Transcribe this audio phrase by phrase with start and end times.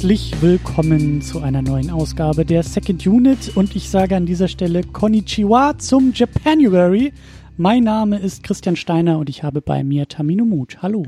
[0.00, 4.82] Herzlich willkommen zu einer neuen Ausgabe der Second Unit und ich sage an dieser Stelle
[4.82, 7.12] Konnichiwa zum Japanuary.
[7.58, 10.78] Mein Name ist Christian Steiner und ich habe bei mir Tamino Mut.
[10.80, 11.04] Hallo.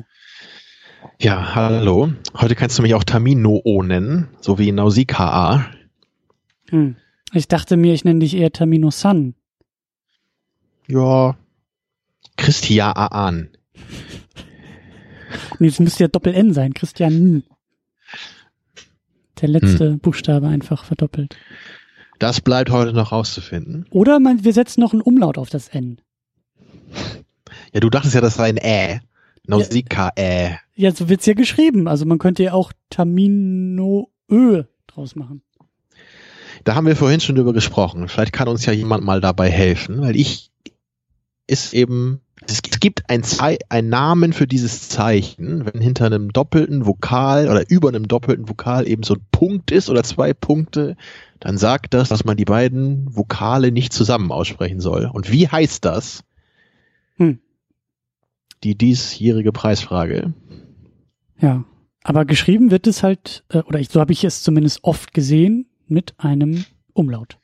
[1.19, 2.13] Ja, hallo.
[2.35, 5.65] Heute kannst du mich auch Tamino-O nennen, so wie Nausicaa.
[6.69, 6.97] Hm.
[7.33, 9.35] Ich dachte mir, ich nenne dich eher Tamino-San.
[10.87, 11.35] Ja,
[12.37, 13.49] Christian.
[15.59, 17.43] Nee, es müsste ja Doppel-N sein, Christian.
[19.43, 19.99] Der letzte hm.
[19.99, 21.37] Buchstabe einfach verdoppelt.
[22.19, 23.85] Das bleibt heute noch rauszufinden.
[23.91, 26.01] Oder man, wir setzen noch einen Umlaut auf das N.
[27.75, 29.01] Ja, du dachtest ja, das sei ein Ä.
[29.47, 30.13] Nausicaa.
[30.17, 31.89] Ja, ja, so wird's ja geschrieben.
[31.89, 35.43] Also man könnte ja auch Tamino Ö draus machen.
[36.65, 38.09] Da haben wir vorhin schon drüber gesprochen.
[38.09, 40.53] Vielleicht kann uns ja jemand mal dabei helfen, weil ich
[41.49, 43.23] ist eben, es gibt ein,
[43.69, 48.89] ein Namen für dieses Zeichen, wenn hinter einem doppelten Vokal oder über einem doppelten Vokal
[48.89, 50.97] eben so ein Punkt ist oder zwei Punkte,
[51.41, 55.11] dann sagt das, dass man die beiden Vokale nicht zusammen aussprechen soll.
[55.13, 56.25] Und wie heißt das?
[57.17, 57.39] Hm.
[58.65, 60.35] Die diesjährige Preisfrage.
[61.41, 61.65] Ja,
[62.05, 65.67] aber geschrieben wird es halt, äh, oder ich, so habe ich es zumindest oft gesehen,
[65.89, 67.39] mit einem Umlaut.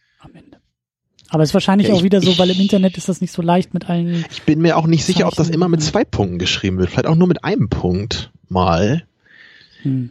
[1.30, 3.32] Aber es ist wahrscheinlich ja, ich, auch wieder so, weil im Internet ist das nicht
[3.32, 4.24] so leicht mit allen.
[4.30, 6.90] Ich bin mir auch nicht sicher, ob das immer mit zwei Punkten geschrieben wird.
[6.90, 9.04] Vielleicht auch nur mit einem Punkt mal.
[9.82, 10.10] Hm.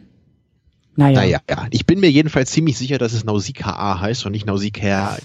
[0.94, 1.20] Naja.
[1.20, 1.66] naja, ja.
[1.70, 5.18] Ich bin mir jedenfalls ziemlich sicher, dass es Nausicaa heißt und nicht Nausicaa.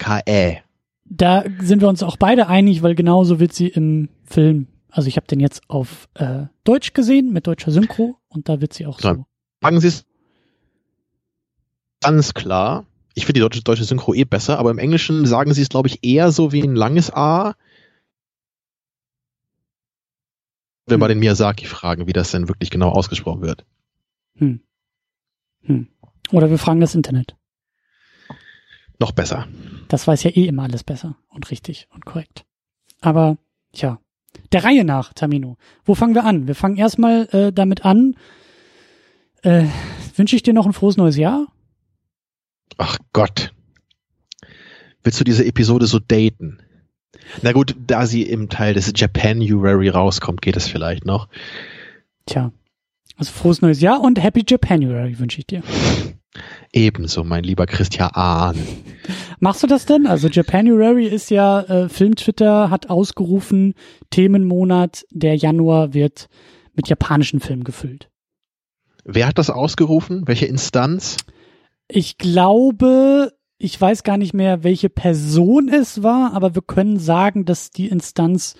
[1.05, 4.67] Da sind wir uns auch beide einig, weil genauso wird sie im Film.
[4.89, 8.73] Also ich habe den jetzt auf äh, Deutsch gesehen mit deutscher Synchro und da wird
[8.73, 9.25] sie auch so.
[9.61, 10.05] Sagen Sie es
[12.01, 15.61] ganz klar ich finde die deutsche, deutsche Synchro eh besser, aber im Englischen sagen sie
[15.61, 17.55] es, glaube ich, eher so wie ein langes A.
[20.87, 21.01] Wenn hm.
[21.01, 23.65] wir den Miyazaki fragen, wie das denn wirklich genau ausgesprochen wird.
[24.37, 24.61] Hm.
[25.61, 25.87] Hm.
[26.31, 27.35] Oder wir fragen das Internet.
[28.99, 29.47] Noch besser.
[29.87, 32.45] Das weiß ja eh immer alles besser und richtig und korrekt.
[33.01, 33.37] Aber,
[33.73, 33.99] ja.
[34.51, 35.57] Der Reihe nach, Tamino.
[35.85, 36.47] Wo fangen wir an?
[36.47, 38.15] Wir fangen erstmal äh, damit an.
[39.43, 39.65] Äh,
[40.15, 41.52] wünsche ich dir noch ein frohes neues Jahr
[42.77, 43.53] Ach Gott.
[45.03, 46.59] Willst du diese Episode so daten?
[47.41, 51.27] Na gut, da sie im Teil des Japanuary rauskommt, geht es vielleicht noch.
[52.25, 52.51] Tja.
[53.17, 55.61] Also frohes neues Jahr und Happy Japanuary wünsche ich dir.
[56.71, 58.55] Ebenso, mein lieber Christian.
[59.39, 60.07] Machst du das denn?
[60.07, 63.75] Also Japanuary ist ja, äh, Film-Twitter hat ausgerufen,
[64.09, 66.27] Themenmonat, der Januar wird
[66.73, 68.09] mit japanischen Filmen gefüllt.
[69.05, 70.23] Wer hat das ausgerufen?
[70.25, 71.17] Welche Instanz?
[71.95, 77.45] Ich glaube, ich weiß gar nicht mehr, welche Person es war, aber wir können sagen,
[77.45, 78.55] dass die Instanz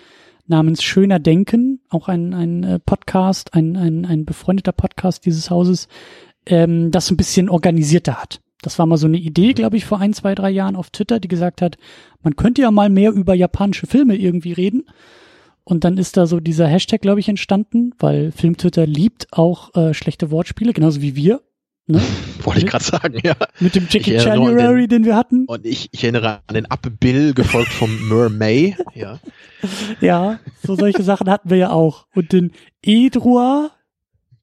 [0.46, 5.88] namens Schöner Denken, auch ein, ein äh, Podcast, ein, ein, ein befreundeter Podcast dieses Hauses,
[6.46, 8.40] ähm, das so ein bisschen organisierter hat.
[8.62, 11.20] Das war mal so eine Idee, glaube ich, vor ein, zwei, drei Jahren auf Twitter,
[11.20, 11.78] die gesagt hat,
[12.22, 14.84] man könnte ja mal mehr über japanische Filme irgendwie reden.
[15.64, 19.96] Und dann ist da so dieser Hashtag, glaube ich, entstanden, weil Filmtwitter liebt auch äh,
[19.96, 21.42] schlechte Wortspiele, genauso wie wir.
[21.86, 22.02] Ne?
[22.44, 23.36] Wollte ich gerade sagen, ja.
[23.60, 25.46] Mit dem Jackie January, den, den, wir hatten.
[25.46, 28.76] Und ich, ich erinnere an den Up Bill, gefolgt vom Mermay.
[28.96, 29.20] Ja.
[30.00, 32.08] ja, so solche Sachen hatten wir ja auch.
[32.16, 32.52] Und den
[32.82, 33.72] Edrua.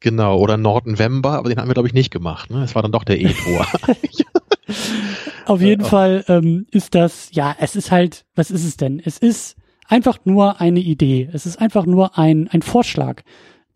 [0.01, 2.51] Genau, oder Nordnovember, aber den haben wir, glaube ich, nicht gemacht.
[2.51, 2.63] Ne?
[2.63, 3.67] Es war dann doch der Edrua.
[5.47, 9.01] Auf jeden äh, Fall ähm, ist das, ja, es ist halt, was ist es denn?
[9.05, 9.57] Es ist
[9.89, 11.29] einfach nur eine Idee.
[11.33, 13.23] Es ist einfach nur ein, ein Vorschlag,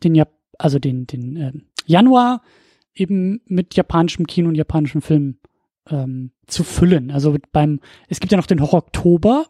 [0.03, 0.25] den ja,
[0.59, 1.53] also den, den äh,
[1.87, 2.43] Januar
[2.95, 5.41] eben mit japanischem Kino und japanischen Filmen
[5.91, 7.11] ähm, zu füllen.
[7.11, 9.47] Also beim, es gibt ja noch den Horror Oktober,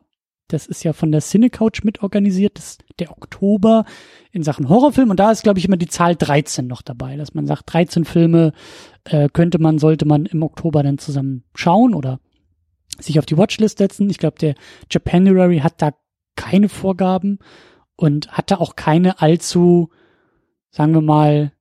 [0.48, 3.84] das ist ja von der Cinecouch mitorganisiert, das ist der Oktober
[4.30, 7.34] in Sachen Horrorfilm und da ist, glaube ich, immer die Zahl 13 noch dabei, dass
[7.34, 8.52] man sagt, 13 Filme
[9.04, 12.20] äh, könnte man, sollte man im Oktober dann zusammen schauen oder
[12.98, 14.10] sich auf die Watchlist setzen.
[14.10, 14.54] Ich glaube, der
[14.90, 15.92] Japanuary hat da
[16.36, 17.38] keine Vorgaben
[17.96, 19.90] und hat da auch keine allzu,
[20.70, 21.52] sagen wir mal,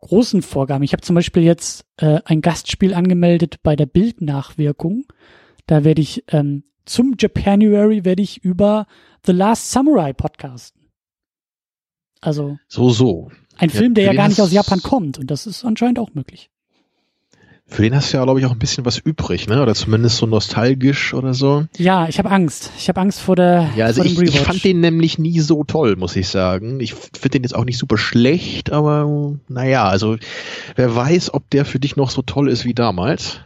[0.00, 0.84] großen Vorgaben.
[0.84, 5.04] Ich habe zum Beispiel jetzt äh, ein Gastspiel angemeldet bei der Bildnachwirkung.
[5.66, 8.86] Da werde ich ähm, zum Japanuary werde ich über
[9.24, 10.90] The Last Samurai podcasten.
[12.20, 13.30] Also so so.
[13.58, 16.14] Ein ja, Film, der ja gar nicht aus Japan kommt und das ist anscheinend auch
[16.14, 16.50] möglich.
[17.68, 19.60] Für den hast du ja, glaube ich, auch ein bisschen was übrig, ne?
[19.60, 21.66] Oder zumindest so nostalgisch oder so.
[21.76, 22.70] Ja, ich habe Angst.
[22.78, 23.70] Ich habe Angst vor der.
[23.76, 26.78] Ja, also ich, ich, fand den nämlich nie so toll, muss ich sagen.
[26.78, 30.16] Ich finde den jetzt auch nicht super schlecht, aber naja, also
[30.76, 33.40] wer weiß, ob der für dich noch so toll ist wie damals.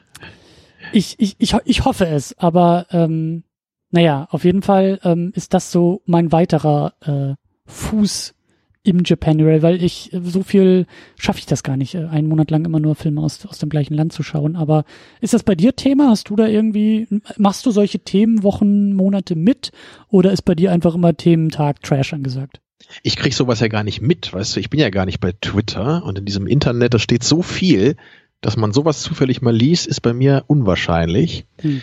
[0.93, 3.45] Ich, ich, ich, ich hoffe es, aber ähm,
[3.91, 7.35] naja, auf jeden Fall ähm, ist das so mein weiterer äh,
[7.67, 8.35] Fuß
[8.83, 10.87] im Japanuary, weil ich äh, so viel
[11.19, 13.69] schaffe ich das gar nicht, äh, einen Monat lang immer nur Filme aus, aus dem
[13.69, 14.57] gleichen Land zu schauen.
[14.57, 14.85] Aber
[15.21, 16.09] ist das bei dir Thema?
[16.09, 17.07] Hast du da irgendwie,
[17.37, 19.73] machst du solche Themen Wochen, Monate mit
[20.09, 22.61] oder ist bei dir einfach immer Thementag Trash angesagt?
[23.03, 25.33] Ich krieg sowas ja gar nicht mit, weißt du, ich bin ja gar nicht bei
[25.41, 27.97] Twitter und in diesem Internet, da steht so viel,
[28.41, 31.45] dass man sowas zufällig mal liest, ist bei mir unwahrscheinlich.
[31.61, 31.83] Hm.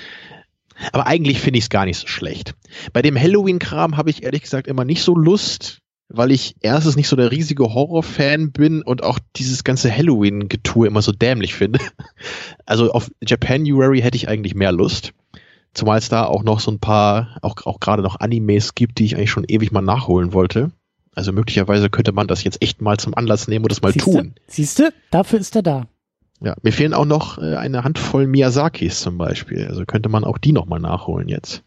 [0.92, 2.56] Aber eigentlich finde ich es gar nicht so schlecht.
[2.94, 7.08] Bei dem Halloween-Kram habe ich ehrlich gesagt immer nicht so Lust, weil ich erstens nicht
[7.08, 11.80] so der riesige Horror-Fan bin und auch dieses ganze Halloween-Getue immer so dämlich finde.
[12.66, 15.14] Also auf Japanuary hätte ich eigentlich mehr Lust.
[15.74, 19.06] Zumal es da auch noch so ein paar, auch, auch gerade noch Animes gibt, die
[19.06, 20.72] ich eigentlich schon ewig mal nachholen wollte.
[21.16, 24.12] Also möglicherweise könnte man das jetzt echt mal zum Anlass nehmen und das mal Siehste?
[24.12, 24.36] tun.
[24.48, 25.88] Siehst du, dafür ist er da.
[26.42, 29.66] Ja, mir fehlen auch noch äh, eine Handvoll Miyazakis zum Beispiel.
[29.68, 31.64] Also könnte man auch die nochmal nachholen jetzt.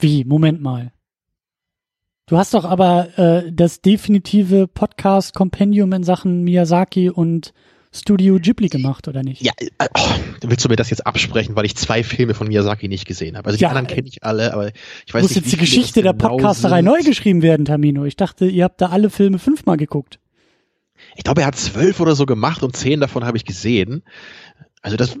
[0.00, 0.24] Wie?
[0.24, 0.92] Moment mal.
[2.26, 7.52] Du hast doch aber äh, das definitive Podcast-Kompendium in Sachen Miyazaki und
[7.92, 9.42] Studio Ghibli gemacht, oder nicht?
[9.42, 10.08] Ja, äh, oh,
[10.40, 13.48] willst du mir das jetzt absprechen, weil ich zwei Filme von Miyazaki nicht gesehen habe?
[13.48, 14.68] Also die ja, anderen kenne ich alle, aber
[15.06, 15.44] ich weiß muss nicht.
[15.44, 16.86] Muss jetzt die Geschichte der genau Podcasterei sind.
[16.86, 18.06] neu geschrieben werden, Tamino?
[18.06, 20.18] Ich dachte, ihr habt da alle Filme fünfmal geguckt.
[21.16, 24.02] Ich glaube, er hat zwölf oder so gemacht und zehn davon habe ich gesehen.
[24.80, 25.18] Also das,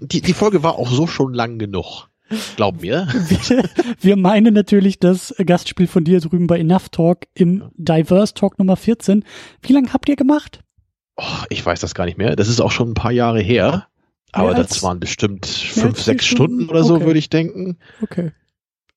[0.00, 2.08] die, die Folge war auch so schon lang genug.
[2.56, 3.06] Glaub mir.
[3.28, 3.64] Wir,
[4.00, 8.76] wir meinen natürlich das Gastspiel von dir drüben bei Enough Talk im Diverse Talk Nummer
[8.76, 9.24] 14.
[9.62, 10.60] Wie lange habt ihr gemacht?
[11.16, 12.34] Oh, ich weiß das gar nicht mehr.
[12.36, 13.86] Das ist auch schon ein paar Jahre her.
[14.32, 17.06] Aber das waren bestimmt fünf, sechs Stunden, Stunden oder so, okay.
[17.06, 17.78] würde ich denken.
[18.02, 18.32] Okay.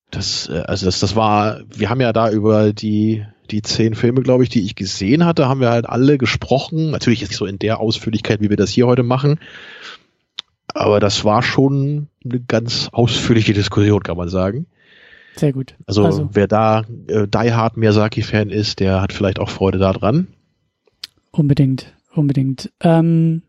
[0.09, 4.21] Das, äh, also das, das war, wir haben ja da über die, die zehn Filme,
[4.21, 6.89] glaube ich, die ich gesehen hatte, haben wir halt alle gesprochen.
[6.89, 9.39] Natürlich jetzt nicht so in der Ausführlichkeit, wie wir das hier heute machen.
[10.77, 14.67] Aber das war schon eine ganz ausführliche Diskussion, kann man sagen.
[15.35, 15.75] Sehr gut.
[15.87, 20.27] Also, also wer da äh, Die Hard Miyazaki-Fan ist, der hat vielleicht auch Freude daran.
[21.31, 22.71] Unbedingt, unbedingt.
[22.81, 23.41] Ähm,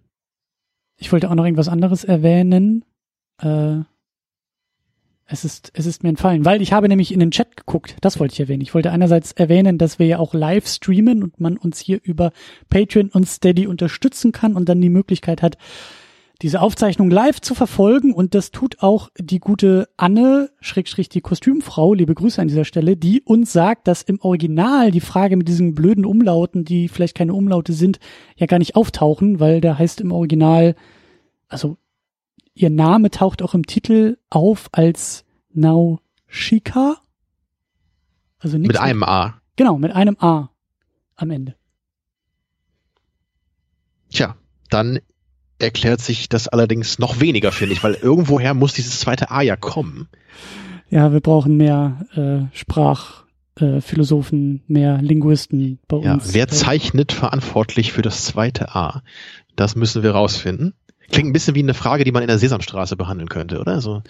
[0.97, 2.85] ich wollte auch noch irgendwas anderes erwähnen.
[3.43, 3.81] Äh,
[5.27, 8.19] es ist, es ist mir entfallen, weil ich habe nämlich in den Chat geguckt, das
[8.19, 8.63] wollte ich erwähnen.
[8.63, 12.33] Ich wollte einerseits erwähnen, dass wir ja auch live streamen und man uns hier über
[12.71, 15.59] Patreon und Steady unterstützen kann und dann die Möglichkeit hat,
[16.43, 21.95] diese Aufzeichnung live zu verfolgen und das tut auch die gute Anne, Schrägstrich die Kostümfrau,
[21.95, 25.75] liebe Grüße an dieser Stelle, die uns sagt, dass im Original die Frage mit diesen
[25.75, 27.99] blöden Umlauten, die vielleicht keine Umlaute sind,
[28.37, 30.77] ja gar nicht auftauchen, weil da heißt im Original,
[31.49, 31.77] also
[32.55, 36.99] ihr Name taucht auch im Titel auf als Naushika.
[38.39, 39.41] Also mit einem A.
[39.57, 40.51] Genau, mit einem A
[41.17, 41.57] am Ende.
[44.11, 44.37] Tja,
[44.71, 45.01] dann
[45.59, 49.57] erklärt sich das allerdings noch weniger, finde ich, weil irgendwoher muss dieses zweite A ja
[49.57, 50.09] kommen.
[50.91, 56.35] Ja, wir brauchen mehr äh, Sprachphilosophen, äh, mehr Linguisten bei ja, uns.
[56.35, 59.03] Wer zeichnet verantwortlich für das zweite A?
[59.57, 60.75] Das müssen wir rausfinden.
[61.11, 63.81] Klingt ein bisschen wie eine Frage, die man in der Sesamstraße behandeln könnte, oder?
[63.81, 64.03] So,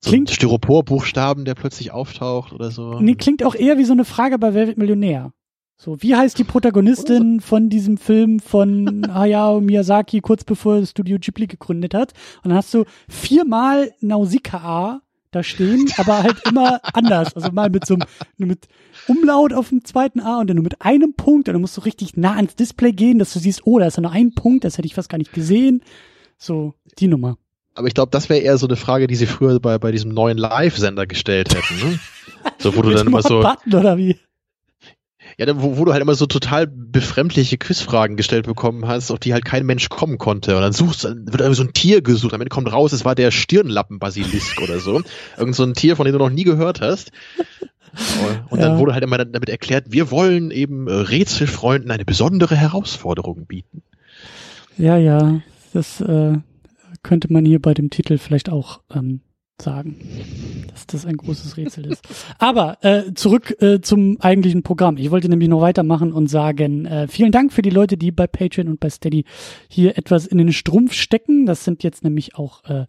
[0.00, 3.00] so klingt Styroporbuchstaben, der plötzlich auftaucht oder so.
[3.00, 5.32] Nee, klingt auch eher wie so eine Frage bei Wer wird Millionär?
[5.80, 11.46] So, wie heißt die Protagonistin von diesem Film von Hayao Miyazaki kurz bevor Studio Ghibli
[11.46, 12.14] gegründet hat?
[12.42, 17.36] Und dann hast du viermal Nausicaa da stehen, aber halt immer anders.
[17.36, 18.06] Also mal mit so einem,
[18.38, 18.66] mit
[19.06, 21.82] Umlaut auf dem zweiten A und dann nur mit einem Punkt und dann musst du
[21.82, 24.64] richtig nah ans Display gehen, dass du siehst, oh, da ist ja nur ein Punkt,
[24.64, 25.82] das hätte ich fast gar nicht gesehen.
[26.38, 27.38] So, die Nummer.
[27.76, 30.10] Aber ich glaube, das wäre eher so eine Frage, die sie früher bei, bei diesem
[30.10, 31.88] neuen Live-Sender gestellt hätten.
[31.88, 32.00] Ne?
[32.58, 33.40] So, wo du dann immer so.
[33.40, 34.16] Button, oder wie?
[35.38, 39.32] Ja, wo, wo du halt immer so total befremdliche Quizfragen gestellt bekommen hast, auf die
[39.32, 40.56] halt kein Mensch kommen konnte.
[40.56, 42.34] Und dann suchst, dann wird irgendwie so ein Tier gesucht.
[42.34, 45.00] Am Ende kommt raus, es war der Stirnlappenbasilisk oder so.
[45.36, 47.12] Irgend so ein Tier, von dem du noch nie gehört hast.
[48.50, 48.78] Und dann ja.
[48.78, 53.82] wurde halt immer damit erklärt, wir wollen eben Rätselfreunden eine besondere Herausforderung bieten.
[54.76, 55.40] Ja, ja,
[55.72, 56.38] das äh,
[57.02, 59.20] könnte man hier bei dem Titel vielleicht auch ähm,
[59.60, 59.96] sagen,
[60.70, 62.06] dass das ein großes Rätsel ist.
[62.38, 64.96] Aber äh, zurück äh, zum eigentlichen Programm.
[64.96, 68.26] Ich wollte nämlich noch weitermachen und sagen, äh, vielen Dank für die Leute, die bei
[68.26, 69.24] Patreon und bei Steady
[69.68, 71.46] hier etwas in den Strumpf stecken.
[71.46, 72.86] Das sind jetzt nämlich auch äh,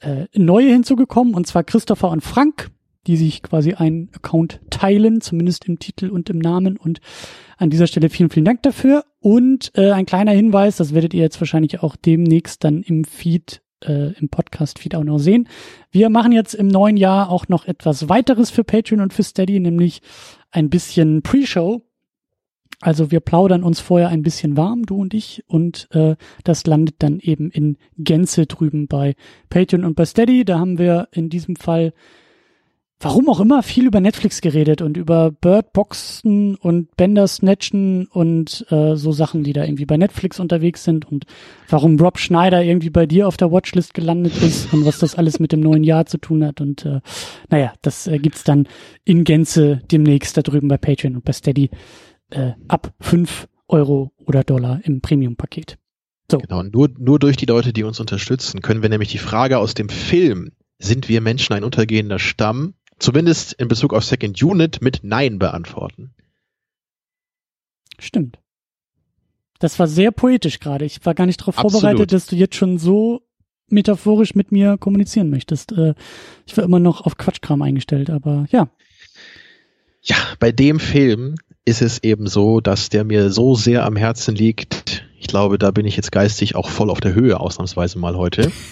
[0.00, 2.70] äh, neue hinzugekommen, und zwar Christopher und Frank,
[3.06, 6.76] die sich quasi einen Account teilen, zumindest im Titel und im Namen.
[6.76, 7.00] Und
[7.56, 9.04] an dieser Stelle vielen, vielen Dank dafür.
[9.20, 13.62] Und äh, ein kleiner Hinweis, das werdet ihr jetzt wahrscheinlich auch demnächst dann im Feed
[13.86, 15.48] äh, im Podcast-Feed auch noch sehen.
[15.90, 19.60] Wir machen jetzt im neuen Jahr auch noch etwas weiteres für Patreon und für Steady,
[19.60, 20.02] nämlich
[20.50, 21.82] ein bisschen Pre-Show.
[22.80, 26.96] Also wir plaudern uns vorher ein bisschen warm, du und ich, und äh, das landet
[26.98, 29.14] dann eben in Gänze drüben bei
[29.50, 30.44] Patreon und bei Steady.
[30.44, 31.92] Da haben wir in diesem Fall
[33.02, 38.64] warum auch immer viel über Netflix geredet und über Bird Boxen und Bender Snatchen und
[38.70, 41.24] äh, so Sachen, die da irgendwie bei Netflix unterwegs sind und
[41.68, 45.40] warum Rob Schneider irgendwie bei dir auf der Watchlist gelandet ist und was das alles
[45.40, 46.60] mit dem neuen Jahr zu tun hat.
[46.60, 47.00] Und äh,
[47.50, 48.68] naja, das äh, gibt's dann
[49.04, 51.70] in Gänze demnächst da drüben bei Patreon und bei Steady
[52.30, 55.76] äh, ab fünf Euro oder Dollar im Premium-Paket.
[56.30, 56.38] So.
[56.38, 59.74] Genau, nur, nur durch die Leute, die uns unterstützen, können wir nämlich die Frage aus
[59.74, 65.00] dem Film, sind wir Menschen ein untergehender Stamm, zumindest in Bezug auf Second Unit mit
[65.02, 66.14] Nein beantworten.
[67.98, 68.38] Stimmt.
[69.58, 70.84] Das war sehr poetisch gerade.
[70.84, 73.22] Ich war gar nicht darauf vorbereitet, dass du jetzt schon so
[73.68, 75.72] metaphorisch mit mir kommunizieren möchtest.
[75.72, 75.94] Äh,
[76.46, 78.68] ich war immer noch auf Quatschkram eingestellt, aber ja.
[80.02, 84.34] Ja, bei dem Film ist es eben so, dass der mir so sehr am Herzen
[84.34, 85.06] liegt.
[85.16, 88.50] Ich glaube, da bin ich jetzt geistig auch voll auf der Höhe, ausnahmsweise mal heute.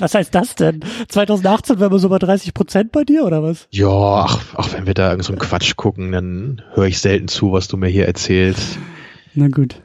[0.00, 0.80] Was heißt das denn?
[1.08, 3.68] 2018 wären wir so bei 30 Prozent bei dir oder was?
[3.70, 7.28] Ja, ach, ach wenn wir da irgend so einen Quatsch gucken, dann höre ich selten
[7.28, 8.78] zu, was du mir hier erzählst.
[9.34, 9.76] Na gut.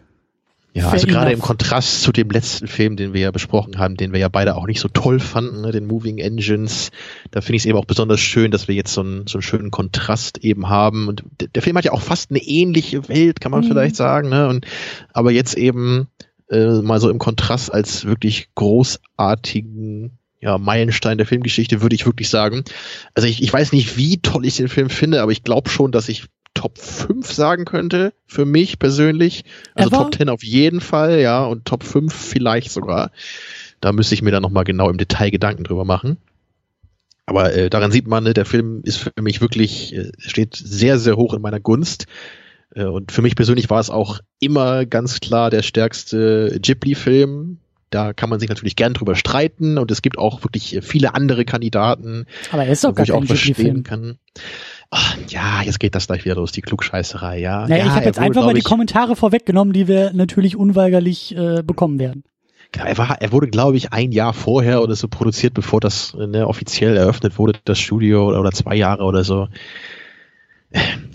[0.76, 4.12] Ja, also gerade im Kontrast zu dem letzten Film, den wir ja besprochen haben, den
[4.12, 6.92] wir ja beide auch nicht so toll fanden, ne, den Moving Engines,
[7.32, 9.42] da finde ich es eben auch besonders schön, dass wir jetzt so einen, so einen
[9.42, 11.08] schönen Kontrast eben haben.
[11.08, 11.24] Und
[11.56, 13.70] der Film hat ja auch fast eine ähnliche Welt, kann man mhm.
[13.70, 14.50] vielleicht sagen, ne?
[14.50, 14.66] Und
[15.14, 16.08] aber jetzt eben
[16.50, 22.30] äh, mal so im Kontrast als wirklich großartigen ja, Meilenstein der Filmgeschichte, würde ich wirklich
[22.30, 22.64] sagen.
[23.16, 25.92] Also ich, ich weiß nicht, wie toll ich den Film finde, aber ich glaube schon,
[25.92, 29.44] dass ich Top 5 sagen könnte, für mich persönlich.
[29.74, 30.04] Also Ever?
[30.04, 33.12] Top 10 auf jeden Fall, ja, und Top 5 vielleicht sogar.
[33.82, 36.18] Da müsste ich mir dann nochmal genau im Detail Gedanken drüber machen.
[37.26, 41.00] Aber äh, daran sieht man, ne, der Film ist für mich wirklich, äh, steht sehr,
[41.00, 42.06] sehr hoch in meiner Gunst.
[42.76, 47.58] Äh, und für mich persönlich war es auch immer ganz klar der stärkste Ghibli-Film.
[47.90, 51.46] Da kann man sich natürlich gern drüber streiten und es gibt auch wirklich viele andere
[51.46, 54.18] Kandidaten, Aber er ist doch gar ich auch verstehen kann.
[54.92, 57.68] Ach, ja, jetzt geht das gleich wieder los, die Klugscheißerei, ja.
[57.68, 61.64] Naja, ja, ich habe jetzt einfach mal die Kommentare vorweggenommen, die wir natürlich unweigerlich äh,
[61.64, 62.24] bekommen werden.
[62.72, 66.14] Genau, er, war, er wurde, glaube ich, ein Jahr vorher oder so produziert, bevor das
[66.14, 69.48] ne, offiziell eröffnet wurde, das Studio, oder, oder zwei Jahre oder so.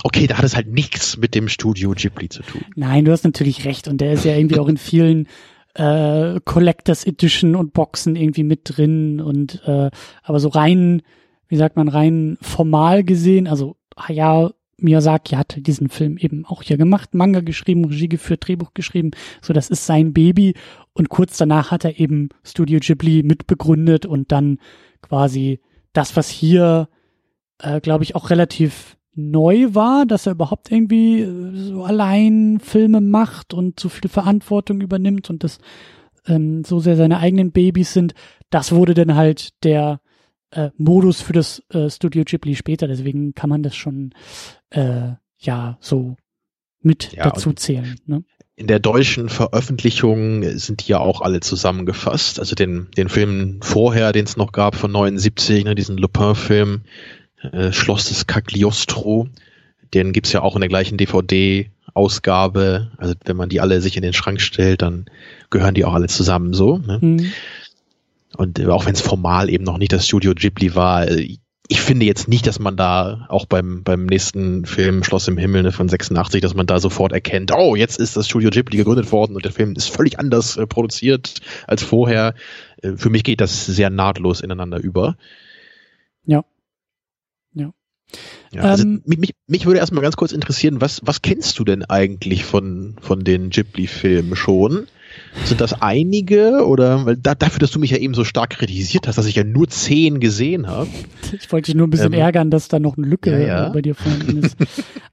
[0.03, 2.63] Okay, da hat es halt nichts mit dem Studio Ghibli zu tun.
[2.75, 3.89] Nein, du hast natürlich recht.
[3.89, 5.29] Und der ist ja irgendwie auch in vielen
[5.75, 9.21] äh, Collectors Edition und Boxen irgendwie mit drin.
[9.21, 9.91] Und äh,
[10.23, 11.03] aber so rein,
[11.49, 13.77] wie sagt man, rein formal gesehen, also
[14.09, 19.11] ja, Miyazaki hat diesen Film eben auch hier gemacht, Manga geschrieben, Regie geführt, Drehbuch geschrieben.
[19.43, 20.55] So, das ist sein Baby.
[20.95, 24.59] Und kurz danach hat er eben Studio Ghibli mitbegründet und dann
[25.03, 25.61] quasi
[25.93, 26.89] das, was hier,
[27.59, 33.01] äh, glaube ich, auch relativ neu war, dass er überhaupt irgendwie äh, so allein Filme
[33.01, 35.59] macht und so viel Verantwortung übernimmt und das
[36.27, 38.15] ähm, so sehr seine eigenen Babys sind,
[38.51, 40.01] das wurde dann halt der
[40.51, 42.89] äh, Modus für das äh, Studio Ghibli später.
[42.89, 44.13] Deswegen kann man das schon
[44.71, 46.17] äh, ja so
[46.83, 47.97] mit ja, dazu zählen.
[48.07, 48.25] Ne?
[48.57, 52.39] In der deutschen Veröffentlichung sind die ja auch alle zusammengefasst.
[52.39, 56.83] Also den, den Film vorher, den es noch gab von 79, ne, diesen Lupin-Film,
[57.43, 59.29] äh, Schloss des Cagliostro.
[59.95, 62.91] Den gibt's ja auch in der gleichen DVD-Ausgabe.
[62.97, 65.07] Also wenn man die alle sich in den Schrank stellt, dann
[65.51, 66.79] gehören die auch alle zusammen so.
[66.79, 66.99] Ne?
[67.01, 67.33] Mhm.
[68.37, 71.39] Und äh, auch wenn es formal eben noch nicht das Studio Ghibli war, äh,
[71.73, 75.63] ich finde jetzt nicht, dass man da auch beim, beim nächsten Film Schloss im Himmel
[75.63, 79.13] ne, von 86, dass man da sofort erkennt, oh, jetzt ist das Studio Ghibli gegründet
[79.13, 82.35] worden und der Film ist völlig anders äh, produziert als vorher.
[82.83, 85.17] Äh, für mich geht das sehr nahtlos ineinander über.
[86.27, 86.45] Ja.
[88.53, 88.63] Ja.
[88.63, 92.45] Also ähm, mich, mich würde erstmal ganz kurz interessieren, was, was kennst du denn eigentlich
[92.45, 94.87] von, von den Ghibli-Filmen schon?
[95.45, 99.07] Sind das einige oder weil da, dafür, dass du mich ja eben so stark kritisiert
[99.07, 100.89] hast, dass ich ja nur zehn gesehen habe?
[101.33, 103.69] Ich wollte dich nur ein bisschen ähm, ärgern, dass da noch eine Lücke ja, ja.
[103.69, 104.57] bei dir vorhanden ist.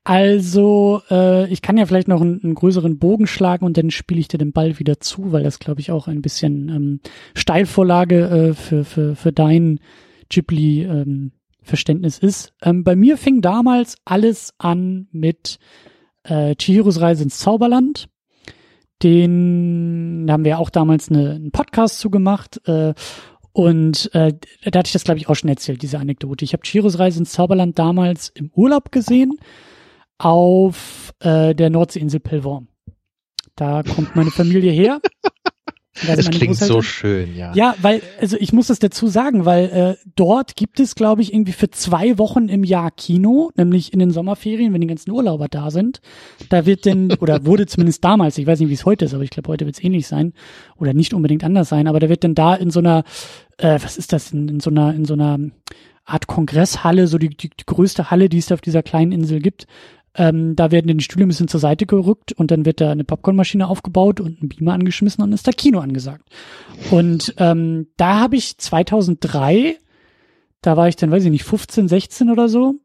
[0.03, 4.19] also, äh, ich kann ja vielleicht noch einen, einen größeren Bogen schlagen und dann spiele
[4.19, 6.99] ich dir den Ball wieder zu, weil das, glaube ich, auch ein bisschen ähm,
[7.35, 9.79] Steilvorlage äh, für, für, für dein
[10.29, 11.31] Ghibli ähm,
[11.67, 12.53] Verständnis ist.
[12.61, 15.59] Ähm, bei mir fing damals alles an mit
[16.23, 18.07] äh, Chihiros Reise ins Zauberland.
[19.03, 22.59] Den haben wir auch damals eine, einen Podcast zugemacht.
[22.67, 22.93] Äh,
[23.51, 24.33] und äh,
[24.65, 26.45] da hatte ich das, glaube ich, auch schon erzählt, diese Anekdote.
[26.45, 29.37] Ich habe Chihiros Reise ins Zauberland damals im Urlaub gesehen
[30.17, 32.67] auf äh, der Nordseeinsel Pelvorm.
[33.55, 35.01] Da kommt meine Familie her.
[36.05, 37.53] Das klingt so schön, ja.
[37.53, 41.33] Ja, weil, also ich muss das dazu sagen, weil äh, dort gibt es, glaube ich,
[41.33, 45.47] irgendwie für zwei Wochen im Jahr Kino, nämlich in den Sommerferien, wenn die ganzen Urlauber
[45.47, 46.01] da sind.
[46.49, 49.23] Da wird denn, oder wurde zumindest damals, ich weiß nicht, wie es heute ist, aber
[49.23, 50.33] ich glaube, heute wird es ähnlich sein
[50.77, 53.03] oder nicht unbedingt anders sein, aber da wird denn da in so einer,
[53.57, 55.39] äh, was ist das, in, in so einer, in so einer
[56.07, 59.67] Art Kongresshalle, so die, die, die größte Halle, die es auf dieser kleinen Insel gibt.
[60.17, 63.03] Ähm, da werden die Stühle ein bisschen zur Seite gerückt und dann wird da eine
[63.03, 66.27] Popcornmaschine aufgebaut und ein Beamer angeschmissen und ist da Kino angesagt.
[66.89, 69.77] Und ähm, da habe ich 2003,
[70.61, 72.75] da war ich dann, weiß ich nicht, 15, 16 oder so,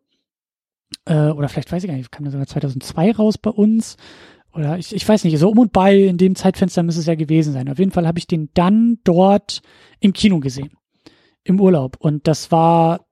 [1.06, 3.96] äh, oder vielleicht weiß ich gar nicht, kam das sogar 2002 raus bei uns,
[4.54, 7.14] oder ich, ich weiß nicht, so um und bei in dem Zeitfenster müsste es ja
[7.14, 7.70] gewesen sein.
[7.70, 9.62] Auf jeden Fall habe ich den dann dort
[10.00, 10.72] im Kino gesehen,
[11.42, 11.96] im Urlaub.
[11.98, 13.06] Und das war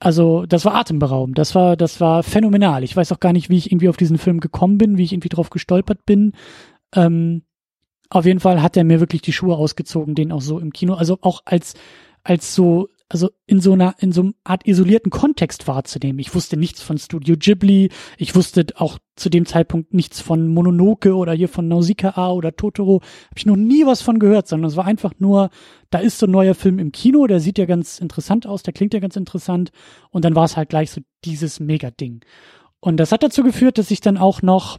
[0.00, 2.82] also das war atemberaubend, das war, das war phänomenal.
[2.82, 5.12] Ich weiß auch gar nicht, wie ich irgendwie auf diesen Film gekommen bin, wie ich
[5.12, 6.32] irgendwie drauf gestolpert bin.
[6.94, 7.42] Ähm,
[8.08, 10.94] auf jeden Fall hat er mir wirklich die Schuhe ausgezogen, den auch so im Kino,
[10.94, 11.74] also auch als
[12.24, 16.20] als so also in so einer, in so einer Art isolierten Kontext wahrzunehmen.
[16.20, 21.14] Ich wusste nichts von Studio Ghibli, ich wusste auch zu dem Zeitpunkt nichts von Mononoke
[21.16, 24.76] oder hier von Nausicaa oder Totoro, habe ich noch nie was von gehört, sondern es
[24.76, 25.50] war einfach nur,
[25.90, 28.72] da ist so ein neuer Film im Kino, der sieht ja ganz interessant aus, der
[28.72, 29.72] klingt ja ganz interessant
[30.10, 32.24] und dann war es halt gleich so dieses Mega-Ding.
[32.78, 34.78] Und das hat dazu geführt, dass ich dann auch noch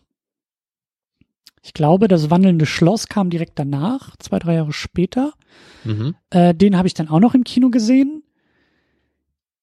[1.63, 5.33] ich glaube, das wandelnde Schloss kam direkt danach, zwei, drei Jahre später.
[5.83, 6.15] Mhm.
[6.31, 8.20] Äh, den habe ich dann auch noch im Kino gesehen.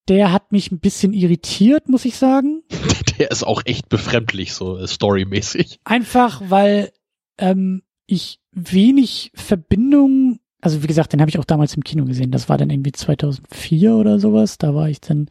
[0.08, 2.62] Der hat mich ein bisschen irritiert, muss ich sagen.
[3.18, 5.80] Der ist auch echt befremdlich, so storymäßig.
[5.84, 6.92] Einfach, weil
[7.38, 12.30] ähm, ich wenig Verbindung, also wie gesagt, den habe ich auch damals im Kino gesehen.
[12.30, 14.58] Das war dann irgendwie 2004 oder sowas.
[14.58, 15.28] Da war ich dann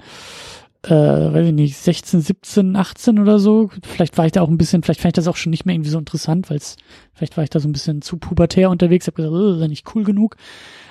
[0.83, 3.69] äh, weiß ich nicht, 16, 17, 18 oder so.
[3.83, 5.75] Vielleicht war ich da auch ein bisschen, vielleicht fand ich das auch schon nicht mehr
[5.75, 6.77] irgendwie so interessant, weil es,
[7.13, 9.61] vielleicht war ich da so ein bisschen zu pubertär unterwegs, habe gesagt, oh, das ist
[9.61, 10.37] ja nicht cool genug.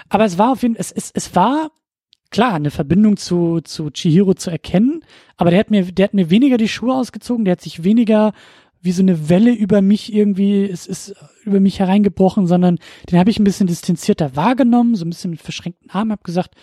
[0.09, 1.71] Aber es war auf jeden Fall, es, es, es war
[2.31, 5.05] klar, eine Verbindung zu, zu Chihiro zu erkennen,
[5.37, 8.33] aber der hat mir, der hat mir weniger die Schuhe ausgezogen, der hat sich weniger
[8.81, 12.79] wie so eine Welle über mich irgendwie, es ist über mich hereingebrochen, sondern
[13.11, 16.55] den habe ich ein bisschen distanzierter wahrgenommen, so ein bisschen mit verschränkten Armen, habe gesagt,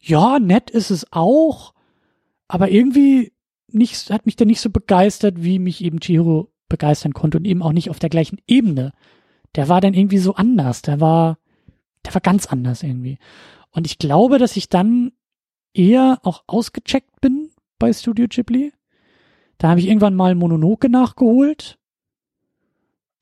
[0.00, 1.74] ja, nett ist es auch,
[2.48, 3.32] aber irgendwie
[3.70, 7.62] nicht, hat mich der nicht so begeistert, wie mich eben Chihiro begeistern konnte und eben
[7.62, 8.92] auch nicht auf der gleichen Ebene.
[9.54, 10.82] Der war dann irgendwie so anders.
[10.82, 11.38] Der war,
[12.04, 13.18] der war ganz anders irgendwie.
[13.70, 15.12] Und ich glaube, dass ich dann
[15.78, 18.72] eher auch ausgecheckt bin bei Studio Ghibli.
[19.58, 21.78] Da habe ich irgendwann mal Mononoke nachgeholt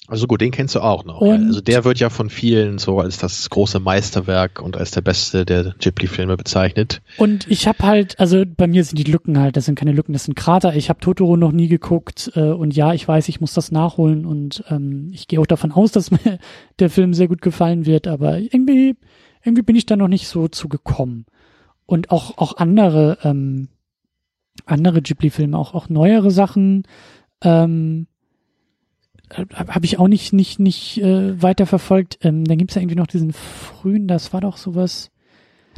[0.09, 1.21] also gut, den kennst du auch noch.
[1.21, 5.01] Und also der wird ja von vielen so als das große Meisterwerk und als der
[5.01, 7.03] beste der Ghibli-Filme bezeichnet.
[7.19, 10.13] Und ich habe halt, also bei mir sind die Lücken halt, das sind keine Lücken,
[10.13, 10.77] das sind Krater.
[10.77, 14.27] Ich habe Totoro noch nie geguckt äh, und ja, ich weiß, ich muss das nachholen
[14.27, 16.39] und ähm, ich gehe auch davon aus, dass mir
[16.79, 18.95] der Film sehr gut gefallen wird, aber irgendwie,
[19.45, 21.27] irgendwie bin ich da noch nicht so zugekommen.
[21.87, 23.69] Und auch auch andere ähm,
[24.65, 26.85] andere Ghibli-Filme, auch auch neuere Sachen.
[27.43, 28.07] Ähm,
[29.31, 32.19] habe ich auch nicht nicht nicht äh, weiter verfolgt.
[32.23, 35.11] Ähm, dann gibt's ja irgendwie noch diesen frühen, das war doch sowas.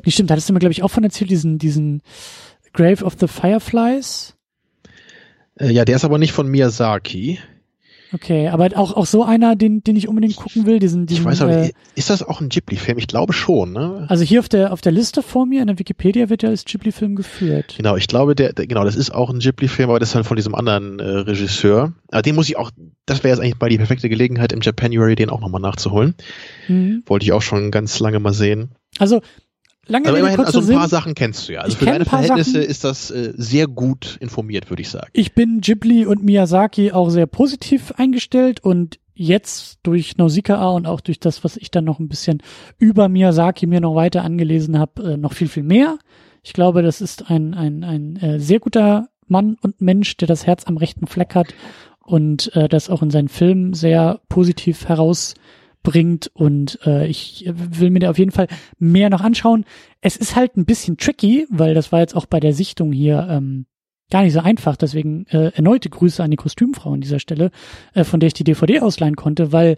[0.05, 2.03] Nee, stimmt, da hattest du mir, glaube ich, auch von erzählt, diesen, diesen
[2.73, 4.37] Grave of the Fireflies.
[5.59, 7.39] Äh, ja, der ist aber nicht von Miyazaki.
[8.13, 11.27] Okay, aber auch, auch so einer, den, den ich unbedingt gucken will, diesen, diesen Ich
[11.27, 12.99] weiß aber, äh, ist das auch ein Ghibli-Film?
[12.99, 14.07] Ich glaube schon, ne?
[14.09, 16.65] Also hier auf der, auf der Liste vor mir, in der Wikipedia wird ja als
[16.65, 17.75] Ghibli-Film geführt.
[17.77, 20.27] Genau, ich glaube, der, der genau, das ist auch ein Ghibli-Film, aber das ist halt
[20.27, 21.93] von diesem anderen äh, Regisseur.
[22.11, 22.71] Aber den muss ich auch,
[23.05, 26.15] das wäre jetzt eigentlich mal die perfekte Gelegenheit, im Japanuary den auch nochmal nachzuholen.
[26.69, 27.03] Mhm.
[27.07, 28.71] Wollte ich auch schon ganz lange mal sehen.
[28.99, 29.21] Also,
[29.89, 30.91] Lange Aber immerhin, also ein paar Sinn.
[30.91, 31.63] Sachen kennst du ja.
[31.63, 32.71] Also für deine Verhältnisse Sachen.
[32.71, 35.09] ist das äh, sehr gut informiert, würde ich sagen.
[35.15, 41.01] Ich bin Ghibli und Miyazaki auch sehr positiv eingestellt und jetzt durch Nausicaa und auch
[41.01, 42.43] durch das, was ich dann noch ein bisschen
[42.79, 45.99] über Miyazaki mir noch weiter angelesen habe, äh, noch viel, viel mehr.
[46.43, 50.47] Ich glaube, das ist ein, ein, ein äh, sehr guter Mann und Mensch, der das
[50.47, 51.49] Herz am rechten Fleck hat
[52.01, 55.35] und äh, das auch in seinen Filmen sehr positiv heraus
[55.83, 59.65] bringt und äh, ich will mir da auf jeden Fall mehr noch anschauen.
[60.01, 63.27] Es ist halt ein bisschen tricky, weil das war jetzt auch bei der Sichtung hier
[63.31, 63.67] ähm,
[64.11, 64.77] gar nicht so einfach.
[64.77, 67.51] Deswegen äh, erneute Grüße an die Kostümfrau an dieser Stelle,
[67.95, 69.77] äh, von der ich die DVD ausleihen konnte, weil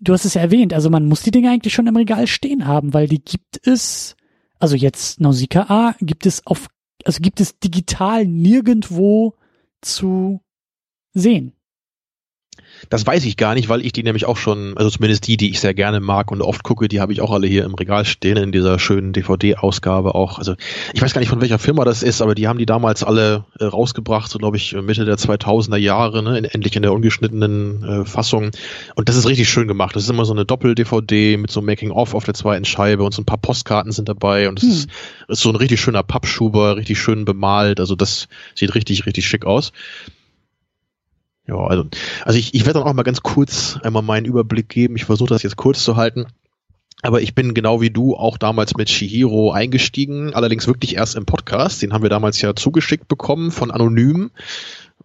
[0.00, 2.66] du hast es ja erwähnt, also man muss die Dinge eigentlich schon im Regal stehen
[2.66, 4.16] haben, weil die gibt es,
[4.58, 6.68] also jetzt Nausicaa gibt es auf,
[7.04, 9.34] also gibt es digital nirgendwo
[9.80, 10.40] zu
[11.14, 11.52] sehen.
[12.90, 15.50] Das weiß ich gar nicht, weil ich die nämlich auch schon, also zumindest die, die
[15.50, 18.04] ich sehr gerne mag und oft gucke, die habe ich auch alle hier im Regal
[18.04, 20.38] stehen in dieser schönen DVD-Ausgabe auch.
[20.38, 20.54] Also
[20.92, 23.44] ich weiß gar nicht von welcher Firma das ist, aber die haben die damals alle
[23.58, 27.82] äh, rausgebracht, so glaube ich Mitte der 2000er Jahre, ne, in, endlich in der ungeschnittenen
[27.84, 28.50] äh, Fassung.
[28.94, 29.94] Und das ist richtig schön gemacht.
[29.96, 33.22] Das ist immer so eine Doppel-DVD mit so Making-of auf der zweiten Scheibe und so
[33.22, 34.70] ein paar Postkarten sind dabei und es hm.
[34.70, 34.88] ist,
[35.28, 37.80] ist so ein richtig schöner Pappschuber, richtig schön bemalt.
[37.80, 39.72] Also das sieht richtig, richtig schick aus.
[41.48, 41.86] Ja, also,
[42.24, 44.96] also ich, ich werde dann auch mal ganz kurz einmal meinen Überblick geben.
[44.96, 46.26] Ich versuche das jetzt kurz zu halten.
[47.00, 51.26] Aber ich bin genau wie du auch damals mit Shihiro eingestiegen, allerdings wirklich erst im
[51.26, 51.80] Podcast.
[51.80, 54.30] Den haben wir damals ja zugeschickt bekommen von Anonym.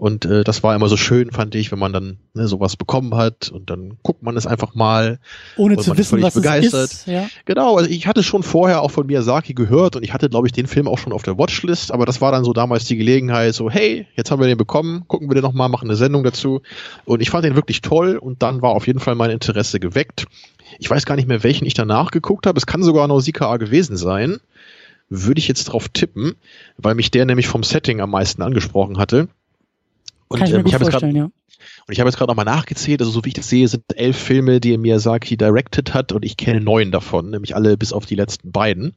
[0.04, 3.16] Und äh, das war immer so schön, fand ich, wenn man dann ne, sowas bekommen
[3.16, 5.18] hat und dann guckt man es einfach mal.
[5.56, 6.92] Ohne zu wissen, was begeistert.
[6.92, 7.08] es ist.
[7.08, 7.26] Ja.
[7.46, 10.52] Genau, also ich hatte schon vorher auch von Miyazaki gehört und ich hatte, glaube ich,
[10.52, 13.56] den Film auch schon auf der Watchlist, aber das war dann so damals die Gelegenheit,
[13.56, 16.62] so, hey, jetzt haben wir den bekommen, gucken wir den nochmal, machen eine Sendung dazu.
[17.06, 20.26] Und ich fand den wirklich toll und dann war auf jeden Fall mein Interesse geweckt.
[20.80, 22.58] Ich weiß gar nicht mehr, welchen ich danach geguckt habe.
[22.58, 24.40] Es kann sogar Nausicaa gewesen sein.
[25.08, 26.36] Würde ich jetzt drauf tippen,
[26.76, 29.30] weil mich der nämlich vom Setting am meisten angesprochen hatte.
[30.34, 31.26] Und Kann ich, ähm, ich habe jetzt gerade ja.
[31.26, 34.18] Und ich habe jetzt gerade nochmal nachgezählt, also so wie ich das sehe, sind elf
[34.18, 38.16] Filme, die Miyazaki directed hat und ich kenne neun davon, nämlich alle bis auf die
[38.16, 38.96] letzten beiden.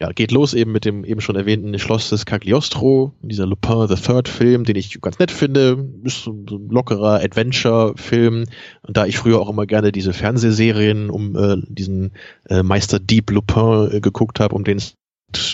[0.00, 3.94] Ja, geht los eben mit dem eben schon erwähnten Schloss des Cagliostro, dieser Lupin the
[3.94, 8.44] Third Film, den ich ganz nett finde, ist so ein lockerer Adventure-Film.
[8.82, 12.12] Und da ich früher auch immer gerne diese Fernsehserien um äh, diesen
[12.48, 14.96] äh, Meister Deep Lupin äh, geguckt habe, um den es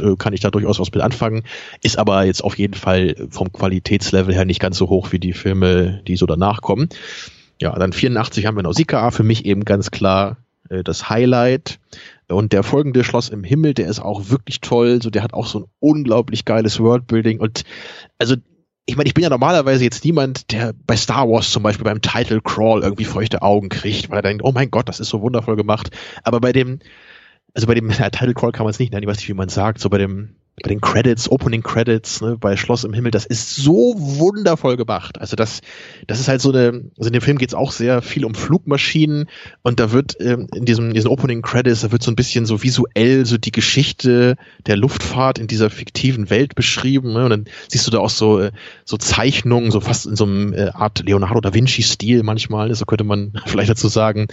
[0.01, 1.43] äh, kann ich da durchaus was mit anfangen,
[1.83, 5.33] ist aber jetzt auf jeden Fall vom Qualitätslevel her nicht ganz so hoch wie die
[5.33, 6.89] Filme, die so danach kommen.
[7.61, 10.39] Ja, dann 84 haben wir Nausicaa, für mich eben ganz klar
[10.71, 11.79] äh, das Highlight.
[12.29, 15.03] Und der folgende Schloss im Himmel, der ist auch wirklich toll.
[15.03, 17.41] So, der hat auch so ein unglaublich geiles Worldbuilding.
[17.41, 17.65] Und
[18.19, 18.37] also,
[18.87, 22.01] ich meine, ich bin ja normalerweise jetzt niemand, der bei Star Wars zum Beispiel beim
[22.01, 25.21] Title Crawl irgendwie feuchte Augen kriegt, weil er denkt, oh mein Gott, das ist so
[25.21, 25.91] wundervoll gemacht.
[26.23, 26.79] Aber bei dem
[27.55, 29.35] also bei dem ja, Title Call kann man es nicht nennen, ich weiß nicht, wie
[29.35, 33.11] man sagt, so bei dem bei den Credits, Opening Credits, ne, bei Schloss im Himmel,
[33.11, 35.21] das ist so wundervoll gemacht.
[35.21, 35.61] Also das,
[36.07, 38.35] das ist halt so eine, also in dem Film geht es auch sehr viel um
[38.35, 39.27] Flugmaschinen
[39.63, 42.63] und da wird ähm, in diesem, diesen Opening Credits, da wird so ein bisschen so
[42.63, 44.37] visuell so die Geschichte
[44.67, 47.13] der Luftfahrt in dieser fiktiven Welt beschrieben.
[47.13, 47.25] Ne?
[47.25, 48.53] Und dann siehst du da auch so, äh,
[48.85, 52.75] so Zeichnungen, so fast in so einem äh, Art Leonardo da Vinci-Stil manchmal, ne?
[52.75, 54.29] so könnte man vielleicht dazu sagen.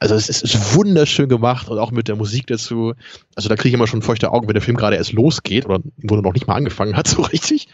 [0.00, 2.94] Also es ist, wunderschön gemacht und auch mit der Musik dazu.
[3.34, 5.80] Also da kriege ich immer schon feuchte Augen, wenn der Film gerade erst losgeht oder
[5.96, 7.68] wo er noch nicht mal angefangen hat, so richtig.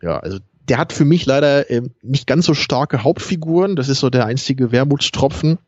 [0.00, 3.74] Ja, also der hat für mich leider äh, nicht ganz so starke Hauptfiguren.
[3.74, 5.58] Das ist so der einzige Wermutstropfen.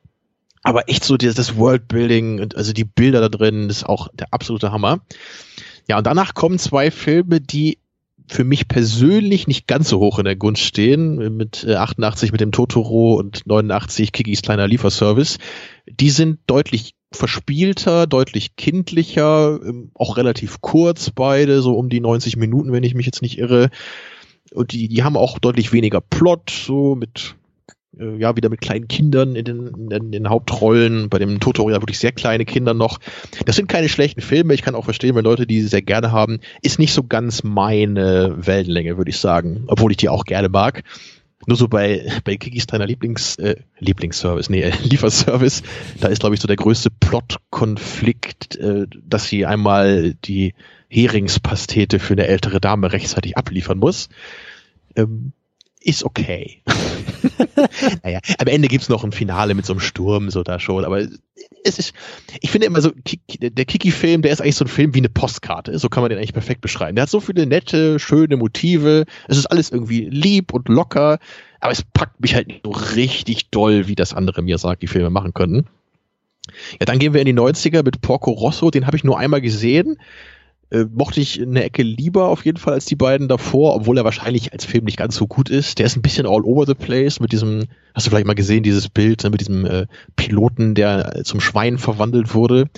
[0.63, 4.29] Aber echt so das, das Worldbuilding und also die Bilder da drin ist auch der
[4.33, 5.01] absolute Hammer.
[5.89, 7.79] Ja, und danach kommen zwei Filme, die
[8.33, 12.41] für mich persönlich nicht ganz so hoch in der Gunst stehen, mit 88 äh, mit
[12.41, 15.39] dem Totoro und 89 Kikis kleiner Lieferservice.
[15.87, 22.37] Die sind deutlich verspielter, deutlich kindlicher, ähm, auch relativ kurz beide, so um die 90
[22.37, 23.69] Minuten, wenn ich mich jetzt nicht irre.
[24.53, 27.37] Und die, die haben auch deutlich weniger Plot, so mit
[27.99, 31.81] äh, ja, wieder mit kleinen Kindern in den, in den Hauptrollen, bei dem Totoro ja
[31.81, 32.99] wirklich sehr kleine Kinder noch.
[33.47, 36.41] Das sind keine schlechten Filme, ich kann auch verstehen, wenn Leute die sehr gerne haben,
[36.63, 40.83] ist nicht so ganz meine Wellenlänge, würde ich sagen, obwohl ich die auch gerne mag.
[41.47, 45.63] Nur so bei, bei Kikis deiner Lieblings, äh, Lieblingsservice, nee, äh, Lieferservice,
[46.01, 50.55] da ist, glaube ich, so der größte Plotkonflikt, äh, dass sie einmal die
[50.89, 54.09] Heringspastete für eine ältere Dame rechtzeitig abliefern muss.
[54.95, 55.33] Ähm,
[55.85, 56.63] ist okay.
[58.03, 61.07] naja, am Ende gibt's noch ein Finale mit so einem Sturm, so da schon, aber
[61.65, 61.93] es ist,
[62.41, 62.91] ich finde immer so,
[63.41, 66.19] der Kiki-Film, der ist eigentlich so ein Film wie eine Postkarte, so kann man den
[66.19, 66.97] eigentlich perfekt beschreiben.
[66.97, 71.19] Der hat so viele nette, schöne Motive, es ist alles irgendwie lieb und locker,
[71.61, 75.67] aber es packt mich halt nicht so richtig doll, wie das andere Miyazaki-Filme machen können.
[76.81, 79.41] Ja, dann gehen wir in die 90er mit Porco Rosso, den habe ich nur einmal
[79.41, 79.99] gesehen
[80.73, 84.05] äh, mochte ich eine Ecke lieber auf jeden Fall als die beiden davor, obwohl er
[84.05, 85.79] wahrscheinlich als Film nicht ganz so gut ist.
[85.79, 88.63] Der ist ein bisschen all over the place mit diesem, hast du vielleicht mal gesehen,
[88.63, 92.71] dieses Bild ne, mit diesem äh, Piloten, der zum Schwein verwandelt wurde.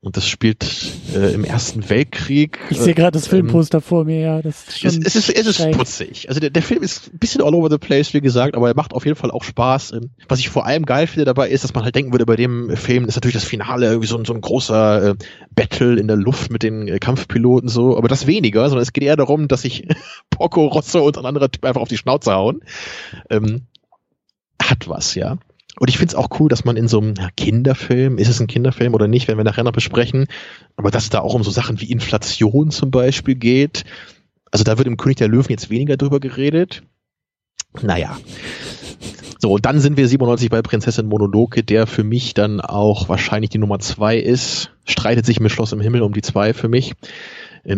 [0.00, 0.64] Und das spielt
[1.12, 2.60] äh, im Ersten Weltkrieg.
[2.70, 4.42] Ich sehe gerade das ähm, Filmposter ähm, vor mir, ja.
[4.42, 6.28] Das ist schon es, es, ist, es ist putzig.
[6.28, 8.76] Also der, der Film ist ein bisschen all over the place, wie gesagt, aber er
[8.76, 9.94] macht auf jeden Fall auch Spaß.
[9.94, 12.36] Ähm, was ich vor allem geil finde dabei ist, dass man halt denken würde, bei
[12.36, 15.14] dem Film ist natürlich das Finale irgendwie so, ein so ein großer äh,
[15.50, 19.02] Battle in der Luft mit den äh, Kampfpiloten so, aber das weniger, sondern es geht
[19.02, 19.88] eher darum, dass sich
[20.30, 22.60] Porco Rosso und ein anderer Typ einfach auf die Schnauze hauen.
[23.30, 23.62] Ähm,
[24.62, 25.38] hat was, ja.
[25.78, 28.46] Und ich finde es auch cool, dass man in so einem Kinderfilm, ist es ein
[28.46, 30.26] Kinderfilm oder nicht, wenn wir nachher noch besprechen,
[30.76, 33.84] aber dass es da auch um so Sachen wie Inflation zum Beispiel geht.
[34.50, 36.82] Also da wird im König der Löwen jetzt weniger drüber geredet.
[37.82, 38.18] Naja.
[39.40, 43.58] So, dann sind wir 97 bei Prinzessin Mononoke, der für mich dann auch wahrscheinlich die
[43.58, 44.72] Nummer zwei ist.
[44.84, 46.94] Streitet sich mit Schloss im Himmel um die zwei für mich.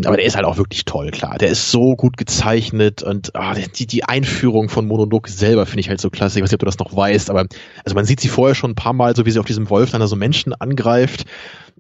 [0.04, 1.38] Aber der ist halt auch wirklich toll, klar.
[1.38, 5.88] Der ist so gut gezeichnet und ah, die, die Einführung von Mononoke selber finde ich
[5.88, 6.38] halt so klasse.
[6.38, 7.46] Ich weiß nicht, ob du das noch weißt, aber
[7.84, 9.90] also man sieht sie vorher schon ein paar Mal, so wie sie auf diesem Wolf
[9.90, 11.24] dann da so Menschen angreift.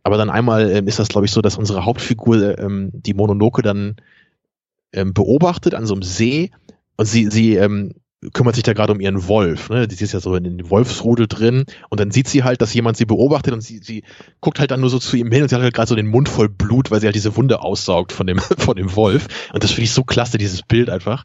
[0.02, 3.62] Aber dann einmal ähm, ist das, glaube ich, so, dass unsere Hauptfigur ähm, die Mononoke
[3.62, 3.96] dann
[4.92, 6.50] ähm, beobachtet an so einem See
[6.96, 7.94] und sie, sie ähm,
[8.32, 9.70] kümmert sich da gerade um ihren Wolf.
[9.70, 9.88] Ne?
[9.88, 12.98] Die ist ja so in den Wolfsrudel drin und dann sieht sie halt, dass jemand
[12.98, 14.04] sie beobachtet und sie, sie
[14.40, 16.08] guckt halt dann nur so zu ihm hin und sie hat halt gerade so den
[16.08, 19.26] Mund voll Blut, weil sie halt diese Wunde aussaugt von dem, von dem Wolf.
[19.54, 21.24] Und das finde ich so klasse, dieses Bild einfach.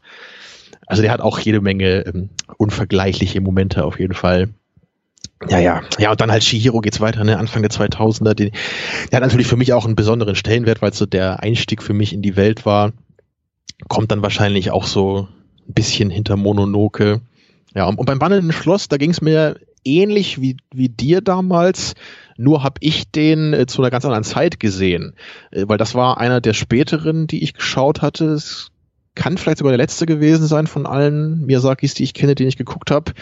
[0.86, 4.48] Also der hat auch jede Menge ähm, unvergleichliche Momente auf jeden Fall.
[5.50, 5.82] Ja, ja.
[5.98, 7.38] Ja, und dann halt Shihiro geht's weiter, ne?
[7.38, 8.32] Anfang der 2000er.
[8.32, 8.52] Die,
[9.10, 12.14] der hat natürlich für mich auch einen besonderen Stellenwert, weil so der Einstieg für mich
[12.14, 12.92] in die Welt war.
[13.88, 15.28] Kommt dann wahrscheinlich auch so
[15.68, 17.20] ein bisschen hinter Mononoke.
[17.74, 21.94] Ja, und, und beim wandelnden Schloss, da ging es mir ähnlich wie, wie dir damals,
[22.36, 25.14] nur habe ich den äh, zu einer ganz anderen Zeit gesehen,
[25.50, 28.26] äh, weil das war einer der späteren, die ich geschaut hatte.
[28.26, 28.70] Es
[29.14, 32.56] kann vielleicht sogar der letzte gewesen sein von allen Miyazakis, die ich kenne, den ich
[32.56, 33.12] geguckt habe.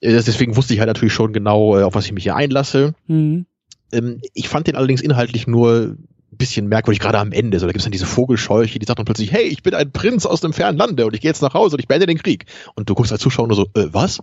[0.00, 2.94] Äh, deswegen wusste ich halt natürlich schon genau, äh, auf was ich mich hier einlasse.
[3.06, 3.46] Mhm.
[3.92, 5.96] Ähm, ich fand den allerdings inhaltlich nur
[6.30, 7.58] bisschen merkwürdig, gerade am Ende.
[7.58, 9.90] So, da gibt es dann diese Vogelscheuche, die sagt dann plötzlich, hey, ich bin ein
[9.92, 12.18] Prinz aus dem fernen Lande und ich gehe jetzt nach Hause und ich beende den
[12.18, 12.46] Krieg.
[12.74, 14.20] Und du guckst als Zuschauer nur so, äh, was?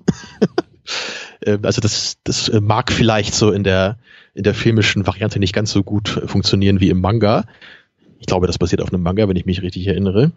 [1.42, 3.98] äh, also das, das äh, mag vielleicht so in der,
[4.34, 7.46] in der filmischen Variante nicht ganz so gut funktionieren wie im Manga.
[8.20, 10.32] Ich glaube, das basiert auf einem Manga, wenn ich mich richtig erinnere.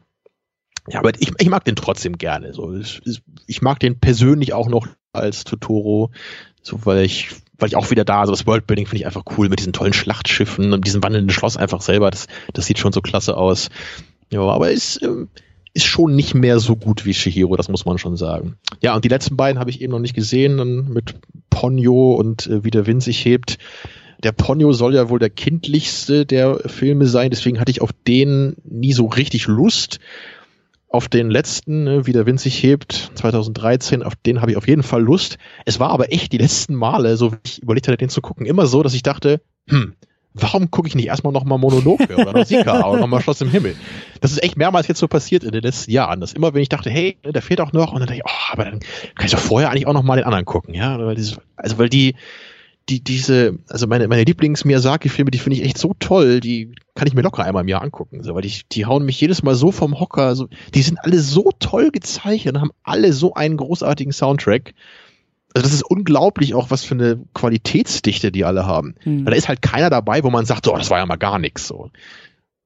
[0.90, 2.54] Ja, aber ich, ich mag den trotzdem gerne.
[2.54, 3.02] So, ich,
[3.46, 6.11] ich mag den persönlich auch noch als Totoro,
[6.62, 9.48] so weil ich weil ich auch wieder da, also das Worldbuilding finde ich einfach cool
[9.48, 13.00] mit diesen tollen Schlachtschiffen und diesem wandelnden Schloss einfach selber, das, das sieht schon so
[13.00, 13.68] klasse aus.
[14.30, 15.28] Ja, aber ist, ähm,
[15.74, 18.56] ist schon nicht mehr so gut wie Shihiro, das muss man schon sagen.
[18.80, 21.14] Ja, und die letzten beiden habe ich eben noch nicht gesehen, dann mit
[21.50, 23.58] Ponyo und äh, wie der Wind sich hebt.
[24.22, 28.56] Der Ponyo soll ja wohl der kindlichste der Filme sein, deswegen hatte ich auf den
[28.64, 30.00] nie so richtig Lust
[30.90, 34.66] auf den letzten, ne, wie der Wind sich hebt, 2013, auf den habe ich auf
[34.66, 35.38] jeden Fall Lust.
[35.66, 38.46] Es war aber echt die letzten Male, so wie ich überlegt hatte, den zu gucken,
[38.46, 39.94] immer so, dass ich dachte, hm,
[40.33, 43.77] warum gucke ich nicht erstmal nochmal Mononoke oder Nausicaa oder nochmal Schloss im Himmel?
[44.20, 46.70] Das ist echt mehrmals jetzt so passiert in den letzten Jahren, dass immer, wenn ich
[46.70, 48.81] dachte, hey, der fehlt auch noch, und dann dachte ich, oh, aber dann
[49.14, 52.14] kann ich doch vorher eigentlich auch nochmal den anderen gucken, ja, also weil die,
[52.88, 57.14] die, diese, also meine, meine Lieblings-Miyazaki-Filme, die finde ich echt so toll, die kann ich
[57.14, 59.72] mir locker einmal im Jahr angucken, so, weil die, die hauen mich jedes Mal so
[59.72, 64.12] vom Hocker, so, die sind alle so toll gezeichnet und haben alle so einen großartigen
[64.12, 64.74] Soundtrack.
[65.55, 68.94] Also das ist unglaublich auch, was für eine Qualitätsdichte die alle haben.
[69.05, 69.24] Mhm.
[69.24, 71.38] Weil da ist halt keiner dabei, wo man sagt, so, das war ja mal gar
[71.38, 71.90] nichts, so.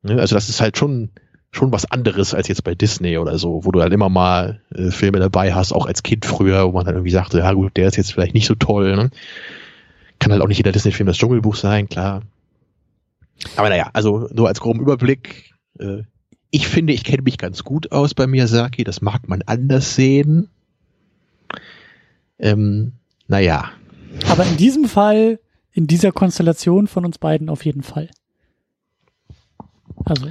[0.02, 1.10] Ne, also das ist halt schon,
[1.50, 4.90] schon was anderes als jetzt bei Disney oder so, wo du halt immer mal äh,
[4.90, 7.88] Filme dabei hast, auch als Kind früher, wo man dann irgendwie sagte, ja gut, der
[7.88, 9.10] ist jetzt vielleicht nicht so toll, ne?
[10.22, 12.22] Kann halt auch nicht jeder Disney-Film das Dschungelbuch sein, klar.
[13.56, 15.52] Aber naja, also nur als groben Überblick.
[15.80, 16.02] Äh,
[16.52, 18.84] ich finde, ich kenne mich ganz gut aus bei Miyazaki.
[18.84, 20.48] Das mag man anders sehen.
[22.38, 22.92] Ähm,
[23.26, 23.72] naja.
[24.28, 25.40] Aber in diesem Fall,
[25.72, 28.08] in dieser Konstellation von uns beiden auf jeden Fall.
[30.04, 30.28] Also,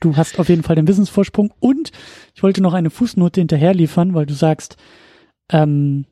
[0.00, 1.92] du hast auf jeden Fall den Wissensvorsprung und
[2.34, 4.76] ich wollte noch eine Fußnote hinterher liefern, weil du sagst,
[5.48, 6.04] ähm,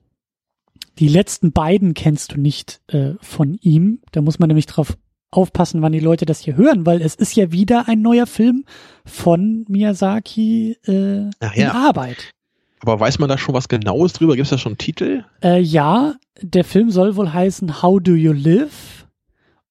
[0.98, 4.00] die letzten beiden kennst du nicht äh, von ihm.
[4.12, 4.96] Da muss man nämlich drauf
[5.30, 8.64] aufpassen, wann die Leute das hier hören, weil es ist ja wieder ein neuer Film
[9.04, 12.32] von Miyazaki äh, Ach, in Arbeit.
[12.80, 14.36] Aber weiß man da schon was Genaues drüber?
[14.36, 15.24] Gibt es da schon einen Titel?
[15.42, 19.06] Äh, ja, der Film soll wohl heißen How Do You Live?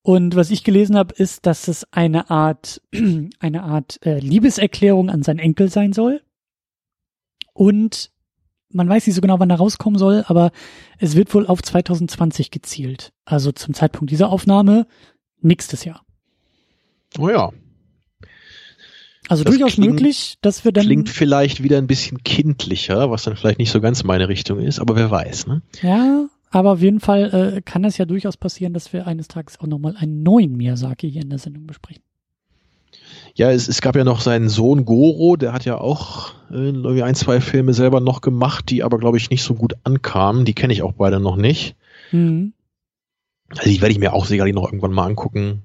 [0.01, 2.81] Und was ich gelesen habe, ist, dass es eine Art,
[3.39, 6.21] eine Art äh, Liebeserklärung an seinen Enkel sein soll.
[7.53, 8.11] Und
[8.71, 10.51] man weiß nicht so genau, wann er rauskommen soll, aber
[10.99, 13.13] es wird wohl auf 2020 gezielt.
[13.25, 14.87] Also zum Zeitpunkt dieser Aufnahme
[15.41, 16.03] nächstes Jahr.
[17.17, 17.51] Oh ja.
[19.29, 20.85] Also das durchaus klingt, möglich, dass wir dann.
[20.85, 24.79] Klingt vielleicht wieder ein bisschen kindlicher, was dann vielleicht nicht so ganz meine Richtung ist,
[24.79, 25.61] aber wer weiß, ne?
[25.81, 29.59] Ja, aber auf jeden Fall äh, kann es ja durchaus passieren, dass wir eines Tages
[29.59, 32.03] auch nochmal einen neuen Miyazaki hier in der Sendung besprechen.
[33.37, 37.13] Ja, es, es gab ja noch seinen Sohn Goro, der hat ja auch äh, ein,
[37.13, 40.43] zwei Filme selber noch gemacht, die aber, glaube ich, nicht so gut ankamen.
[40.43, 41.75] Die kenne ich auch beide noch nicht.
[42.11, 42.53] Mhm.
[43.49, 45.61] Also die werde ich mir auch sicherlich noch irgendwann mal angucken.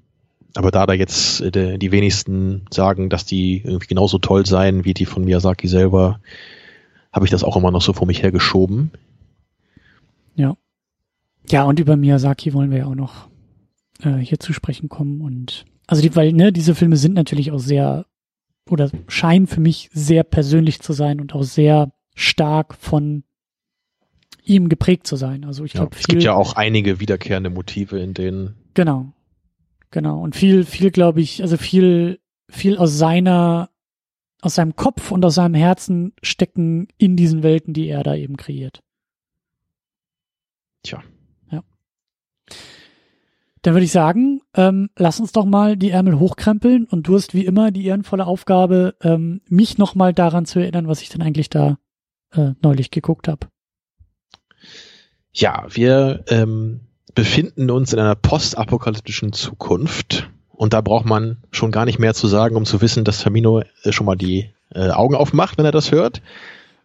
[0.55, 4.93] Aber da da jetzt äh, die wenigsten sagen, dass die irgendwie genauso toll seien wie
[4.93, 6.21] die von Miyazaki selber,
[7.11, 8.91] habe ich das auch immer noch so vor mich hergeschoben.
[10.35, 10.59] Ja.
[11.49, 13.29] Ja, und über Miyazaki wollen wir ja auch noch
[14.03, 17.59] äh, hier zu sprechen kommen und also die, weil, ne, diese Filme sind natürlich auch
[17.59, 18.07] sehr,
[18.69, 23.25] oder scheinen für mich sehr persönlich zu sein und auch sehr stark von
[24.45, 25.45] ihm geprägt zu sein.
[25.45, 28.57] Also ich ja, glaube, es gibt ja auch einige wiederkehrende Motive in denen.
[28.75, 29.13] Genau,
[29.91, 30.21] genau.
[30.21, 33.71] Und viel, viel, glaube ich, also viel, viel aus seiner,
[34.41, 38.37] aus seinem Kopf und aus seinem Herzen stecken in diesen Welten, die er da eben
[38.37, 38.83] kreiert.
[40.83, 41.03] Tja.
[43.63, 47.33] Dann würde ich sagen, ähm, lass uns doch mal die Ärmel hochkrempeln und du hast
[47.33, 51.49] wie immer die ehrenvolle Aufgabe, ähm, mich nochmal daran zu erinnern, was ich denn eigentlich
[51.49, 51.79] da
[52.33, 53.47] äh, neulich geguckt habe.
[55.33, 56.81] Ja, wir ähm,
[57.15, 62.27] befinden uns in einer postapokalyptischen Zukunft und da braucht man schon gar nicht mehr zu
[62.27, 65.73] sagen, um zu wissen, dass Tamino äh, schon mal die äh, Augen aufmacht, wenn er
[65.73, 66.21] das hört.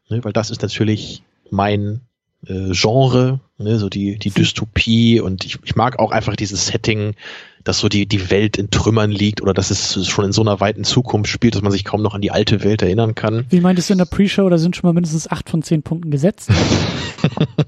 [0.09, 2.01] Ne, weil das ist natürlich mein
[2.45, 7.15] äh, Genre, ne, so die, die Dystopie und ich, ich mag auch einfach dieses Setting,
[7.63, 10.59] dass so die, die Welt in Trümmern liegt oder dass es schon in so einer
[10.59, 13.45] weiten Zukunft spielt, dass man sich kaum noch an die alte Welt erinnern kann.
[13.49, 16.11] Wie meintest du in der Pre-Show, da sind schon mal mindestens acht von zehn Punkten
[16.11, 16.49] gesetzt?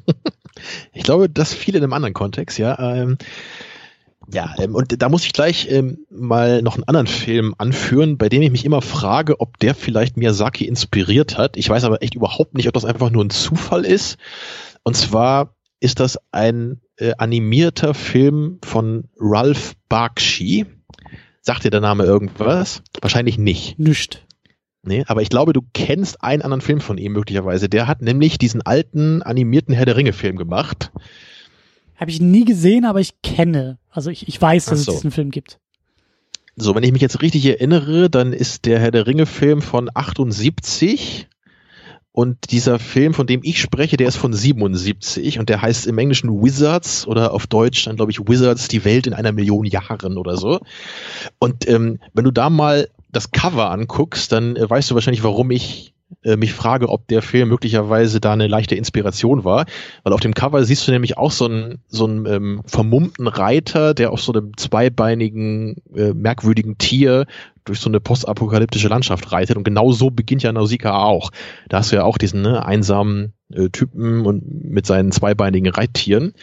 [0.94, 2.80] ich glaube, das fiel in einem anderen Kontext, ja.
[2.80, 3.18] Ähm,
[4.32, 8.30] ja, ähm, und da muss ich gleich ähm, mal noch einen anderen Film anführen, bei
[8.30, 11.58] dem ich mich immer frage, ob der vielleicht Miyazaki inspiriert hat.
[11.58, 14.18] Ich weiß aber echt überhaupt nicht, ob das einfach nur ein Zufall ist.
[14.84, 20.66] Und zwar ist das ein äh, animierter Film von Ralph Bakshi.
[21.42, 22.84] Sagt dir der Name irgendwas?
[23.02, 23.80] Wahrscheinlich nicht.
[23.80, 24.26] Nicht.
[24.84, 27.68] Nee, aber ich glaube, du kennst einen anderen Film von ihm möglicherweise.
[27.68, 30.92] Der hat nämlich diesen alten animierten Herr der Ringe Film gemacht.
[32.00, 33.78] Habe ich nie gesehen, aber ich kenne.
[33.90, 34.92] Also ich, ich weiß, dass so.
[34.92, 35.60] es diesen Film gibt.
[36.56, 39.90] So, wenn ich mich jetzt richtig erinnere, dann ist der Herr der Ringe Film von
[39.94, 41.28] 78
[42.12, 45.98] und dieser Film, von dem ich spreche, der ist von 77 und der heißt im
[45.98, 50.18] Englischen Wizards oder auf Deutsch dann glaube ich Wizards, die Welt in einer Million Jahren
[50.18, 50.60] oder so.
[51.38, 55.52] Und ähm, wenn du da mal das Cover anguckst, dann äh, weißt du wahrscheinlich, warum
[55.52, 59.66] ich äh, mich frage, ob der Film möglicherweise da eine leichte Inspiration war.
[60.04, 63.94] Weil auf dem Cover siehst du nämlich auch so einen, so einen ähm, vermummten Reiter,
[63.94, 67.26] der auf so einem zweibeinigen, äh, merkwürdigen Tier
[67.64, 69.56] durch so eine postapokalyptische Landschaft reitet.
[69.56, 71.32] Und genau so beginnt ja Nausicaa auch.
[71.70, 76.34] Da hast du ja auch diesen ne, einsamen äh, Typen und mit seinen zweibeinigen Reittieren.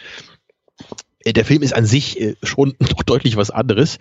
[1.23, 3.99] Äh, der Film ist an sich äh, schon noch deutlich was anderes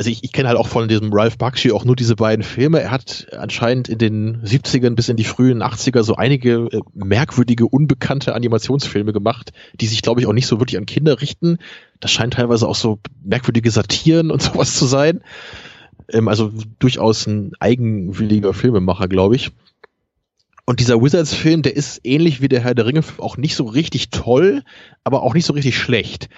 [0.00, 2.80] also ich, ich kenne halt auch von diesem Ralph Bakshi auch nur diese beiden Filme.
[2.80, 7.66] Er hat anscheinend in den 70ern bis in die frühen 80er so einige äh, merkwürdige,
[7.66, 11.58] unbekannte Animationsfilme gemacht, die sich, glaube ich, auch nicht so wirklich an Kinder richten.
[12.00, 15.20] Das scheint teilweise auch so merkwürdige Satiren und sowas zu sein.
[16.10, 19.50] Ähm, also durchaus ein eigenwilliger Filmemacher, glaube ich.
[20.64, 24.08] Und dieser Wizards-Film, der ist ähnlich wie der Herr der Ringe auch nicht so richtig
[24.08, 24.62] toll,
[25.04, 26.30] aber auch nicht so richtig schlecht.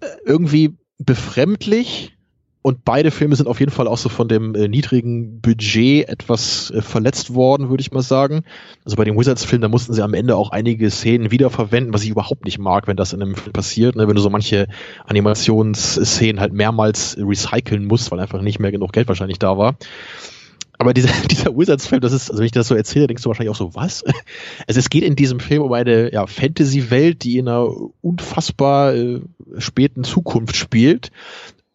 [0.00, 2.16] Äh, irgendwie befremdlich,
[2.62, 6.70] und beide Filme sind auf jeden Fall auch so von dem äh, niedrigen Budget etwas
[6.70, 8.42] äh, verletzt worden, würde ich mal sagen.
[8.84, 12.10] Also bei dem Wizards-Film, da mussten sie am Ende auch einige Szenen wiederverwenden, was ich
[12.10, 13.96] überhaupt nicht mag, wenn das in einem Film passiert.
[13.96, 14.06] Ne?
[14.08, 14.68] Wenn du so manche
[15.06, 19.76] Animationsszenen halt mehrmals recyceln musst, weil einfach nicht mehr genug Geld wahrscheinlich da war.
[20.76, 23.50] Aber dieser, dieser Wizards-Film, das ist, also wenn ich das so erzähle, denkst du wahrscheinlich
[23.50, 24.04] auch so, was?
[24.66, 27.68] Also es geht in diesem Film um eine ja, Fantasy-Welt, die in einer
[28.02, 29.20] unfassbar äh,
[29.56, 31.10] späten Zukunft spielt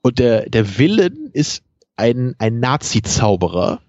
[0.05, 1.63] und der, der Villain ist
[1.95, 3.81] ein, ein Nazi-Zauberer.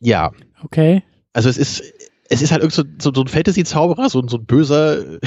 [0.00, 0.32] Ja.
[0.64, 1.04] Okay.
[1.32, 1.84] Also es ist,
[2.28, 5.20] es ist halt irgend so, so, so ein Fantasy-Zauberer, so, so ein böser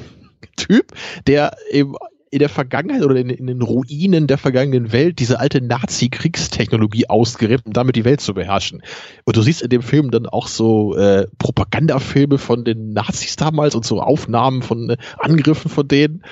[0.56, 0.94] Typ,
[1.26, 1.96] der eben
[2.30, 7.66] in der Vergangenheit oder in, in, den Ruinen der vergangenen Welt diese alte Nazi-Kriegstechnologie ausgerät,
[7.66, 8.82] um damit die Welt zu beherrschen.
[9.24, 13.74] Und du siehst in dem Film dann auch so äh, Propagandafilme von den Nazis damals
[13.74, 16.24] und so Aufnahmen von äh, Angriffen von denen.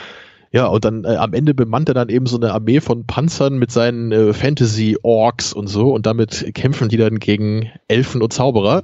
[0.57, 3.59] Ja, und dann äh, am Ende bemannt er dann eben so eine Armee von Panzern
[3.59, 8.83] mit seinen äh, Fantasy-Orks und so und damit kämpfen die dann gegen Elfen und Zauberer.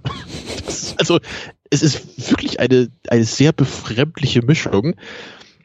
[0.98, 1.18] also
[1.70, 4.96] es ist wirklich eine, eine sehr befremdliche Mischung.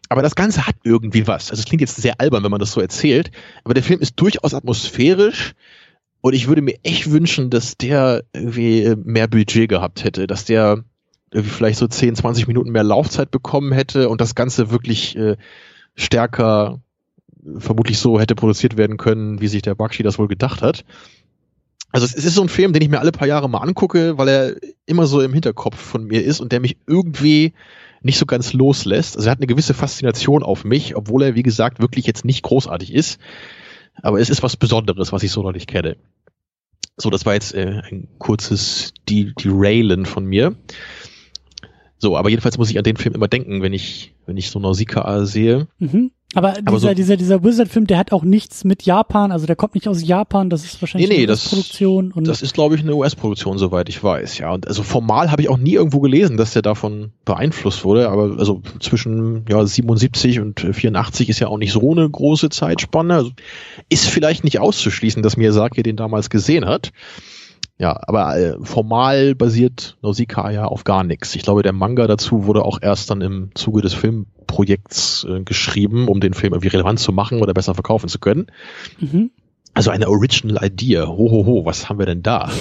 [0.07, 1.51] Aber das Ganze hat irgendwie was.
[1.51, 3.31] Also es klingt jetzt sehr albern, wenn man das so erzählt,
[3.65, 5.55] aber der Film ist durchaus atmosphärisch
[6.21, 10.45] und ich würde mir echt wünschen, dass der irgendwie äh, mehr Budget gehabt hätte, dass
[10.45, 10.85] der
[11.33, 15.35] irgendwie vielleicht so 10, 20 Minuten mehr Laufzeit bekommen hätte und das Ganze wirklich äh,
[15.97, 16.79] stärker
[17.57, 20.85] vermutlich so hätte produziert werden können, wie sich der Bakshi das wohl gedacht hat.
[21.91, 24.27] Also es ist so ein Film, den ich mir alle paar Jahre mal angucke, weil
[24.27, 24.55] er
[24.85, 27.53] immer so im Hinterkopf von mir ist und der mich irgendwie
[28.01, 29.15] nicht so ganz loslässt.
[29.15, 32.43] Also er hat eine gewisse Faszination auf mich, obwohl er, wie gesagt, wirklich jetzt nicht
[32.43, 33.19] großartig ist.
[34.01, 35.97] Aber es ist was Besonderes, was ich so noch nicht kenne.
[36.97, 40.55] So, das war jetzt äh, ein kurzes die, die Railen von mir.
[41.99, 44.59] So, aber jedenfalls muss ich an den Film immer denken, wenn ich, wenn ich so
[44.59, 45.67] Nausicaa sehe.
[45.79, 46.11] Mhm.
[46.35, 49.55] Aber, aber dieser, so, dieser, dieser Wizard-Film, der hat auch nichts mit Japan, also der
[49.55, 52.11] kommt nicht aus Japan, das ist wahrscheinlich nee, nee, eine US-Produktion.
[52.15, 54.51] Das, das ist, glaube ich, eine US-Produktion, soweit ich weiß, ja.
[54.51, 58.37] Und also formal habe ich auch nie irgendwo gelesen, dass der davon beeinflusst wurde, aber
[58.37, 63.15] also zwischen ja, 77 und 84 ist ja auch nicht so eine große Zeitspanne.
[63.15, 63.31] Also
[63.87, 66.91] ist vielleicht nicht auszuschließen, dass Miyazaki den damals gesehen hat.
[67.79, 71.35] Ja, aber äh, formal basiert Nausicaa ja auf gar nichts.
[71.35, 76.07] Ich glaube, der Manga dazu wurde auch erst dann im Zuge des Filmprojekts äh, geschrieben,
[76.07, 78.47] um den Film irgendwie relevant zu machen oder besser verkaufen zu können.
[78.99, 79.29] Mhm.
[79.75, 81.05] Also eine Original Idea.
[81.05, 82.49] Hohoho, ho, ho, was haben wir denn da?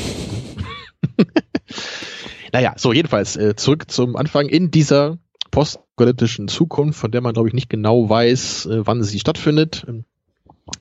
[2.52, 4.48] Naja, so jedenfalls äh, zurück zum Anfang.
[4.48, 5.18] In dieser
[5.50, 9.86] postapokalyptischen Zukunft, von der man, glaube ich, nicht genau weiß, äh, wann sie stattfindet.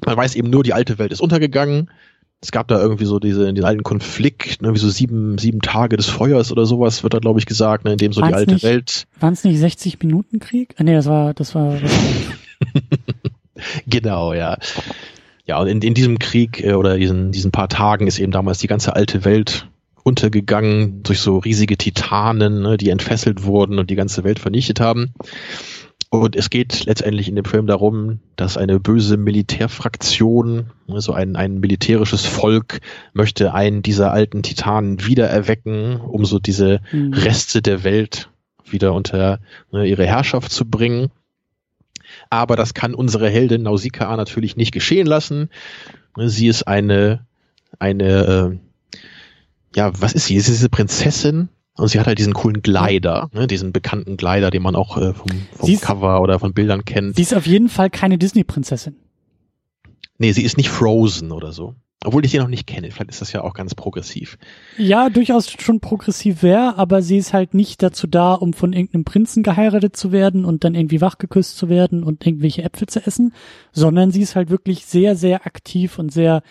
[0.06, 1.92] Man weiß eben nur, die alte Welt ist untergegangen.
[2.46, 5.98] Es gab da irgendwie so diese, den alten Konflikt, ne, wie so sieben, sieben Tage
[5.98, 8.39] des Feuers oder sowas, wird da, glaube ich, gesagt, ne, in dem so Waren's die
[8.39, 9.08] alte nicht- Welt.
[9.20, 10.76] Waren es nicht 60 Minuten Krieg?
[10.78, 12.84] Ah, nee, das war, das war, das war
[13.88, 14.58] Genau, ja.
[15.48, 18.60] Ja, und in, in diesem Krieg äh, oder diesen, diesen paar Tagen ist eben damals
[18.60, 19.68] die ganze alte Welt
[20.04, 25.14] untergegangen durch so riesige Titanen, ne, die entfesselt wurden und die ganze Welt vernichtet haben.
[26.22, 31.59] Und es geht letztendlich in dem Film darum, dass eine böse Militärfraktion, also ein, ein
[31.59, 32.82] militärisches Volk,
[33.13, 37.13] möchte einen dieser alten Titanen wiedererwecken, um so diese Hm.
[37.13, 38.30] Reste der Welt
[38.66, 39.39] wieder unter
[39.72, 41.11] ne, ihre Herrschaft zu bringen.
[42.30, 45.49] Aber das kann unsere Heldin Nausicaa natürlich nicht geschehen lassen.
[46.18, 47.26] Sie ist eine,
[47.80, 48.05] eine,
[48.53, 48.57] äh,
[49.76, 50.39] ja, was ist sie?
[50.39, 54.49] Sie ist diese Prinzessin und sie hat halt diesen coolen Glider, ne, diesen bekannten Glider,
[54.51, 57.15] den man auch äh, vom, vom ist- Cover oder von Bildern kennt.
[57.15, 58.95] Sie ist auf jeden Fall keine Disney-Prinzessin.
[60.17, 61.76] nee, sie ist nicht Frozen oder so.
[62.03, 62.91] Obwohl ich sie noch nicht kenne.
[62.91, 64.38] Vielleicht ist das ja auch ganz progressiv.
[64.78, 69.05] Ja, durchaus schon progressiv wäre, aber sie ist halt nicht dazu da, um von irgendeinem
[69.05, 73.34] Prinzen geheiratet zu werden und dann irgendwie wachgeküsst zu werden und irgendwelche Äpfel zu essen,
[73.71, 76.43] sondern sie ist halt wirklich sehr, sehr aktiv und sehr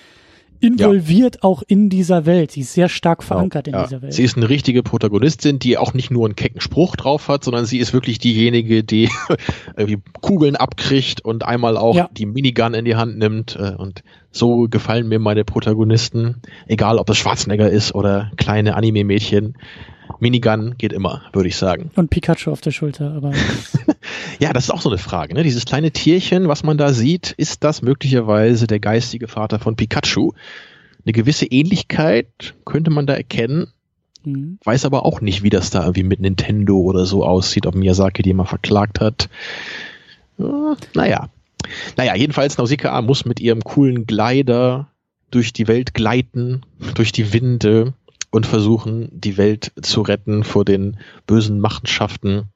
[0.61, 2.51] involviert auch in dieser Welt.
[2.53, 4.13] Sie ist sehr stark verankert in Ja, dieser Welt.
[4.13, 7.67] Sie ist eine richtige Protagonistin, die auch nicht nur einen kecken Spruch drauf hat, sondern
[7.67, 9.09] sie ist wirklich diejenige, die
[9.77, 12.09] irgendwie Kugeln abkriegt und einmal auch Ja.
[12.13, 13.57] die Minigun in die Hand nimmt.
[13.57, 19.57] äh, Und so gefallen mir meine Protagonisten, egal ob das Schwarzenegger ist oder kleine Anime-Mädchen.
[20.21, 21.91] Minigun geht immer, würde ich sagen.
[21.97, 23.33] und Pikachu auf der Schulter, aber
[24.39, 25.35] Ja, das ist auch so eine Frage.
[25.35, 25.43] Ne?
[25.43, 30.33] Dieses kleine Tierchen, was man da sieht, ist das möglicherweise der geistige Vater von Pikachu?
[31.05, 33.69] Eine gewisse Ähnlichkeit könnte man da erkennen.
[34.25, 34.59] hm.
[34.65, 38.23] Weiß aber auch nicht, wie das da irgendwie mit Nintendo oder so aussieht, ob Miyazaki
[38.23, 39.29] die mal verklagt hat.
[40.39, 41.29] Ja, naja.
[41.97, 44.89] Naja, jedenfalls Nausicaa muss mit ihrem coolen Glider
[45.31, 46.63] durch die Welt gleiten,
[46.95, 47.95] durch die Winde
[48.35, 52.49] und versuchen, die Welt zu retten vor den bösen Machenschaften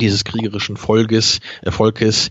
[0.00, 2.30] dieses kriegerischen Volkes, äh, Volkes,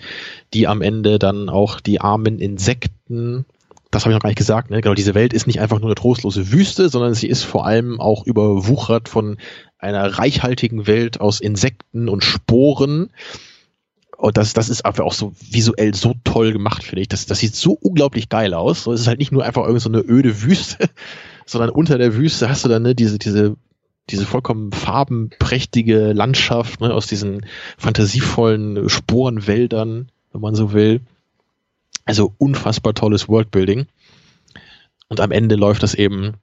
[0.56, 3.46] die am Ende dann auch die armen Insekten,
[3.92, 4.82] das habe ich noch gar nicht gesagt, ne?
[4.82, 8.02] genau, diese Welt ist nicht einfach nur eine trostlose Wüste, sondern sie ist vor allem
[8.02, 9.38] auch überwuchert von
[9.78, 13.12] einer reichhaltigen Welt aus Insekten und Sporen.
[14.18, 17.08] Und das, das ist einfach auch so visuell so toll gemacht, finde ich.
[17.08, 18.84] Das, das sieht so unglaublich geil aus.
[18.84, 20.90] So, es ist halt nicht nur einfach irgend so eine öde Wüste,
[21.46, 23.56] sondern unter der Wüste hast du dann ne, diese, diese,
[24.10, 27.46] diese vollkommen farbenprächtige Landschaft ne, aus diesen
[27.78, 31.02] fantasievollen Sporenwäldern, wenn man so will.
[32.06, 33.86] Also unfassbar tolles Worldbuilding.
[35.08, 36.34] Und am Ende läuft das eben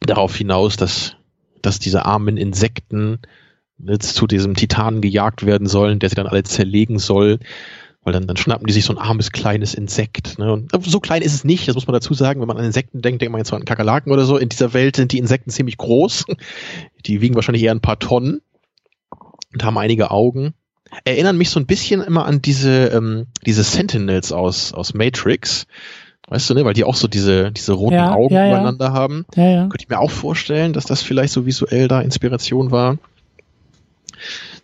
[0.00, 1.16] darauf hinaus, dass,
[1.62, 3.18] dass diese armen Insekten
[3.78, 7.38] jetzt zu diesem Titanen gejagt werden sollen, der sie dann alle zerlegen soll.
[8.08, 10.38] Weil dann, dann schnappen die sich so ein armes kleines Insekt.
[10.38, 10.50] Ne?
[10.50, 12.40] Und so klein ist es nicht, das muss man dazu sagen.
[12.40, 14.38] Wenn man an Insekten denkt, denkt man jetzt mal an Kakerlaken oder so.
[14.38, 16.24] In dieser Welt sind die Insekten ziemlich groß.
[17.04, 18.40] Die wiegen wahrscheinlich eher ein paar Tonnen
[19.52, 20.54] und haben einige Augen.
[21.04, 25.66] Erinnern mich so ein bisschen immer an diese, ähm, diese Sentinels aus, aus Matrix.
[26.28, 26.64] Weißt du, ne?
[26.64, 28.48] Weil die auch so diese, diese roten Ja, Augen ja, ja.
[28.52, 29.26] übereinander haben.
[29.36, 29.60] ja, ja.
[29.64, 32.96] Könnte ich mir auch vorstellen, dass das vielleicht so visuell da Inspiration war.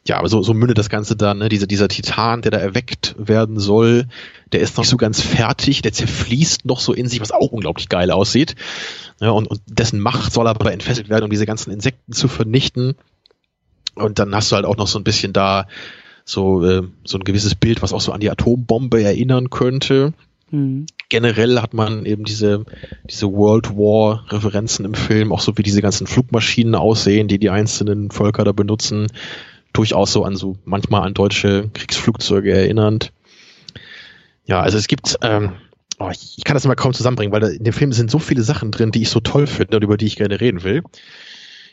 [0.06, 1.48] Ja, aber so, so mündet das Ganze dann, ne?
[1.48, 4.06] Dieser, dieser Titan, der da erweckt werden soll,
[4.52, 7.52] der ist noch nicht so ganz fertig, der zerfließt noch so in sich, was auch
[7.52, 8.54] unglaublich geil aussieht.
[9.20, 12.96] Ja, und, und dessen Macht soll aber entfesselt werden, um diese ganzen Insekten zu vernichten.
[13.94, 15.68] Und dann hast du halt auch noch so ein bisschen da
[16.26, 20.12] so, äh, so ein gewisses Bild, was auch so an die Atombombe erinnern könnte
[20.50, 20.86] Hm.
[21.08, 22.64] generell hat man eben diese,
[23.10, 27.50] diese World War Referenzen im Film, auch so wie diese ganzen Flugmaschinen aussehen, die die
[27.50, 29.08] einzelnen Völker da benutzen,
[29.74, 33.12] durchaus so an so manchmal an deutsche Kriegsflugzeuge erinnernd.
[34.46, 35.52] Ja, also es gibt, ähm,
[35.98, 38.70] oh, ich, kann das immer kaum zusammenbringen, weil in dem Film sind so viele Sachen
[38.70, 40.82] drin, die ich so toll finde und über die ich gerne reden will.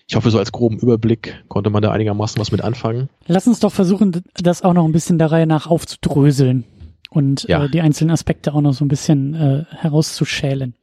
[0.08, 3.10] Ich hoffe, so als groben Überblick konnte man da einigermaßen was mit anfangen.
[3.28, 6.66] Lass uns doch versuchen, das auch noch ein bisschen der Reihe nach aufzudröseln
[7.12, 7.66] und Ja.
[7.66, 10.76] äh, die einzelnen Aspekte auch noch so ein bisschen äh, herauszuschälen.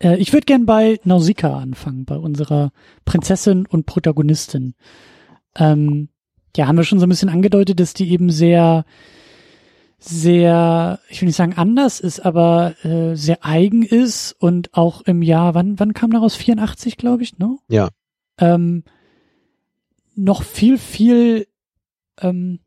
[0.00, 2.72] Äh, ich würde gern bei Nausicaa anfangen, bei unserer
[3.04, 4.74] Prinzessin und Protagonistin.
[5.56, 6.08] Ähm,
[6.56, 8.84] ja, haben wir schon so ein bisschen angedeutet, dass die eben sehr,
[9.98, 15.22] sehr, ich will nicht sagen anders ist, aber äh, sehr eigen ist und auch im
[15.22, 16.36] Jahr, wann, wann kam daraus?
[16.36, 17.56] 84, glaube ich, ne?
[17.68, 17.88] Ja.
[18.38, 18.84] ähm,
[20.14, 21.46] noch viel, viel,
[22.20, 22.60] ähm,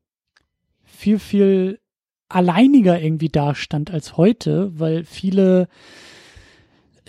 [0.84, 1.80] viel, viel
[2.28, 5.68] alleiniger irgendwie dastand als heute, weil viele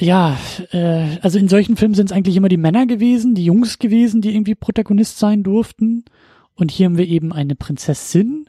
[0.01, 0.39] ja,
[0.73, 4.23] äh, also in solchen Filmen sind es eigentlich immer die Männer gewesen, die Jungs gewesen,
[4.23, 6.05] die irgendwie Protagonist sein durften.
[6.61, 8.49] Und hier haben wir eben eine Prinzessin,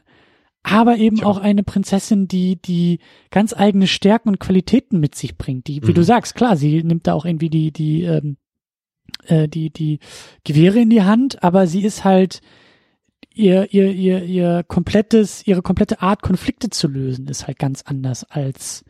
[0.62, 1.26] aber eben ja.
[1.26, 3.00] auch eine Prinzessin, die die
[3.30, 5.66] ganz eigene Stärken und Qualitäten mit sich bringt.
[5.66, 5.94] Die, wie mhm.
[5.94, 8.36] du sagst, klar, sie nimmt da auch irgendwie die die ähm,
[9.24, 9.98] äh, die die
[10.44, 12.42] Gewehre in die Hand, aber sie ist halt
[13.34, 18.24] ihr ihr ihr ihr komplettes ihre komplette Art Konflikte zu lösen ist halt ganz anders
[18.24, 18.84] als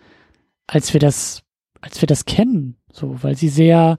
[0.66, 1.42] als wir das
[1.80, 3.98] als wir das kennen, so, weil sie sehr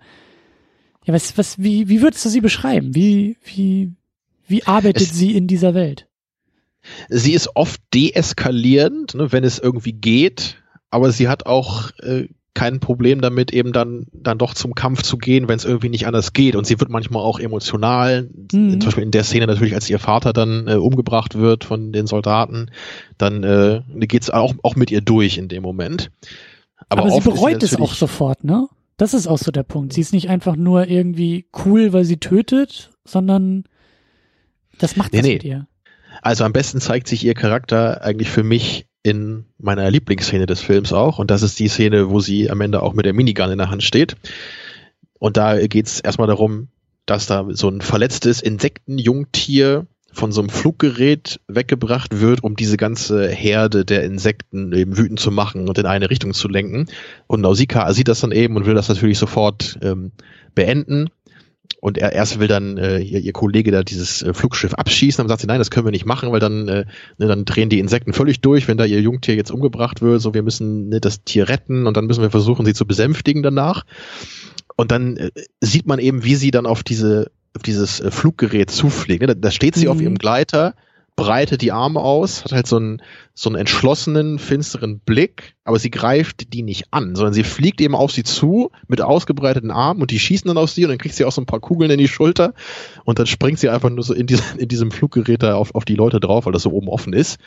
[1.06, 2.96] ja, was was wie wie würdest du sie beschreiben?
[2.96, 3.94] Wie wie
[4.48, 6.08] wie arbeitet es, sie in dieser Welt?
[7.10, 10.58] sie ist oft deeskalierend, ne, wenn es irgendwie geht,
[10.90, 15.18] aber sie hat auch äh, kein Problem damit, eben dann, dann doch zum Kampf zu
[15.18, 16.56] gehen, wenn es irgendwie nicht anders geht.
[16.56, 18.30] Und sie wird manchmal auch emotional.
[18.52, 18.80] Mhm.
[18.80, 22.06] Zum Beispiel in der Szene natürlich, als ihr Vater dann äh, umgebracht wird von den
[22.06, 22.70] Soldaten,
[23.18, 26.12] dann äh, geht's auch, auch mit ihr durch in dem Moment.
[26.90, 28.68] Aber, Aber sie bereut es auch sofort, ne?
[28.98, 29.94] Das ist auch so der Punkt.
[29.94, 33.64] Sie ist nicht einfach nur irgendwie cool, weil sie tötet, sondern
[34.78, 35.34] das macht nee, was nee.
[35.34, 35.68] mit ihr.
[36.22, 40.94] Also am besten zeigt sich ihr Charakter eigentlich für mich in meiner Lieblingsszene des Films
[40.94, 41.20] auch.
[41.20, 43.70] Und das ist die Szene, wo sie am Ende auch mit der Minigun in der
[43.70, 44.16] Hand steht.
[45.20, 46.70] Und da geht es erstmal darum,
[47.06, 53.28] dass da so ein verletztes Insektenjungtier von so einem Fluggerät weggebracht wird, um diese ganze
[53.28, 56.86] Herde der Insekten eben wütend zu machen und in eine Richtung zu lenken.
[57.28, 60.12] Und Nausicaa sieht das dann eben und will das natürlich sofort ähm,
[60.56, 61.10] beenden
[61.84, 65.28] und er erst will dann äh, ihr, ihr Kollege da dieses äh, Flugschiff abschießen, dann
[65.28, 66.86] sagt sie, nein, das können wir nicht machen, weil dann, äh,
[67.18, 70.34] ne, dann drehen die Insekten völlig durch, wenn da ihr Jungtier jetzt umgebracht wird, so
[70.34, 73.84] wir müssen ne, das Tier retten und dann müssen wir versuchen, sie zu besänftigen danach.
[74.78, 78.72] Und dann äh, sieht man eben, wie sie dann auf diese auf dieses äh, Fluggerät
[78.72, 79.20] zufliegt.
[79.20, 79.28] Ne?
[79.28, 79.92] Da, da steht sie mhm.
[79.92, 80.76] auf ihrem Gleiter,
[81.16, 83.02] breitet die Arme aus, hat halt so einen,
[83.36, 87.96] so einen entschlossenen, finsteren Blick, aber sie greift die nicht an, sondern sie fliegt eben
[87.96, 91.16] auf sie zu mit ausgebreiteten Armen und die schießen dann auf sie und dann kriegt
[91.16, 92.54] sie auch so ein paar Kugeln in die Schulter
[93.06, 95.86] und dann springt sie einfach nur so in, diesem, in diesem Fluggerät da auf, auf
[95.86, 97.38] die Leute drauf, weil das so oben offen ist.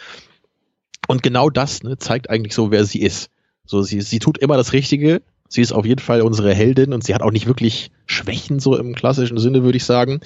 [1.09, 3.31] Und genau das ne, zeigt eigentlich so, wer sie ist.
[3.65, 5.23] So, sie, sie tut immer das Richtige.
[5.49, 8.77] Sie ist auf jeden Fall unsere Heldin und sie hat auch nicht wirklich Schwächen so
[8.77, 10.21] im klassischen Sinne, würde ich sagen.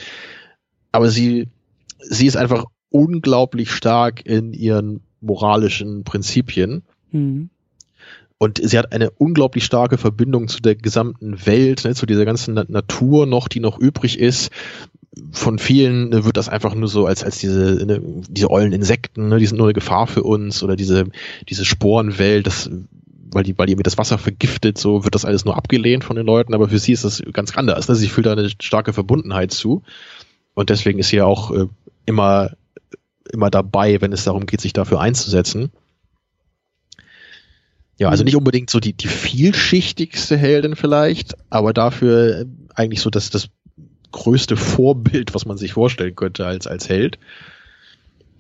[0.92, 1.48] Aber sie,
[1.98, 6.82] sie ist einfach unglaublich stark in ihren moralischen Prinzipien.
[7.12, 7.50] Mhm.
[8.42, 12.54] Und sie hat eine unglaublich starke Verbindung zu der gesamten Welt, ne, zu dieser ganzen
[12.54, 14.50] Natur noch, die noch übrig ist.
[15.30, 19.28] Von vielen ne, wird das einfach nur so als, als diese, ne, diese ollen Insekten,
[19.28, 21.04] ne, die sind nur eine Gefahr für uns oder diese,
[21.50, 22.70] diese Sporenwelt, das,
[23.30, 26.16] weil die, weil die mir das Wasser vergiftet, so wird das alles nur abgelehnt von
[26.16, 27.88] den Leuten, aber für sie ist das ganz anders.
[27.88, 27.94] Ne?
[27.94, 29.82] Sie fühlt da eine starke Verbundenheit zu.
[30.54, 31.66] Und deswegen ist sie ja auch äh,
[32.06, 32.52] immer
[33.30, 35.70] immer dabei, wenn es darum geht, sich dafür einzusetzen.
[37.98, 38.26] Ja, also mhm.
[38.26, 43.50] nicht unbedingt so die, die vielschichtigste Heldin vielleicht, aber dafür eigentlich so das, das
[44.12, 47.18] größte Vorbild, was man sich vorstellen könnte als, als Held.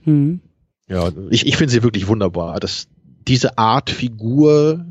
[0.04, 0.40] Mhm.
[0.88, 2.58] Ja, ich, ich finde sie wirklich wunderbar.
[2.58, 2.88] Das,
[3.28, 4.86] diese Art Figur,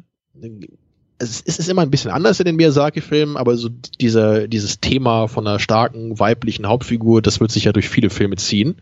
[1.18, 3.70] es ist immer ein bisschen anders in den Miyazaki-Filmen, aber so
[4.00, 8.38] dieser, dieses Thema von einer starken weiblichen Hauptfigur, das wird sich ja durch viele Filme
[8.38, 8.76] ziehen.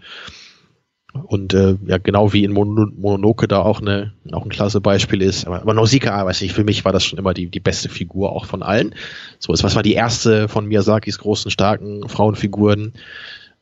[1.26, 5.22] Und äh, ja, genau wie in Mon Mononoke da auch, eine, auch ein klasse Beispiel
[5.22, 5.46] ist.
[5.48, 8.32] Aber, aber Nausicaa, weiß ich, für mich war das schon immer die, die beste Figur
[8.32, 8.96] auch von allen.
[9.40, 12.94] So, es war die erste von Miyazakis großen, starken Frauenfiguren.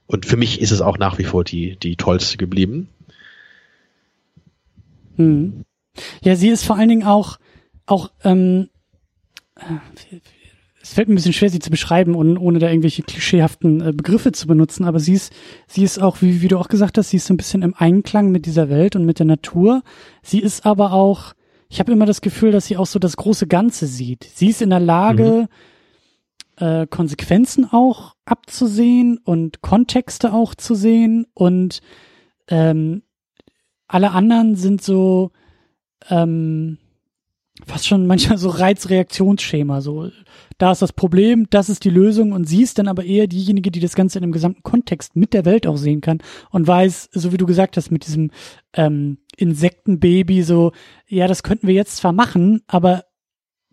[0.07, 2.89] Und für mich ist es auch nach wie vor die, die tollste geblieben.
[5.15, 5.63] Hm.
[6.21, 7.37] Ja, sie ist vor allen Dingen auch,
[7.85, 8.69] auch ähm,
[10.85, 13.91] es fällt mir ein bisschen schwer, sie zu beschreiben, und, ohne da irgendwelche klischeehaften äh,
[13.91, 15.33] Begriffe zu benutzen, aber sie ist,
[15.65, 17.73] sie ist auch, wie, wie du auch gesagt hast, sie ist so ein bisschen im
[17.75, 19.81] Einklang mit dieser Welt und mit der Natur.
[20.21, 21.33] Sie ist aber auch,
[21.69, 24.29] ich habe immer das Gefühl, dass sie auch so das große Ganze sieht.
[24.35, 25.47] Sie ist in der Lage,
[26.59, 26.63] mhm.
[26.63, 31.81] äh, Konsequenzen auch abzusehen und Kontexte auch zu sehen und
[32.47, 33.01] ähm,
[33.87, 35.31] alle anderen sind so
[36.11, 36.77] ähm,
[37.65, 40.09] fast schon manchmal so Reizreaktionsschema, so
[40.57, 43.71] da ist das Problem, das ist die Lösung und sie ist dann aber eher diejenige,
[43.71, 47.09] die das Ganze in einem gesamten Kontext mit der Welt auch sehen kann und weiß,
[47.11, 48.31] so wie du gesagt hast, mit diesem
[48.73, 50.71] ähm, Insektenbaby so,
[51.07, 53.03] ja, das könnten wir jetzt zwar machen, aber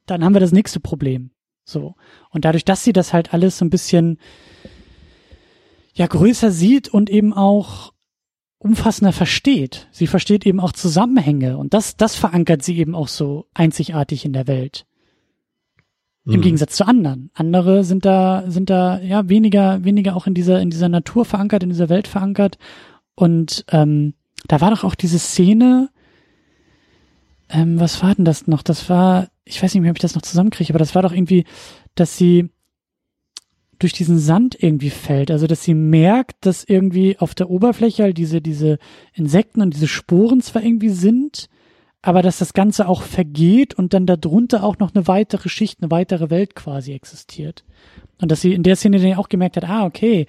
[0.07, 1.31] dann haben wir das nächste Problem.
[1.65, 1.95] So.
[2.31, 4.19] Und dadurch, dass sie das halt alles so ein bisschen
[5.95, 7.92] ja größer sieht und eben auch
[8.63, 9.89] umfassender versteht.
[9.91, 14.33] Sie versteht eben auch Zusammenhänge und das, das verankert sie eben auch so einzigartig in
[14.33, 14.87] der Welt.
[16.25, 16.43] Im mhm.
[16.43, 17.31] Gegensatz zu anderen.
[17.35, 21.65] Andere sind da, sind da, ja, weniger, weniger auch in dieser, in dieser Natur verankert,
[21.65, 22.59] in dieser Welt verankert.
[23.17, 24.15] Und ähm,
[24.47, 25.91] da war doch auch diese Szene,
[27.51, 28.63] ähm, was war denn das noch?
[28.63, 31.13] Das war, ich weiß nicht mehr, ob ich das noch zusammenkriege, aber das war doch
[31.13, 31.45] irgendwie,
[31.97, 32.51] dass sie
[33.83, 35.31] durch diesen Sand irgendwie fällt.
[35.31, 38.79] Also, dass sie merkt, dass irgendwie auf der Oberfläche halt diese, diese
[39.15, 41.49] Insekten und diese Sporen zwar irgendwie sind,
[42.03, 45.91] aber dass das Ganze auch vergeht und dann darunter auch noch eine weitere Schicht, eine
[45.91, 47.65] weitere Welt quasi existiert.
[48.21, 50.27] Und dass sie in der Szene dann auch gemerkt hat, ah, okay,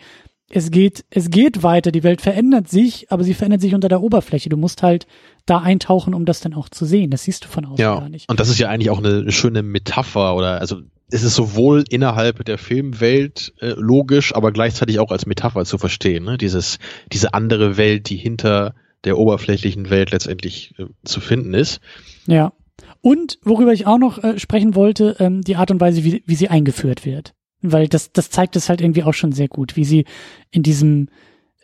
[0.50, 4.02] es geht, es geht weiter, die Welt verändert sich, aber sie verändert sich unter der
[4.02, 4.50] Oberfläche.
[4.50, 5.08] Du musst halt
[5.48, 7.10] da eintauchen, um das dann auch zu sehen.
[7.10, 8.30] Das siehst du von außen ja, gar nicht.
[8.30, 10.82] Und das ist ja eigentlich auch eine schöne Metapher oder also
[11.12, 16.24] es ist sowohl innerhalb der Filmwelt äh, logisch, aber gleichzeitig auch als Metapher zu verstehen.
[16.24, 16.38] Ne?
[16.38, 16.80] Dieses,
[17.12, 18.74] diese andere Welt, die hinter
[19.04, 21.82] der oberflächlichen Welt letztendlich äh, zu finden ist.
[22.26, 22.54] Ja.
[23.02, 26.36] Und worüber ich auch noch äh, sprechen wollte, ähm, die Art und Weise, wie, wie
[26.36, 27.34] sie eingeführt wird.
[27.62, 30.06] Weil das, das zeigt es halt irgendwie auch schon sehr gut, wie sie
[30.52, 31.10] in diesem,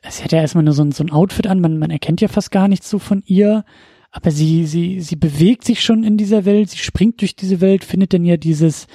[0.07, 2.27] sie hat ja erstmal nur so ein, so ein Outfit an, man, man erkennt ja
[2.27, 3.65] fast gar nichts so von ihr,
[4.11, 7.83] aber sie, sie, sie bewegt sich schon in dieser Welt, sie springt durch diese Welt,
[7.83, 8.87] findet dann ja dieses,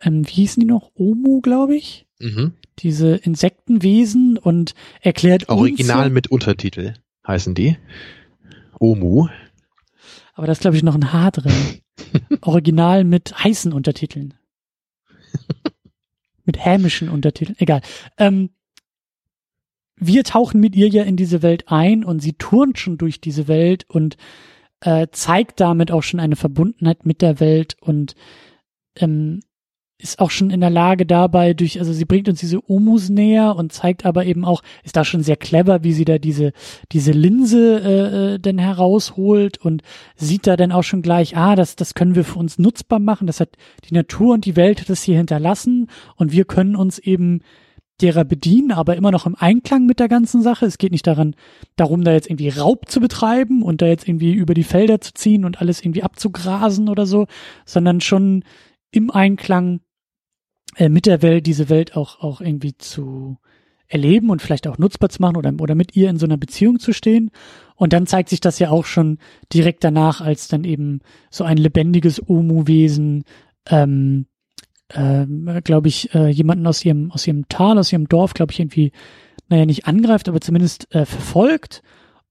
[0.00, 0.90] ähm, wie hießen die noch?
[0.94, 2.06] Omu, glaube ich?
[2.18, 2.52] Mhm.
[2.78, 6.94] Diese Insektenwesen und erklärt Original mit Untertitel
[7.26, 7.76] heißen die.
[8.78, 9.28] Omu.
[10.34, 11.80] Aber da ist, glaube ich, noch ein H drin.
[12.42, 14.34] Original mit heißen Untertiteln.
[16.44, 17.56] mit hämischen Untertiteln.
[17.58, 17.80] Egal.
[18.18, 18.50] Ähm,
[19.96, 23.48] wir tauchen mit ihr ja in diese Welt ein und sie turnt schon durch diese
[23.48, 24.18] Welt und
[24.80, 28.14] äh, zeigt damit auch schon eine Verbundenheit mit der Welt und
[28.96, 29.40] ähm,
[29.98, 33.56] ist auch schon in der Lage dabei durch, also sie bringt uns diese Omus näher
[33.56, 36.52] und zeigt aber eben auch, ist da schon sehr clever, wie sie da diese,
[36.92, 39.82] diese Linse äh, äh, denn herausholt und
[40.14, 43.26] sieht da dann auch schon gleich, ah, das, das können wir für uns nutzbar machen,
[43.26, 43.56] das hat
[43.88, 47.40] die Natur und die Welt es hier hinterlassen und wir können uns eben
[48.02, 50.66] derer bedienen, aber immer noch im Einklang mit der ganzen Sache.
[50.66, 51.34] Es geht nicht daran,
[51.76, 55.14] darum, da jetzt irgendwie Raub zu betreiben und da jetzt irgendwie über die Felder zu
[55.14, 57.26] ziehen und alles irgendwie abzugrasen oder so,
[57.64, 58.44] sondern schon
[58.90, 59.80] im Einklang
[60.76, 63.38] äh, mit der Welt diese Welt auch, auch irgendwie zu
[63.88, 66.78] erleben und vielleicht auch nutzbar zu machen oder, oder mit ihr in so einer Beziehung
[66.78, 67.30] zu stehen.
[67.76, 69.18] Und dann zeigt sich das ja auch schon
[69.52, 71.00] direkt danach, als dann eben
[71.30, 73.24] so ein lebendiges Omu-Wesen,
[73.68, 74.26] ähm,
[74.94, 78.60] ähm, glaube ich, äh, jemanden aus ihrem, aus ihrem Tal, aus ihrem Dorf, glaube ich,
[78.60, 78.92] irgendwie,
[79.48, 81.82] naja, nicht angreift, aber zumindest äh, verfolgt.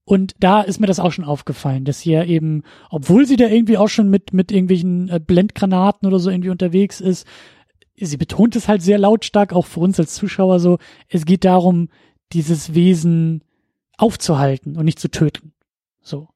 [0.04, 3.48] Und da ist mir das auch schon aufgefallen, dass sie ja eben, obwohl sie da
[3.48, 7.26] irgendwie auch schon mit, mit irgendwelchen äh, Blendgranaten oder so irgendwie unterwegs ist,
[7.98, 10.78] sie betont es halt sehr lautstark, auch für uns als Zuschauer so,
[11.08, 11.88] es geht darum,
[12.32, 13.42] dieses Wesen
[13.96, 15.52] aufzuhalten und nicht zu töten.
[16.02, 16.28] So.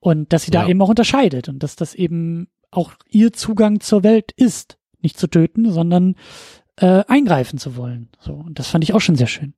[0.00, 4.02] Und dass sie da eben auch unterscheidet und dass das eben auch ihr Zugang zur
[4.02, 6.14] Welt ist, nicht zu töten, sondern
[6.76, 8.08] äh, eingreifen zu wollen.
[8.20, 8.34] So.
[8.34, 9.54] Und das fand ich auch schon sehr schön.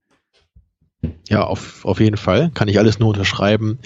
[1.29, 2.51] Ja, auf, auf jeden Fall.
[2.53, 3.79] Kann ich alles nur unterschreiben.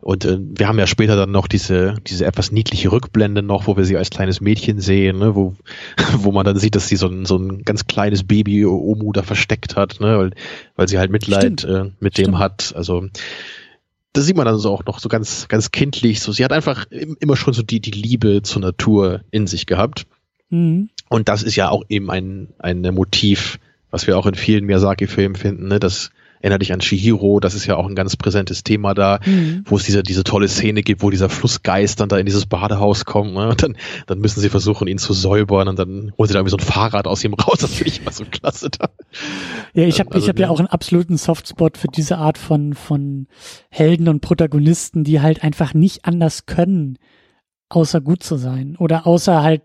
[0.00, 3.76] Und äh, wir haben ja später dann noch diese, diese etwas niedliche Rückblende noch, wo
[3.76, 5.56] wir sie als kleines Mädchen sehen, ne, wo,
[6.18, 9.22] wo man dann sieht, dass sie so ein, so ein ganz kleines Baby Omu da
[9.22, 10.30] versteckt hat, ne, weil,
[10.76, 12.28] weil sie halt Mitleid äh, mit Stimmt.
[12.28, 12.72] dem hat.
[12.76, 13.08] Also
[14.12, 16.20] da sieht man dann so auch noch so ganz, ganz kindlich.
[16.20, 20.06] So, sie hat einfach immer schon so die, die Liebe zur Natur in sich gehabt.
[20.50, 20.90] Mhm.
[21.08, 23.58] Und das ist ja auch eben ein, ein Motiv,
[23.90, 26.10] was wir auch in vielen Miyazaki-Filmen finden, ne, dass
[26.40, 29.62] Erinner dich an Shihiro, das ist ja auch ein ganz präsentes Thema da, mhm.
[29.66, 33.04] wo es diese, diese tolle Szene gibt, wo dieser Flussgeist dann da in dieses Badehaus
[33.04, 33.48] kommt, ne?
[33.48, 33.76] und dann,
[34.06, 36.64] dann müssen sie versuchen, ihn zu säubern und dann holen sie da irgendwie so ein
[36.64, 38.88] Fahrrad aus ihm raus, das finde ich immer so klasse da.
[39.74, 42.74] Ja, ich habe also, ich hab ja auch einen absoluten Softspot für diese Art von,
[42.74, 43.26] von
[43.70, 46.98] Helden und Protagonisten, die halt einfach nicht anders können,
[47.68, 49.62] außer gut zu sein oder außer halt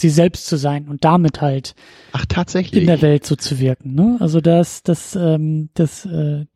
[0.00, 1.74] sie selbst zu sein und damit halt
[2.12, 2.82] Ach, tatsächlich.
[2.82, 3.94] in der Welt so zu wirken.
[3.94, 4.16] Ne?
[4.20, 6.46] Also das, das, ähm, das, äh,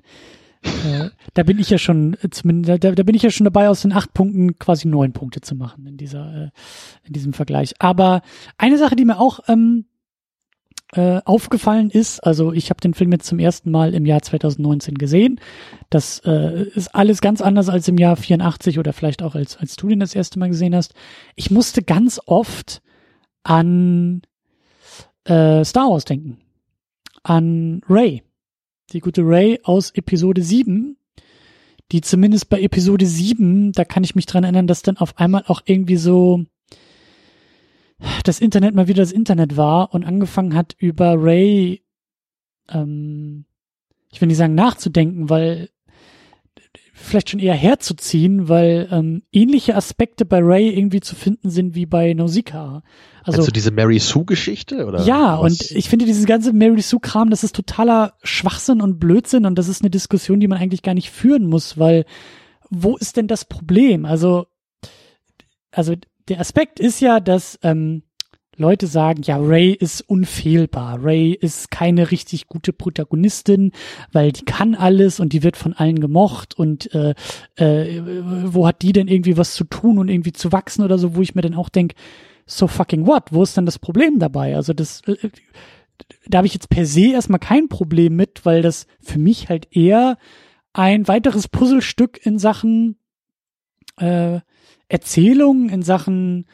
[0.65, 3.83] äh, da bin ich ja schon zumindest, da, da bin ich ja schon dabei, aus
[3.83, 6.51] den acht Punkten quasi neun Punkte zu machen in dieser, äh,
[7.07, 7.75] in diesem Vergleich.
[7.79, 8.23] Aber
[8.57, 9.85] eine Sache, die mir auch ähm,
[10.93, 14.97] äh, aufgefallen ist, also ich habe den Film jetzt zum ersten Mal im Jahr 2019
[14.97, 15.41] gesehen.
[15.91, 19.77] Das äh, ist alles ganz anders als im Jahr 84 oder vielleicht auch als als
[19.77, 20.95] du den das erste Mal gesehen hast.
[21.35, 22.81] Ich musste ganz oft
[23.45, 24.23] an
[25.25, 26.39] äh, Star Wars denken.
[27.23, 28.23] An Ray.
[28.93, 30.97] Die gute Ray aus Episode 7,
[31.91, 35.45] die zumindest bei Episode 7, da kann ich mich dran erinnern, dass dann auf einmal
[35.47, 36.45] auch irgendwie so
[38.25, 41.83] das Internet mal wieder das Internet war und angefangen hat über Ray,
[42.69, 43.47] ähm,
[44.11, 45.71] ich will nicht sagen nachzudenken, weil
[47.05, 51.87] vielleicht schon eher herzuziehen, weil ähm, ähnliche Aspekte bei Ray irgendwie zu finden sind wie
[51.87, 52.83] bei Nausicaa.
[53.23, 54.87] Also du diese Mary Sue-Geschichte?
[54.87, 55.03] oder?
[55.05, 55.61] Ja, was?
[55.61, 59.69] und ich finde dieses ganze Mary Sue-Kram, das ist totaler Schwachsinn und Blödsinn und das
[59.69, 62.05] ist eine Diskussion, die man eigentlich gar nicht führen muss, weil
[62.71, 64.05] wo ist denn das Problem?
[64.05, 64.47] Also,
[65.71, 65.95] also
[66.29, 68.04] der Aspekt ist ja, dass ähm,
[68.57, 71.03] Leute sagen, ja, Ray ist unfehlbar.
[71.03, 73.73] Ray ist keine richtig gute Protagonistin,
[74.13, 77.15] weil die kann alles und die wird von allen gemocht und äh,
[77.57, 78.03] äh,
[78.45, 81.23] wo hat die denn irgendwie was zu tun und irgendwie zu wachsen oder so, wo
[81.23, 81.95] ich mir dann auch denk,
[82.47, 83.33] so fucking what?
[83.33, 84.57] Wo ist denn das Problem dabei?
[84.57, 85.31] Also das, äh,
[86.27, 89.69] da habe ich jetzt per se erstmal kein Problem mit, weil das für mich halt
[89.75, 90.19] eher
[90.73, 92.99] ein weiteres Puzzlestück in Sachen
[93.97, 94.41] äh,
[94.89, 96.47] Erzählung, in Sachen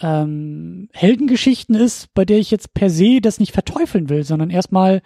[0.00, 5.02] ähm, Heldengeschichten ist, bei der ich jetzt per se das nicht verteufeln will, sondern erstmal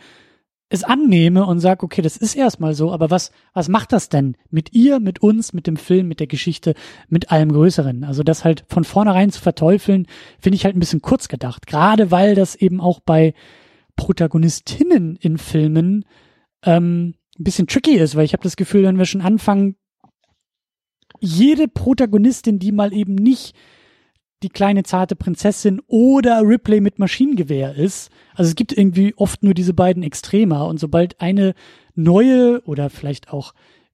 [0.73, 4.37] es annehme und sage, okay, das ist erstmal so, aber was, was macht das denn
[4.51, 6.75] mit ihr, mit uns, mit dem Film, mit der Geschichte,
[7.09, 8.05] mit allem Größeren?
[8.05, 10.07] Also das halt von vornherein zu verteufeln,
[10.39, 11.67] finde ich halt ein bisschen kurz gedacht.
[11.67, 13.35] Gerade weil das eben auch bei
[13.97, 16.05] Protagonistinnen in Filmen
[16.65, 19.75] ähm, ein bisschen tricky ist, weil ich habe das Gefühl, wenn wir schon anfangen,
[21.19, 23.57] jede Protagonistin, die mal eben nicht
[24.43, 28.11] die kleine zarte Prinzessin oder Ripley mit Maschinengewehr ist.
[28.35, 31.55] Also es gibt irgendwie oft nur diese beiden Extremer und sobald eine
[31.95, 33.53] neue oder vielleicht auch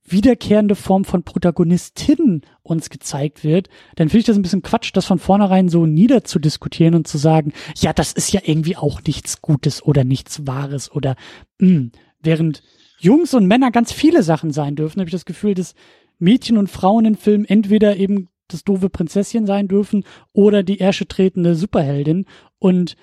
[0.08, 5.04] wiederkehrende Form von Protagonistin uns gezeigt wird, dann finde ich das ein bisschen Quatsch, das
[5.04, 9.82] von vornherein so niederzudiskutieren und zu sagen, ja, das ist ja irgendwie auch nichts Gutes
[9.82, 11.16] oder nichts Wahres oder
[11.58, 11.68] mh.
[11.68, 11.92] Hm,
[12.22, 12.62] während
[12.98, 15.74] Jungs und Männer ganz viele Sachen sein dürfen, habe ich das Gefühl, dass
[16.18, 21.06] Mädchen und Frauen in Filmen entweder eben das doofe Prinzesschen sein dürfen oder die Ärsche
[21.06, 22.26] tretende Superheldin.
[22.58, 22.96] Und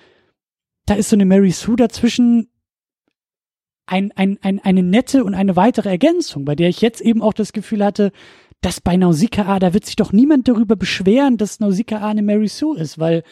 [0.86, 2.48] da ist so eine Mary Sue dazwischen
[3.86, 7.34] ein, ein, ein, eine nette und eine weitere Ergänzung, bei der ich jetzt eben auch
[7.34, 8.12] das Gefühl hatte,
[8.60, 12.78] dass bei Nausicaa, da wird sich doch niemand darüber beschweren, dass Nausicaa eine Mary Sue
[12.78, 13.22] ist, weil,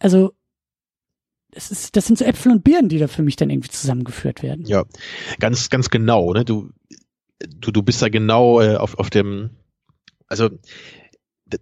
[0.00, 0.32] also,
[1.52, 4.42] das, ist, das sind so Äpfel und Birnen, die da für mich dann irgendwie zusammengeführt
[4.42, 4.66] werden.
[4.66, 4.84] Ja,
[5.38, 6.32] ganz, ganz genau.
[6.32, 6.44] Ne?
[6.44, 6.70] Du,
[7.40, 9.50] du, du bist da genau äh, auf, auf dem,
[10.28, 10.50] also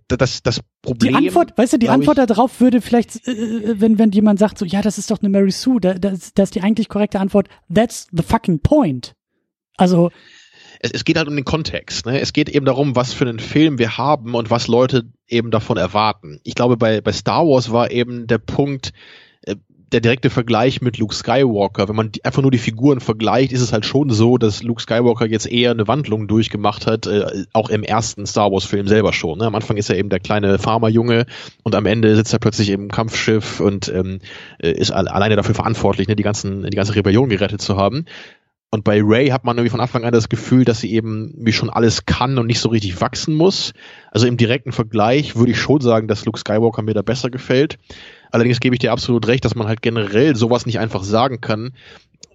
[0.09, 1.13] das, das Problem.
[1.13, 4.59] Die Antwort, weißt du, die Antwort darauf würde vielleicht, äh, äh, wenn, wenn jemand sagt,
[4.59, 7.21] so, ja, das ist doch eine Mary Sue, da, das, das ist die eigentlich korrekte
[7.21, 9.15] Antwort, that's the fucking point.
[9.77, 10.11] Also.
[10.81, 12.21] Es, es geht halt um den Kontext, ne?
[12.21, 15.77] Es geht eben darum, was für einen Film wir haben und was Leute eben davon
[15.77, 16.41] erwarten.
[16.43, 18.93] Ich glaube, bei, bei Star Wars war eben der Punkt,
[19.93, 23.73] der direkte Vergleich mit Luke Skywalker, wenn man einfach nur die Figuren vergleicht, ist es
[23.73, 27.85] halt schon so, dass Luke Skywalker jetzt eher eine Wandlung durchgemacht hat, äh, auch im
[27.85, 29.39] ersten Star Wars Film selber schon.
[29.39, 29.47] Ne?
[29.47, 31.27] Am Anfang ist er eben der kleine Farmerjunge
[31.63, 34.19] und am Ende sitzt er plötzlich im Kampfschiff und ähm,
[34.59, 38.07] äh, ist al alleine dafür verantwortlich, ne, die ganzen die ganze Rebellion gerettet zu haben.
[38.71, 41.53] Und bei Ray hat man irgendwie von Anfang an das Gefühl, dass sie eben wie
[41.53, 43.73] schon alles kann und nicht so richtig wachsen muss.
[44.11, 47.79] Also im direkten Vergleich würde ich schon sagen, dass Luke Skywalker mir da besser gefällt.
[48.37, 51.73] Allerdings gebe ich dir absolut recht, dass man halt generell sowas nicht einfach sagen kann,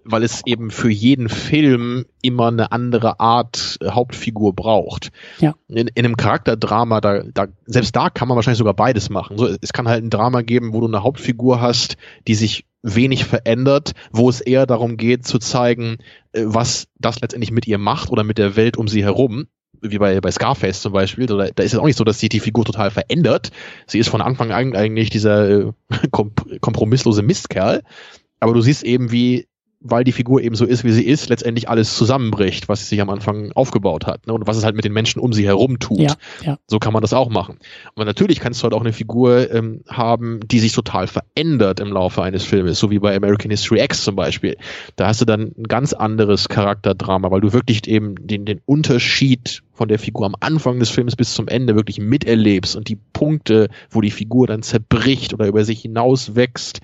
[0.04, 5.12] weil es eben für jeden Film immer eine andere Art äh, Hauptfigur braucht.
[5.38, 5.54] Ja.
[5.68, 9.38] In, in einem Charakterdrama, da, da, selbst da kann man wahrscheinlich sogar beides machen.
[9.38, 11.98] So, es kann halt ein Drama geben, wo du eine Hauptfigur hast,
[12.28, 15.98] die sich wenig verändert, wo es eher darum geht zu zeigen,
[16.32, 19.46] äh, was das letztendlich mit ihr macht oder mit der Welt um sie herum
[19.82, 22.30] wie bei, bei Scarface zum Beispiel, da, da ist es auch nicht so, dass sich
[22.30, 23.52] die Figur total verändert.
[23.88, 25.72] Sie ist von Anfang an eigentlich dieser äh,
[26.62, 27.82] kompromisslose Mistkerl.
[28.40, 29.48] Aber du siehst eben, wie
[29.82, 33.02] weil die Figur eben so ist, wie sie ist, letztendlich alles zusammenbricht, was sie sich
[33.02, 34.34] am Anfang aufgebaut hat ne?
[34.34, 36.00] und was es halt mit den Menschen um sie herum tut.
[36.00, 36.58] Ja, ja.
[36.68, 37.58] So kann man das auch machen.
[37.96, 41.92] Aber natürlich kannst du halt auch eine Figur ähm, haben, die sich total verändert im
[41.92, 44.56] Laufe eines Filmes, so wie bei American History X zum Beispiel.
[44.96, 49.64] Da hast du dann ein ganz anderes Charakterdrama, weil du wirklich eben den, den Unterschied
[49.74, 53.70] von der Figur am Anfang des Films bis zum Ende wirklich miterlebst und die Punkte,
[53.90, 56.82] wo die Figur dann zerbricht oder über sich hinaus wächst.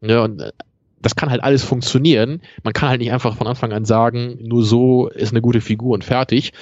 [0.00, 0.52] Ja, und äh,
[1.00, 2.42] das kann halt alles funktionieren.
[2.62, 5.94] Man kann halt nicht einfach von Anfang an sagen, nur so ist eine gute Figur
[5.94, 6.52] und fertig.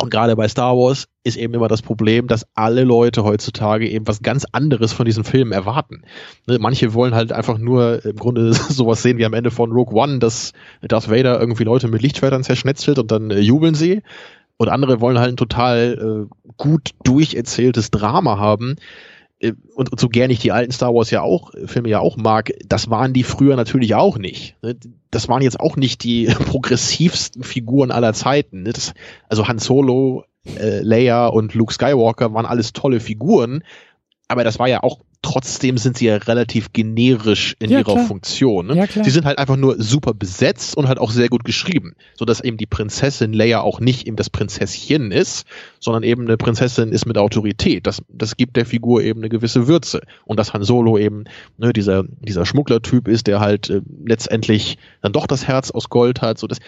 [0.00, 4.08] Und gerade bei Star Wars ist eben immer das Problem, dass alle Leute heutzutage eben
[4.08, 6.02] was ganz anderes von diesen Filmen erwarten.
[6.48, 9.94] Ne, manche wollen halt einfach nur im Grunde sowas sehen wie am Ende von Rogue
[9.94, 14.02] One, dass Darth Vader irgendwie Leute mit Lichtschwertern zerschnetzelt und dann äh, jubeln sie.
[14.56, 18.76] Und andere wollen halt ein total äh, gut durcherzähltes Drama haben,
[19.74, 22.52] und, und so gern ich die alten Star Wars ja auch, Filme ja auch mag,
[22.64, 24.56] das waren die früher natürlich auch nicht.
[24.62, 24.76] Ne?
[25.10, 28.62] Das waren jetzt auch nicht die progressivsten Figuren aller Zeiten.
[28.62, 28.72] Ne?
[28.72, 28.94] Das,
[29.28, 33.64] also Han Solo, äh, Leia und Luke Skywalker waren alles tolle Figuren,
[34.28, 38.06] aber das war ja auch trotzdem sind sie ja relativ generisch in ja, ihrer klar.
[38.06, 38.66] Funktion.
[38.66, 38.76] Ne?
[38.76, 42.24] Ja, sie sind halt einfach nur super besetzt und halt auch sehr gut geschrieben, so
[42.24, 45.46] dass eben die Prinzessin Leia auch nicht eben das Prinzesschen ist,
[45.80, 47.86] sondern eben eine Prinzessin ist mit Autorität.
[47.86, 51.24] Das, das gibt der Figur eben eine gewisse Würze und dass Han Solo eben
[51.56, 56.20] ne, dieser dieser Schmugglertyp ist, der halt äh, letztendlich dann doch das Herz aus Gold
[56.20, 56.38] hat.
[56.38, 56.58] So das,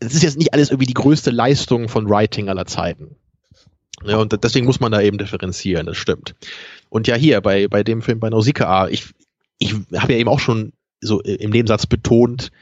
[0.00, 3.16] das ist jetzt nicht alles irgendwie die größte Leistung von Writing aller Zeiten.
[4.04, 6.34] Ja, und deswegen muss man da eben differenzieren, das stimmt.
[6.94, 9.06] Und ja, hier bei, bei dem Film bei Nausicaa, ich,
[9.58, 12.52] ich habe ja eben auch schon so im Nebensatz betont,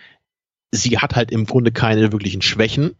[0.71, 2.93] sie hat halt im Grunde keine wirklichen Schwächen.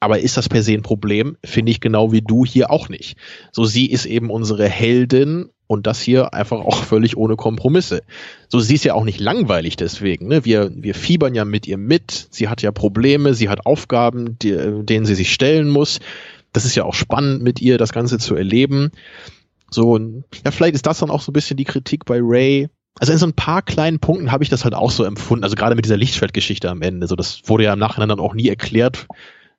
[0.00, 1.36] Aber ist das per se ein Problem?
[1.44, 3.18] Finde ich genau wie du hier auch nicht.
[3.52, 8.00] So, sie ist eben unsere Heldin und das hier einfach auch völlig ohne Kompromisse.
[8.48, 10.28] So, sie ist ja auch nicht langweilig deswegen.
[10.28, 10.46] Ne?
[10.46, 12.28] Wir, wir fiebern ja mit ihr mit.
[12.30, 14.56] Sie hat ja Probleme, sie hat Aufgaben, die,
[14.86, 16.00] denen sie sich stellen muss.
[16.54, 18.92] Das ist ja auch spannend mit ihr, das Ganze zu erleben.
[19.74, 22.68] So, und ja, vielleicht ist das dann auch so ein bisschen die Kritik bei Ray.
[23.00, 25.42] Also in so ein paar kleinen Punkten habe ich das halt auch so empfunden.
[25.42, 27.08] Also gerade mit dieser Lichtschwertgeschichte am Ende.
[27.08, 29.08] So, das wurde ja im Nachhinein dann auch nie erklärt,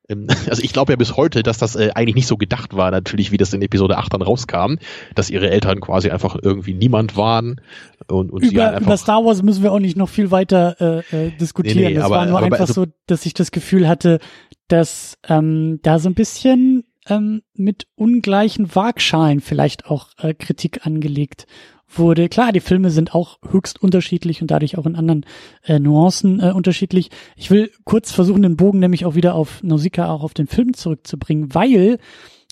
[0.10, 2.92] ähm, also ich glaube ja bis heute, dass das äh, eigentlich nicht so gedacht war,
[2.92, 4.76] natürlich, wie das in Episode 8 dann rauskam,
[5.16, 7.62] dass ihre Eltern quasi einfach irgendwie niemand waren.
[8.08, 10.32] Und, und über, sie halt einfach über Star Wars müssen wir auch nicht noch viel
[10.32, 11.78] weiter äh, äh, diskutieren.
[11.78, 14.20] Nee, nee, das aber, war nur einfach also, so, dass ich das Gefühl hatte,
[14.68, 21.48] dass ähm, da so ein bisschen ähm, mit ungleichen Waagschalen vielleicht auch äh, Kritik angelegt
[21.88, 22.30] wurde.
[22.30, 25.26] Klar, die Filme sind auch höchst unterschiedlich und dadurch auch in anderen
[25.64, 27.10] äh, Nuancen äh, unterschiedlich.
[27.36, 30.74] Ich will kurz versuchen, den Bogen nämlich auch wieder auf Nausicaa, auch auf den Film
[30.74, 32.00] zurückzubringen, weil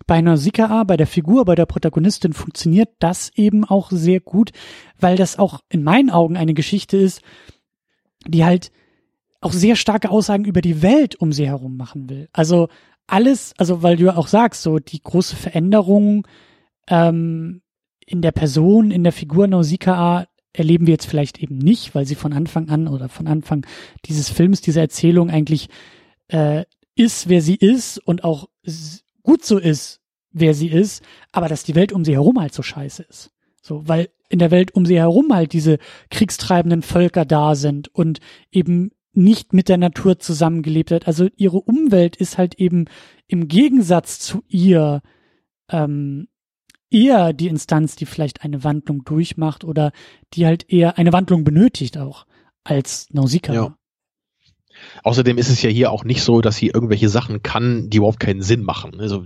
[0.06, 4.52] bei Nausicaa, bei der Figur, bei der Protagonistin funktioniert das eben auch sehr gut,
[5.00, 7.22] weil das auch in meinen Augen eine Geschichte ist,
[8.28, 8.72] die halt
[9.42, 12.30] auch sehr starke Aussagen über die Welt um sie herum machen will.
[12.32, 12.70] Also
[13.14, 16.28] alles, also weil du ja auch sagst, so die große Veränderung
[16.88, 17.62] ähm,
[18.06, 22.16] in der Person, in der Figur Nausicaa erleben wir jetzt vielleicht eben nicht, weil sie
[22.16, 23.68] von Anfang an oder von Anfang
[24.06, 25.70] dieses Films, dieser Erzählung eigentlich
[26.30, 28.50] äh, ist, wer sie ist und auch
[29.22, 30.02] gut so ist,
[30.32, 33.32] wer sie ist, aber dass die Welt um sie herum halt so scheiße ist.
[33.62, 35.78] So, weil in der Welt um sie herum halt diese
[36.10, 38.20] kriegstreibenden Völker da sind und
[38.52, 41.08] eben nicht mit der Natur zusammengelebt hat.
[41.08, 42.86] Also ihre Umwelt ist halt eben
[43.28, 45.02] im Gegensatz zu ihr
[45.70, 46.28] ähm,
[46.90, 49.92] eher die Instanz, die vielleicht eine Wandlung durchmacht oder
[50.34, 52.26] die halt eher eine Wandlung benötigt auch
[52.64, 53.54] als Nausicaa.
[53.54, 53.78] Ja.
[55.04, 58.20] Außerdem ist es ja hier auch nicht so, dass sie irgendwelche Sachen kann, die überhaupt
[58.20, 59.00] keinen Sinn machen.
[59.00, 59.26] Also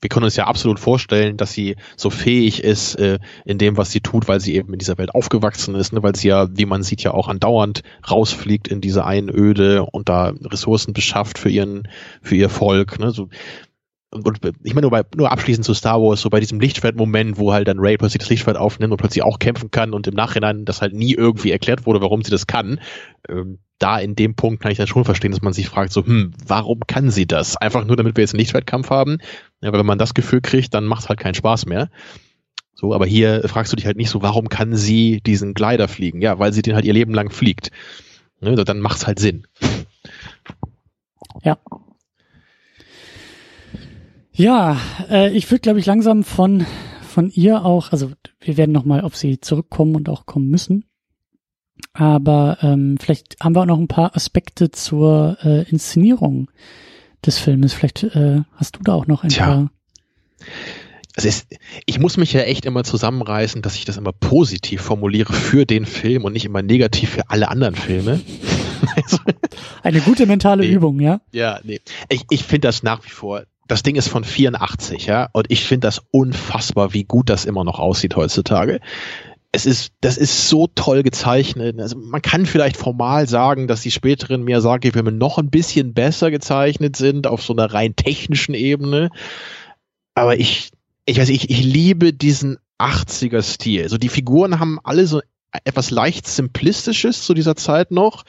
[0.00, 3.90] wir können uns ja absolut vorstellen, dass sie so fähig ist äh, in dem, was
[3.90, 6.02] sie tut, weil sie eben in dieser Welt aufgewachsen ist, ne?
[6.02, 10.32] weil sie ja, wie man sieht, ja auch andauernd rausfliegt in diese Einöde und da
[10.44, 11.88] Ressourcen beschafft für ihren,
[12.22, 13.00] für ihr Volk.
[13.00, 13.10] Ne?
[13.10, 13.28] So,
[14.10, 17.52] und ich meine nur, bei, nur abschließend zu Star Wars, so bei diesem Lichtschwert-Moment, wo
[17.52, 20.64] halt dann Ray plötzlich das Lichtschwert aufnimmt und plötzlich auch kämpfen kann und im Nachhinein
[20.64, 22.80] das halt nie irgendwie erklärt wurde, warum sie das kann.
[23.28, 26.04] Ähm, da in dem Punkt kann ich dann schon verstehen, dass man sich fragt, so,
[26.04, 27.56] hm, warum kann sie das?
[27.56, 29.18] Einfach nur, damit wir jetzt einen Lichtschwertkampf haben.
[29.60, 31.90] Ja, aber wenn man das Gefühl kriegt, dann macht es halt keinen Spaß mehr.
[32.74, 36.20] So, aber hier fragst du dich halt nicht so, warum kann sie diesen Glider fliegen?
[36.20, 37.70] Ja, weil sie den halt ihr Leben lang fliegt.
[38.40, 39.46] Ne, dann macht's halt Sinn.
[41.42, 41.58] Ja,
[44.38, 46.64] ja, äh, ich würde, glaube ich, langsam von,
[47.02, 50.84] von ihr auch, also wir werden nochmal auf sie zurückkommen und auch kommen müssen.
[51.92, 56.50] Aber ähm, vielleicht haben wir auch noch ein paar Aspekte zur äh, Inszenierung
[57.24, 57.72] des Filmes.
[57.72, 59.46] Vielleicht äh, hast du da auch noch ein Tja.
[59.46, 59.70] paar.
[61.16, 61.48] Es ist,
[61.84, 65.84] ich muss mich ja echt immer zusammenreißen, dass ich das immer positiv formuliere für den
[65.84, 68.20] Film und nicht immer negativ für alle anderen Filme.
[69.82, 70.70] Eine gute mentale nee.
[70.70, 71.20] Übung, ja?
[71.32, 71.80] Ja, nee.
[72.08, 75.64] Ich, ich finde das nach wie vor das Ding ist von 84, ja, und ich
[75.64, 78.80] finde das unfassbar, wie gut das immer noch aussieht heutzutage.
[79.50, 81.80] Es ist, das ist so toll gezeichnet.
[81.80, 86.96] Also man kann vielleicht formal sagen, dass die späteren Miyazaki-Filme noch ein bisschen besser gezeichnet
[86.96, 89.10] sind auf so einer rein technischen Ebene.
[90.14, 90.70] Aber ich,
[91.06, 93.84] ich weiß, ich, ich liebe diesen 80er-Stil.
[93.84, 95.22] Also die Figuren haben alle so
[95.64, 98.24] etwas leicht simplistisches zu dieser Zeit noch,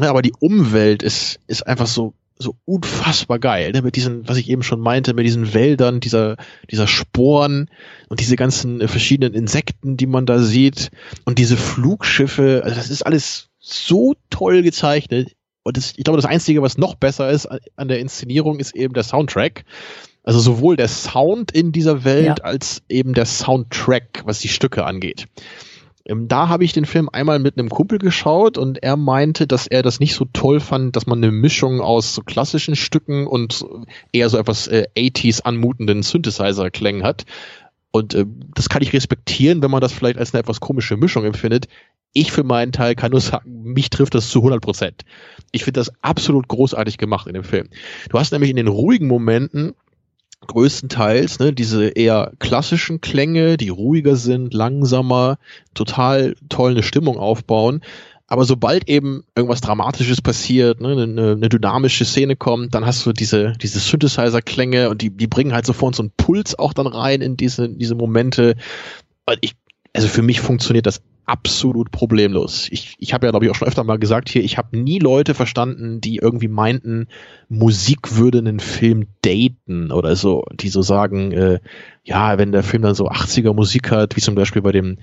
[0.00, 3.82] aber die Umwelt ist, ist einfach so so unfassbar geil, ne?
[3.82, 6.36] mit diesen, was ich eben schon meinte, mit diesen Wäldern, dieser,
[6.70, 7.70] dieser Sporen
[8.08, 10.90] und diese ganzen äh, verschiedenen Insekten, die man da sieht
[11.24, 15.36] und diese Flugschiffe, also das ist alles so toll gezeichnet.
[15.62, 18.92] Und das, ich glaube, das Einzige, was noch besser ist an der Inszenierung, ist eben
[18.92, 19.64] der Soundtrack.
[20.22, 22.44] Also sowohl der Sound in dieser Welt ja.
[22.44, 25.26] als eben der Soundtrack, was die Stücke angeht.
[26.06, 29.66] Ähm, da habe ich den Film einmal mit einem Kumpel geschaut und er meinte, dass
[29.66, 33.64] er das nicht so toll fand, dass man eine Mischung aus so klassischen Stücken und
[34.12, 37.24] eher so etwas äh, 80s anmutenden Synthesizer-Klängen hat.
[37.90, 41.24] Und äh, das kann ich respektieren, wenn man das vielleicht als eine etwas komische Mischung
[41.24, 41.68] empfindet.
[42.12, 45.02] Ich für meinen Teil kann nur sagen, mich trifft das zu 100 Prozent.
[45.52, 47.68] Ich finde das absolut großartig gemacht in dem Film.
[48.10, 49.74] Du hast nämlich in den ruhigen Momenten
[50.46, 55.38] größtenteils, ne, diese eher klassischen Klänge, die ruhiger sind, langsamer,
[55.74, 57.80] total toll eine Stimmung aufbauen.
[58.26, 63.12] Aber sobald eben irgendwas Dramatisches passiert, ne, eine, eine dynamische Szene kommt, dann hast du
[63.12, 67.20] diese, diese Synthesizer-Klänge und die, die bringen halt sofort so einen Puls auch dann rein
[67.20, 68.56] in diese, diese Momente.
[69.40, 69.54] Ich,
[69.92, 72.68] also für mich funktioniert das absolut problemlos.
[72.70, 74.98] Ich, ich habe ja, glaube ich, auch schon öfter mal gesagt hier, ich habe nie
[74.98, 77.08] Leute verstanden, die irgendwie meinten,
[77.48, 81.60] Musik würde einen Film daten oder so, die so sagen, äh,
[82.04, 84.98] ja, wenn der Film dann so 80er Musik hat, wie zum Beispiel bei dem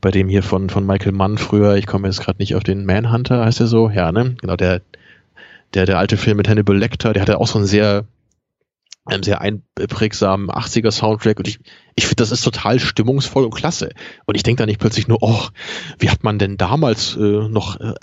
[0.00, 2.86] bei dem hier von, von Michael Mann früher, ich komme jetzt gerade nicht auf den
[2.86, 4.34] Manhunter, heißt er so, ja, ne?
[4.40, 4.80] Genau, der,
[5.74, 8.06] der, der alte Film mit Hannibal Lecter, der hatte auch so einen sehr,
[9.04, 11.58] einem sehr einprägsamen 80er Soundtrack und ich,
[11.94, 13.90] ich finde, das ist total stimmungsvoll und klasse.
[14.26, 15.46] Und ich denke da nicht plötzlich nur, oh,
[15.98, 17.94] wie hat man denn damals äh, noch, äh,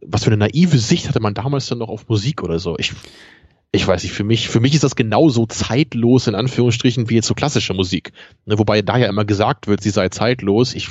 [0.00, 2.76] was für eine naive Sicht hatte man damals dann noch auf Musik oder so?
[2.78, 2.92] Ich,
[3.72, 7.28] ich weiß nicht, für mich, für mich ist das genauso zeitlos in Anführungsstrichen wie jetzt
[7.28, 8.12] so klassische Musik.
[8.44, 10.74] Ne, wobei da ja immer gesagt wird, sie sei zeitlos.
[10.74, 10.88] Ich,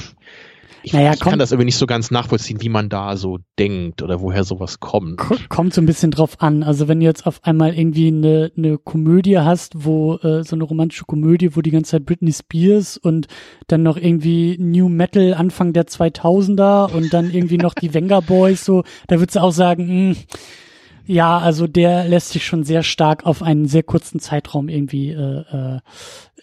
[0.83, 4.01] ich, naja, ich kann das irgendwie nicht so ganz nachvollziehen, wie man da so denkt
[4.01, 5.21] oder woher sowas kommt.
[5.49, 6.63] Kommt so ein bisschen drauf an.
[6.63, 10.63] Also wenn du jetzt auf einmal irgendwie eine, eine Komödie hast, wo äh, so eine
[10.63, 13.27] romantische Komödie, wo die ganze Zeit Britney Spears und
[13.67, 18.63] dann noch irgendwie New Metal Anfang der 2000er und dann irgendwie noch die Venga Boys,
[18.65, 20.17] so, da würdest du auch sagen, mh, hm,
[21.05, 25.43] ja, also der lässt sich schon sehr stark auf einen sehr kurzen Zeitraum irgendwie äh,
[25.51, 25.79] äh,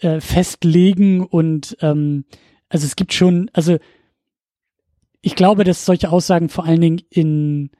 [0.01, 2.25] äh festlegen und ähm,
[2.67, 3.77] also es gibt schon, also
[5.21, 7.71] ich glaube, dass solche Aussagen vor allen Dingen in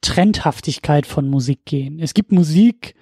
[0.00, 1.98] Trendhaftigkeit von Musik gehen.
[1.98, 2.94] Es gibt Musik,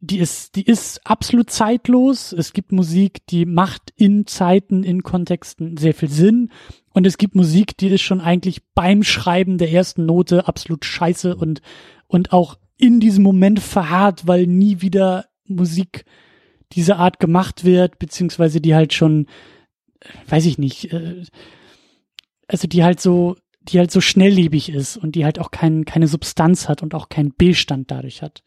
[0.00, 2.32] die ist, die ist absolut zeitlos.
[2.32, 6.50] Es gibt Musik, die macht in Zeiten, in Kontexten sehr viel Sinn.
[6.92, 11.34] Und es gibt Musik, die ist schon eigentlich beim Schreiben der ersten Note absolut scheiße
[11.36, 11.62] und,
[12.06, 16.04] und auch in diesem Moment verharrt, weil nie wieder Musik
[16.72, 19.26] dieser Art gemacht wird, beziehungsweise die halt schon,
[20.28, 21.22] weiß ich nicht, äh,
[22.48, 26.08] also die halt so, die halt so schnelllebig ist und die halt auch kein, keine
[26.08, 28.42] Substanz hat und auch keinen Bestand dadurch hat.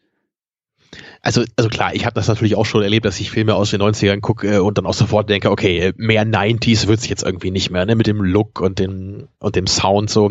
[1.20, 3.82] Also, also klar, ich habe das natürlich auch schon erlebt, dass ich Filme aus den
[3.82, 7.70] 90ern gucke äh, und dann auch sofort denke, okay, mehr 90s wird's jetzt irgendwie nicht
[7.70, 10.30] mehr, ne, mit dem Look und dem, und dem Sound so.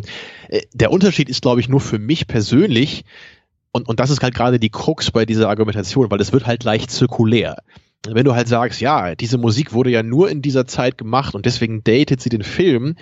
[0.50, 3.04] Äh, der Unterschied ist, glaube ich, nur für mich persönlich,
[3.72, 6.64] und, und das ist halt gerade die Krux bei dieser Argumentation, weil es wird halt
[6.64, 7.58] leicht zirkulär
[8.06, 11.46] wenn du halt sagst, ja, diese Musik wurde ja nur in dieser Zeit gemacht und
[11.46, 12.96] deswegen datet sie den Film,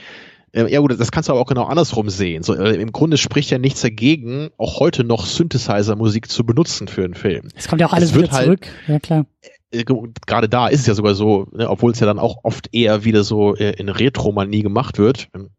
[0.55, 2.41] äh, ja gut, das kannst du aber auch genau andersrum sehen.
[2.41, 7.03] So, äh, Im Grunde spricht ja nichts dagegen, auch heute noch Synthesizer-Musik zu benutzen für
[7.03, 7.49] einen Film.
[7.55, 9.25] Es kommt ja auch alles wieder halt, zurück, ja klar.
[9.71, 12.73] Äh, gerade da ist es ja sogar so, ne, obwohl es ja dann auch oft
[12.73, 15.27] eher wieder so äh, in Retro-Manie gemacht wird.
[15.35, 15.49] Ähm,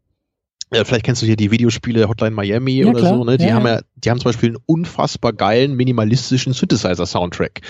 [0.71, 3.15] äh, vielleicht kennst du hier die Videospiele Hotline Miami ja, oder klar.
[3.15, 3.37] so, ne?
[3.37, 7.61] Die ja, haben ja, die haben zum Beispiel einen unfassbar geilen, minimalistischen Synthesizer-Soundtrack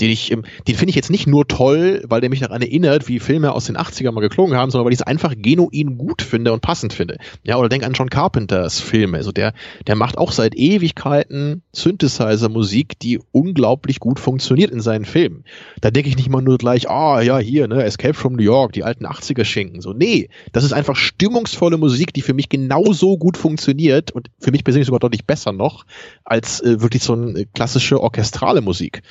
[0.00, 3.18] den ich, den finde ich jetzt nicht nur toll, weil der mich daran erinnert, wie
[3.18, 6.52] Filme aus den 80ern mal geklungen haben, sondern weil ich es einfach genuin gut finde
[6.52, 7.18] und passend finde.
[7.42, 9.16] Ja, oder denk an John Carpenters Filme.
[9.16, 9.54] Also der,
[9.86, 15.44] der macht auch seit Ewigkeiten Synthesizer-Musik, die unglaublich gut funktioniert in seinen Filmen.
[15.80, 18.72] Da denke ich nicht mal nur gleich, ah, ja, hier, ne, Escape from New York,
[18.72, 19.80] die alten 80er-Schinken.
[19.80, 24.52] So, nee, das ist einfach stimmungsvolle Musik, die für mich genauso gut funktioniert und für
[24.52, 25.84] mich persönlich sogar deutlich besser noch,
[26.24, 29.02] als äh, wirklich so eine klassische orchestrale Musik.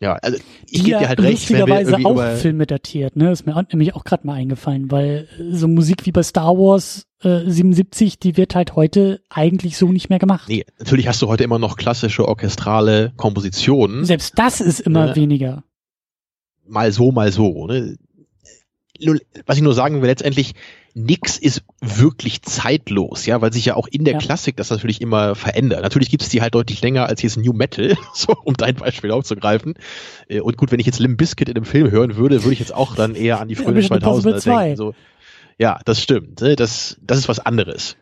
[0.00, 0.38] Ja, also
[0.68, 1.48] ich gebe dir halt recht.
[1.48, 3.30] Lustigerweise auch Filme datiert, ne?
[3.30, 7.06] Ist mir nämlich auch gerade mal eingefallen, weil äh, so Musik wie bei Star Wars
[7.22, 10.48] äh, 77, die wird halt heute eigentlich so nicht mehr gemacht.
[10.48, 14.04] Nee, natürlich hast du heute immer noch klassische orchestrale Kompositionen.
[14.04, 15.16] Selbst das ist immer ne?
[15.16, 15.64] weniger.
[16.66, 17.66] Mal so, mal so.
[17.66, 17.96] Ne?
[19.46, 20.54] Was ich nur sagen will, letztendlich,
[20.94, 24.20] nix ist wirklich zeitlos, ja, weil sich ja auch in der ja.
[24.20, 25.82] Klassik das natürlich immer verändert.
[25.82, 29.74] Natürlich gibt's die halt deutlich länger als jetzt New Metal, so um dein Beispiel aufzugreifen.
[30.28, 32.60] Äh, und gut, wenn ich jetzt Limp Bizkit in einem Film hören würde, würde ich
[32.60, 34.76] jetzt auch dann eher an die frühen ja, 2000er denken.
[34.76, 34.94] So,
[35.58, 36.40] ja, das stimmt.
[36.40, 36.54] Ne?
[36.54, 37.96] Das, das ist was anderes.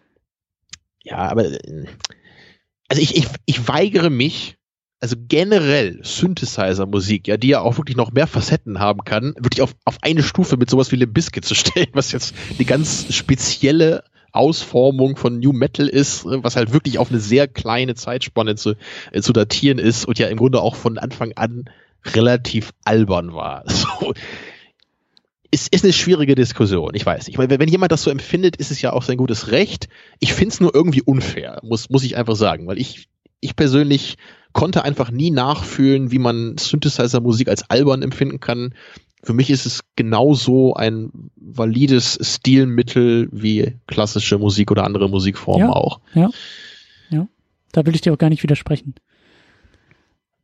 [1.02, 1.86] Ja, aber äh,
[2.88, 4.58] also ich, ich, ich weigere mich,
[5.02, 9.74] also generell Synthesizer-Musik, ja, die ja auch wirklich noch mehr Facetten haben kann, wirklich auf,
[9.84, 14.04] auf eine Stufe mit sowas wie Limp Bizkit zu stellen, was jetzt die ganz spezielle
[14.30, 18.74] Ausformung von New Metal ist, was halt wirklich auf eine sehr kleine Zeitspanne zu,
[19.10, 21.64] äh, zu datieren ist und ja im Grunde auch von Anfang an
[22.04, 23.64] relativ albern war.
[24.00, 24.14] So.
[25.54, 27.36] Ist, ist eine schwierige Diskussion, ich weiß nicht.
[27.36, 29.90] Weil wenn jemand das so empfindet, ist es ja auch sein gutes Recht.
[30.18, 33.08] Ich finde es nur irgendwie unfair, muss, muss ich einfach sagen, weil ich,
[33.42, 34.16] ich persönlich
[34.52, 38.74] konnte einfach nie nachfühlen, wie man Synthesizer-Musik als albern empfinden kann.
[39.22, 45.72] Für mich ist es genauso ein valides Stilmittel wie klassische Musik oder andere Musikformen ja,
[45.72, 46.00] auch.
[46.14, 46.30] Ja,
[47.10, 47.28] ja.
[47.72, 48.94] Da will ich dir auch gar nicht widersprechen.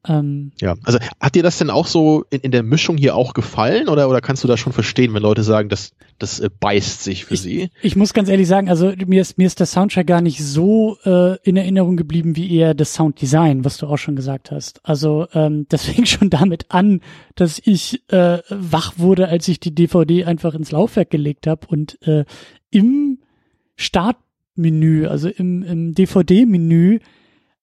[0.07, 3.34] Ähm, ja, also hat dir das denn auch so in, in der Mischung hier auch
[3.34, 7.03] gefallen oder, oder kannst du das schon verstehen, wenn Leute sagen, dass das äh, beißt
[7.03, 7.70] sich für ich, sie?
[7.82, 10.99] Ich muss ganz ehrlich sagen, also mir ist, mir ist der Soundtrack gar nicht so
[11.05, 14.80] äh, in Erinnerung geblieben wie eher das Sounddesign, was du auch schon gesagt hast.
[14.84, 17.01] Also ähm, das fing schon damit an,
[17.34, 22.01] dass ich äh, wach wurde, als ich die DVD einfach ins Laufwerk gelegt habe und
[22.07, 22.24] äh,
[22.70, 23.18] im
[23.74, 27.01] Startmenü, also im, im DVD-Menü,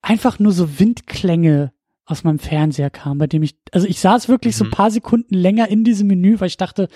[0.02, 1.72] einfach nur so Windklänge
[2.06, 4.58] aus meinem Fernseher kamen, bei dem ich, also ich saß wirklich mhm.
[4.58, 6.88] so ein paar Sekunden länger in diesem Menü, weil ich dachte,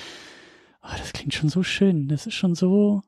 [0.84, 3.02] oh, das klingt schon so schön, das ist schon so,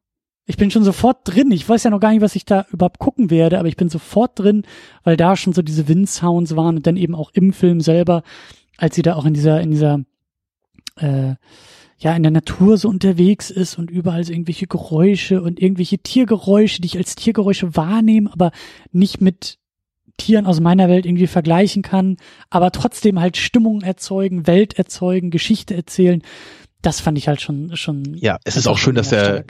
[0.45, 1.51] ich bin schon sofort drin.
[1.51, 3.89] Ich weiß ja noch gar nicht, was ich da überhaupt gucken werde, aber ich bin
[3.89, 4.63] sofort drin,
[5.03, 8.23] weil da schon so diese Windsounds waren und dann eben auch im Film selber,
[8.77, 9.99] als sie da auch in dieser, in dieser,
[10.97, 11.35] äh,
[11.99, 16.81] ja, in der Natur so unterwegs ist und überall so irgendwelche Geräusche und irgendwelche Tiergeräusche,
[16.81, 18.51] die ich als Tiergeräusche wahrnehme, aber
[18.91, 19.59] nicht mit
[20.21, 22.17] Tieren aus meiner Welt irgendwie vergleichen kann,
[22.49, 26.21] aber trotzdem halt Stimmung erzeugen, Welt erzeugen, Geschichte erzählen.
[26.81, 28.15] Das fand ich halt schon, schon.
[28.15, 29.45] Ja, es ist auch schön, dass er,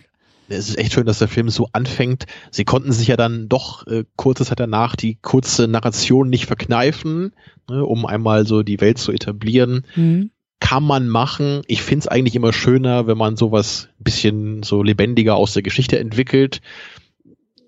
[0.48, 2.26] es ist echt schön, dass der Film so anfängt.
[2.52, 7.34] Sie konnten sich ja dann doch äh, kurze Zeit danach die kurze Narration nicht verkneifen,
[7.70, 9.86] ne, um einmal so die Welt zu etablieren.
[9.96, 10.32] Mhm.
[10.60, 11.64] Kann man machen.
[11.68, 16.00] Ich finde es eigentlich immer schöner, wenn man sowas bisschen so lebendiger aus der Geschichte
[16.00, 16.62] entwickelt.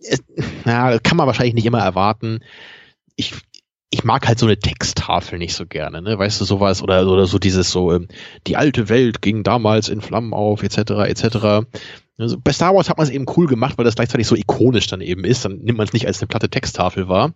[0.01, 0.21] Es,
[0.65, 2.41] na, kann man wahrscheinlich nicht immer erwarten.
[3.15, 3.33] Ich,
[3.89, 6.17] ich mag halt so eine Texttafel nicht so gerne, ne?
[6.17, 8.07] Weißt du, sowas oder, oder so dieses so, ähm,
[8.47, 11.65] die alte Welt ging damals in Flammen auf, etc., etc.
[12.17, 14.87] Also bei Star Wars hat man es eben cool gemacht, weil das gleichzeitig so ikonisch
[14.87, 15.45] dann eben ist.
[15.45, 17.33] Dann nimmt man es nicht als eine platte Texttafel wahr.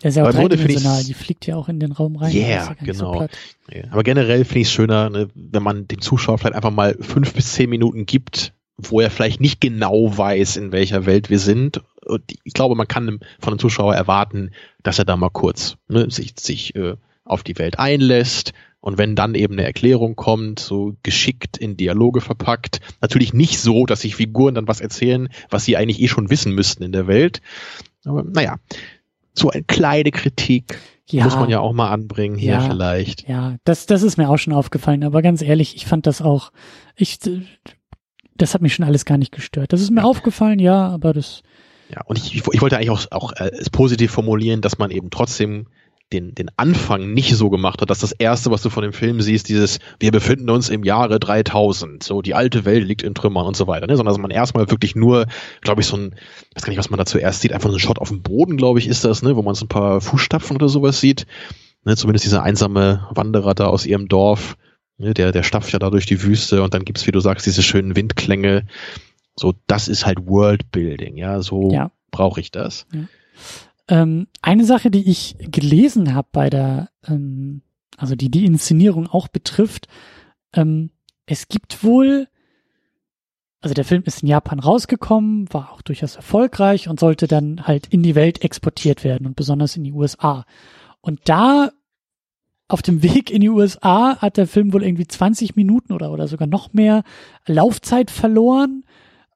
[0.00, 2.32] Das ist ja auch dreidimensional, die fliegt ja auch in den Raum rein.
[2.32, 3.26] Yeah, ja genau.
[3.70, 3.82] So.
[3.90, 7.34] Aber generell finde ich es schöner, ne, wenn man dem Zuschauer vielleicht einfach mal fünf
[7.34, 11.82] bis zehn Minuten gibt, wo er vielleicht nicht genau weiß, in welcher Welt wir sind.
[12.04, 14.52] Und ich glaube, man kann von einem Zuschauer erwarten,
[14.82, 19.16] dass er da mal kurz ne, sich, sich äh, auf die Welt einlässt, und wenn
[19.16, 24.14] dann eben eine Erklärung kommt, so geschickt in Dialoge verpackt, natürlich nicht so, dass sich
[24.14, 27.42] Figuren dann was erzählen, was sie eigentlich eh schon wissen müssten in der Welt.
[28.04, 28.56] Aber naja,
[29.34, 30.78] so eine kleine Kritik
[31.10, 33.28] ja, muss man ja auch mal anbringen hier ja, vielleicht.
[33.28, 36.52] Ja, das, das ist mir auch schon aufgefallen, aber ganz ehrlich, ich fand das auch,
[36.96, 37.18] ich,
[38.38, 39.72] das hat mich schon alles gar nicht gestört.
[39.72, 40.06] Das ist mir ja.
[40.06, 41.42] aufgefallen, ja, aber das.
[41.90, 45.10] Ja, und ich, ich wollte eigentlich auch, auch äh, es positiv formulieren, dass man eben
[45.10, 45.66] trotzdem
[46.12, 49.20] den, den Anfang nicht so gemacht hat, dass das erste, was du von dem Film
[49.20, 53.46] siehst, dieses, wir befinden uns im Jahre 3000, so die alte Welt liegt in Trümmern
[53.46, 53.96] und so weiter, ne?
[53.96, 55.26] sondern dass man erstmal wirklich nur,
[55.60, 56.14] glaube ich, so ein,
[56.50, 58.22] ich weiß gar nicht, was man da zuerst sieht, einfach so ein Shot auf dem
[58.22, 59.36] Boden, glaube ich, ist das, ne?
[59.36, 61.26] wo man so ein paar Fußstapfen oder sowas sieht,
[61.84, 61.94] ne?
[61.94, 64.56] zumindest dieser einsame Wanderer da aus ihrem Dorf?
[64.98, 67.62] Der, der stapft ja da durch die Wüste und dann gibt's, wie du sagst, diese
[67.62, 68.64] schönen Windklänge,
[69.36, 71.92] so, das ist halt Worldbuilding, ja, so ja.
[72.10, 72.86] brauche ich das.
[72.92, 73.00] Ja.
[73.88, 77.62] Ähm, eine Sache, die ich gelesen habe bei der, ähm,
[77.96, 79.88] also die die Inszenierung auch betrifft,
[80.52, 80.90] ähm,
[81.26, 82.28] es gibt wohl,
[83.60, 87.86] also der Film ist in Japan rausgekommen, war auch durchaus erfolgreich und sollte dann halt
[87.86, 90.44] in die Welt exportiert werden und besonders in die USA.
[91.00, 91.70] Und da
[92.68, 96.28] auf dem Weg in die USA hat der Film wohl irgendwie 20 Minuten oder, oder
[96.28, 97.02] sogar noch mehr
[97.46, 98.84] Laufzeit verloren.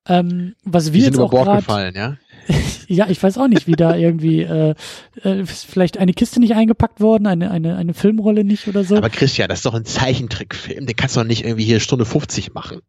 [0.07, 2.17] Ähm, was wir die sind jetzt über auch Bord gefallen, ja?
[2.89, 4.75] ja, ich weiß auch nicht, wie da irgendwie äh,
[5.23, 8.97] äh, vielleicht eine Kiste nicht eingepackt worden, eine, eine, eine Filmrolle nicht oder so.
[8.97, 12.05] Aber Christian, das ist doch ein Zeichentrickfilm, den kannst du doch nicht irgendwie hier Stunde
[12.05, 12.81] 50 machen.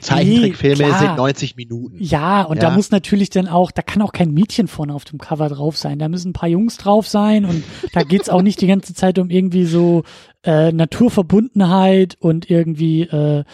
[0.00, 1.96] Zeichentrickfilme nee, sind 90 Minuten.
[1.98, 2.68] Ja, und ja.
[2.68, 5.76] da muss natürlich dann auch, da kann auch kein Mädchen vorne auf dem Cover drauf
[5.76, 5.98] sein.
[5.98, 9.18] Da müssen ein paar Jungs drauf sein und da geht's auch nicht die ganze Zeit
[9.18, 10.04] um irgendwie so
[10.44, 13.44] äh, Naturverbundenheit und irgendwie äh,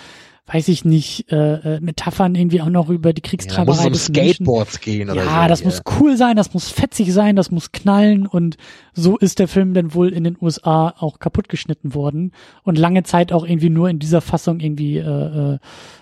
[0.53, 4.15] weiß ich nicht, äh, äh, Metaphern irgendwie auch noch über die Kriegstreiberei ja, muss um
[4.15, 4.85] Skateboards Menschen.
[4.85, 5.31] gehen oder ja, so.
[5.31, 8.57] Ja, das muss cool sein, das muss fetzig sein, das muss knallen und
[8.93, 12.33] so ist der Film dann wohl in den USA auch kaputt geschnitten worden
[12.65, 15.59] und lange Zeit auch irgendwie nur in dieser Fassung irgendwie äh, äh,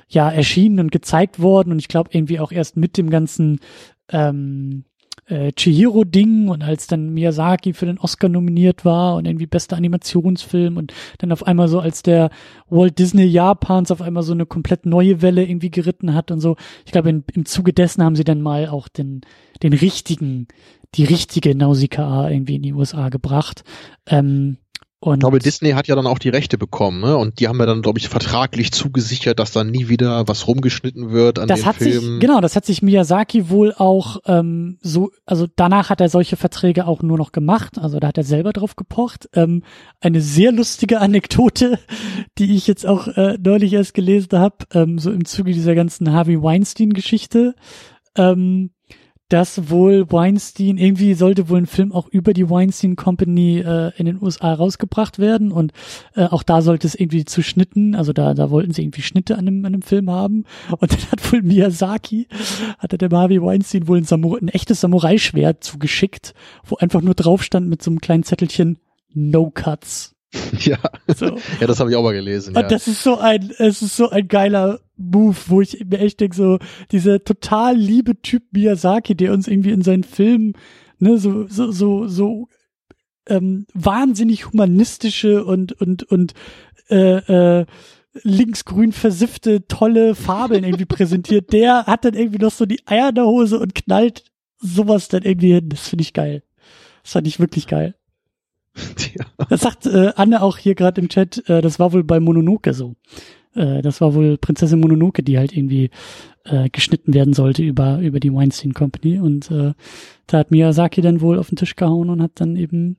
[0.08, 3.60] ja erschienen und gezeigt worden und ich glaube irgendwie auch erst mit dem ganzen
[4.10, 4.84] ähm,
[5.30, 10.76] äh, Chihiro-Ding und als dann Miyazaki für den Oscar nominiert war und irgendwie bester Animationsfilm
[10.76, 12.30] und dann auf einmal so als der
[12.68, 16.56] Walt Disney Japans auf einmal so eine komplett neue Welle irgendwie geritten hat und so.
[16.84, 19.20] Ich glaube, im Zuge dessen haben sie dann mal auch den,
[19.62, 20.48] den richtigen,
[20.94, 23.64] die richtige Nausicaa irgendwie in die USA gebracht.
[24.06, 24.58] Ähm,
[25.02, 27.16] und ich glaube, Disney hat ja dann auch die Rechte bekommen, ne?
[27.16, 31.10] Und die haben ja dann, glaube ich, vertraglich zugesichert, dass dann nie wieder was rumgeschnitten
[31.10, 32.00] wird an das den hat Filmen.
[32.00, 36.36] Sich, genau, das hat sich Miyazaki wohl auch ähm, so, also danach hat er solche
[36.36, 39.30] Verträge auch nur noch gemacht, also da hat er selber drauf gepocht.
[39.32, 39.62] Ähm,
[40.02, 41.78] eine sehr lustige Anekdote,
[42.38, 46.12] die ich jetzt auch äh, neulich erst gelesen habe, ähm, so im Zuge dieser ganzen
[46.12, 47.54] Harvey Weinstein-Geschichte.
[48.16, 48.72] Ähm,
[49.30, 54.06] dass wohl Weinstein, irgendwie sollte wohl ein Film auch über die Weinstein Company äh, in
[54.06, 55.72] den USA rausgebracht werden und
[56.14, 59.38] äh, auch da sollte es irgendwie zu Schnitten, also da, da wollten sie irgendwie Schnitte
[59.38, 60.44] an dem, an dem Film haben
[60.78, 62.28] und dann hat wohl Miyazaki,
[62.78, 66.34] hatte der Harvey Weinstein wohl ein, Samurai, ein echtes Samurai-Schwert zugeschickt,
[66.64, 68.78] wo einfach nur drauf stand mit so einem kleinen Zettelchen
[69.14, 70.14] No Cuts.
[70.60, 70.78] Ja,
[71.08, 71.36] so.
[71.60, 72.54] ja, das habe ich auch mal gelesen.
[72.54, 72.68] Und ja.
[72.68, 76.36] das ist so ein, es ist so ein geiler Move, wo ich mir echt denke,
[76.36, 76.58] so,
[76.92, 80.52] dieser total liebe Typ Miyazaki, der uns irgendwie in seinen Filmen,
[80.98, 82.48] ne, so, so, so, so
[83.26, 86.34] ähm, wahnsinnig humanistische und, und, und
[86.90, 87.66] äh, äh,
[88.22, 93.14] linksgrün versiffte, tolle Fabeln irgendwie präsentiert, der hat dann irgendwie noch so die Eier in
[93.14, 94.24] der Hose und knallt
[94.58, 95.68] sowas dann irgendwie hin.
[95.68, 96.42] Das finde ich geil.
[97.02, 97.94] Das fand ich wirklich geil.
[99.14, 99.26] Ja.
[99.48, 102.72] Das sagt äh, Anne auch hier gerade im Chat, äh, das war wohl bei Mononoke
[102.72, 102.94] so.
[103.54, 105.90] Äh, das war wohl Prinzessin Mononoke, die halt irgendwie
[106.44, 109.18] äh, geschnitten werden sollte über, über die Weinstein Company.
[109.18, 109.72] Und äh,
[110.26, 112.96] da hat Miyazaki dann wohl auf den Tisch gehauen und hat dann eben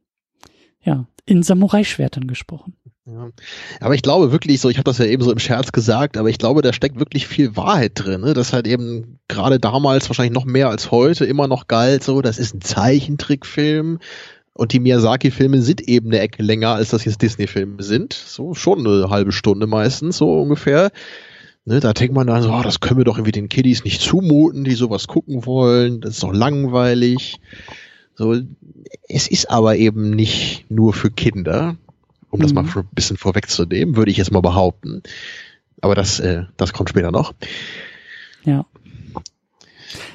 [0.83, 2.75] ja in Samurai-Schwertern gesprochen.
[3.05, 3.29] Ja.
[3.79, 6.29] Aber ich glaube wirklich so, ich habe das ja eben so im Scherz gesagt, aber
[6.29, 8.33] ich glaube, da steckt wirklich viel Wahrheit drin, ne?
[8.33, 12.37] Das halt eben gerade damals wahrscheinlich noch mehr als heute immer noch galt, so, das
[12.37, 13.99] ist ein Zeichentrickfilm
[14.61, 18.13] und die Miyazaki-Filme sind eben eine Ecke länger, als das jetzt Disney-Filme sind.
[18.13, 20.91] So schon eine halbe Stunde meistens, so ungefähr.
[21.65, 24.01] Ne, da denkt man dann so, oh, das können wir doch irgendwie den Kiddies nicht
[24.01, 25.99] zumuten, die sowas gucken wollen.
[26.01, 27.39] Das ist doch langweilig.
[28.13, 28.39] So,
[29.09, 31.75] es ist aber eben nicht nur für Kinder,
[32.29, 32.43] um mhm.
[32.43, 32.69] das mal mhm.
[32.75, 35.01] ein bisschen vorwegzunehmen, würde ich jetzt mal behaupten.
[35.81, 37.33] Aber das, äh, das kommt später noch.
[38.45, 38.67] Ja.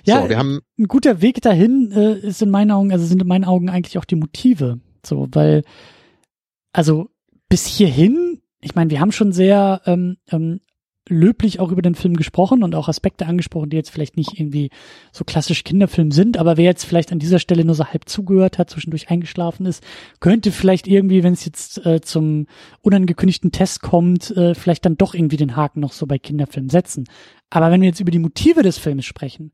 [0.06, 3.22] Ja, so, wir haben ein guter Weg dahin äh, ist in meinen Augen, also sind
[3.22, 4.80] in meinen Augen eigentlich auch die Motive.
[5.04, 5.62] So, weil,
[6.72, 7.10] also
[7.48, 10.60] bis hierhin, ich meine, wir haben schon sehr ähm, ähm,
[11.08, 14.70] löblich auch über den Film gesprochen und auch Aspekte angesprochen, die jetzt vielleicht nicht irgendwie
[15.12, 18.58] so klassisch Kinderfilm sind, aber wer jetzt vielleicht an dieser Stelle nur so halb zugehört
[18.58, 19.84] hat, zwischendurch eingeschlafen ist,
[20.20, 22.46] könnte vielleicht irgendwie, wenn es jetzt äh, zum
[22.80, 27.04] unangekündigten Test kommt, äh, vielleicht dann doch irgendwie den Haken noch so bei Kinderfilmen setzen.
[27.50, 29.52] Aber wenn wir jetzt über die Motive des Films sprechen,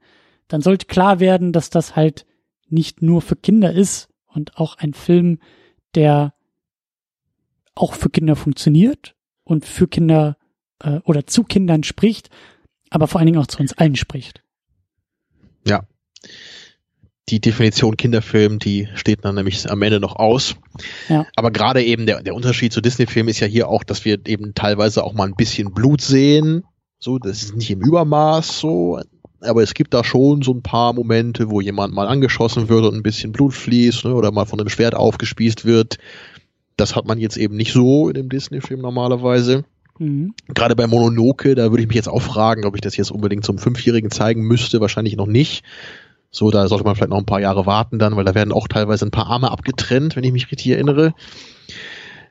[0.52, 2.26] dann sollte klar werden, dass das halt
[2.68, 5.38] nicht nur für Kinder ist und auch ein Film,
[5.94, 6.34] der
[7.74, 9.14] auch für Kinder funktioniert
[9.44, 10.36] und für Kinder
[10.80, 12.28] äh, oder zu Kindern spricht,
[12.90, 14.42] aber vor allen Dingen auch zu uns allen spricht.
[15.66, 15.86] Ja.
[17.30, 20.56] Die Definition Kinderfilm, die steht dann nämlich am Ende noch aus.
[21.08, 21.26] Ja.
[21.34, 24.52] Aber gerade eben der, der Unterschied zu Disney-Filmen ist ja hier auch, dass wir eben
[24.54, 26.64] teilweise auch mal ein bisschen Blut sehen.
[26.98, 29.00] So, das ist nicht im Übermaß so,
[29.44, 32.94] aber es gibt da schon so ein paar Momente, wo jemand mal angeschossen wird und
[32.94, 35.98] ein bisschen Blut fließt ne, oder mal von einem Schwert aufgespießt wird.
[36.76, 39.64] Das hat man jetzt eben nicht so in dem Disney-Film normalerweise.
[39.98, 40.34] Mhm.
[40.48, 43.44] Gerade bei Mononoke, da würde ich mich jetzt auch fragen, ob ich das jetzt unbedingt
[43.44, 44.80] zum Fünfjährigen zeigen müsste.
[44.80, 45.64] Wahrscheinlich noch nicht.
[46.30, 48.66] So, da sollte man vielleicht noch ein paar Jahre warten dann, weil da werden auch
[48.66, 51.14] teilweise ein paar Arme abgetrennt, wenn ich mich richtig erinnere.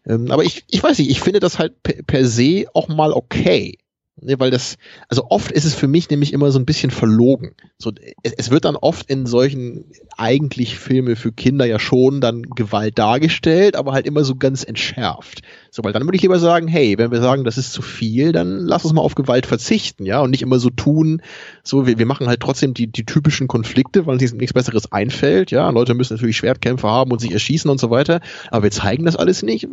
[0.07, 3.11] Ähm, aber ich, ich weiß nicht, ich finde das halt per, per se auch mal
[3.13, 3.77] okay.
[4.19, 4.77] Ne, weil das,
[5.07, 7.55] also oft ist es für mich nämlich immer so ein bisschen verlogen.
[7.77, 7.91] So,
[8.23, 9.85] es, es, wird dann oft in solchen
[10.17, 15.41] eigentlich Filme für Kinder ja schon dann Gewalt dargestellt, aber halt immer so ganz entschärft.
[15.71, 18.33] So, weil dann würde ich lieber sagen, hey, wenn wir sagen, das ist zu viel,
[18.33, 21.21] dann lass uns mal auf Gewalt verzichten, ja, und nicht immer so tun,
[21.63, 25.51] so, wir, wir machen halt trotzdem die, die typischen Konflikte, weil uns nichts Besseres einfällt,
[25.51, 28.19] ja, Leute müssen natürlich Schwertkämpfe haben und sich erschießen und so weiter,
[28.51, 29.67] aber wir zeigen das alles nicht.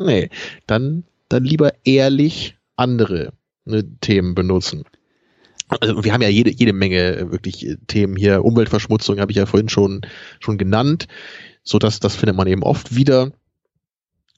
[0.00, 0.28] Nee,
[0.66, 3.32] dann, dann lieber ehrlich andere
[4.00, 4.84] Themen benutzen.
[5.68, 8.44] Also wir haben ja jede, jede Menge äh, wirklich äh, Themen hier.
[8.44, 10.00] Umweltverschmutzung habe ich ja vorhin schon,
[10.40, 11.06] schon genannt.
[11.62, 13.32] So dass das findet man eben oft wieder.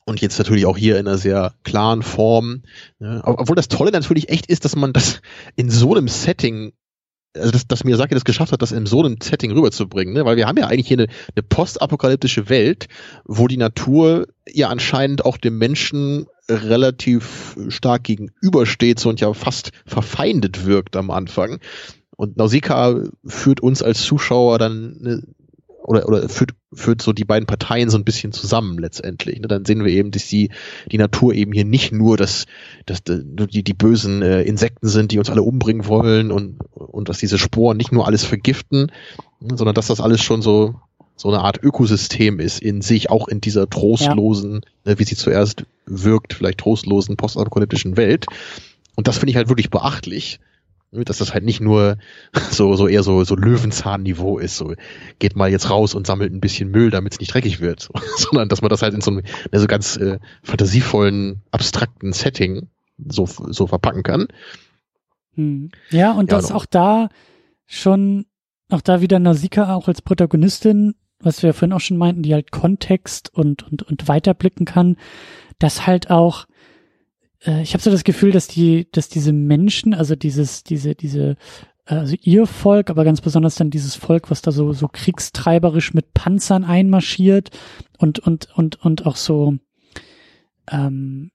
[0.04, 2.62] Und jetzt natürlich auch hier in einer sehr klaren Form.
[2.98, 5.20] Ja, obwohl das Tolle natürlich echt ist, dass man das
[5.54, 6.72] in so einem Setting
[7.36, 10.24] also dass, dass Miyazaki das geschafft hat, das in so einem Setting rüberzubringen, ne?
[10.24, 12.88] weil wir haben ja eigentlich hier eine, eine postapokalyptische Welt,
[13.24, 20.66] wo die Natur ja anscheinend auch dem Menschen relativ stark gegenübersteht und ja fast verfeindet
[20.66, 21.58] wirkt am Anfang.
[22.16, 25.22] Und Nausicaa führt uns als Zuschauer dann eine,
[25.82, 29.40] oder, oder führt, führt so die beiden Parteien so ein bisschen zusammen letztendlich.
[29.40, 29.48] Ne?
[29.48, 30.50] Dann sehen wir eben, dass die,
[30.92, 32.46] die Natur eben hier nicht nur das,
[32.86, 37.18] das, die, die bösen äh, Insekten sind, die uns alle umbringen wollen und, und dass
[37.18, 38.92] diese Sporen nicht nur alles vergiften,
[39.40, 40.76] sondern dass das alles schon so
[41.20, 44.92] so eine Art Ökosystem ist in sich, auch in dieser trostlosen, ja.
[44.92, 48.24] äh, wie sie zuerst wirkt, vielleicht trostlosen postapokalyptischen Welt.
[48.96, 50.40] Und das finde ich halt wirklich beachtlich,
[50.92, 51.98] ne, dass das halt nicht nur
[52.50, 54.72] so, so eher so, so Löwenzahn-Niveau ist, so
[55.18, 58.48] geht mal jetzt raus und sammelt ein bisschen Müll, damit es nicht dreckig wird, sondern
[58.48, 59.22] dass man das halt in so einem
[59.52, 64.26] so ganz äh, fantasievollen, abstrakten Setting so, so verpacken kann.
[65.34, 65.70] Hm.
[65.90, 67.10] Ja, und ja, dass auch da
[67.66, 68.24] schon,
[68.70, 72.50] auch da wieder Nasika auch als Protagonistin was wir vorhin auch schon meinten, die halt
[72.50, 74.96] Kontext und, und, und weiterblicken kann,
[75.58, 76.46] dass halt auch,
[77.44, 81.36] äh, ich habe so das Gefühl, dass die, dass diese Menschen, also dieses, diese, diese,
[81.86, 85.94] äh, also ihr Volk, aber ganz besonders dann dieses Volk, was da so, so kriegstreiberisch
[85.94, 87.50] mit Panzern einmarschiert
[87.98, 89.56] und, und, und, und auch so,
[90.70, 91.30] ähm,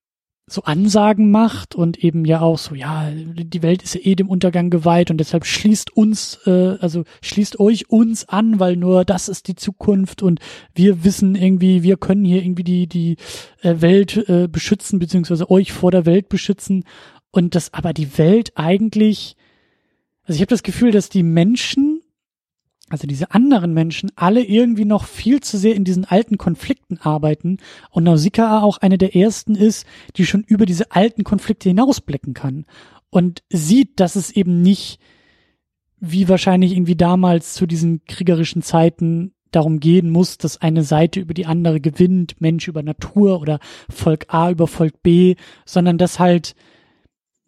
[0.47, 4.29] so Ansagen macht und eben ja auch so, ja, die Welt ist ja eh dem
[4.29, 9.27] Untergang geweiht und deshalb schließt uns, äh, also schließt euch uns an, weil nur das
[9.27, 10.39] ist die Zukunft und
[10.75, 13.17] wir wissen irgendwie, wir können hier irgendwie die, die
[13.63, 16.83] äh, Welt äh, beschützen, beziehungsweise euch vor der Welt beschützen
[17.31, 19.35] und das aber die Welt eigentlich,
[20.25, 21.94] also ich habe das Gefühl, dass die Menschen
[22.95, 27.57] also diese anderen Menschen, alle irgendwie noch viel zu sehr in diesen alten Konflikten arbeiten.
[27.91, 29.85] Und Nausicaa auch eine der ersten ist,
[30.15, 32.65] die schon über diese alten Konflikte hinausblicken kann
[33.09, 35.01] und sieht, dass es eben nicht
[35.99, 41.33] wie wahrscheinlich irgendwie damals zu diesen kriegerischen Zeiten darum gehen muss, dass eine Seite über
[41.33, 43.59] die andere gewinnt, Mensch über Natur oder
[43.89, 45.35] Volk A über Volk B,
[45.65, 46.55] sondern dass halt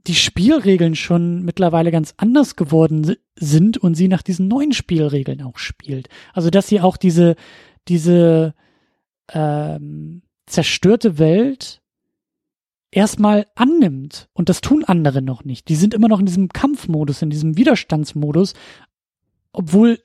[0.07, 5.57] die Spielregeln schon mittlerweile ganz anders geworden sind und sie nach diesen neuen Spielregeln auch
[5.57, 6.07] spielt.
[6.33, 7.35] Also dass sie auch diese,
[7.87, 8.53] diese
[9.33, 11.81] ähm, zerstörte Welt
[12.91, 14.29] erstmal annimmt.
[14.33, 15.67] Und das tun andere noch nicht.
[15.67, 18.53] Die sind immer noch in diesem Kampfmodus, in diesem Widerstandsmodus,
[19.51, 19.99] obwohl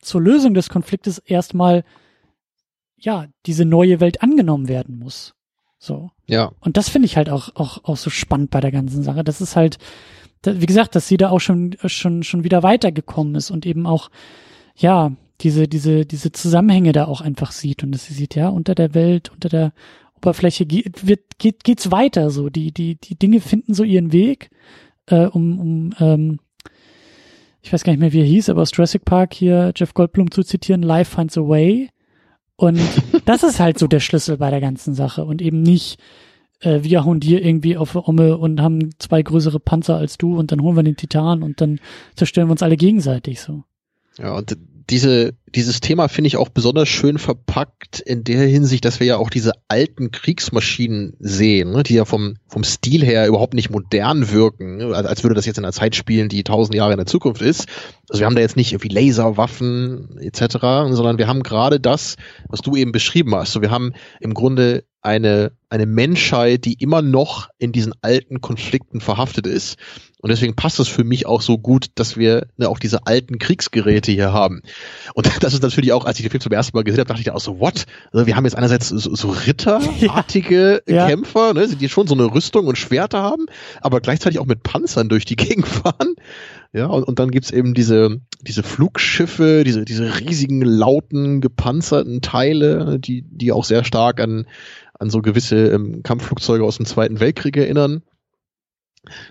[0.00, 1.84] zur Lösung des Konfliktes erstmal
[2.96, 5.34] ja diese neue Welt angenommen werden muss.
[5.82, 6.12] So.
[6.28, 6.52] Ja.
[6.60, 9.24] Und das finde ich halt auch, auch, auch so spannend bei der ganzen Sache.
[9.24, 9.78] Das ist halt,
[10.44, 14.08] wie gesagt, dass sie da auch schon, schon, schon wieder weitergekommen ist und eben auch,
[14.76, 15.10] ja,
[15.40, 18.94] diese, diese, diese Zusammenhänge da auch einfach sieht und dass sie sieht, ja, unter der
[18.94, 19.72] Welt, unter der
[20.14, 22.48] Oberfläche geht, wird, geht, geht's weiter so.
[22.48, 24.50] Die, die, die Dinge finden so ihren Weg,
[25.06, 26.38] äh, um, um, ähm,
[27.60, 30.30] ich weiß gar nicht mehr, wie er hieß, aber aus Jurassic Park hier Jeff Goldblum
[30.30, 31.88] zu zitieren, Life finds a way.
[32.62, 32.80] Und
[33.24, 35.98] das ist halt so der Schlüssel bei der ganzen Sache und eben nicht,
[36.60, 40.52] äh, wir hauen dir irgendwie auf Omme und haben zwei größere Panzer als du und
[40.52, 41.80] dann holen wir den Titan und dann
[42.14, 43.64] zerstören wir uns alle gegenseitig so.
[44.16, 44.56] Ja, und
[44.90, 49.16] diese, dieses Thema finde ich auch besonders schön verpackt in der Hinsicht, dass wir ja
[49.16, 54.30] auch diese alten Kriegsmaschinen sehen, ne, die ja vom, vom Stil her überhaupt nicht modern
[54.30, 57.06] wirken, ne, als würde das jetzt in einer Zeit spielen, die tausend Jahre in der
[57.06, 57.66] Zukunft ist.
[58.08, 60.56] Also wir haben da jetzt nicht irgendwie Laserwaffen etc.,
[60.90, 62.16] sondern wir haben gerade das,
[62.48, 63.52] was du eben beschrieben hast.
[63.52, 69.00] So, wir haben im Grunde eine, eine Menschheit, die immer noch in diesen alten Konflikten
[69.00, 69.76] verhaftet ist.
[70.22, 73.40] Und deswegen passt es für mich auch so gut, dass wir ne, auch diese alten
[73.40, 74.62] Kriegsgeräte hier haben.
[75.14, 77.20] Und das ist natürlich auch, als ich den Film zum ersten Mal gesehen habe, dachte
[77.20, 77.86] ich auch so, what?
[78.12, 82.32] Also wir haben jetzt einerseits so, so ritterartige ja, Kämpfer, ne, die schon so eine
[82.32, 83.46] Rüstung und Schwerter haben,
[83.80, 86.14] aber gleichzeitig auch mit Panzern durch die Gegend fahren.
[86.72, 93.00] Ja, und, und dann gibt's eben diese, diese Flugschiffe, diese, diese riesigen, lauten, gepanzerten Teile,
[93.00, 94.46] die, die auch sehr stark an,
[94.94, 98.02] an so gewisse ähm, Kampfflugzeuge aus dem Zweiten Weltkrieg erinnern.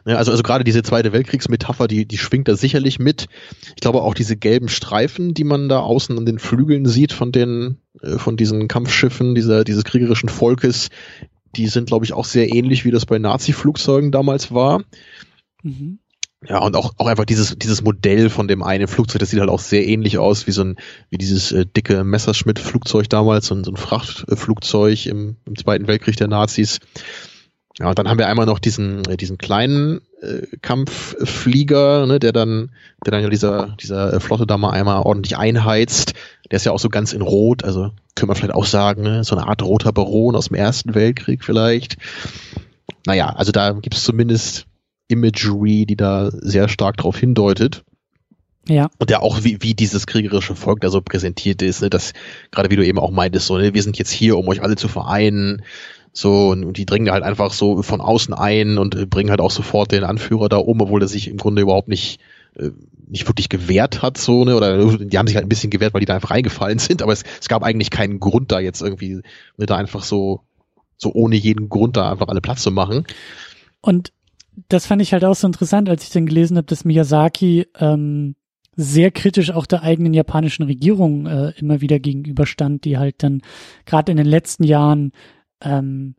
[0.05, 3.27] Ja, also, also gerade diese Zweite Weltkriegsmetapher, die, die schwingt da sicherlich mit.
[3.69, 7.31] Ich glaube auch diese gelben Streifen, die man da außen an den Flügeln sieht von
[7.31, 10.89] den, äh, von diesen Kampfschiffen dieser, dieses kriegerischen Volkes,
[11.55, 14.83] die sind, glaube ich, auch sehr ähnlich, wie das bei Nazi-Flugzeugen damals war.
[15.63, 15.99] Mhm.
[16.47, 19.49] Ja, und auch, auch einfach dieses, dieses Modell von dem einen Flugzeug, das sieht halt
[19.49, 20.75] auch sehr ähnlich aus wie so ein,
[21.11, 26.17] wie dieses äh, dicke Messerschmitt-Flugzeug damals, so ein, so ein Frachtflugzeug im, im Zweiten Weltkrieg
[26.17, 26.79] der Nazis.
[27.79, 32.31] Ja, und dann haben wir einmal noch diesen, äh, diesen kleinen äh, Kampfflieger, ne, der
[32.31, 32.71] dann,
[33.05, 36.13] der dann ja dieser, dieser äh, Flotte da mal einmal ordentlich einheizt.
[36.49, 39.23] Der ist ja auch so ganz in Rot, also können wir vielleicht auch sagen, ne,
[39.23, 41.97] so eine Art roter Baron aus dem Ersten Weltkrieg vielleicht.
[43.05, 44.65] Naja, also da gibt es zumindest
[45.07, 47.83] Imagery, die da sehr stark darauf hindeutet.
[48.67, 48.89] Ja.
[48.99, 52.13] Und ja auch, wie, wie dieses kriegerische Volk da so präsentiert ist, ne, dass,
[52.51, 54.75] gerade wie du eben auch meintest, so, ne, wir sind jetzt hier, um euch alle
[54.75, 55.63] zu vereinen.
[56.13, 59.51] So, und, die dringen halt einfach so von außen ein und äh, bringen halt auch
[59.51, 62.19] sofort den Anführer da um, obwohl er sich im Grunde überhaupt nicht,
[62.55, 62.71] äh,
[63.07, 66.01] nicht wirklich gewehrt hat, so, ne, oder die haben sich halt ein bisschen gewehrt, weil
[66.01, 69.21] die da einfach reingefallen sind, aber es, es gab eigentlich keinen Grund da jetzt irgendwie,
[69.57, 70.41] ne, da einfach so,
[70.97, 73.05] so ohne jeden Grund da einfach alle Platz zu machen.
[73.79, 74.11] Und
[74.67, 78.35] das fand ich halt auch so interessant, als ich dann gelesen habe, dass Miyazaki ähm,
[78.75, 83.41] sehr kritisch auch der eigenen japanischen Regierung äh, immer wieder gegenüberstand, die halt dann
[83.85, 85.11] gerade in den letzten Jahren
[85.61, 86.15] ähm,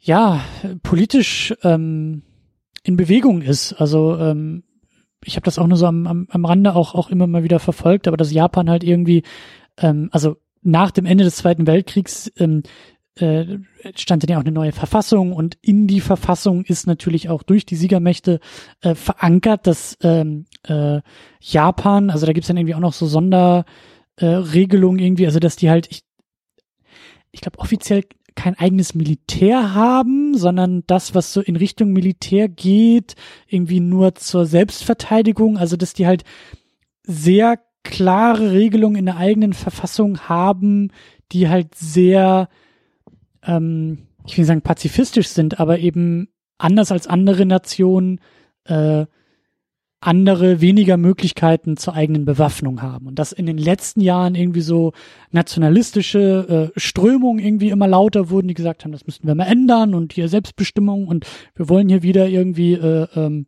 [0.00, 0.40] ja
[0.82, 2.22] politisch ähm,
[2.82, 3.72] in Bewegung ist.
[3.74, 4.62] Also ähm,
[5.24, 7.58] ich habe das auch nur so am, am, am Rande auch auch immer mal wieder
[7.58, 9.22] verfolgt, aber dass Japan halt irgendwie
[9.78, 12.62] ähm, also nach dem Ende des Zweiten Weltkriegs ähm,
[13.18, 13.58] äh,
[13.94, 17.64] stand dann ja auch eine neue Verfassung und in die Verfassung ist natürlich auch durch
[17.64, 18.40] die Siegermächte
[18.82, 21.00] äh, verankert, dass ähm, äh,
[21.40, 25.88] Japan, also da gibt's dann irgendwie auch noch so Sonderregelungen irgendwie, also dass die halt,
[25.90, 26.02] ich,
[27.30, 28.04] ich glaube offiziell
[28.36, 33.16] kein eigenes Militär haben, sondern das, was so in Richtung Militär geht,
[33.48, 36.22] irgendwie nur zur Selbstverteidigung, also dass die halt
[37.02, 40.92] sehr klare Regelungen in der eigenen Verfassung haben,
[41.32, 42.48] die halt sehr
[43.42, 48.20] ähm, ich will sagen pazifistisch sind, aber eben anders als andere Nationen
[48.64, 49.06] äh,
[50.06, 54.92] andere weniger Möglichkeiten zur eigenen Bewaffnung haben und dass in den letzten Jahren irgendwie so
[55.32, 59.94] nationalistische äh, Strömungen irgendwie immer lauter wurden, die gesagt haben, das müssten wir mal ändern
[59.94, 61.26] und hier Selbstbestimmung und
[61.56, 63.46] wir wollen hier wieder irgendwie äh, ähm,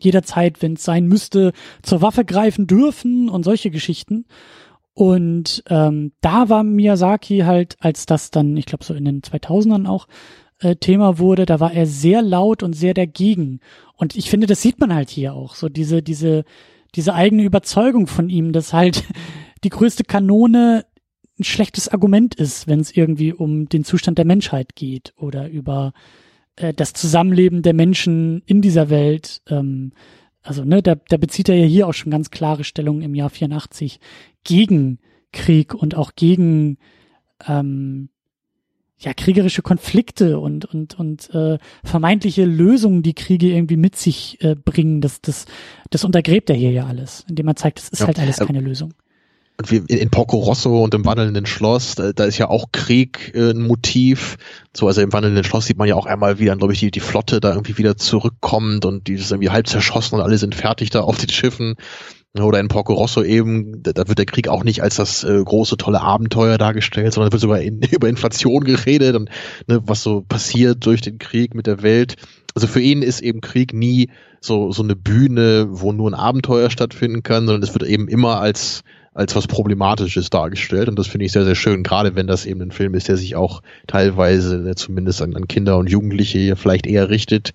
[0.00, 1.52] jederzeit, wenn es sein müsste,
[1.82, 4.26] zur Waffe greifen dürfen und solche Geschichten.
[4.94, 9.86] Und ähm, da war Miyazaki halt, als das dann, ich glaube so in den 2000ern
[9.86, 10.08] auch
[10.60, 13.60] äh, Thema wurde, da war er sehr laut und sehr dagegen.
[13.96, 16.44] Und ich finde, das sieht man halt hier auch, so diese, diese,
[16.94, 19.04] diese eigene Überzeugung von ihm, dass halt
[19.64, 20.84] die größte Kanone
[21.38, 25.92] ein schlechtes Argument ist, wenn es irgendwie um den Zustand der Menschheit geht oder über
[26.56, 29.42] äh, das Zusammenleben der Menschen in dieser Welt.
[29.48, 29.92] Ähm,
[30.42, 33.30] also, ne, da, da bezieht er ja hier auch schon ganz klare Stellung im Jahr
[33.30, 34.00] 84
[34.44, 34.98] gegen
[35.32, 36.78] Krieg und auch gegen
[37.46, 38.08] ähm,
[38.98, 44.54] ja kriegerische Konflikte und und und äh, vermeintliche Lösungen, die Kriege irgendwie mit sich äh,
[44.54, 45.00] bringen.
[45.00, 45.46] Das das
[45.90, 48.06] das untergräbt er hier ja alles, indem er zeigt, es ist ja.
[48.06, 48.92] halt alles keine Lösung.
[49.60, 53.32] Und wie in Porco Rosso und im wandelnden Schloss, da, da ist ja auch Krieg
[53.34, 54.36] äh, ein Motiv.
[54.72, 57.00] So, also im wandelnden Schloss sieht man ja auch einmal wieder, glaube ich, die, die
[57.00, 60.90] Flotte da irgendwie wieder zurückkommt und die ist irgendwie halb zerschossen und alle sind fertig
[60.90, 61.74] da auf den Schiffen.
[62.40, 65.42] Oder in Porco Rosso eben, da, da wird der Krieg auch nicht als das äh,
[65.42, 69.30] große, tolle Abenteuer dargestellt, sondern wird sogar in, über Inflation geredet und
[69.66, 72.16] ne, was so passiert durch den Krieg mit der Welt.
[72.54, 74.10] Also für ihn ist eben Krieg nie
[74.40, 78.40] so, so eine Bühne, wo nur ein Abenteuer stattfinden kann, sondern es wird eben immer
[78.40, 78.82] als
[79.14, 80.88] als was Problematisches dargestellt.
[80.88, 83.16] Und das finde ich sehr, sehr schön, gerade wenn das eben ein Film ist, der
[83.16, 87.50] sich auch teilweise ne, zumindest an, an Kinder und Jugendliche hier vielleicht eher richtet.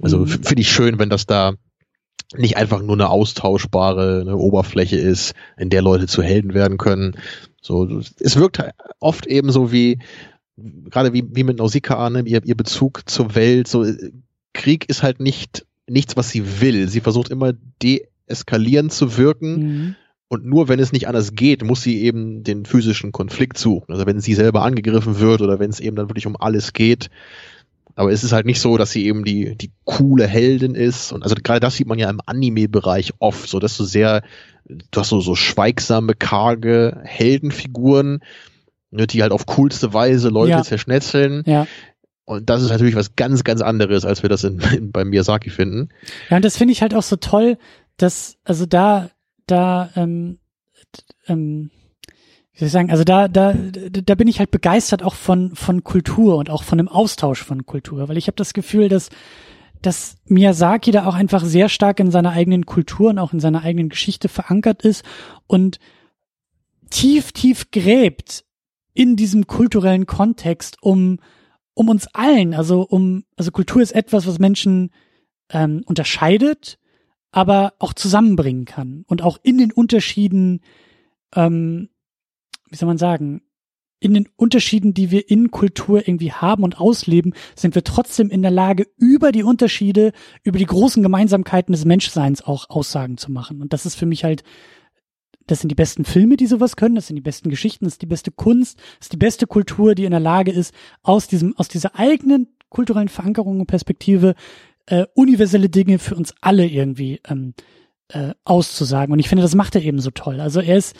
[0.00, 0.28] Also mhm.
[0.28, 1.52] finde ich schön, wenn das da
[2.36, 7.16] nicht einfach nur eine austauschbare eine Oberfläche ist, in der Leute zu Helden werden können.
[7.62, 8.62] So, es wirkt
[9.00, 9.98] oft eben so wie,
[10.56, 13.86] gerade wie, wie mit Nausicaa, ne, ihr, ihr Bezug zur Welt, so,
[14.52, 16.88] Krieg ist halt nicht, nichts, was sie will.
[16.88, 17.52] Sie versucht immer
[17.82, 19.56] deeskalierend zu wirken.
[19.56, 19.96] Mhm
[20.28, 23.92] und nur wenn es nicht anders geht, muss sie eben den physischen Konflikt suchen.
[23.92, 27.08] Also wenn sie selber angegriffen wird oder wenn es eben dann wirklich um alles geht.
[27.98, 31.10] Aber es ist halt nicht so, dass sie eben die, die coole Heldin ist.
[31.10, 34.22] Und also gerade das sieht man ja im Anime-Bereich oft, so dass du sehr,
[34.66, 38.20] du hast so, so schweigsame, karge Heldenfiguren,
[38.92, 40.62] ne, die halt auf coolste Weise Leute ja.
[40.62, 41.42] zerschnetzeln.
[41.44, 41.66] Ja.
[42.24, 45.50] Und das ist natürlich was ganz, ganz anderes, als wir das in, in bei Miyazaki
[45.50, 45.88] finden.
[46.30, 47.58] Ja, und das finde ich halt auch so toll,
[47.96, 49.10] dass, also da,
[49.46, 50.38] da, ähm,
[51.26, 51.72] ähm,
[52.66, 56.50] ich sagen, also da, da, da bin ich halt begeistert auch von, von Kultur und
[56.50, 59.10] auch von dem Austausch von Kultur, weil ich habe das Gefühl, dass,
[59.80, 63.62] dass Miyazaki da auch einfach sehr stark in seiner eigenen Kultur und auch in seiner
[63.62, 65.04] eigenen Geschichte verankert ist
[65.46, 65.78] und
[66.90, 68.44] tief, tief gräbt
[68.92, 71.20] in diesem kulturellen Kontext, um,
[71.74, 74.90] um uns allen, also um, also Kultur ist etwas, was Menschen
[75.50, 76.78] ähm, unterscheidet,
[77.30, 80.60] aber auch zusammenbringen kann und auch in den Unterschieden,
[81.36, 81.90] ähm,
[82.70, 83.42] wie soll man sagen,
[84.00, 88.42] in den Unterschieden, die wir in Kultur irgendwie haben und ausleben, sind wir trotzdem in
[88.42, 90.12] der Lage, über die Unterschiede,
[90.44, 93.60] über die großen Gemeinsamkeiten des Menschseins auch Aussagen zu machen.
[93.60, 94.44] Und das ist für mich halt,
[95.46, 98.02] das sind die besten Filme, die sowas können, das sind die besten Geschichten, das ist
[98.02, 100.72] die beste Kunst, das ist die beste Kultur, die in der Lage ist,
[101.02, 104.34] aus diesem, aus dieser eigenen kulturellen Verankerung und Perspektive
[104.86, 107.54] äh, universelle Dinge für uns alle irgendwie ähm,
[108.08, 109.12] äh, auszusagen.
[109.12, 110.40] Und ich finde, das macht er eben so toll.
[110.40, 110.96] Also er ist,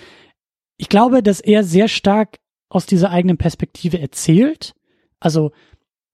[0.78, 2.38] ich glaube, dass er sehr stark
[2.70, 4.74] aus dieser eigenen Perspektive erzählt.
[5.20, 5.52] Also,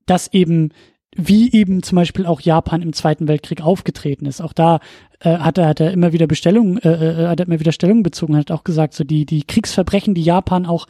[0.06, 0.72] dass eben,
[1.14, 4.40] wie eben zum Beispiel auch Japan im Zweiten Weltkrieg aufgetreten ist.
[4.40, 4.80] Auch da
[5.20, 8.02] äh, hat er hat er immer wieder Bestellungen, äh, äh, hat er immer wieder Stellung
[8.02, 10.86] bezogen, hat auch gesagt, so die die Kriegsverbrechen, die Japan auch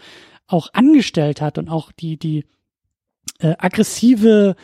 [0.47, 2.45] auch angestellt hat und auch die die
[3.41, 4.55] äh, aggressive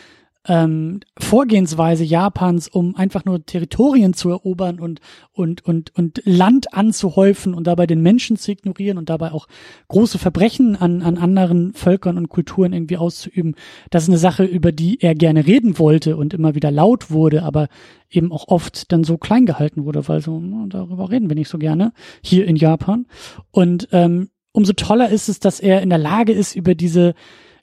[0.49, 5.01] ähm, Vorgehensweise Japans, um einfach nur Territorien zu erobern und,
[5.33, 9.49] und, und, und Land anzuhäufen und dabei den Menschen zu ignorieren und dabei auch
[9.89, 13.55] große Verbrechen an, an anderen Völkern und Kulturen irgendwie auszuüben.
[13.91, 17.43] Das ist eine Sache, über die er gerne reden wollte und immer wieder laut wurde,
[17.43, 17.69] aber
[18.11, 21.59] eben auch oft dann so klein gehalten wurde, weil so, darüber reden wir nicht so
[21.59, 21.93] gerne
[22.23, 23.07] hier in Japan.
[23.51, 27.15] Und ähm, umso toller ist es, dass er in der Lage ist, über diese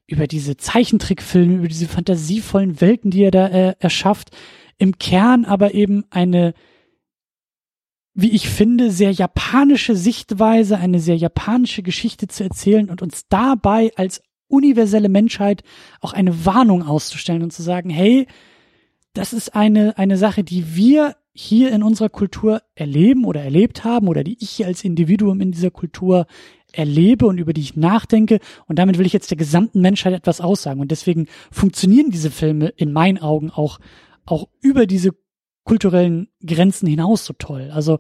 [0.08, 4.32] über diese Zeichentrickfilme, über diese fantasievollen Welten, die er da äh, erschafft,
[4.78, 6.54] im Kern aber eben eine,
[8.14, 13.92] wie ich finde, sehr japanische Sichtweise, eine sehr japanische Geschichte zu erzählen und uns dabei
[13.96, 15.64] als universelle Menschheit
[16.00, 18.28] auch eine Warnung auszustellen und zu sagen, hey,
[19.14, 24.08] das ist eine, eine Sache, die wir hier in unserer Kultur erleben oder erlebt haben
[24.08, 26.28] oder die ich als Individuum in dieser Kultur
[26.78, 28.40] erlebe und über die ich nachdenke.
[28.68, 30.80] Und damit will ich jetzt der gesamten Menschheit etwas aussagen.
[30.80, 33.80] Und deswegen funktionieren diese Filme in meinen Augen auch,
[34.26, 35.12] auch über diese
[35.64, 37.72] kulturellen Grenzen hinaus so toll.
[37.74, 37.99] Also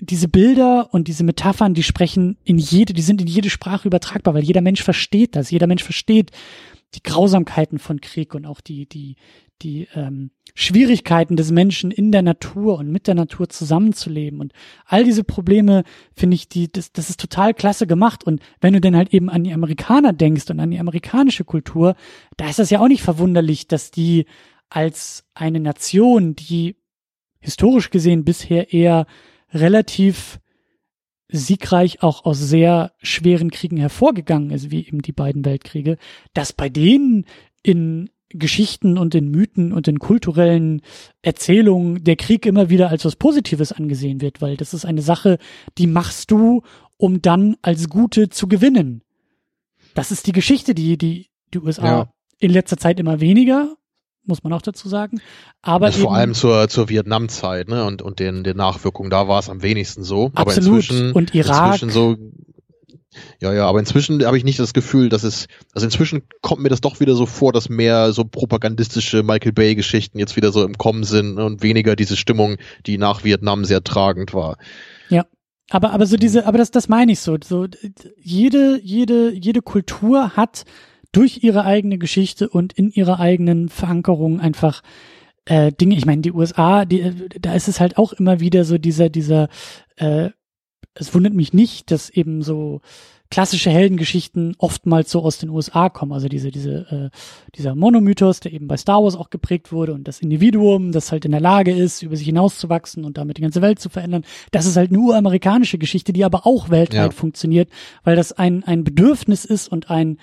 [0.00, 4.34] diese Bilder und diese Metaphern, die sprechen in jede, die sind in jede Sprache übertragbar,
[4.34, 5.50] weil jeder Mensch versteht das.
[5.50, 6.30] Jeder Mensch versteht
[6.94, 9.16] die Grausamkeiten von Krieg und auch die, die,
[9.62, 14.40] die ähm, Schwierigkeiten des Menschen in der Natur und mit der Natur zusammenzuleben.
[14.40, 14.52] Und
[14.86, 15.84] all diese Probleme
[16.14, 18.24] finde ich, die, das, das ist total klasse gemacht.
[18.24, 21.94] Und wenn du denn halt eben an die Amerikaner denkst und an die amerikanische Kultur,
[22.36, 24.26] da ist das ja auch nicht verwunderlich, dass die
[24.68, 26.76] als eine Nation, die
[27.40, 29.06] historisch gesehen bisher eher
[29.52, 30.38] relativ
[31.28, 35.96] siegreich auch aus sehr schweren Kriegen hervorgegangen ist, wie eben die beiden Weltkriege,
[36.34, 37.24] dass bei denen
[37.62, 40.82] in Geschichten und in Mythen und in kulturellen
[41.22, 45.38] Erzählungen der Krieg immer wieder als was Positives angesehen wird, weil das ist eine Sache,
[45.78, 46.62] die machst du,
[46.96, 49.02] um dann als Gute zu gewinnen.
[49.94, 52.12] Das ist die Geschichte, die die, die USA ja.
[52.38, 53.74] in letzter Zeit immer weniger
[54.24, 55.20] muss man auch dazu sagen.
[55.60, 57.84] Aber also vor allem zur, zur Vietnamzeit ne?
[57.84, 60.30] und, und den, den Nachwirkungen, da war es am wenigsten so.
[60.34, 60.76] Aber absolut.
[60.76, 61.82] inzwischen, und Irak.
[61.82, 62.16] Inzwischen so,
[63.40, 66.68] ja, ja, aber inzwischen habe ich nicht das Gefühl, dass es, also inzwischen kommt mir
[66.68, 70.78] das doch wieder so vor, dass mehr so propagandistische Michael Bay-Geschichten jetzt wieder so im
[70.78, 72.56] Kommen sind und weniger diese Stimmung,
[72.86, 74.58] die nach Vietnam sehr tragend war.
[75.08, 75.26] Ja.
[75.70, 77.36] Aber, aber so diese, aber das, das meine ich so.
[77.42, 77.66] So,
[78.20, 80.64] jede, jede, jede Kultur hat
[81.12, 84.82] durch ihre eigene Geschichte und in ihrer eigenen Verankerung einfach
[85.46, 85.96] äh, Dinge.
[85.96, 89.48] Ich meine, die USA, die, da ist es halt auch immer wieder so dieser, dieser,
[89.96, 90.30] äh,
[91.00, 92.80] es wundert mich nicht, dass eben so
[93.30, 96.12] klassische Heldengeschichten oftmals so aus den USA kommen.
[96.12, 97.16] Also diese, diese, äh,
[97.54, 101.24] dieser Monomythos, der eben bei Star Wars auch geprägt wurde und das Individuum, das halt
[101.24, 104.24] in der Lage ist, über sich hinauszuwachsen und damit die ganze Welt zu verändern.
[104.50, 107.10] Das ist halt eine uramerikanische Geschichte, die aber auch weltweit ja.
[107.10, 107.70] funktioniert,
[108.02, 110.18] weil das ein, ein Bedürfnis ist und ein,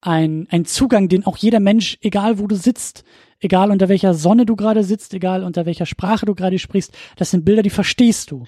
[0.00, 3.02] ein, ein Zugang, den auch jeder Mensch, egal wo du sitzt,
[3.40, 7.32] egal unter welcher Sonne du gerade sitzt, egal unter welcher Sprache du gerade sprichst, das
[7.32, 8.44] sind Bilder, die verstehst du.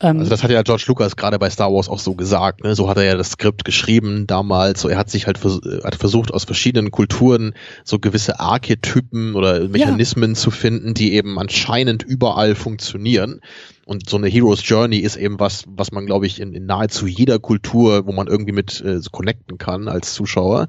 [0.00, 2.64] Ähm, also das hat ja George Lucas gerade bei Star Wars auch so gesagt.
[2.64, 2.74] Ne?
[2.74, 4.80] So hat er ja das Skript geschrieben damals.
[4.80, 7.54] So er hat sich halt vers hat versucht aus verschiedenen Kulturen
[7.84, 10.36] so gewisse Archetypen oder Mechanismen ja.
[10.36, 13.40] zu finden, die eben anscheinend überall funktionieren.
[13.84, 17.06] Und so eine Hero's Journey ist eben was, was man glaube ich in, in, nahezu
[17.06, 20.68] jeder Kultur, wo man irgendwie mit äh, so connecten kann als Zuschauer.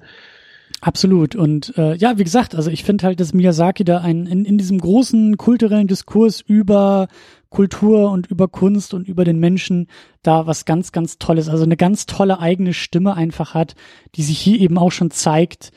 [0.81, 1.35] Absolut.
[1.35, 4.57] Und äh, ja, wie gesagt, also ich finde halt, dass Miyazaki da ein, in, in
[4.57, 7.07] diesem großen kulturellen Diskurs über
[7.51, 9.87] Kultur und über Kunst und über den Menschen
[10.23, 13.75] da was ganz, ganz Tolles, also eine ganz tolle eigene Stimme einfach hat,
[14.15, 15.71] die sich hier eben auch schon zeigt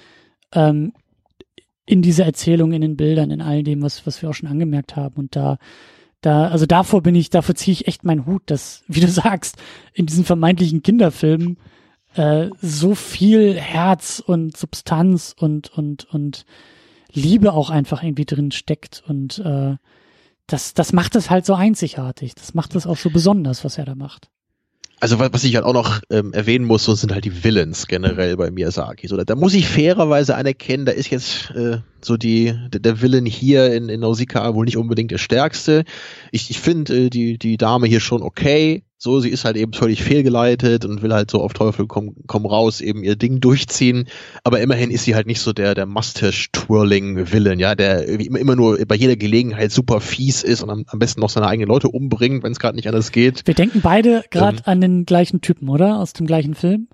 [0.53, 0.93] ähm,
[1.85, 4.95] in dieser Erzählung, in den Bildern, in all dem, was, was wir auch schon angemerkt
[4.95, 5.17] haben.
[5.17, 5.59] Und da,
[6.21, 9.57] da, also davor bin ich, davor ziehe ich echt meinen Hut, dass, wie du sagst,
[9.93, 11.59] in diesen vermeintlichen Kinderfilmen
[12.15, 16.47] äh, so viel Herz und Substanz und und und
[17.13, 19.77] Liebe auch einfach irgendwie drin steckt und äh,
[20.47, 22.35] das, das macht es halt so einzigartig.
[22.35, 24.29] Das macht es auch so besonders, was er da macht.
[25.01, 28.37] Also was ich halt auch noch ähm, erwähnen muss, so sind halt die Villains generell
[28.37, 29.07] bei Miyazaki.
[29.07, 33.03] So, da, da muss ich fairerweise anerkennen, da ist jetzt äh, so die der, der
[33.03, 35.85] Villain hier in, in Nausicaa wohl nicht unbedingt der stärkste.
[36.31, 38.85] Ich, ich finde äh, die die Dame hier schon okay.
[38.97, 42.47] So, sie ist halt eben völlig fehlgeleitet und will halt so auf Teufel komm, komm
[42.47, 44.09] raus eben ihr Ding durchziehen.
[44.45, 48.79] Aber immerhin ist sie halt nicht so der, der Mustache-Twirling-Villain, ja, der immer, immer nur
[48.87, 52.45] bei jeder Gelegenheit super fies ist und am, am besten noch seine eigenen Leute umbringt,
[52.45, 53.47] wenn es gerade nicht anders geht.
[53.47, 55.99] Wir denken beide gerade ähm, an den gleichen Typen, oder?
[55.99, 56.89] Aus dem gleichen Film?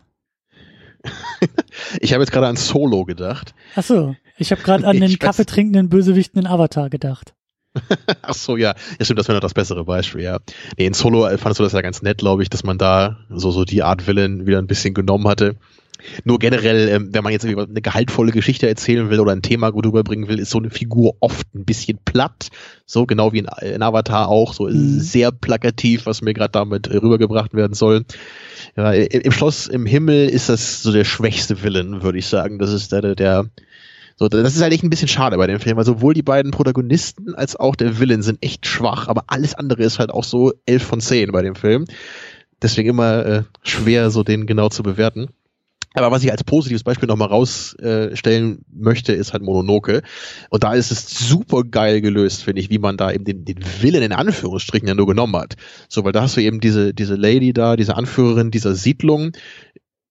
[2.00, 3.54] ich habe jetzt gerade an Solo gedacht.
[3.74, 7.34] Ach so, ich habe gerade an den kaffeetrinkenden Bösewichten in Avatar gedacht.
[8.22, 8.74] Ach so, ja.
[8.98, 10.38] Ja, stimmt, das wäre noch das bessere Beispiel, ja.
[10.76, 13.50] Nee, in Solo fandest du das ja ganz nett, glaube ich, dass man da so,
[13.50, 15.56] so die Art Villain wieder ein bisschen genommen hatte.
[16.24, 19.86] Nur generell, ähm, wenn man jetzt eine gehaltvolle Geschichte erzählen will oder ein Thema gut
[19.86, 22.48] rüberbringen will, ist so eine Figur oft ein bisschen platt.
[22.86, 24.54] So genau wie in, in Avatar auch.
[24.54, 24.98] So mhm.
[25.00, 28.04] sehr plakativ, was mir gerade damit äh, rübergebracht werden soll.
[28.76, 32.58] Ja, im Schloss im Himmel ist das so der schwächste Villain, würde ich sagen.
[32.58, 33.46] Das ist der, der,
[34.20, 36.50] so, das ist halt echt ein bisschen schade bei dem Film, weil sowohl die beiden
[36.50, 40.52] Protagonisten als auch der Villain sind echt schwach, aber alles andere ist halt auch so
[40.66, 41.86] elf von zehn bei dem Film.
[42.60, 45.30] Deswegen immer äh, schwer, so den genau zu bewerten.
[45.94, 50.02] Aber was ich als positives Beispiel nochmal rausstellen äh, möchte, ist halt Mononoke.
[50.50, 53.64] Und da ist es super geil gelöst, finde ich, wie man da eben den, den
[53.80, 55.56] Willen in Anführungsstrichen ja nur genommen hat.
[55.88, 59.32] So, weil da hast du eben diese, diese Lady da, diese Anführerin dieser Siedlung,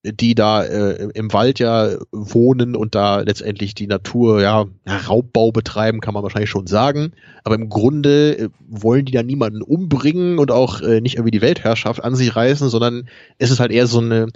[0.02, 6.00] die da äh, im Wald ja wohnen und da letztendlich die Natur, ja, Raubbau betreiben,
[6.00, 7.12] kann man wahrscheinlich schon sagen.
[7.44, 11.42] Aber im Grunde äh, wollen die da niemanden umbringen und auch äh, nicht irgendwie die
[11.42, 14.28] Weltherrschaft an sich reißen, sondern es ist halt eher so eine,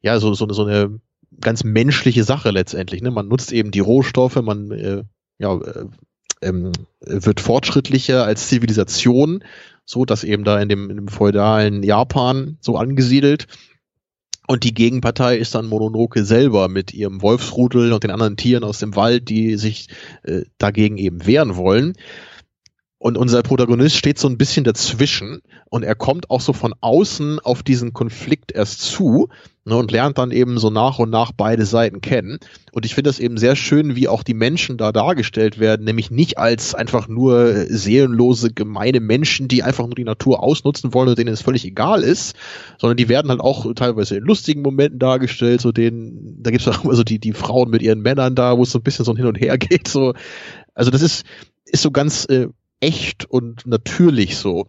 [0.00, 0.98] ja, so, so, so eine
[1.40, 3.02] ganz menschliche Sache letztendlich.
[3.02, 3.10] Ne?
[3.10, 5.02] Man nutzt eben die Rohstoffe, man äh,
[5.38, 5.84] ja, äh,
[6.40, 9.44] ähm, wird fortschrittlicher als Zivilisation,
[9.84, 13.46] so dass eben da in dem, in dem feudalen Japan so angesiedelt
[14.48, 18.78] und die Gegenpartei ist dann Mononoke selber mit ihrem Wolfsrudel und den anderen Tieren aus
[18.78, 19.88] dem Wald, die sich
[20.24, 21.94] äh, dagegen eben wehren wollen.
[22.98, 27.40] Und unser Protagonist steht so ein bisschen dazwischen und er kommt auch so von außen
[27.40, 29.28] auf diesen Konflikt erst zu
[29.64, 32.38] ne, und lernt dann eben so nach und nach beide Seiten kennen.
[32.72, 36.10] Und ich finde das eben sehr schön, wie auch die Menschen da dargestellt werden, nämlich
[36.10, 41.18] nicht als einfach nur seelenlose, gemeine Menschen, die einfach nur die Natur ausnutzen wollen und
[41.18, 42.36] denen es völlig egal ist,
[42.78, 46.84] sondern die werden halt auch teilweise in lustigen Momenten dargestellt, so denen, da gibt's auch
[46.84, 49.16] immer so die, die Frauen mit ihren Männern da, wo es so ein bisschen so
[49.16, 50.14] hin und her geht, so.
[50.74, 51.24] Also das ist,
[51.64, 52.48] ist so ganz äh,
[52.80, 54.66] echt und natürlich so.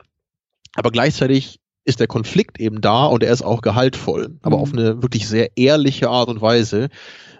[0.76, 4.64] Aber gleichzeitig ist der Konflikt eben da und er ist auch gehaltvoll, aber mhm.
[4.64, 6.90] auf eine wirklich sehr ehrliche Art und Weise,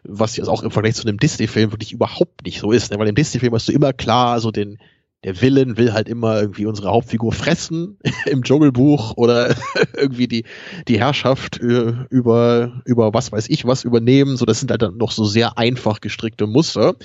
[0.04, 3.00] was jetzt auch im Vergleich zu einem Disney-Film wirklich überhaupt nicht so ist, ne?
[3.00, 4.78] weil im Disney-Film hast du immer klar so den
[5.24, 9.56] der Villain will halt immer irgendwie unsere Hauptfigur fressen im Dschungelbuch oder
[9.98, 10.44] irgendwie die,
[10.88, 14.38] die Herrschaft äh, über, über was weiß ich was übernehmen.
[14.38, 16.96] So, das sind halt dann noch so sehr einfach gestrickte Muster.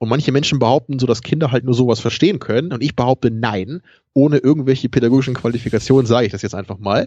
[0.00, 2.72] Und manche Menschen behaupten so, dass Kinder halt nur sowas verstehen können.
[2.72, 3.82] Und ich behaupte nein.
[4.14, 7.06] Ohne irgendwelche pädagogischen Qualifikationen sage ich das jetzt einfach mal.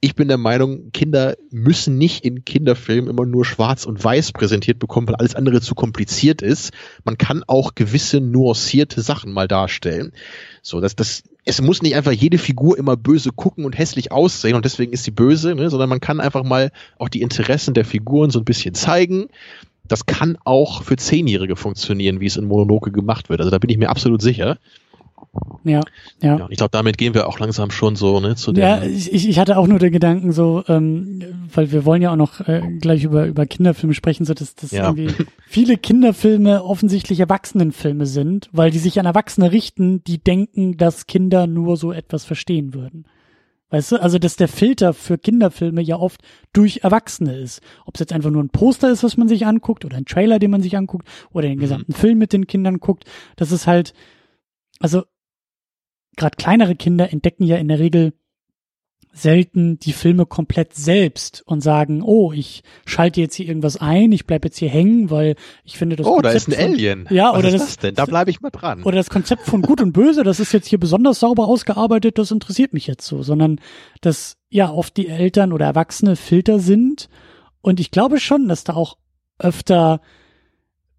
[0.00, 4.78] Ich bin der Meinung, Kinder müssen nicht in Kinderfilmen immer nur schwarz und weiß präsentiert
[4.78, 6.72] bekommen, weil alles andere zu kompliziert ist.
[7.04, 10.12] Man kann auch gewisse nuancierte Sachen mal darstellen.
[10.62, 14.54] So, dass das, es muss nicht einfach jede Figur immer böse gucken und hässlich aussehen
[14.54, 17.84] und deswegen ist sie böse, ne, sondern man kann einfach mal auch die Interessen der
[17.84, 19.26] Figuren so ein bisschen zeigen
[19.88, 23.40] das kann auch für Zehnjährige funktionieren, wie es in Mononoke gemacht wird.
[23.40, 24.58] Also da bin ich mir absolut sicher.
[25.64, 25.80] Ja,
[26.22, 26.38] ja.
[26.38, 28.62] ja ich glaube, damit gehen wir auch langsam schon so ne, zu dem.
[28.62, 32.16] Ja, ich, ich hatte auch nur den Gedanken so, ähm, weil wir wollen ja auch
[32.16, 34.84] noch äh, gleich über über Kinderfilme sprechen, so dass, dass ja.
[34.88, 35.12] irgendwie
[35.48, 41.46] viele Kinderfilme offensichtlich Erwachsenenfilme sind, weil die sich an Erwachsene richten, die denken, dass Kinder
[41.46, 43.04] nur so etwas verstehen würden.
[43.70, 46.22] Weißt du, also dass der Filter für Kinderfilme ja oft
[46.52, 47.60] durch Erwachsene ist.
[47.84, 50.38] Ob es jetzt einfach nur ein Poster ist, was man sich anguckt, oder ein Trailer,
[50.38, 51.62] den man sich anguckt, oder den mhm.
[51.62, 53.04] gesamten Film mit den Kindern guckt,
[53.36, 53.92] das ist halt,
[54.80, 55.04] also
[56.16, 58.14] gerade kleinere Kinder entdecken ja in der Regel
[59.20, 64.26] selten die Filme komplett selbst und sagen, oh, ich schalte jetzt hier irgendwas ein, ich
[64.26, 65.34] bleib jetzt hier hängen, weil
[65.64, 67.08] ich finde das Oh, Konzept da ist ein von, Alien.
[67.10, 67.94] Ja, Was oder ist das, das denn?
[67.94, 68.82] Da bleibe ich mal dran.
[68.82, 72.30] Oder das Konzept von Gut und Böse, das ist jetzt hier besonders sauber ausgearbeitet, das
[72.30, 73.60] interessiert mich jetzt so, sondern
[74.00, 77.08] dass ja oft die Eltern oder Erwachsene Filter sind
[77.60, 78.96] und ich glaube schon, dass da auch
[79.38, 80.00] öfter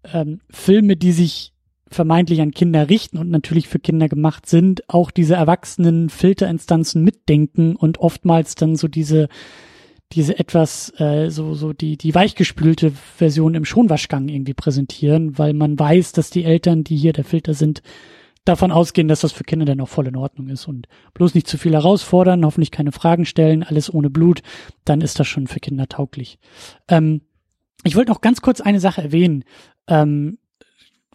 [0.04, 1.49] ähm, Filme, die sich
[1.90, 7.76] vermeintlich an Kinder richten und natürlich für Kinder gemacht sind, auch diese erwachsenen Filterinstanzen mitdenken
[7.76, 9.28] und oftmals dann so diese
[10.12, 15.78] diese etwas äh, so so die die weichgespülte Version im Schonwaschgang irgendwie präsentieren, weil man
[15.78, 17.82] weiß, dass die Eltern, die hier der Filter sind,
[18.44, 21.46] davon ausgehen, dass das für Kinder dann auch voll in Ordnung ist und bloß nicht
[21.46, 24.42] zu viel herausfordern, hoffentlich keine Fragen stellen, alles ohne Blut,
[24.84, 26.38] dann ist das schon für Kinder tauglich.
[26.88, 27.20] Ähm,
[27.84, 29.44] ich wollte noch ganz kurz eine Sache erwähnen.
[29.86, 30.38] Ähm,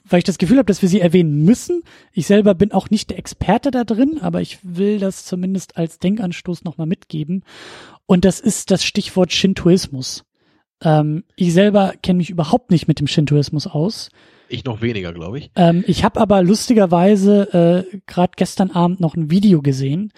[0.07, 1.83] weil ich das Gefühl habe, dass wir sie erwähnen müssen.
[2.11, 5.99] Ich selber bin auch nicht der Experte da drin, aber ich will das zumindest als
[5.99, 7.43] Denkanstoß nochmal mitgeben.
[8.05, 10.23] Und das ist das Stichwort Shintoismus.
[10.81, 14.09] Ähm, ich selber kenne mich überhaupt nicht mit dem Shintoismus aus.
[14.47, 15.51] Ich noch weniger, glaube ich.
[15.55, 20.13] Ähm, ich habe aber lustigerweise äh, gerade gestern Abend noch ein Video gesehen,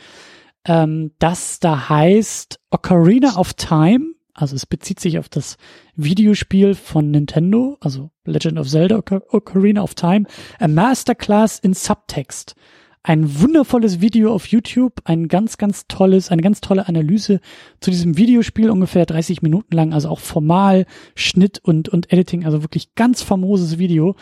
[0.66, 5.58] ähm, das da heißt Ocarina of Time also es bezieht sich auf das
[5.96, 10.26] Videospiel von Nintendo, also Legend of Zelda Ocarina of Time,
[10.60, 12.56] a Masterclass in Subtext.
[13.02, 17.40] Ein wundervolles Video auf YouTube, ein ganz, ganz tolles, eine ganz tolle Analyse
[17.80, 20.86] zu diesem Videospiel, ungefähr 30 Minuten lang, also auch formal,
[21.16, 24.16] Schnitt und, und Editing, also wirklich ganz famoses Video,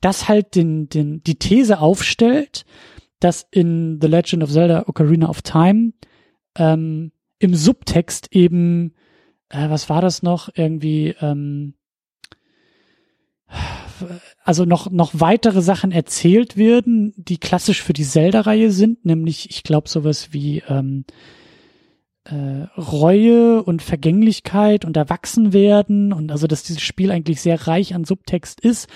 [0.00, 2.64] das halt den, den, die These aufstellt,
[3.20, 5.92] dass in The Legend of Zelda Ocarina of Time
[6.56, 8.94] ähm, im Subtext eben
[9.50, 10.48] äh, was war das noch?
[10.54, 11.74] Irgendwie, ähm,
[14.44, 19.62] also noch, noch weitere Sachen erzählt werden, die klassisch für die Zelda-Reihe sind, nämlich, ich
[19.62, 21.04] glaube, sowas wie, ähm,
[22.24, 28.04] äh, Reue und Vergänglichkeit und Erwachsenwerden und also, dass dieses Spiel eigentlich sehr reich an
[28.04, 28.88] Subtext ist.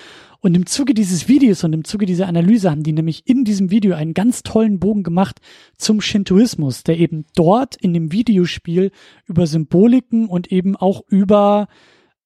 [0.44, 3.70] Und im Zuge dieses Videos und im Zuge dieser Analyse haben die nämlich in diesem
[3.70, 5.40] Video einen ganz tollen Bogen gemacht
[5.78, 8.90] zum Shintoismus, der eben dort in dem Videospiel
[9.24, 11.66] über Symboliken und eben auch über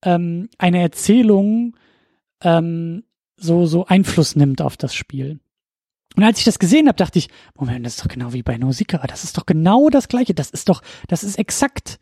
[0.02, 1.76] ähm, eine Erzählung
[2.42, 3.04] ähm,
[3.36, 5.38] so, so Einfluss nimmt auf das Spiel.
[6.16, 8.58] Und als ich das gesehen habe, dachte ich, Moment, das ist doch genau wie bei
[8.58, 12.00] Nausicaa, das ist doch genau das gleiche, das ist doch, das ist exakt,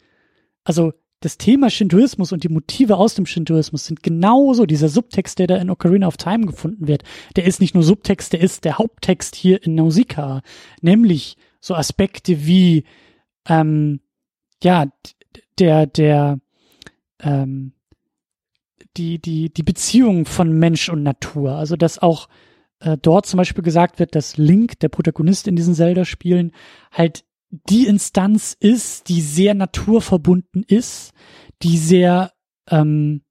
[0.64, 0.94] also
[1.26, 5.56] das Thema Shintoismus und die Motive aus dem Shintoismus sind genauso dieser Subtext, der da
[5.56, 7.02] in Ocarina of Time gefunden wird.
[7.34, 10.40] Der ist nicht nur Subtext, der ist der Haupttext hier in Nausicaa,
[10.82, 12.84] nämlich so Aspekte wie
[13.48, 13.98] ähm,
[14.62, 14.86] ja
[15.58, 16.38] der der
[17.20, 17.72] ähm,
[18.96, 22.28] die die die Beziehung von Mensch und Natur, also dass auch
[22.78, 26.52] äh, dort zum Beispiel gesagt wird, dass Link, der Protagonist in diesen Zelda-Spielen,
[26.92, 27.24] halt
[27.68, 31.12] die Instanz ist, die sehr naturverbunden ist,
[31.62, 32.32] die sehr
[32.70, 33.22] ähm,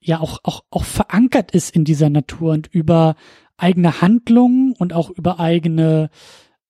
[0.00, 3.16] ja auch auch auch verankert ist in dieser Natur und über
[3.56, 6.10] eigene Handlungen und auch über eigene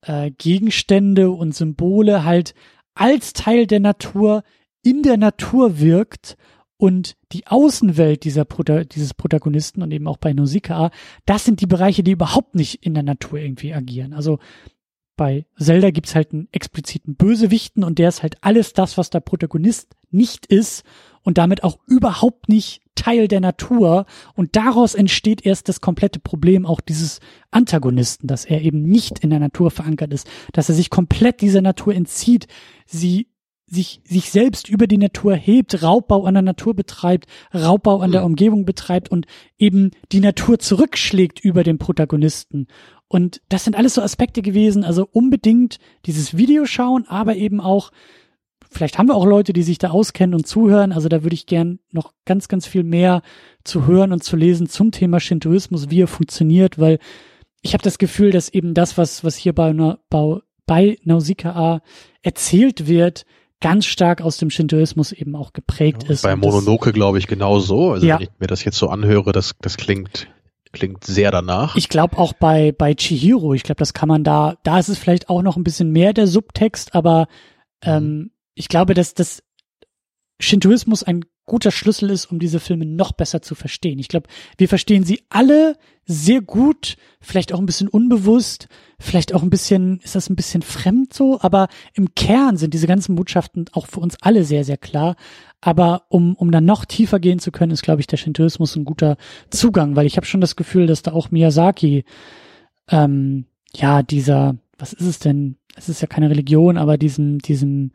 [0.02, 2.54] äh, Gegenstände und Symbole halt
[2.94, 4.42] als Teil der Natur
[4.82, 6.36] in der Natur wirkt
[6.78, 10.90] und die Außenwelt dieser Prota dieses Protagonisten und eben auch bei Nausicaa,
[11.26, 14.14] das sind die Bereiche, die überhaupt nicht in der Natur irgendwie agieren.
[14.14, 14.38] Also
[15.18, 19.20] bei Zelda gibt's halt einen expliziten Bösewichten und der ist halt alles das, was der
[19.20, 20.84] Protagonist nicht ist
[21.22, 24.06] und damit auch überhaupt nicht Teil der Natur.
[24.34, 27.20] Und daraus entsteht erst das komplette Problem auch dieses
[27.50, 31.60] Antagonisten, dass er eben nicht in der Natur verankert ist, dass er sich komplett dieser
[31.60, 32.46] Natur entzieht,
[32.86, 33.28] sie
[33.68, 38.24] sich, sich selbst über die Natur hebt, Raubbau an der Natur betreibt, Raubbau an der.
[38.24, 39.26] Umgebung betreibt und
[39.58, 42.66] eben die Natur zurückschlägt über den Protagonisten.
[43.08, 47.90] Und das sind alles so Aspekte gewesen, also unbedingt dieses Video schauen, aber eben auch,
[48.70, 51.46] vielleicht haben wir auch Leute, die sich da auskennen und zuhören, also da würde ich
[51.46, 53.22] gern noch ganz, ganz viel mehr
[53.64, 56.98] zu hören und zu lesen zum Thema Shintoismus, wie er funktioniert, weil
[57.62, 59.72] ich habe das Gefühl, dass eben das, was, was hier bei,
[60.10, 61.80] bei, bei Nausicaa
[62.22, 63.24] erzählt wird,
[63.60, 66.22] ganz stark aus dem Shintoismus eben auch geprägt ja, ist.
[66.22, 67.92] Bei Mononoke glaube ich genauso.
[67.92, 68.16] Also ja.
[68.16, 70.28] wenn ich mir das jetzt so anhöre, das, das klingt
[70.72, 71.76] Klingt sehr danach.
[71.76, 74.98] Ich glaube auch bei, bei Chihiro, ich glaube, das kann man da, da ist es
[74.98, 77.26] vielleicht auch noch ein bisschen mehr der Subtext, aber
[77.82, 78.30] ähm, mhm.
[78.54, 79.42] ich glaube, dass das
[80.40, 83.98] Shintoismus ein guter Schlüssel ist, um diese Filme noch besser zu verstehen.
[83.98, 88.68] Ich glaube, wir verstehen sie alle sehr gut, vielleicht auch ein bisschen unbewusst,
[88.98, 92.86] vielleicht auch ein bisschen, ist das ein bisschen fremd so, aber im Kern sind diese
[92.86, 95.16] ganzen Botschaften auch für uns alle sehr, sehr klar.
[95.60, 98.84] Aber um, um dann noch tiefer gehen zu können, ist, glaube ich, der Shintoismus ein
[98.84, 99.16] guter
[99.50, 102.04] Zugang, weil ich habe schon das Gefühl, dass da auch Miyazaki,
[102.88, 103.44] ähm,
[103.74, 105.56] ja, dieser, was ist es denn?
[105.76, 107.92] Es ist ja keine Religion, aber diesem, diesem,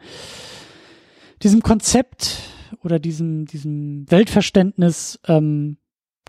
[1.42, 2.38] diesem Konzept
[2.76, 5.78] oder diesem, diesem Weltverständnis, ähm,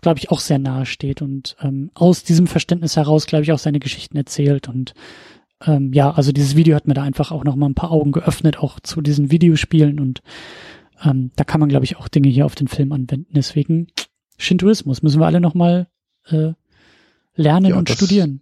[0.01, 3.59] glaube ich, auch sehr nahe steht und ähm, aus diesem Verständnis heraus, glaube ich, auch
[3.59, 4.67] seine Geschichten erzählt.
[4.67, 4.93] Und
[5.65, 8.11] ähm, ja, also dieses Video hat mir da einfach auch noch mal ein paar Augen
[8.11, 9.99] geöffnet, auch zu diesen Videospielen.
[9.99, 10.21] Und
[11.03, 13.33] ähm, da kann man, glaube ich, auch Dinge hier auf den Film anwenden.
[13.33, 13.87] Deswegen
[14.37, 15.87] Shintoismus müssen wir alle noch mal
[16.27, 16.53] äh,
[17.35, 18.41] lernen ja, und das, studieren.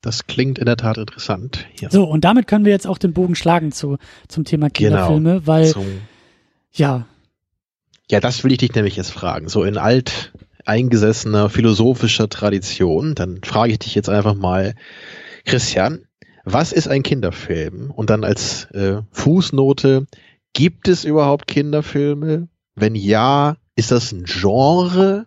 [0.00, 1.66] Das klingt in der Tat interessant.
[1.80, 1.90] Ja.
[1.90, 3.96] So, und damit können wir jetzt auch den Bogen schlagen zu,
[4.28, 5.74] zum Thema genau, Kinderfilme, genau, weil
[6.72, 7.06] ja,
[8.10, 9.48] ja, das will ich dich nämlich jetzt fragen.
[9.48, 10.32] So in alt
[10.66, 14.74] eingesessener philosophischer Tradition, dann frage ich dich jetzt einfach mal,
[15.44, 16.04] Christian,
[16.44, 17.90] was ist ein Kinderfilm?
[17.90, 20.06] Und dann als äh, Fußnote,
[20.52, 22.48] gibt es überhaupt Kinderfilme?
[22.74, 25.26] Wenn ja, ist das ein Genre?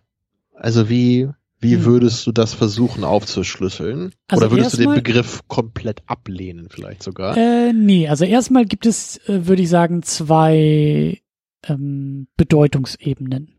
[0.54, 1.28] Also wie,
[1.60, 1.84] wie hm.
[1.84, 4.12] würdest du das versuchen aufzuschlüsseln?
[4.28, 7.36] Also Oder würdest du den Begriff komplett ablehnen vielleicht sogar?
[7.36, 11.22] Äh, nee, also erstmal gibt es, äh, würde ich sagen, zwei
[11.68, 13.52] ähm, Bedeutungsebenen.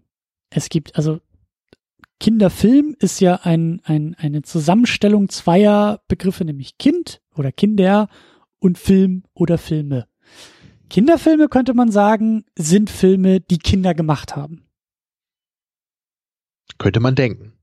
[0.49, 1.19] Es gibt also
[2.19, 8.07] Kinderfilm ist ja ein, ein, eine Zusammenstellung zweier Begriffe, nämlich Kind oder Kinder
[8.59, 10.07] und Film oder Filme.
[10.89, 14.65] Kinderfilme könnte man sagen, sind Filme, die Kinder gemacht haben.
[16.77, 17.53] Könnte man denken.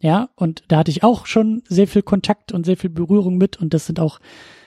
[0.00, 3.56] Ja, und da hatte ich auch schon sehr viel Kontakt und sehr viel Berührung mit
[3.56, 4.18] und das sind auch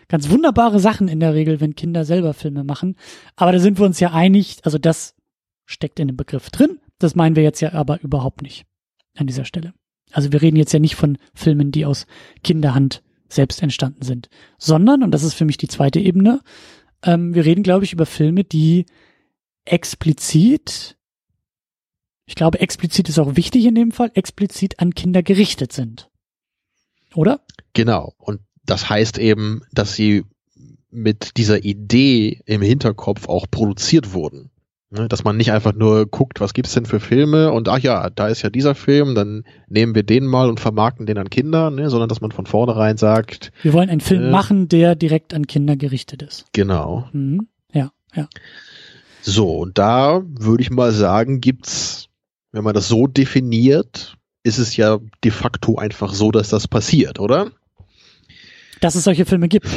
[0.08, 2.96] ganz wunderbare Sachen in der Regel, wenn Kinder selber Filme machen.
[3.36, 5.15] Aber da sind wir uns ja einig, also das
[5.66, 6.80] steckt in dem Begriff drin.
[7.00, 8.66] Das meinen wir jetzt ja aber überhaupt nicht
[9.16, 9.74] an dieser Stelle.
[10.12, 12.06] Also wir reden jetzt ja nicht von Filmen, die aus
[12.44, 16.42] Kinderhand selbst entstanden sind, sondern, und das ist für mich die zweite Ebene,
[17.04, 18.86] ähm, wir reden, glaube ich, über Filme, die
[19.66, 20.98] explizit,
[22.26, 26.10] ich glaube, explizit ist auch wichtig in dem Fall, explizit an Kinder gerichtet sind.
[27.14, 27.42] Oder?
[27.74, 28.14] Genau.
[28.18, 30.24] Und das heißt eben, dass sie
[30.90, 34.52] mit dieser Idee im Hinterkopf auch produziert wurden.
[34.92, 38.12] Ne, dass man nicht einfach nur guckt, was gibt's denn für Filme und ach ja,
[38.12, 41.72] da ist ja dieser Film, dann nehmen wir den mal und vermarkten den an Kinder,
[41.72, 43.52] ne, sondern dass man von vornherein sagt.
[43.64, 46.46] Wir wollen einen Film äh, machen, der direkt an Kinder gerichtet ist.
[46.54, 47.10] Genau.
[47.14, 47.48] Mhm.
[47.74, 48.28] Ja, ja.
[49.24, 52.10] So, und da würde ich mal sagen, gibt's,
[52.52, 57.20] wenn man das so definiert, ist es ja de facto einfach so, dass das passiert,
[57.20, 57.50] oder?
[58.82, 59.68] Dass es solche Filme gibt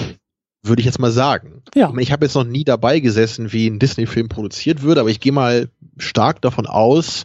[0.63, 1.63] würde ich jetzt mal sagen.
[1.75, 1.93] Ja.
[1.99, 5.33] Ich habe jetzt noch nie dabei gesessen, wie ein Disney-Film produziert wird, aber ich gehe
[5.33, 5.69] mal
[5.99, 7.25] stark davon aus,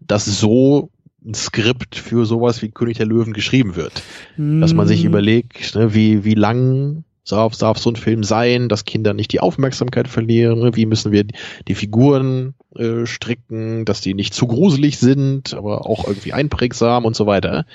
[0.00, 0.90] dass so
[1.24, 4.02] ein Skript für sowas wie König der Löwen geschrieben wird.
[4.36, 4.60] Mm.
[4.60, 5.06] Dass man sich mm.
[5.06, 9.40] überlegt, ne, wie, wie lang darf, darf so ein Film sein, dass Kinder nicht die
[9.40, 10.76] Aufmerksamkeit verlieren, ne?
[10.76, 11.24] wie müssen wir
[11.66, 17.16] die Figuren äh, stricken, dass die nicht zu gruselig sind, aber auch irgendwie einprägsam und
[17.16, 17.66] so weiter.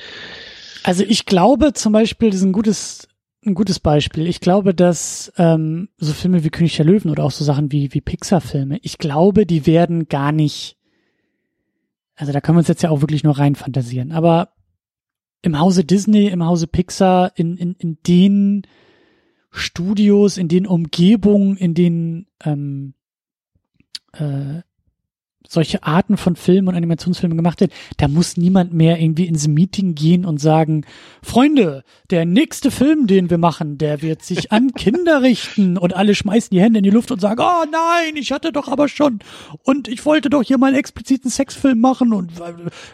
[0.83, 3.07] Also ich glaube zum Beispiel, das ist ein gutes
[3.45, 4.27] ein gutes Beispiel.
[4.27, 7.93] Ich glaube, dass ähm, so Filme wie König der Löwen oder auch so Sachen wie,
[7.93, 10.77] wie Pixar-Filme, ich glaube, die werden gar nicht,
[12.15, 14.53] also da können wir uns jetzt ja auch wirklich nur rein fantasieren, aber
[15.41, 18.67] im Hause Disney, im Hause Pixar, in, in, in den
[19.49, 22.93] Studios, in den Umgebungen, in den ähm,
[24.13, 24.61] äh,
[25.47, 29.95] solche Arten von Filmen und Animationsfilmen gemacht wird, da muss niemand mehr irgendwie ins Meeting
[29.95, 30.85] gehen und sagen,
[31.21, 36.15] Freunde, der nächste Film, den wir machen, der wird sich an Kinder richten und alle
[36.15, 39.19] schmeißen die Hände in die Luft und sagen, oh nein, ich hatte doch aber schon
[39.63, 42.31] und ich wollte doch hier mal einen expliziten Sexfilm machen und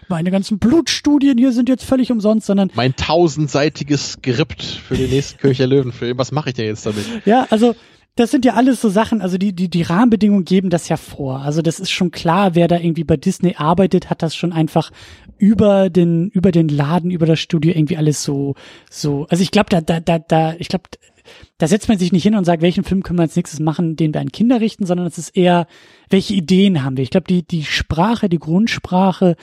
[0.08, 5.38] meine ganzen Blutstudien hier sind jetzt völlig umsonst, sondern mein tausendseitiges Skript für den nächsten
[5.38, 7.06] Kirche Löwenfilm, was mache ich denn jetzt damit?
[7.26, 7.76] Ja, also
[8.18, 11.42] das sind ja alles so Sachen, also die, die, die Rahmenbedingungen geben das ja vor.
[11.42, 14.92] Also das ist schon klar, wer da irgendwie bei Disney arbeitet, hat das schon einfach
[15.38, 18.56] über den, über den Laden, über das Studio irgendwie alles so,
[18.90, 19.28] so.
[19.30, 20.86] Also ich glaube, da, da, da, da, ich glaube,
[21.60, 23.96] da setzt man sich nicht hin und sagt, welchen Film können wir als nächstes machen,
[23.96, 25.68] den wir an Kinder richten, sondern es ist eher,
[26.10, 27.04] welche Ideen haben wir?
[27.04, 29.36] Ich glaube, die, die Sprache, die Grundsprache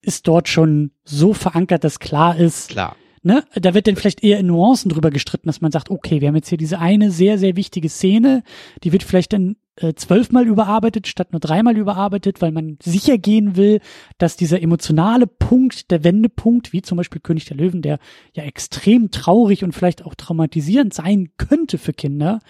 [0.00, 4.38] ist dort schon so verankert, dass klar ist, klar ne, da wird dann vielleicht eher
[4.38, 7.38] in Nuancen drüber gestritten, dass man sagt, okay, wir haben jetzt hier diese eine sehr,
[7.38, 8.42] sehr wichtige Szene,
[8.82, 13.56] die wird vielleicht dann äh, zwölfmal überarbeitet, statt nur dreimal überarbeitet, weil man sicher gehen
[13.56, 13.80] will,
[14.18, 17.98] dass dieser emotionale Punkt, der Wendepunkt, wie zum Beispiel König der Löwen, der
[18.34, 22.40] ja extrem traurig und vielleicht auch traumatisierend sein könnte für Kinder,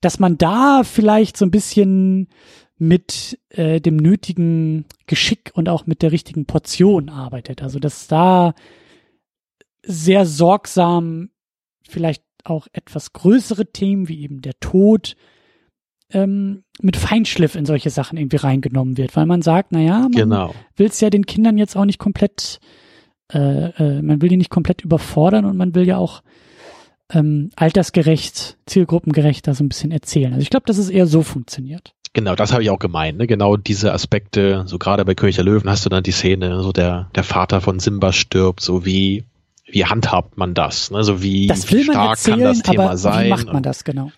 [0.00, 2.28] dass man da vielleicht so ein bisschen
[2.78, 7.62] mit äh, dem nötigen Geschick und auch mit der richtigen Portion arbeitet.
[7.62, 8.54] Also dass da
[9.82, 11.30] sehr sorgsam
[11.88, 15.16] vielleicht auch etwas größere Themen wie eben der Tod
[16.12, 20.54] ähm, mit Feinschliff in solche Sachen irgendwie reingenommen wird, weil man sagt, naja, man genau.
[20.76, 22.58] will es ja den Kindern jetzt auch nicht komplett,
[23.32, 26.22] äh, äh, man will die nicht komplett überfordern und man will ja auch
[27.12, 30.32] ähm, altersgerecht, zielgruppengerecht da so ein bisschen erzählen.
[30.32, 31.92] Also ich glaube, dass es eher so funktioniert.
[32.12, 33.18] Genau, das habe ich auch gemeint.
[33.18, 33.26] Ne?
[33.26, 36.72] Genau diese Aspekte, so gerade bei König der Löwen hast du dann die Szene, so
[36.72, 39.24] der, der Vater von Simba stirbt, so wie
[39.70, 40.92] wie handhabt man das?
[40.92, 43.26] Also wie das will stark erzählen, kann das Thema sein?
[43.26, 44.10] Wie macht man das genau?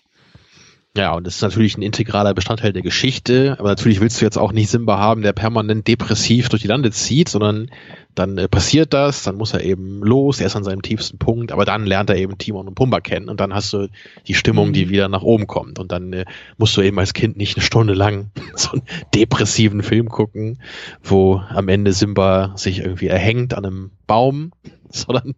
[0.95, 4.37] Ja, und das ist natürlich ein integraler Bestandteil der Geschichte, aber natürlich willst du jetzt
[4.37, 7.71] auch nicht Simba haben, der permanent depressiv durch die Lande zieht, sondern
[8.13, 11.51] dann äh, passiert das, dann muss er eben los, er ist an seinem tiefsten Punkt,
[11.51, 13.87] aber dann lernt er eben Timon und Pumba kennen und dann hast du
[14.27, 14.73] die Stimmung, mhm.
[14.73, 16.25] die wieder nach oben kommt und dann äh,
[16.59, 18.83] musst du eben als Kind nicht eine Stunde lang so einen
[19.15, 20.59] depressiven Film gucken,
[21.01, 24.51] wo am Ende Simba sich irgendwie erhängt an einem Baum,
[25.05, 25.35] sondern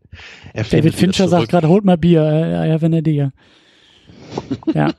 [0.53, 3.31] er David Fincher sagt gerade, holt mal Bier, äh, ja, wenn er dir.
[4.73, 4.91] Ja.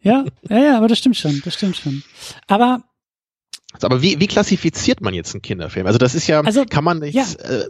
[0.00, 2.02] ja, ja, ja, aber das stimmt schon, das stimmt schon.
[2.46, 2.82] Aber
[3.82, 5.86] aber wie, wie klassifiziert man jetzt einen Kinderfilm?
[5.86, 7.24] Also das ist ja, also, kann man nicht, ja.
[7.38, 7.66] äh,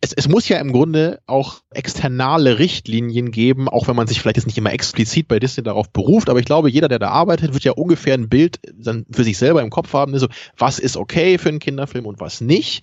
[0.00, 4.38] es, es muss ja im Grunde auch externe Richtlinien geben, auch wenn man sich vielleicht
[4.38, 7.52] jetzt nicht immer explizit bei Disney darauf beruft, aber ich glaube, jeder, der da arbeitet,
[7.54, 10.26] wird ja ungefähr ein Bild dann für sich selber im Kopf haben, ne, so
[10.56, 12.82] was ist okay für einen Kinderfilm und was nicht.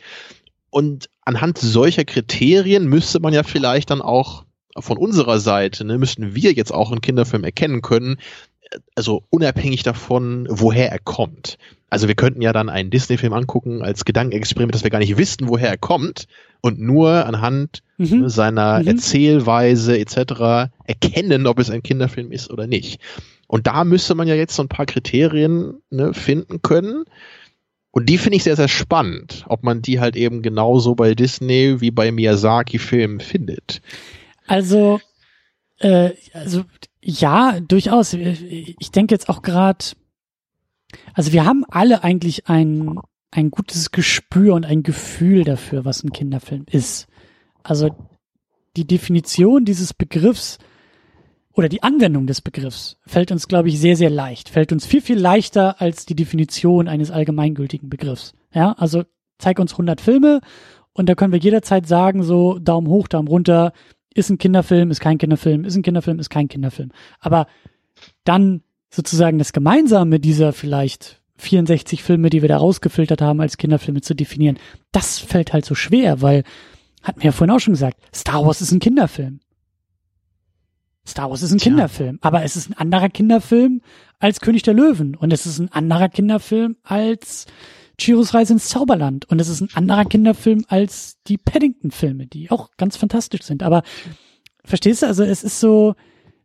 [0.70, 4.46] Und anhand solcher Kriterien müsste man ja vielleicht dann auch
[4.78, 8.18] von unserer Seite, ne, müssten wir jetzt auch einen Kinderfilm erkennen können,
[8.96, 11.58] also unabhängig davon, woher er kommt.
[11.90, 15.48] Also wir könnten ja dann einen Disney-Film angucken als Gedankenexperiment, dass wir gar nicht wissen,
[15.48, 16.28] woher er kommt
[16.62, 18.22] und nur anhand mhm.
[18.22, 18.88] Ne, seiner mhm.
[18.88, 20.72] Erzählweise etc.
[20.86, 23.00] erkennen, ob es ein Kinderfilm ist oder nicht.
[23.48, 27.04] Und da müsste man ja jetzt so ein paar Kriterien ne, finden können.
[27.96, 31.80] Und die finde ich sehr, sehr spannend, ob man die halt eben genauso bei Disney
[31.80, 33.84] wie bei Miyazaki-Filmen findet.
[34.48, 35.00] Also,
[35.78, 36.66] äh, also
[37.04, 38.14] ja, durchaus.
[38.14, 39.86] Ich denke jetzt auch gerade,
[41.14, 43.00] also wir haben alle eigentlich ein,
[43.30, 47.06] ein gutes Gespür und ein Gefühl dafür, was ein Kinderfilm ist.
[47.62, 47.96] Also
[48.76, 50.58] die Definition dieses Begriffs
[51.54, 54.50] oder die Anwendung des Begriffs fällt uns, glaube ich, sehr, sehr leicht.
[54.50, 58.34] Fällt uns viel, viel leichter als die Definition eines allgemeingültigen Begriffs.
[58.54, 59.04] Ja, also
[59.38, 60.42] zeig uns 100 Filme
[60.94, 63.74] und da können wir jederzeit sagen, so Daumen hoch, Daumen runter,
[64.14, 66.92] ist ein Kinderfilm, ist kein Kinderfilm, ist ein Kinderfilm, ist kein Kinderfilm.
[67.20, 67.48] Aber
[68.24, 74.02] dann sozusagen das Gemeinsame dieser vielleicht 64 Filme, die wir da rausgefiltert haben, als Kinderfilme
[74.02, 74.60] zu definieren,
[74.92, 76.44] das fällt halt so schwer, weil,
[77.02, 79.40] hat mir ja vorhin auch schon gesagt, Star Wars ist ein Kinderfilm.
[81.06, 81.72] Star Wars ist ein Tja.
[81.72, 83.82] Kinderfilm, aber es ist ein anderer Kinderfilm
[84.20, 87.46] als König der Löwen und es ist ein anderer Kinderfilm als
[88.00, 92.70] Chiros Reise ins Zauberland und es ist ein anderer Kinderfilm als die Paddington-Filme, die auch
[92.78, 93.64] ganz fantastisch sind.
[93.64, 93.84] Aber
[94.64, 95.96] verstehst du, also es ist so,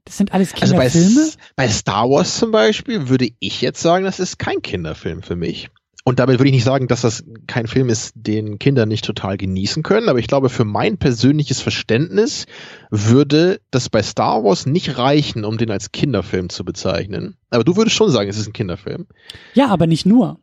[0.04, 0.82] das sind alles Kinderfilme.
[0.82, 5.22] Also bei, bei Star Wars zum Beispiel würde ich jetzt sagen, das ist kein Kinderfilm
[5.22, 5.70] für mich.
[6.08, 9.36] Und damit würde ich nicht sagen, dass das kein Film ist, den Kinder nicht total
[9.36, 12.46] genießen können, aber ich glaube, für mein persönliches Verständnis
[12.90, 17.36] würde das bei Star Wars nicht reichen, um den als Kinderfilm zu bezeichnen.
[17.50, 19.06] Aber du würdest schon sagen, es ist ein Kinderfilm.
[19.52, 20.40] Ja, aber nicht nur.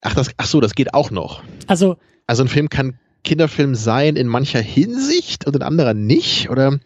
[0.00, 1.42] Ach, das, ach so, das geht auch noch.
[1.66, 6.50] Also, also ein Film kann Kinderfilm sein in mancher Hinsicht und in anderer nicht?
[6.50, 6.80] Oder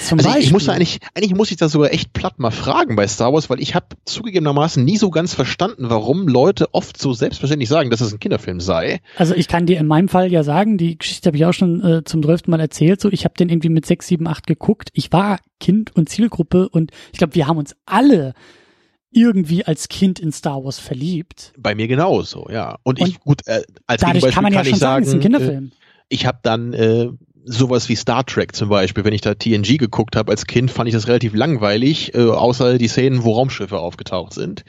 [0.00, 2.96] zum also ich, ich muss eigentlich, eigentlich muss ich das sogar echt platt mal fragen
[2.96, 7.12] bei Star Wars, weil ich habe zugegebenermaßen nie so ganz verstanden, warum Leute oft so
[7.12, 9.00] selbstverständlich sagen, dass es ein Kinderfilm sei.
[9.16, 11.84] Also ich kann dir in meinem Fall ja sagen, die Geschichte habe ich auch schon
[11.84, 13.00] äh, zum drölften Mal erzählt.
[13.00, 14.88] So, ich habe den irgendwie mit sechs, sieben, acht geguckt.
[14.94, 18.32] Ich war Kind und Zielgruppe und ich glaube, wir haben uns alle
[19.12, 21.52] irgendwie als Kind in Star Wars verliebt.
[21.58, 22.78] Bei mir genauso, ja.
[22.82, 25.08] Und, und ich, gut, äh, als dadurch kann man ja kann schon sagen, sagen, es
[25.08, 25.64] ist ein Kinderfilm.
[25.66, 25.81] Äh,
[26.12, 27.08] ich habe dann äh,
[27.44, 30.88] sowas wie Star Trek zum Beispiel, wenn ich da TNG geguckt habe als Kind, fand
[30.88, 34.64] ich das relativ langweilig, äh, außer die Szenen, wo Raumschiffe aufgetaucht sind.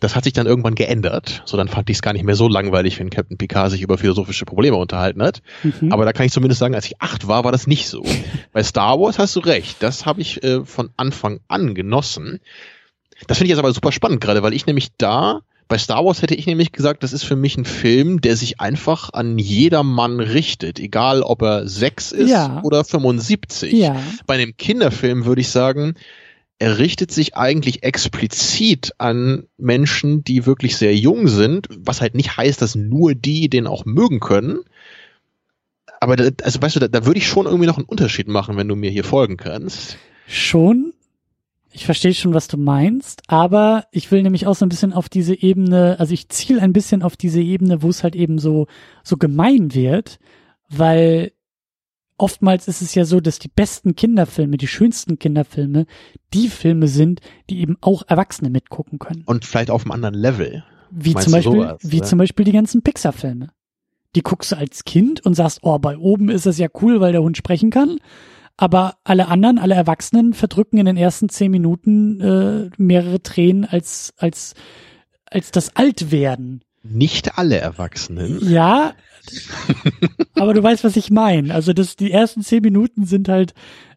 [0.00, 1.42] Das hat sich dann irgendwann geändert.
[1.44, 3.98] So, dann fand ich es gar nicht mehr so langweilig, wenn Captain Picard sich über
[3.98, 5.42] philosophische Probleme unterhalten hat.
[5.64, 5.92] Mhm.
[5.92, 8.04] Aber da kann ich zumindest sagen, als ich acht war, war das nicht so.
[8.52, 9.78] Bei Star Wars hast du recht.
[9.80, 12.38] Das habe ich äh, von Anfang an genossen.
[13.26, 16.22] Das finde ich jetzt aber super spannend gerade, weil ich nämlich da bei Star Wars
[16.22, 20.18] hätte ich nämlich gesagt, das ist für mich ein Film, der sich einfach an jedermann
[20.18, 22.62] richtet, egal ob er sechs ist ja.
[22.62, 23.72] oder 75.
[23.72, 24.02] Ja.
[24.26, 25.94] Bei einem Kinderfilm würde ich sagen,
[26.58, 32.36] er richtet sich eigentlich explizit an Menschen, die wirklich sehr jung sind, was halt nicht
[32.36, 34.60] heißt, dass nur die den auch mögen können.
[36.00, 38.56] Aber da, also weißt du, da, da würde ich schon irgendwie noch einen Unterschied machen,
[38.56, 39.98] wenn du mir hier folgen kannst.
[40.26, 40.92] Schon,
[41.78, 45.08] ich verstehe schon, was du meinst, aber ich will nämlich auch so ein bisschen auf
[45.08, 48.66] diese Ebene, also ich ziele ein bisschen auf diese Ebene, wo es halt eben so,
[49.04, 50.18] so gemein wird,
[50.68, 51.30] weil
[52.16, 55.86] oftmals ist es ja so, dass die besten Kinderfilme, die schönsten Kinderfilme,
[56.34, 59.22] die Filme sind, die eben auch Erwachsene mitgucken können.
[59.24, 60.64] Und vielleicht auf einem anderen Level.
[60.90, 62.02] Wie zum Beispiel, sowas, wie ja?
[62.02, 63.50] zum Beispiel die ganzen Pixar-Filme.
[64.16, 67.12] Die guckst du als Kind und sagst, oh, bei oben ist das ja cool, weil
[67.12, 68.00] der Hund sprechen kann
[68.58, 74.12] aber alle anderen, alle Erwachsenen verdrücken in den ersten zehn Minuten äh, mehrere Tränen als,
[74.18, 74.54] als,
[75.24, 76.62] als das Altwerden.
[76.82, 78.40] Nicht alle Erwachsenen.
[78.50, 78.94] Ja,
[80.34, 81.54] aber du weißt, was ich meine.
[81.54, 83.54] Also das, die ersten zehn Minuten sind halt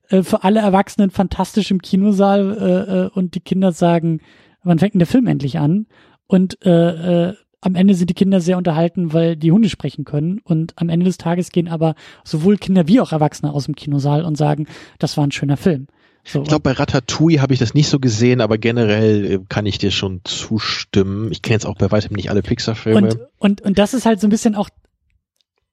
[0.10, 4.22] äh, für alle Erwachsenen fantastisch im Kinosaal äh, äh, und die Kinder sagen,
[4.64, 5.88] wann fängt denn der Film endlich an?
[6.28, 10.40] Und äh, äh, am Ende sind die Kinder sehr unterhalten, weil die Hunde sprechen können.
[10.44, 14.26] Und am Ende des Tages gehen aber sowohl Kinder wie auch Erwachsene aus dem Kinosaal
[14.26, 14.66] und sagen,
[14.98, 15.88] das war ein schöner Film.
[16.24, 19.66] So, ich glaube, bei Ratatouille habe ich das nicht so gesehen, aber generell äh, kann
[19.66, 21.32] ich dir schon zustimmen.
[21.32, 23.10] Ich kenne jetzt auch bei weitem nicht alle Pixar-Filme.
[23.10, 24.70] Und, und, und das ist halt so ein bisschen auch,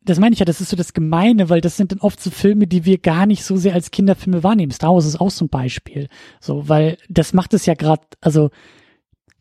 [0.02, 2.30] das meine ich ja, das ist so das Gemeine, weil das sind dann oft so
[2.30, 4.72] Filme, die wir gar nicht so sehr als Kinderfilme wahrnehmen.
[4.72, 6.08] Star Wars ist auch so ein Beispiel.
[6.40, 8.50] So, weil das macht es ja gerade, also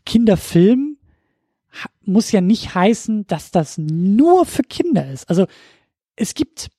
[0.05, 0.97] Kinderfilm
[2.03, 5.29] muss ja nicht heißen, dass das nur für Kinder ist.
[5.29, 5.45] Also
[6.15, 6.69] es gibt,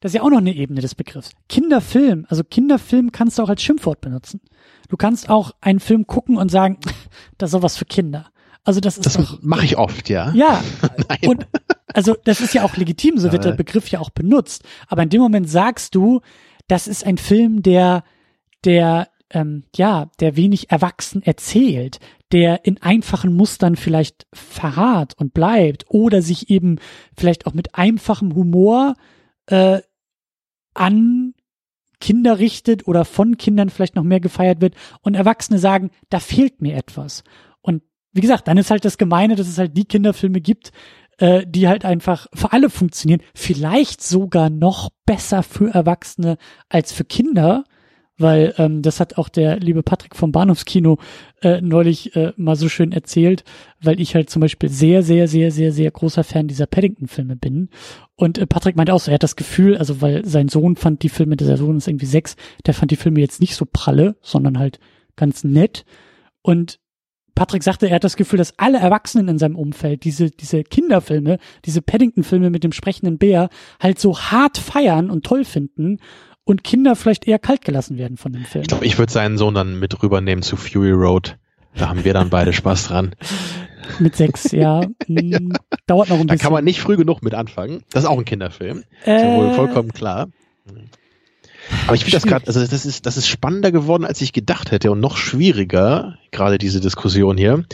[0.00, 1.32] das ist ja auch noch eine Ebene des Begriffs.
[1.48, 4.40] Kinderfilm, also Kinderfilm kannst du auch als Schimpfwort benutzen.
[4.88, 6.78] Du kannst auch einen Film gucken und sagen,
[7.38, 8.30] das ist sowas für Kinder.
[8.64, 10.32] Also das ist Das mache ich oft, ja.
[10.34, 10.62] Ja.
[11.26, 11.46] und
[11.94, 14.64] also das ist ja auch legitim, so wird der Begriff ja auch benutzt.
[14.86, 16.20] Aber in dem Moment sagst du,
[16.68, 18.04] das ist ein Film, der
[18.64, 21.98] der ähm, ja, der wenig erwachsen erzählt,
[22.32, 26.76] der in einfachen Mustern vielleicht verharrt und bleibt oder sich eben
[27.16, 28.94] vielleicht auch mit einfachem Humor
[29.46, 29.80] äh,
[30.74, 31.34] an
[32.00, 36.62] Kinder richtet oder von Kindern vielleicht noch mehr gefeiert wird und Erwachsene sagen, da fehlt
[36.62, 37.24] mir etwas.
[37.60, 37.82] Und
[38.12, 40.72] wie gesagt, dann ist halt das Gemeine, dass es halt die Kinderfilme gibt,
[41.18, 46.38] äh, die halt einfach für alle funktionieren, vielleicht sogar noch besser für Erwachsene
[46.68, 47.64] als für Kinder,
[48.20, 50.98] weil ähm, das hat auch der liebe Patrick vom Bahnhofskino
[51.42, 53.44] äh, neulich äh, mal so schön erzählt,
[53.80, 57.70] weil ich halt zum Beispiel sehr, sehr, sehr, sehr, sehr großer Fan dieser Paddington-Filme bin.
[58.16, 61.02] Und äh, Patrick meinte auch so, er hat das Gefühl, also weil sein Sohn fand
[61.02, 62.36] die Filme, dieser Sohn ist irgendwie sechs,
[62.66, 64.78] der fand die Filme jetzt nicht so pralle, sondern halt
[65.16, 65.84] ganz nett.
[66.42, 66.78] Und
[67.34, 71.38] Patrick sagte, er hat das Gefühl, dass alle Erwachsenen in seinem Umfeld diese, diese Kinderfilme,
[71.64, 73.48] diese Paddington-Filme mit dem sprechenden Bär
[73.80, 76.00] halt so hart feiern und toll finden
[76.50, 78.62] und Kinder vielleicht eher kalt gelassen werden von dem Film.
[78.62, 81.38] Ich glaube, ich würde seinen Sohn dann mit rübernehmen zu Fury Road.
[81.76, 83.14] Da haben wir dann beide Spaß dran.
[83.98, 84.82] Mit sechs, ja.
[84.82, 84.88] ja.
[85.06, 85.52] Hm,
[85.86, 86.28] dauert noch ein bisschen.
[86.28, 87.82] Da kann man nicht früh genug mit anfangen.
[87.90, 88.84] Das ist auch ein Kinderfilm.
[89.04, 90.28] Äh, ist ja wohl vollkommen klar.
[91.86, 94.70] Aber ich finde das gerade, also das ist, das ist spannender geworden, als ich gedacht
[94.70, 97.64] hätte und noch schwieriger, gerade diese Diskussion hier.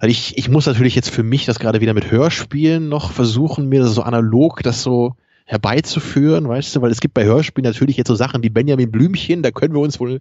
[0.00, 3.68] Weil ich, ich muss natürlich jetzt für mich das gerade wieder mit Hörspielen noch versuchen,
[3.68, 5.14] mir so analog das so
[5.48, 9.42] herbeizuführen, weißt du, weil es gibt bei Hörspielen natürlich jetzt so Sachen wie Benjamin Blümchen,
[9.42, 10.18] da können wir uns wohl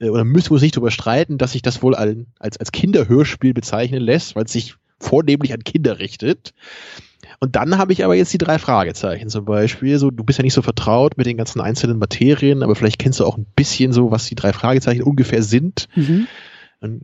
[0.00, 3.52] äh, oder müssen wir uns nicht drüber streiten, dass sich das wohl als, als Kinderhörspiel
[3.52, 6.54] bezeichnen lässt, weil es sich vornehmlich an Kinder richtet.
[7.40, 9.98] Und dann habe ich aber jetzt die drei Fragezeichen zum Beispiel.
[9.98, 13.20] So, du bist ja nicht so vertraut mit den ganzen einzelnen Materien, aber vielleicht kennst
[13.20, 15.88] du auch ein bisschen so, was die drei Fragezeichen ungefähr sind.
[15.94, 16.26] Mhm.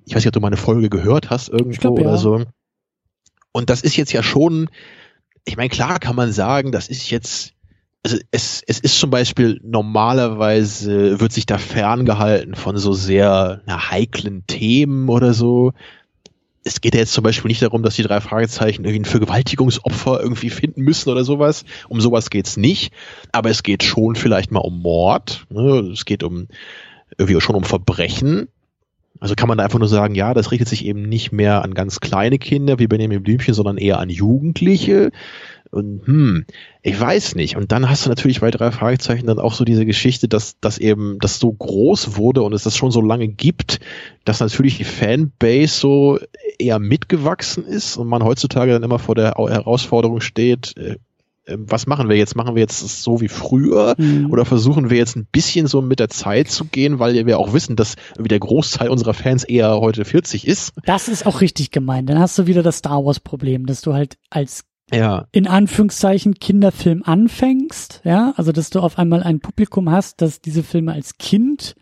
[0.07, 2.16] Ich weiß nicht, ob du mal eine Folge gehört hast irgendwo glaub, oder ja.
[2.16, 2.43] so.
[3.53, 4.70] Und das ist jetzt ja schon,
[5.44, 7.53] ich meine, klar kann man sagen, das ist jetzt,
[8.07, 13.91] also es, es ist zum Beispiel normalerweise wird sich da ferngehalten von so sehr na,
[13.91, 15.73] heiklen Themen oder so
[16.62, 20.20] es geht ja jetzt zum Beispiel nicht darum, dass die drei Fragezeichen irgendwie ein Vergewaltigungsopfer
[20.20, 21.65] irgendwie finden müssen oder sowas.
[21.89, 22.93] Um sowas geht's nicht.
[23.31, 25.47] Aber es geht schon vielleicht mal um Mord.
[25.49, 25.91] Ne?
[25.93, 26.49] Es geht um
[27.19, 28.49] irgendwie schon um Verbrechen.
[29.20, 31.73] Also kann man da einfach nur sagen, ja, das richtet sich eben nicht mehr an
[31.73, 35.12] ganz kleine Kinder wie Benjamin Blümchen, sondern eher an Jugendliche.
[35.70, 36.47] Und hm,
[36.82, 37.56] ich weiß nicht.
[37.56, 40.78] Und dann hast du natürlich bei drei Fragezeichen dann auch so diese Geschichte, dass das
[40.78, 43.80] eben das so groß wurde und es das schon so lange gibt,
[44.24, 46.18] dass natürlich die Fanbase so
[46.59, 50.97] eher mitgewachsen ist und man heutzutage dann immer vor der Herausforderung steht, äh,
[51.47, 52.36] ähm, was machen wir jetzt?
[52.36, 54.30] Machen wir jetzt so wie früher mhm.
[54.30, 57.52] oder versuchen wir jetzt ein bisschen so mit der Zeit zu gehen, weil wir auch
[57.52, 60.72] wissen, dass wie der Großteil unserer Fans eher heute 40 ist?
[60.84, 62.10] Das ist auch richtig gemeint.
[62.10, 65.27] Dann hast du wieder das Star Wars Problem, dass du halt als ja.
[65.33, 70.63] in Anführungszeichen Kinderfilm anfängst, ja, also dass du auf einmal ein Publikum hast, das diese
[70.63, 71.75] Filme als Kind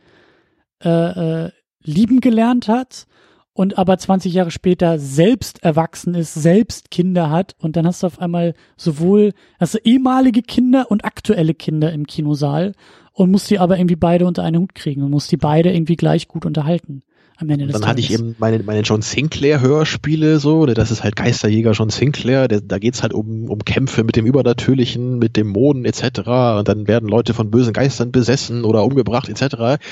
[0.82, 1.50] äh, äh,
[1.82, 3.06] lieben gelernt hat
[3.52, 8.06] und aber 20 Jahre später selbst erwachsen ist, selbst Kinder hat und dann hast du
[8.06, 12.72] auf einmal sowohl hast du ehemalige Kinder und aktuelle Kinder im Kinosaal
[13.12, 15.96] und musst die aber irgendwie beide unter einen Hut kriegen und musst die beide irgendwie
[15.96, 17.02] gleich gut unterhalten
[17.36, 17.90] am Ende des Dann Tages.
[17.90, 22.46] hatte ich eben meine, meine John Sinclair Hörspiele so, das ist halt Geisterjäger John Sinclair,
[22.46, 26.20] der, da geht's halt um, um Kämpfe mit dem Übernatürlichen, mit Dämonen etc.
[26.58, 29.82] Und dann werden Leute von bösen Geistern besessen oder umgebracht etc.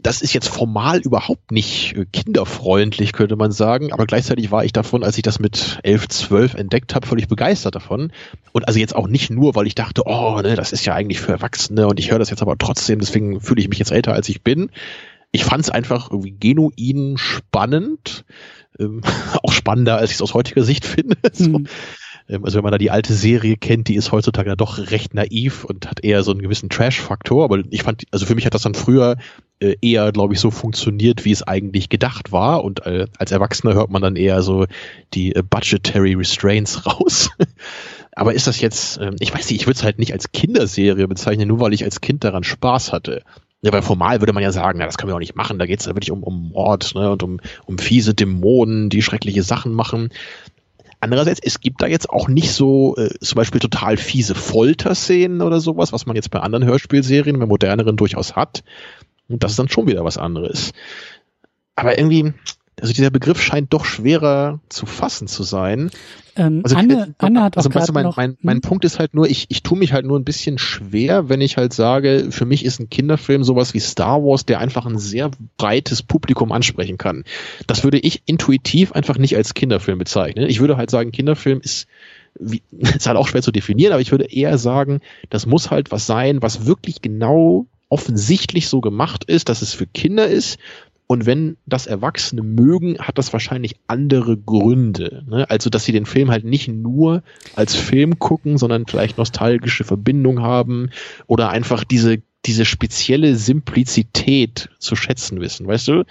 [0.00, 4.72] Das ist jetzt formal überhaupt nicht äh, kinderfreundlich, könnte man sagen, aber gleichzeitig war ich
[4.72, 8.12] davon, als ich das mit 11, 12 entdeckt habe, völlig begeistert davon.
[8.52, 11.20] Und also jetzt auch nicht nur, weil ich dachte, oh, ne, das ist ja eigentlich
[11.20, 14.12] für Erwachsene und ich höre das jetzt aber trotzdem, deswegen fühle ich mich jetzt älter,
[14.12, 14.70] als ich bin
[15.32, 18.24] ich fand es einfach irgendwie genuin spannend.
[18.78, 19.00] Ähm,
[19.42, 21.16] auch spannender, als ich es aus heutiger Sicht finde.
[21.32, 21.58] so.
[21.58, 21.66] mhm.
[22.28, 25.14] ähm, also wenn man da die alte Serie kennt, die ist heutzutage ja doch recht
[25.14, 27.44] naiv und hat eher so einen gewissen Trash-Faktor.
[27.44, 29.16] Aber ich fand, also für mich hat das dann früher
[29.60, 32.62] äh, eher, glaube ich, so funktioniert, wie es eigentlich gedacht war.
[32.62, 34.66] Und äh, als Erwachsener hört man dann eher so
[35.14, 37.30] die äh, Budgetary Restraints raus.
[38.14, 41.08] Aber ist das jetzt, ähm, ich weiß nicht, ich würde es halt nicht als Kinderserie
[41.08, 43.22] bezeichnen, nur weil ich als Kind daran Spaß hatte.
[43.64, 45.58] Ja, weil formal würde man ja sagen, na, das können wir auch nicht machen.
[45.58, 49.02] Da geht es ja wirklich um, um Mord ne, und um, um fiese Dämonen, die
[49.02, 50.10] schreckliche Sachen machen.
[50.98, 55.60] Andererseits, es gibt da jetzt auch nicht so äh, zum Beispiel total fiese Folterszenen oder
[55.60, 58.64] sowas, was man jetzt bei anderen Hörspielserien, bei moderneren durchaus hat.
[59.28, 60.72] Und das ist dann schon wieder was anderes.
[61.76, 62.34] Aber irgendwie,
[62.80, 65.90] also dieser Begriff scheint doch schwerer zu fassen zu sein.
[66.36, 68.62] Ähm, also, Anne, Anne hat also, auch weißt du, mein, noch, mein, mein hm?
[68.62, 71.58] Punkt ist halt nur, ich, ich tue mich halt nur ein bisschen schwer, wenn ich
[71.58, 75.30] halt sage, für mich ist ein Kinderfilm sowas wie Star Wars, der einfach ein sehr
[75.58, 77.24] breites Publikum ansprechen kann.
[77.66, 80.48] Das würde ich intuitiv einfach nicht als Kinderfilm bezeichnen.
[80.48, 81.86] Ich würde halt sagen, Kinderfilm ist
[82.40, 85.90] wie, ist halt auch schwer zu definieren, aber ich würde eher sagen, das muss halt
[85.90, 90.58] was sein, was wirklich genau offensichtlich so gemacht ist, dass es für Kinder ist,
[91.12, 95.22] und wenn das Erwachsene mögen, hat das wahrscheinlich andere Gründe.
[95.28, 95.44] Ne?
[95.50, 97.22] Also, dass sie den Film halt nicht nur
[97.54, 100.88] als Film gucken, sondern vielleicht nostalgische Verbindung haben
[101.26, 106.04] oder einfach diese, diese spezielle Simplizität zu schätzen wissen, weißt du?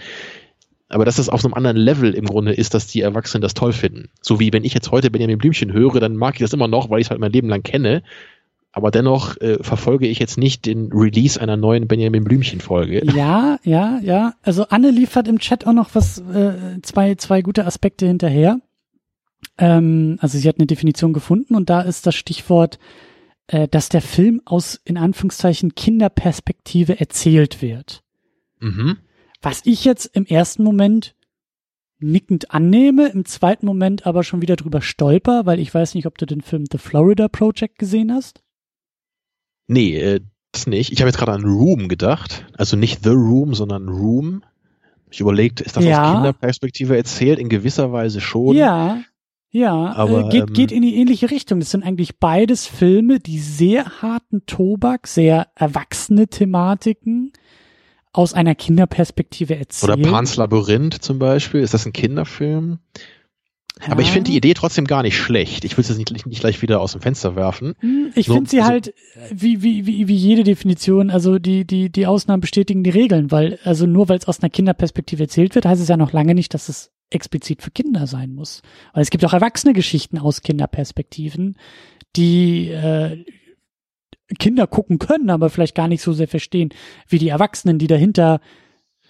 [0.88, 3.74] Aber dass das auf einem anderen Level im Grunde ist, dass die Erwachsenen das toll
[3.74, 4.10] finden.
[4.22, 6.92] So wie wenn ich jetzt heute Benjamin Blümchen höre, dann mag ich das immer noch,
[6.92, 8.04] weil ich es halt mein Leben lang kenne.
[8.74, 13.02] Aber dennoch äh, verfolge ich jetzt nicht den Release einer neuen Benjamin Blümchen-Folge.
[13.16, 14.34] Ja, ja, ja.
[14.42, 18.60] Also Anne liefert im Chat auch noch was, äh, zwei, zwei gute Aspekte hinterher.
[19.58, 22.80] Ähm, also sie hat eine Definition gefunden und da ist das Stichwort,
[23.48, 28.04] äh, dass der Film aus in Anführungszeichen Kinderperspektive erzählt wird.
[28.60, 28.98] Mhm.
[29.42, 31.16] Was ich jetzt im ersten Moment
[32.00, 36.18] nickend annehme, im zweiten Moment aber schon wieder drüber stolper, weil ich weiß nicht, ob
[36.18, 38.42] du den Film The Florida Project gesehen hast.
[39.72, 40.20] Nee, äh,
[40.52, 40.92] das nicht.
[40.92, 42.46] Ich habe jetzt gerade an Room gedacht.
[42.58, 44.44] Also nicht The Room, sondern Room.
[45.10, 46.04] Ich überlegt, ist das Ja.
[46.04, 47.40] aus Kinderperspektive erzählt?
[47.40, 48.56] In gewisser Weise schon.
[48.56, 49.00] Ja,
[49.50, 51.60] ja, Aber, äh, geht, ähm, geht in die ähnliche Richtung.
[51.60, 57.32] Das sind eigentlich beides Filme, die sehr harten Tobak, sehr erwachsene Thematiken
[58.14, 59.94] aus einer Kinderperspektive erzählen.
[60.02, 61.62] Oder Pans Labyrinth zum Beispiel.
[61.62, 62.80] Ist das ein Kinderfilm?
[63.86, 63.92] Ja.
[63.94, 65.66] Aber ich finde die Idee trotzdem gar nicht schlecht.
[65.66, 67.74] Ich will es jetzt nicht, nicht gleich wieder aus dem Fenster werfen.
[67.80, 68.94] Hm, Ich So, finde sie also- halt
[69.32, 73.60] wie, wie, wie, wie jede Definition, also die, die, die Ausnahmen bestätigen die Regeln, weil,
[73.64, 76.54] also nur weil es aus einer Kinderperspektive erzählt wird, heißt es ja noch lange nicht,
[76.54, 78.62] dass es explizit für Kinder sein muss.
[78.94, 81.58] Weil es gibt auch erwachsene Geschichten aus Kinderperspektiven,
[82.16, 83.24] die äh,
[84.40, 86.70] Kinder gucken können, aber vielleicht gar nicht so sehr verstehen,
[87.08, 88.40] wie die Erwachsenen, die dahinter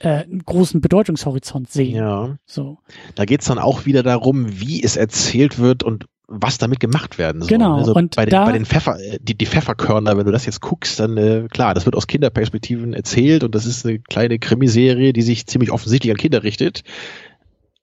[0.02, 1.96] äh, einen großen Bedeutungshorizont sehen.
[1.96, 2.38] Ja.
[2.46, 2.78] So.
[3.16, 7.42] Da geht's dann auch wieder darum, wie es erzählt wird und was damit gemacht werden
[7.42, 7.50] soll.
[7.50, 10.32] Genau, Also und bei den, da- bei den Pfeffer, äh, die, die Pfefferkörner, wenn du
[10.32, 14.00] das jetzt guckst, dann äh, klar, das wird aus Kinderperspektiven erzählt und das ist eine
[14.00, 16.84] kleine Krimiserie, die sich ziemlich offensichtlich an Kinder richtet.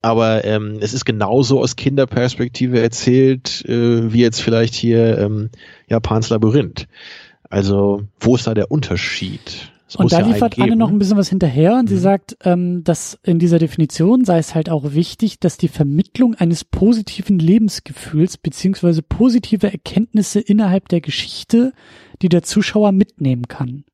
[0.00, 5.50] Aber ähm, es ist genauso aus Kinderperspektive erzählt, äh, wie jetzt vielleicht hier ähm,
[5.88, 6.86] Japans Labyrinth.
[7.50, 9.72] Also, wo ist da der Unterschied?
[9.88, 10.78] Es Und da ja liefert Anne geben.
[10.78, 12.00] noch ein bisschen was hinterher und sie Mhm.
[12.00, 16.62] sagt, ähm, dass in dieser Definition sei es halt auch wichtig, dass die Vermittlung eines
[16.64, 21.72] positiven Lebensgefühls beziehungsweise positive Erkenntnisse innerhalb der Geschichte,
[22.20, 23.84] die der Zuschauer mitnehmen kann.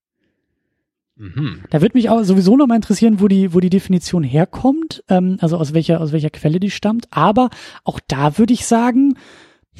[1.17, 1.61] Mhm.
[1.71, 5.37] Da würde mich auch sowieso noch mal interessieren, wo die, wo die Definition herkommt, ähm,
[5.41, 7.07] also aus welcher, aus welcher Quelle die stammt.
[7.11, 7.51] Aber
[7.85, 9.15] auch da würde ich sagen,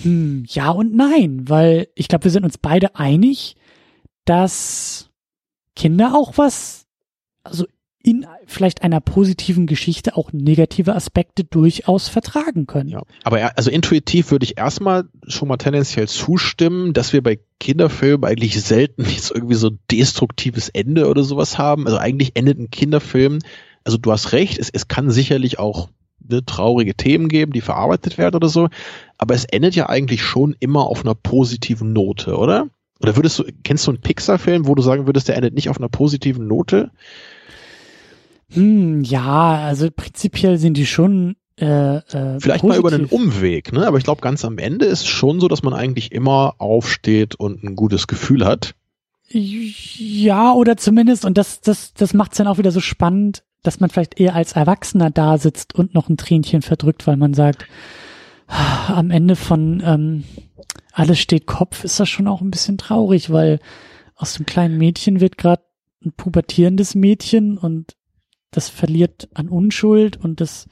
[0.01, 3.57] hm, ja und nein, weil ich glaube, wir sind uns beide einig,
[4.25, 5.11] dass
[5.75, 6.87] Kinder auch was,
[7.43, 7.67] also
[8.05, 12.91] in vielleicht einer positiven Geschichte auch negative Aspekte durchaus vertragen können.
[12.91, 18.25] Ja, aber also intuitiv würde ich erstmal schon mal tendenziell zustimmen, dass wir bei Kinderfilmen
[18.25, 21.87] eigentlich selten jetzt irgendwie so ein destruktives Ende oder sowas haben.
[21.87, 23.39] Also eigentlich endet ein Kinderfilm,
[23.85, 25.89] also du hast recht, es, es kann sicherlich auch
[26.29, 28.69] ne, traurige Themen geben, die verarbeitet werden oder so,
[29.17, 32.69] aber es endet ja eigentlich schon immer auf einer positiven Note, oder?
[33.01, 35.79] Oder würdest du, kennst du einen Pixar-Film, wo du sagen würdest, der endet nicht auf
[35.79, 36.91] einer positiven Note?
[38.53, 42.03] Hm, ja, also prinzipiell sind die schon äh, äh,
[42.41, 42.69] Vielleicht positiv.
[42.69, 43.87] mal über einen Umweg, ne?
[43.87, 47.37] Aber ich glaube, ganz am Ende ist es schon so, dass man eigentlich immer aufsteht
[47.37, 48.75] und ein gutes Gefühl hat.
[49.29, 53.81] Ja, oder zumindest, und das, das, das macht es dann auch wieder so spannend, dass
[53.81, 57.67] man vielleicht eher als Erwachsener da sitzt und noch ein Tränchen verdrückt, weil man sagt,
[58.49, 60.25] ah, am Ende von ähm,
[60.95, 63.59] alles steht Kopf, ist das schon auch ein bisschen traurig, weil
[64.15, 65.63] aus dem kleinen Mädchen wird gerade
[66.05, 67.97] ein pubertierendes Mädchen und
[68.51, 70.67] das verliert an Unschuld und das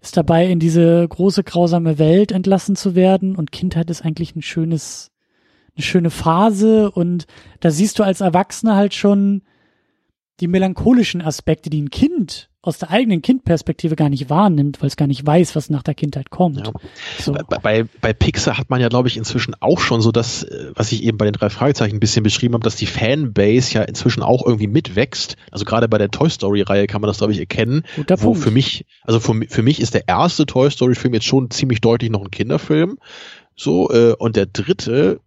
[0.00, 3.36] ist dabei in diese große grausame Welt entlassen zu werden.
[3.36, 5.10] Und Kindheit ist eigentlich ein schönes
[5.76, 6.90] eine schöne Phase.
[6.90, 7.26] Und
[7.60, 9.42] da siehst du als Erwachsener halt schon
[10.40, 14.96] die melancholischen Aspekte, die ein Kind aus der eigenen Kindperspektive gar nicht wahrnimmt, weil es
[14.96, 16.66] gar nicht weiß, was nach der Kindheit kommt.
[16.66, 16.72] Ja.
[17.18, 17.34] So.
[17.62, 20.92] Bei, bei, Pixar hat man ja, glaube ich, inzwischen auch schon so das, äh, was
[20.92, 24.22] ich eben bei den drei Fragezeichen ein bisschen beschrieben habe, dass die Fanbase ja inzwischen
[24.22, 25.36] auch irgendwie mitwächst.
[25.50, 27.82] Also gerade bei der Toy Story-Reihe kann man das, glaube ich, erkennen.
[27.96, 28.40] Guter wo Punkt.
[28.40, 32.10] für mich, also für, für mich ist der erste Toy Story-Film jetzt schon ziemlich deutlich
[32.10, 32.98] noch ein Kinderfilm.
[33.56, 35.20] So, äh, und der dritte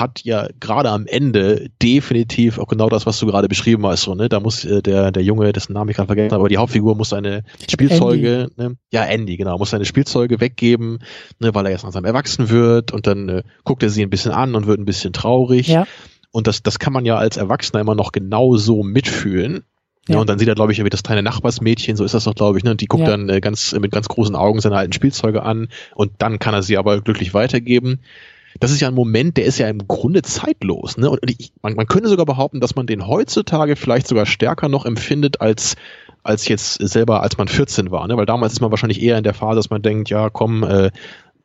[0.00, 4.02] hat ja gerade am Ende definitiv auch genau das, was du gerade beschrieben hast.
[4.02, 4.28] So, ne?
[4.28, 6.94] Da muss äh, der, der Junge, dessen Namen ich gerade vergessen habe, aber die Hauptfigur
[6.94, 8.76] muss seine Spielzeuge, ne?
[8.90, 11.00] ja, Andy, genau, muss seine Spielzeuge weggeben,
[11.40, 14.32] ne, weil er jetzt langsam erwachsen wird und dann äh, guckt er sie ein bisschen
[14.32, 15.68] an und wird ein bisschen traurig.
[15.68, 15.86] Ja,
[16.30, 19.64] Und das, das kann man ja als Erwachsener immer noch genau so mitfühlen.
[20.08, 20.14] Ja.
[20.14, 20.20] Ja.
[20.20, 22.58] und dann sieht er, glaube ich, irgendwie das kleine Nachbarsmädchen, so ist das doch, glaube
[22.58, 22.70] ich, ne?
[22.70, 23.10] Und die guckt Ja.
[23.10, 26.62] dann äh, ganz mit ganz großen Augen seine alten Spielzeuge an und dann kann er
[26.62, 27.98] sie aber glücklich weitergeben.
[28.60, 30.96] Das ist ja ein Moment, der ist ja im Grunde zeitlos.
[30.96, 31.10] Ne?
[31.10, 34.86] Und ich, man, man könnte sogar behaupten, dass man den heutzutage vielleicht sogar stärker noch
[34.86, 35.76] empfindet als
[36.26, 38.06] als jetzt selber, als man 14 war.
[38.08, 38.16] Ne?
[38.16, 40.90] Weil damals ist man wahrscheinlich eher in der Phase, dass man denkt, ja, komm, äh,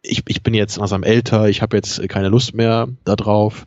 [0.01, 3.65] ich, ich bin jetzt langsam älter, ich habe jetzt keine Lust mehr da drauf.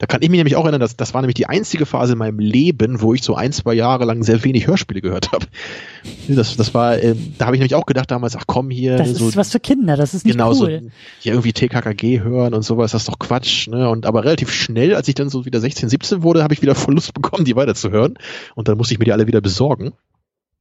[0.00, 2.18] Da kann ich mich nämlich auch erinnern, dass das war nämlich die einzige Phase in
[2.18, 5.44] meinem Leben, wo ich so ein, zwei Jahre lang sehr wenig Hörspiele gehört habe.
[6.26, 8.96] Das, das war, äh, da habe ich nämlich auch gedacht damals, ach komm hier.
[8.96, 10.80] Das so, ist was für Kinder, das ist nicht genau, cool.
[10.84, 13.68] So, hier irgendwie TKKG hören und sowas, das ist doch Quatsch.
[13.68, 13.90] Ne?
[13.90, 16.74] Und aber relativ schnell, als ich dann so wieder 16, 17 wurde, habe ich wieder
[16.86, 18.14] Verlust bekommen, die weiterzuhören.
[18.54, 19.92] Und dann musste ich mir die alle wieder besorgen.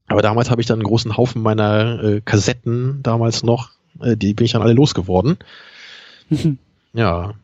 [0.08, 3.70] Aber damals habe ich dann einen großen Haufen meiner äh, Kassetten damals noch,
[4.02, 5.38] äh, die bin ich dann alle losgeworden.
[6.94, 7.36] ja,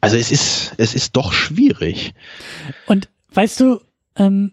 [0.00, 2.14] also es ist, es ist doch schwierig.
[2.86, 3.80] Und weißt du,
[4.16, 4.52] ähm,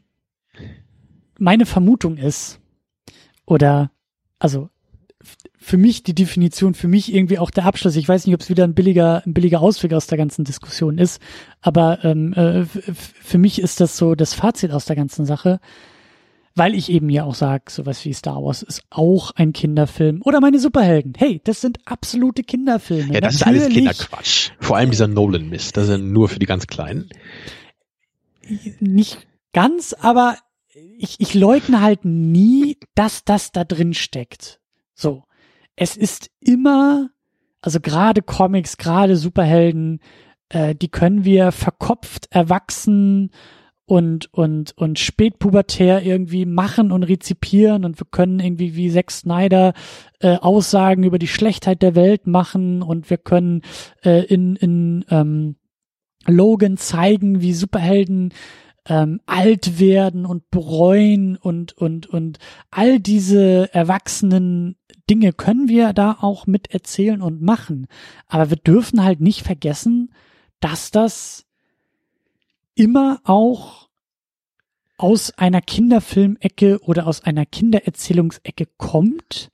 [1.38, 2.60] meine Vermutung ist,
[3.46, 3.92] oder
[4.40, 4.70] also
[5.58, 7.96] für mich die Definition, für mich irgendwie auch der Abschluss.
[7.96, 10.98] Ich weiß nicht, ob es wieder ein billiger, ein billiger Ausweg aus der ganzen Diskussion
[10.98, 11.22] ist,
[11.62, 15.62] aber ähm, äh, für mich ist das so das Fazit aus der ganzen Sache
[16.56, 20.22] weil ich eben ja auch sage, sowas wie Star Wars ist auch ein Kinderfilm.
[20.24, 21.14] Oder meine Superhelden.
[21.18, 23.14] Hey, das sind absolute Kinderfilme.
[23.14, 23.62] Ja, das Natürlich.
[23.62, 24.52] ist alles Kinderquatsch.
[24.60, 25.76] Vor allem dieser Nolan-Mist.
[25.78, 27.10] Das sind nur für die ganz Kleinen.
[28.80, 30.38] Nicht ganz, aber
[30.98, 34.60] ich, ich leugne halt nie, dass das da drin steckt.
[34.94, 35.24] So.
[35.76, 37.10] Es ist immer,
[37.62, 40.02] also gerade Comics, gerade Superhelden,
[40.50, 43.32] äh, die können wir verkopft, erwachsen,
[43.86, 49.74] und, und, und spätpubertär irgendwie machen und rezipieren und wir können irgendwie wie Zack Snyder
[50.20, 53.62] äh, Aussagen über die Schlechtheit der Welt machen und wir können
[54.04, 55.56] äh, in, in ähm,
[56.26, 58.34] Logan zeigen, wie Superhelden
[58.88, 62.40] ähm, alt werden und bereuen und, und, und
[62.72, 64.76] all diese erwachsenen
[65.10, 67.88] Dinge können wir da auch mit erzählen und machen.
[68.28, 70.14] Aber wir dürfen halt nicht vergessen,
[70.60, 71.46] dass das
[72.76, 73.90] immer auch
[74.98, 79.50] aus einer Kinderfilmecke oder aus einer Kindererzählungsecke kommt.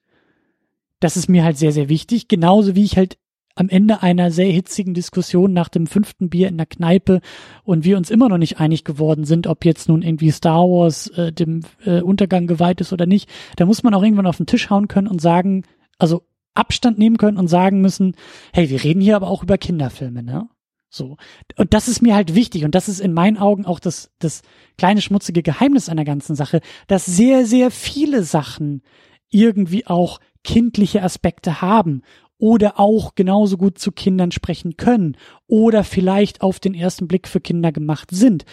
[1.00, 2.28] Das ist mir halt sehr, sehr wichtig.
[2.28, 3.18] Genauso wie ich halt
[3.56, 7.20] am Ende einer sehr hitzigen Diskussion nach dem fünften Bier in der Kneipe
[7.64, 11.08] und wir uns immer noch nicht einig geworden sind, ob jetzt nun irgendwie Star Wars
[11.10, 14.46] äh, dem äh, Untergang geweiht ist oder nicht, da muss man auch irgendwann auf den
[14.46, 15.64] Tisch hauen können und sagen,
[15.98, 16.24] also
[16.54, 18.16] Abstand nehmen können und sagen müssen,
[18.54, 20.48] hey, wir reden hier aber auch über Kinderfilme, ne?
[20.90, 21.18] So.
[21.56, 22.66] Und das ist mir halt wichtig.
[22.66, 24.42] Und das ist in meinen Augen auch das, das
[24.78, 28.82] kleine schmutzige Geheimnis einer ganzen Sache, dass sehr, sehr viele Sachen
[29.30, 32.02] irgendwie auch kindliche Aspekte haben
[32.40, 35.18] oder auch genauso gut zu Kindern sprechen können
[35.48, 38.46] oder vielleicht auf den ersten Blick für Kinder gemacht sind,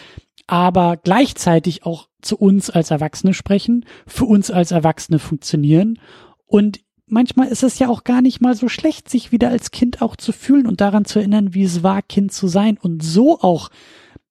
[0.45, 5.99] aber gleichzeitig auch zu uns als Erwachsene sprechen, für uns als Erwachsene funktionieren
[6.45, 10.01] und manchmal ist es ja auch gar nicht mal so schlecht, sich wieder als Kind
[10.01, 13.39] auch zu fühlen und daran zu erinnern, wie es war, Kind zu sein und so
[13.39, 13.69] auch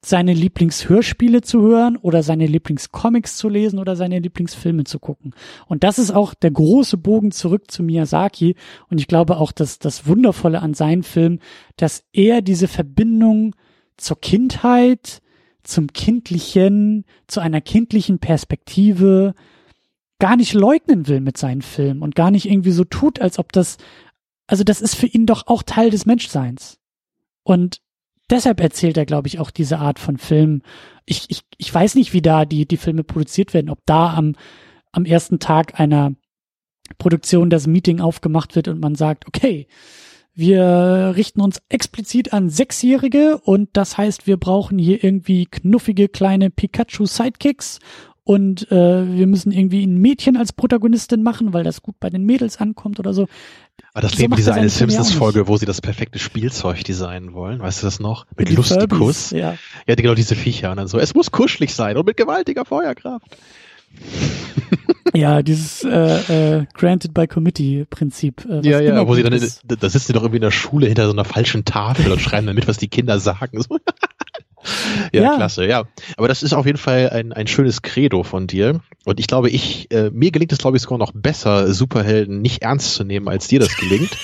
[0.05, 5.35] seine Lieblingshörspiele zu hören oder seine Lieblingscomics zu lesen oder seine Lieblingsfilme zu gucken.
[5.67, 8.55] Und das ist auch der große Bogen zurück zu Miyazaki.
[8.89, 11.41] Und ich glaube auch, dass das Wundervolle an seinem Film,
[11.77, 13.57] dass er diese Verbindung
[13.97, 15.23] zur Kindheit,
[15.65, 19.35] zum Kindlichen, zu einer kindlichen Perspektive,
[20.19, 23.53] gar nicht leugnen will mit seinen Filmen und gar nicht irgendwie so tut, als ob
[23.53, 23.77] das,
[24.47, 26.79] also das ist für ihn doch auch Teil des Menschseins.
[27.43, 27.81] Und
[28.31, 30.63] deshalb erzählt er, glaube ich, auch diese Art von Film.
[31.05, 34.35] Ich, ich, ich weiß nicht, wie da die, die Filme produziert werden, ob da am,
[34.93, 36.15] am ersten Tag einer
[36.99, 39.67] Produktion das Meeting aufgemacht wird und man sagt, okay,
[40.35, 46.51] wir richten uns explizit an Sechsjährige und das heißt, wir brauchen hier irgendwie knuffige kleine
[46.51, 47.79] Pikachu-Sidekicks
[48.27, 48.75] und äh,
[49.17, 52.99] wir müssen irgendwie ein Mädchen als Protagonistin machen, weil das gut bei den Mädels ankommt
[52.99, 53.29] oder so.
[53.93, 57.83] Aber das so Leben dieser eine Simpsons-Folge, wo sie das perfekte Spielzeug designen wollen, weißt
[57.83, 58.27] du das noch?
[58.37, 59.31] Mit die Lustikus.
[59.31, 59.55] Ja.
[59.87, 63.37] ja, genau diese Viecher und dann so, es muss kuschelig sein und mit gewaltiger Feuerkraft.
[65.15, 68.45] ja, dieses äh, äh, Granted by Committee-Prinzip.
[68.45, 70.89] Äh, ja, ja, wo sie dann, in, da sitzen sie doch irgendwie in der Schule
[70.89, 73.63] hinter so einer falschen Tafel und schreiben dann mit, was die Kinder sagen.
[73.63, 73.79] So.
[75.13, 75.85] ja, ja, klasse, ja.
[76.17, 78.81] Aber das ist auf jeden Fall ein, ein schönes Credo von dir.
[79.05, 82.63] Und ich glaube, ich, äh, mir gelingt es, glaube ich, sogar noch besser, Superhelden nicht
[82.63, 84.17] ernst zu nehmen, als dir das gelingt.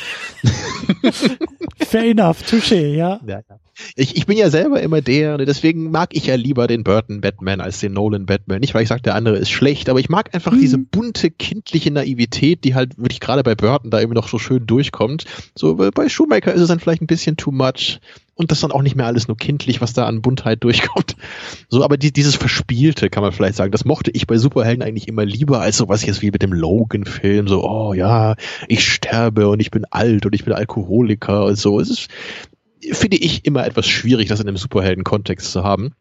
[1.86, 3.20] Fair enough, touché, ja.
[3.26, 3.58] ja, ja.
[3.96, 7.20] Ich, ich bin ja selber immer der, und deswegen mag ich ja lieber den Burton
[7.20, 8.60] Batman als den Nolan Batman.
[8.60, 10.60] Nicht, weil ich sage, der andere ist schlecht, aber ich mag einfach mhm.
[10.60, 14.66] diese bunte, kindliche Naivität, die halt wirklich gerade bei Burton da irgendwie noch so schön
[14.66, 15.24] durchkommt.
[15.54, 18.00] So, bei Schumacher ist es dann vielleicht ein bisschen too much
[18.42, 21.16] und das dann auch nicht mehr alles nur kindlich, was da an Buntheit durchkommt.
[21.68, 25.08] So, aber die, dieses Verspielte, kann man vielleicht sagen, das mochte ich bei Superhelden eigentlich
[25.08, 28.34] immer lieber als so was jetzt wie mit dem Logan-Film, so, oh ja,
[28.68, 31.80] ich sterbe und ich bin alt und ich bin Alkoholiker und so.
[31.80, 32.08] Es ist,
[32.90, 35.94] finde ich, immer etwas schwierig, das in einem Superhelden-Kontext zu haben.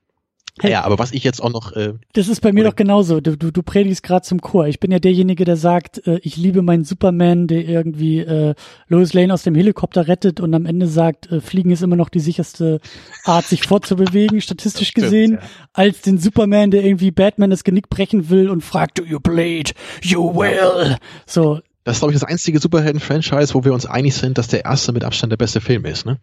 [0.59, 1.71] Hey, ja, aber was ich jetzt auch noch.
[1.71, 3.21] Äh, das ist bei mir doch genauso.
[3.21, 4.67] Du, du, du predigst gerade zum Chor.
[4.67, 8.53] Ich bin ja derjenige, der sagt, äh, ich liebe meinen Superman, der irgendwie äh,
[8.87, 12.09] Lois Lane aus dem Helikopter rettet und am Ende sagt, äh, Fliegen ist immer noch
[12.09, 12.81] die sicherste
[13.23, 15.39] Art, sich fortzubewegen, statistisch stimmt, gesehen, ja.
[15.73, 19.73] als den Superman, der irgendwie Batman das Genick brechen will und fragt, do you bleed?
[20.01, 20.97] You will.
[21.25, 21.61] So.
[21.85, 24.91] Das ist, glaube ich, das einzige Superhelden-Franchise, wo wir uns einig sind, dass der erste
[24.91, 26.19] mit Abstand der beste Film ist, ne?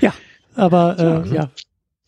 [0.00, 0.14] Ja,
[0.54, 1.34] aber äh, ja, ne?
[1.34, 1.50] ja.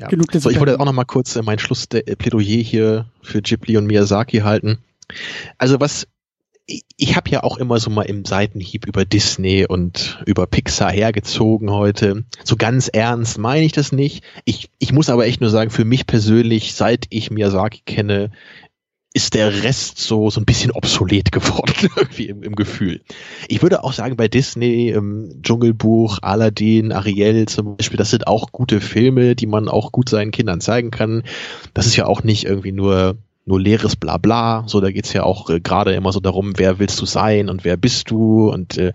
[0.05, 0.09] Ja.
[0.09, 3.87] Genug so, ich wollte auch noch mal kurz äh, mein Schlussplädoyer hier für Ghibli und
[3.87, 4.79] Miyazaki halten.
[5.59, 6.07] Also was
[6.67, 10.91] ich, ich habe ja auch immer so mal im Seitenhieb über Disney und über Pixar
[10.91, 12.25] hergezogen heute.
[12.43, 14.25] So ganz ernst meine ich das nicht.
[14.45, 18.31] Ich, ich muss aber echt nur sagen, für mich persönlich, seit ich Miyazaki kenne,
[19.17, 23.01] ist der Rest so, so ein bisschen obsolet geworden, irgendwie im, im Gefühl.
[23.49, 28.51] Ich würde auch sagen, bei Disney, ähm, Dschungelbuch, Aladdin, Ariel zum Beispiel, das sind auch
[28.51, 31.23] gute Filme, die man auch gut seinen Kindern zeigen kann.
[31.75, 33.17] Das ist ja auch nicht irgendwie nur
[33.47, 37.01] nur leeres Blabla, so da geht's ja auch äh, gerade immer so darum, wer willst
[37.01, 38.95] du sein und wer bist du und äh,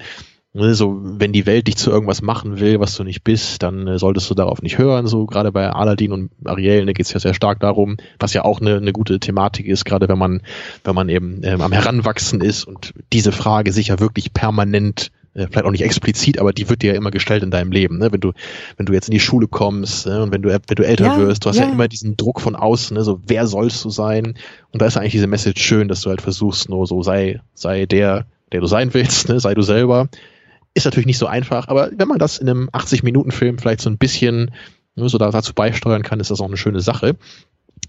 [0.52, 3.86] Ne, so, wenn die Welt dich zu irgendwas machen will, was du nicht bist, dann
[3.86, 5.06] äh, solltest du darauf nicht hören.
[5.06, 8.44] So gerade bei Aladdin und Ariel ne, geht es ja sehr stark darum, was ja
[8.46, 10.42] auch eine, eine gute Thematik ist, gerade wenn man,
[10.84, 15.46] wenn man eben ähm, am Heranwachsen ist und diese Frage sich ja wirklich permanent äh,
[15.46, 18.00] vielleicht auch nicht explizit, aber die wird dir ja immer gestellt in deinem Leben.
[18.00, 18.12] Ne?
[18.12, 18.32] Wenn du,
[18.78, 20.24] wenn du jetzt in die Schule kommst ne?
[20.24, 21.66] und wenn du, wenn du älter ja, wirst, du hast ja.
[21.66, 21.72] ja.
[21.72, 23.04] immer diesen Druck von außen, ne?
[23.04, 24.34] so wer sollst du sein?
[24.72, 27.86] Und da ist eigentlich diese Message schön, dass du halt versuchst, nur so sei, sei
[27.86, 29.40] der, der du sein willst, ne?
[29.40, 30.10] sei du selber
[30.74, 33.98] ist natürlich nicht so einfach, aber wenn man das in einem 80-Minuten-Film vielleicht so ein
[33.98, 34.52] bisschen
[34.96, 37.16] nur so dazu beisteuern kann, ist das auch eine schöne Sache.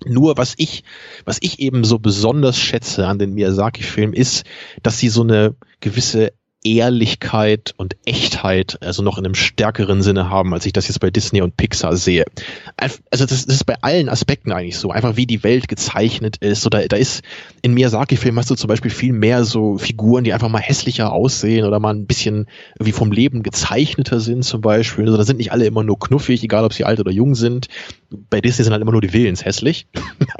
[0.07, 0.85] Nur was ich,
[1.25, 4.45] was ich eben so besonders schätze an den Miyazaki-Filmen ist,
[4.83, 6.33] dass sie so eine gewisse
[6.63, 11.11] Ehrlichkeit und Echtheit also noch in einem stärkeren Sinne haben, als ich das jetzt bei
[11.11, 12.25] Disney und Pixar sehe.
[12.77, 16.67] Also das, das ist bei allen Aspekten eigentlich so, einfach wie die Welt gezeichnet ist.
[16.67, 17.23] Oder da ist
[17.63, 21.65] in Miyazaki-Filmen hast du zum Beispiel viel mehr so Figuren, die einfach mal hässlicher aussehen
[21.65, 22.47] oder mal ein bisschen
[22.79, 25.05] wie vom Leben gezeichneter sind zum Beispiel.
[25.05, 27.69] Also da sind nicht alle immer nur knuffig, egal ob sie alt oder jung sind.
[28.11, 29.87] Bei Disney sind halt immer nur die Willens hässlich.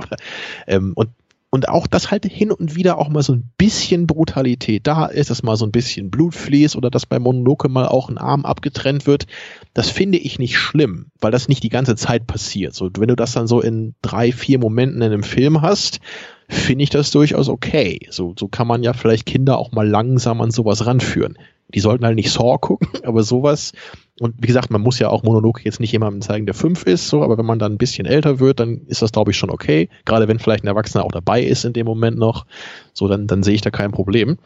[0.67, 1.09] ähm, und
[1.51, 5.31] und auch, dass halt hin und wieder auch mal so ein bisschen Brutalität da ist,
[5.31, 8.45] dass mal so ein bisschen Blut fließt oder dass bei Mononoke mal auch ein Arm
[8.45, 9.27] abgetrennt wird,
[9.75, 12.75] das finde ich nicht schlimm, weil das nicht die ganze Zeit passiert.
[12.75, 15.99] So, wenn du das dann so in drei, vier Momenten in einem Film hast,
[16.49, 18.07] finde ich das durchaus okay.
[18.11, 21.37] So, so kann man ja vielleicht Kinder auch mal langsam an sowas ranführen.
[21.75, 23.73] Die sollten halt nicht Saw gucken, aber sowas.
[24.21, 27.09] Und wie gesagt, man muss ja auch Monolog jetzt nicht jemandem zeigen, der fünf ist,
[27.09, 29.49] so, aber wenn man dann ein bisschen älter wird, dann ist das, glaube ich, schon
[29.49, 29.89] okay.
[30.05, 32.45] Gerade wenn vielleicht ein Erwachsener auch dabei ist in dem Moment noch,
[32.93, 34.37] so, dann, dann sehe ich da kein Problem.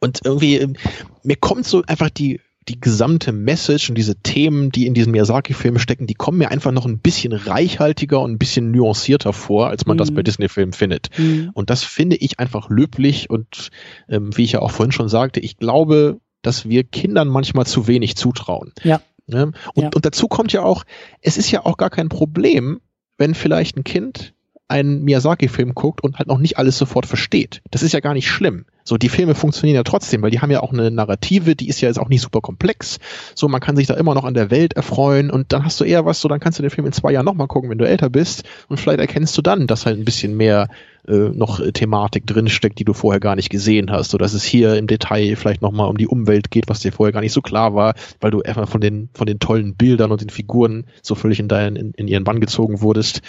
[0.00, 0.74] Und irgendwie, ähm,
[1.22, 5.78] mir kommt so einfach die, die gesamte Message und diese Themen, die in diesem Miyazaki-Film
[5.78, 9.86] stecken, die kommen mir einfach noch ein bisschen reichhaltiger und ein bisschen nuancierter vor, als
[9.86, 9.98] man mhm.
[9.98, 11.16] das bei Disney-Filmen findet.
[11.16, 11.50] Mhm.
[11.54, 13.70] Und das finde ich einfach löblich und
[14.08, 17.86] ähm, wie ich ja auch vorhin schon sagte, ich glaube, dass wir Kindern manchmal zu
[17.86, 18.72] wenig zutrauen.
[18.82, 19.00] Ja.
[19.26, 19.52] Ne?
[19.74, 19.90] Und, ja.
[19.94, 20.84] und dazu kommt ja auch,
[21.20, 22.80] es ist ja auch gar kein Problem,
[23.16, 24.34] wenn vielleicht ein Kind
[24.72, 27.62] einen Miyazaki-Film guckt und halt noch nicht alles sofort versteht.
[27.70, 28.64] Das ist ja gar nicht schlimm.
[28.84, 31.80] So, die Filme funktionieren ja trotzdem, weil die haben ja auch eine Narrative, die ist
[31.80, 32.98] ja jetzt auch nicht super komplex.
[33.34, 35.84] So, man kann sich da immer noch an der Welt erfreuen und dann hast du
[35.84, 37.86] eher was, so, dann kannst du den Film in zwei Jahren nochmal gucken, wenn du
[37.86, 40.68] älter bist und vielleicht erkennst du dann, dass halt ein bisschen mehr
[41.06, 44.74] äh, noch Thematik drinsteckt, die du vorher gar nicht gesehen hast, so dass es hier
[44.76, 47.74] im Detail vielleicht nochmal um die Umwelt geht, was dir vorher gar nicht so klar
[47.74, 51.38] war, weil du einfach von den, von den tollen Bildern und den Figuren so völlig
[51.38, 53.22] in deinen, in, in ihren Bann gezogen wurdest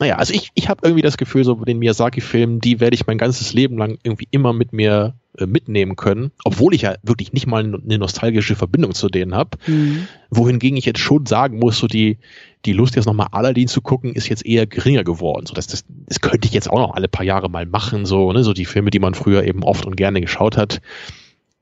[0.00, 3.18] naja, also ich, ich habe irgendwie das Gefühl, so den Miyazaki-Filmen, die werde ich mein
[3.18, 7.46] ganzes Leben lang irgendwie immer mit mir äh, mitnehmen können, obwohl ich ja wirklich nicht
[7.46, 9.58] mal eine nostalgische Verbindung zu denen habe.
[9.66, 10.08] Mhm.
[10.30, 12.16] Wohingegen ich jetzt schon sagen muss, so die,
[12.64, 15.44] die Lust jetzt nochmal Aladdin zu gucken, ist jetzt eher geringer geworden.
[15.44, 18.32] So, das, das, das könnte ich jetzt auch noch alle paar Jahre mal machen, so,
[18.32, 20.80] ne, so die Filme, die man früher eben oft und gerne geschaut hat.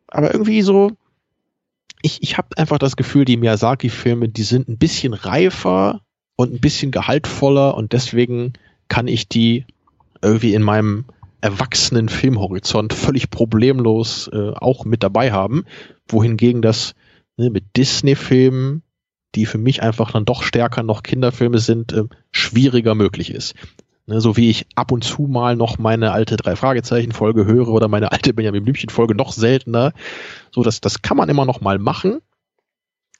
[0.06, 0.92] Aber irgendwie so,
[2.02, 6.02] ich, ich habe einfach das Gefühl, die Miyazaki-Filme, die sind ein bisschen reifer
[6.38, 8.52] und ein bisschen gehaltvoller und deswegen
[8.86, 9.66] kann ich die
[10.22, 11.04] irgendwie in meinem
[11.40, 15.64] erwachsenen Filmhorizont völlig problemlos äh, auch mit dabei haben,
[16.06, 16.94] wohingegen das
[17.36, 18.82] ne, mit Disney-Filmen,
[19.34, 23.54] die für mich einfach dann doch stärker noch Kinderfilme sind, äh, schwieriger möglich ist.
[24.06, 27.68] Ne, so wie ich ab und zu mal noch meine alte drei Fragezeichen Folge höre
[27.68, 29.92] oder meine alte Benjamin Blümchen Folge noch seltener.
[30.52, 32.20] So das das kann man immer noch mal machen,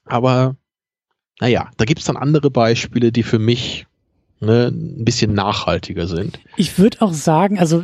[0.05, 0.55] aber
[1.39, 3.87] naja, da gibt es dann andere Beispiele, die für mich
[4.39, 6.39] ne, ein bisschen nachhaltiger sind.
[6.57, 7.83] Ich würde auch sagen, also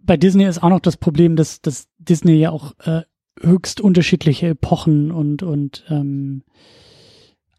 [0.00, 3.02] bei Disney ist auch noch das Problem, dass, dass Disney ja auch äh,
[3.40, 6.42] höchst unterschiedliche Epochen und, und ähm,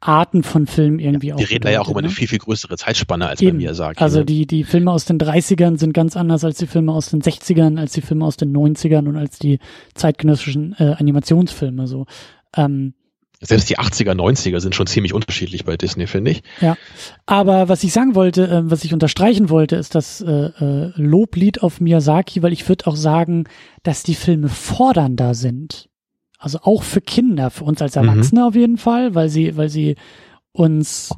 [0.01, 1.39] Arten von Filmen irgendwie ja, auch.
[1.39, 2.13] Wir reden da ja auch über eine ne?
[2.13, 3.57] viel, viel größere Zeitspanne als Eben.
[3.57, 4.01] bei Miyazaki.
[4.01, 4.25] Also ne?
[4.25, 7.77] die, die Filme aus den 30ern sind ganz anders als die Filme aus den 60ern,
[7.77, 9.59] als die Filme aus den 90ern und als die
[9.95, 11.87] zeitgenössischen äh, Animationsfilme.
[11.87, 12.05] So.
[12.55, 12.93] Ähm,
[13.41, 16.43] Selbst die 80er, 90er sind schon ziemlich unterschiedlich bei Disney, finde ich.
[16.59, 16.77] Ja,
[17.25, 21.63] aber was ich sagen wollte, äh, was ich unterstreichen wollte, ist das äh, äh, Loblied
[21.63, 23.45] auf Miyazaki, weil ich würde auch sagen,
[23.83, 25.89] dass die Filme fordernder sind.
[26.37, 28.09] Also auch für Kinder, für uns als Mhm.
[28.09, 29.95] Erwachsene auf jeden Fall, weil sie, weil sie
[30.51, 31.13] uns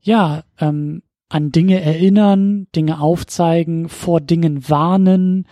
[0.00, 5.46] ja ähm, an Dinge erinnern, Dinge aufzeigen, vor Dingen warnen,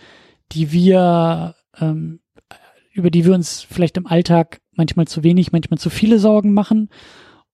[0.51, 2.19] die wir ähm,
[2.91, 6.89] über die wir uns vielleicht im Alltag manchmal zu wenig, manchmal zu viele Sorgen machen.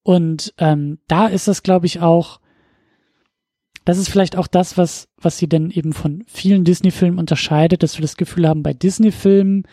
[0.03, 2.39] Und ähm, da ist das, glaube ich, auch,
[3.83, 7.97] das ist vielleicht auch das, was, was sie denn eben von vielen Disney-Filmen unterscheidet, dass
[7.97, 9.63] wir das Gefühl haben, bei Disney-Filmen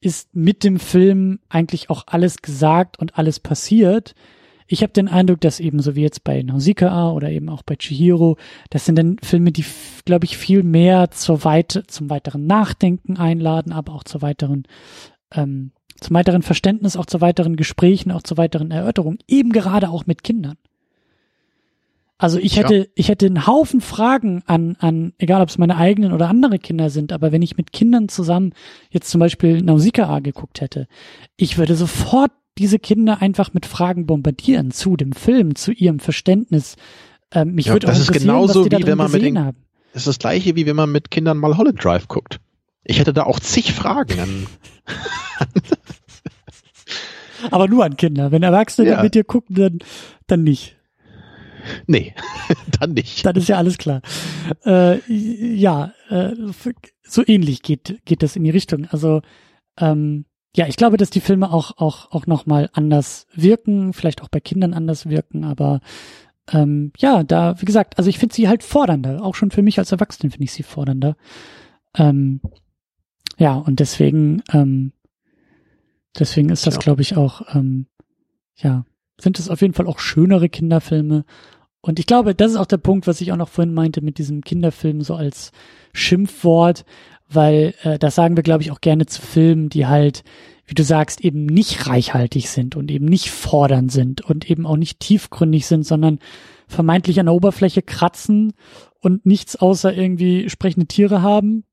[0.00, 4.14] ist mit dem Film eigentlich auch alles gesagt und alles passiert.
[4.66, 7.76] Ich habe den Eindruck, dass eben so wie jetzt bei Nausicaa oder eben auch bei
[7.76, 8.36] Chihiro,
[8.70, 9.64] das sind dann Filme, die,
[10.04, 14.64] glaube ich, viel mehr zur Weite, zum weiteren Nachdenken einladen, aber auch zur weiteren,
[15.32, 20.06] ähm, zum weiteren Verständnis, auch zu weiteren Gesprächen, auch zu weiteren Erörterungen, eben gerade auch
[20.06, 20.56] mit Kindern.
[22.16, 22.62] Also ich Ja.
[22.62, 26.58] hätte, ich hätte einen Haufen Fragen an, an, egal ob es meine eigenen oder andere
[26.58, 28.52] Kinder sind, aber wenn ich mit Kindern zusammen
[28.90, 30.86] jetzt zum Beispiel Nausicaa geguckt hätte,
[31.36, 36.76] ich würde sofort diese Kinder einfach mit Fragen bombardieren zu dem Film, zu ihrem Verständnis.
[37.32, 39.22] Ähm, mich Ja, würde auch das ist genauso, was die da wie wenn man mit
[39.22, 39.56] den- haben.
[39.92, 42.38] Das ist das gleiche, wie wenn man mit Kindern mal Holland Drive guckt.
[42.84, 44.46] Ich hätte da auch zig Fragen an.
[47.50, 48.30] Aber nur an Kinder.
[48.32, 49.02] Wenn Erwachsene Ja.
[49.02, 49.78] mit dir gucken, dann,
[50.26, 50.76] dann nicht.
[51.86, 52.14] Nee,
[52.80, 53.24] dann nicht.
[53.24, 54.02] Dann ist ja alles klar.
[54.64, 56.32] Äh, ja, äh,
[57.02, 58.86] so ähnlich geht, geht das in die Richtung.
[58.90, 59.22] Also,
[59.78, 60.26] ähm,
[60.56, 64.40] ja, ich glaube, dass die Filme auch, auch, auch nochmal anders wirken, vielleicht auch bei
[64.40, 65.80] Kindern anders wirken, aber
[66.52, 69.24] ähm, ja, da, wie gesagt, also ich finde sie halt fordernder.
[69.24, 71.16] Auch schon für mich als Erwachsenen finde ich sie fordernder.
[71.96, 72.40] Ähm,
[73.38, 74.92] ja, und deswegen, ähm,
[76.18, 76.80] deswegen ist das, Ja.
[76.80, 77.86] glaube ich, auch, ähm,
[78.56, 78.84] ja,
[79.20, 81.24] sind es auf jeden Fall auch schönere Kinderfilme.
[81.80, 84.18] Und ich glaube, das ist auch der Punkt, was ich auch noch vorhin meinte mit
[84.18, 85.52] diesem Kinderfilm so als
[85.92, 86.84] Schimpfwort,
[87.28, 90.24] weil äh, das sagen wir, glaube ich, auch gerne zu Filmen, die halt,
[90.66, 94.76] wie du sagst, eben nicht reichhaltig sind und eben nicht fordernd sind und eben auch
[94.76, 96.18] nicht tiefgründig sind, sondern
[96.66, 98.52] vermeintlich an der Oberfläche kratzen
[99.00, 101.64] und nichts außer irgendwie sprechende Tiere haben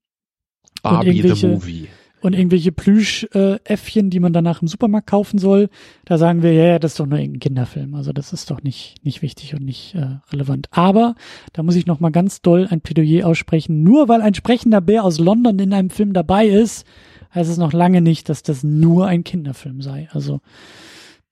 [0.84, 1.88] Barbie the irgendwelche- Movie.
[2.22, 5.70] Und irgendwelche Plüschäffchen, die man danach im Supermarkt kaufen soll.
[6.06, 7.96] Da sagen wir, ja, ja, das ist doch nur irgendein Kinderfilm.
[7.96, 10.68] Also das ist doch nicht, nicht wichtig und nicht äh, relevant.
[10.72, 11.16] Aber
[11.54, 13.84] da muss ich noch mal ganz doll ein Plädoyer aussprechen.
[13.84, 16.86] Nur weil ein sprechender Bär aus London in einem Film dabei ist,
[17.34, 20.08] heißt es noch lange nicht, dass das nur ein Kinderfilm sei.
[20.12, 20.42] Also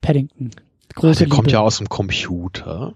[0.00, 0.50] Paddington.
[0.90, 1.52] Ach, Große der kommt Liebe.
[1.52, 2.94] ja aus dem Computer.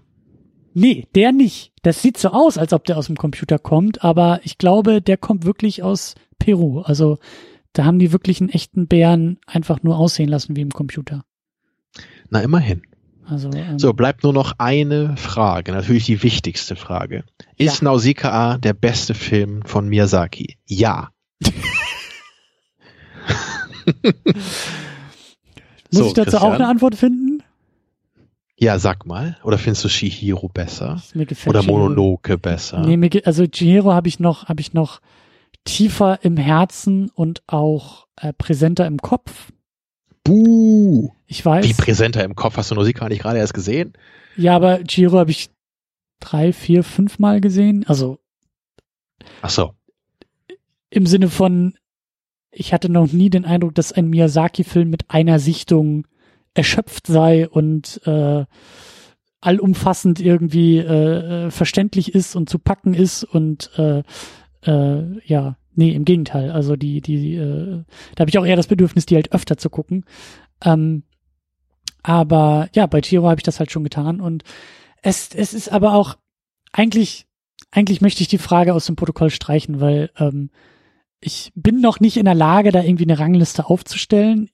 [0.73, 1.71] Nee, der nicht.
[1.83, 5.15] Das sieht so aus, als ob der aus dem Computer kommt, aber ich glaube, der
[5.15, 6.81] kommt wirklich aus Peru.
[6.81, 7.17] Also
[7.77, 11.23] da haben die wirklich einen echten Bären einfach nur aussehen lassen wie im Computer.
[12.29, 12.81] Na, immerhin.
[13.27, 17.23] Also ähm, So, bleibt nur noch eine Frage, natürlich die wichtigste Frage.
[17.57, 20.57] Ist Nausicaa der beste Film von Miyazaki?
[20.65, 21.09] Ja.
[23.95, 24.03] muss
[25.91, 26.53] so, ich dazu auch Christian.
[26.53, 27.43] eine Antwort finden?
[28.57, 29.37] Ja, sag mal.
[29.43, 31.01] Oder findest du Shihiro besser?
[31.13, 32.79] Oder Chihiro- Mononoke besser?
[32.85, 35.01] Nee, mir, also Chihiro habe ich noch, habe ich noch
[35.65, 39.51] tiefer im Herzen und auch äh, präsenter im Kopf.
[40.23, 41.11] Buh!
[41.27, 41.65] Ich weiß.
[41.65, 43.93] Wie präsenter im Kopf hast du Nausicaa nicht gerade erst gesehen?
[44.37, 45.49] ja, aber Chihiro habe ich
[46.19, 47.85] drei, vier, fünf Mal gesehen.
[47.87, 48.19] Also
[49.41, 49.73] Ach so.
[50.89, 51.75] im Sinne von,
[52.51, 56.07] ich hatte noch nie den Eindruck, dass ein Miyazaki-Film mit einer Sichtung
[56.53, 58.45] erschöpft sei und äh,
[59.41, 64.03] allumfassend irgendwie äh, äh, verständlich ist und zu packen ist und äh,
[64.65, 66.51] äh, ja, nee, im Gegenteil.
[66.51, 67.83] Also die, die, äh,
[68.15, 70.05] da habe ich auch eher das Bedürfnis, die halt öfter zu gucken.
[70.63, 71.03] Ähm,
[72.03, 74.43] aber ja, bei Chiro habe ich das halt schon getan und
[75.01, 76.17] es, es ist aber auch
[76.71, 77.25] eigentlich,
[77.71, 80.49] eigentlich möchte ich die Frage aus dem Protokoll streichen, weil ähm,
[81.19, 84.49] ich bin noch nicht in der Lage, da irgendwie eine Rangliste aufzustellen.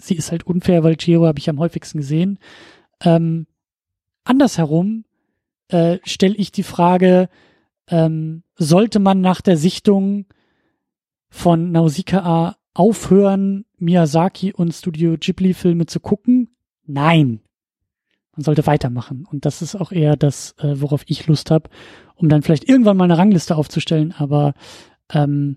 [0.00, 2.38] Sie ist halt unfair, weil Chiro habe ich am häufigsten gesehen.
[3.02, 3.46] Ähm,
[4.24, 5.04] andersherum
[5.68, 7.28] äh, stelle ich die Frage,
[7.88, 10.26] ähm, sollte man nach der Sichtung
[11.28, 16.56] von Nausicaa aufhören, Miyazaki und Studio Ghibli Filme zu gucken?
[16.86, 17.40] Nein.
[18.36, 19.26] Man sollte weitermachen.
[19.30, 21.70] Und das ist auch eher das, äh, worauf ich Lust habe,
[22.16, 24.12] um dann vielleicht irgendwann mal eine Rangliste aufzustellen.
[24.16, 24.54] Aber
[25.12, 25.56] ähm,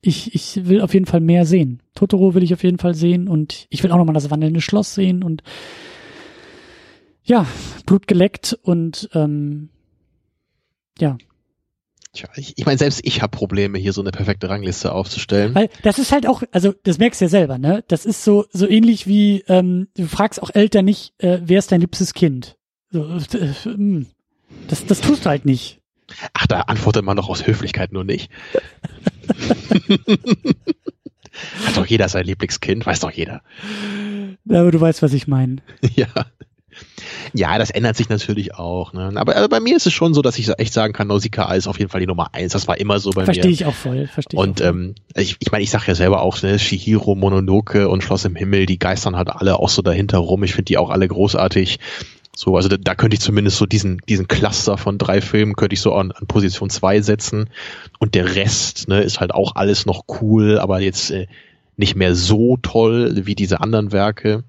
[0.00, 1.82] ich, ich will auf jeden Fall mehr sehen.
[1.94, 4.94] Totoro will ich auf jeden Fall sehen und ich will auch nochmal das wandelnde Schloss
[4.94, 5.42] sehen und
[7.24, 7.46] ja,
[7.84, 9.68] Blut geleckt und ähm,
[11.00, 11.16] ja.
[12.12, 15.54] Tja, ich, ich meine, selbst ich habe Probleme, hier so eine perfekte Rangliste aufzustellen.
[15.54, 17.84] Weil das ist halt auch, also das merkst du ja selber, ne?
[17.88, 21.70] Das ist so so ähnlich wie ähm, du fragst auch Eltern nicht, äh, wer ist
[21.70, 22.56] dein liebstes Kind?
[22.90, 24.06] So, äh, äh,
[24.68, 25.80] das, das tust du halt nicht.
[26.32, 28.30] Ach, da antwortet man doch aus Höflichkeit nur nicht.
[31.66, 33.42] Hat doch jeder sein Lieblingskind, weiß doch jeder.
[34.48, 35.56] Aber du weißt, was ich meine.
[35.94, 36.08] ja.
[37.34, 38.92] Ja, das ändert sich natürlich auch.
[38.92, 39.12] Ne?
[39.14, 41.66] Aber also bei mir ist es schon so, dass ich echt sagen kann, Nausicaa ist
[41.66, 42.52] auf jeden Fall die Nummer eins.
[42.52, 43.52] Das war immer so bei Verstehe mir.
[43.52, 44.06] ich auch voll.
[44.06, 47.14] Verstehe und ich auch ähm, ich, ich meine, ich sag ja selber auch, ne, Shihiro,
[47.14, 50.42] Mononoke und Schloss im Himmel, die geistern halt alle auch so dahinter rum.
[50.44, 51.78] Ich finde die auch alle großartig.
[52.36, 55.74] So, also da, da könnte ich zumindest so diesen, diesen Cluster von drei Filmen könnte
[55.74, 57.50] ich so an, an Position zwei setzen.
[57.98, 61.26] Und der Rest, ne, ist halt auch alles noch cool, aber jetzt äh,
[61.76, 64.44] nicht mehr so toll wie diese anderen Werke.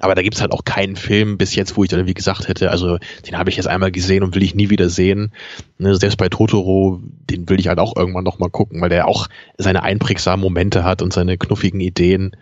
[0.00, 2.70] Aber da gibt's halt auch keinen Film bis jetzt, wo ich dann irgendwie gesagt hätte,
[2.70, 5.32] also den habe ich jetzt einmal gesehen und will ich nie wieder sehen.
[5.78, 7.00] Ne, selbst bei Totoro,
[7.30, 9.28] den will ich halt auch irgendwann noch mal gucken, weil der auch
[9.58, 12.36] seine einprägsamen Momente hat und seine knuffigen Ideen.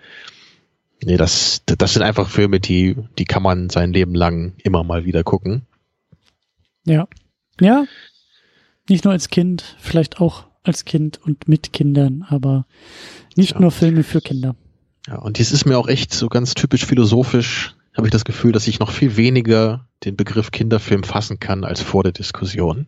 [1.02, 5.04] Nee, das, das sind einfach Filme, die, die kann man sein Leben lang immer mal
[5.04, 5.62] wieder gucken.
[6.84, 7.08] Ja.
[7.60, 7.84] Ja.
[8.88, 12.66] Nicht nur als Kind, vielleicht auch als Kind und mit Kindern, aber
[13.36, 13.60] nicht Ja.
[13.60, 14.56] nur Filme für Kinder.
[15.06, 18.52] Ja, und dies ist mir auch echt so ganz typisch philosophisch, habe ich das Gefühl,
[18.52, 22.86] dass ich noch viel weniger den Begriff Kinderfilm fassen kann als vor der Diskussion.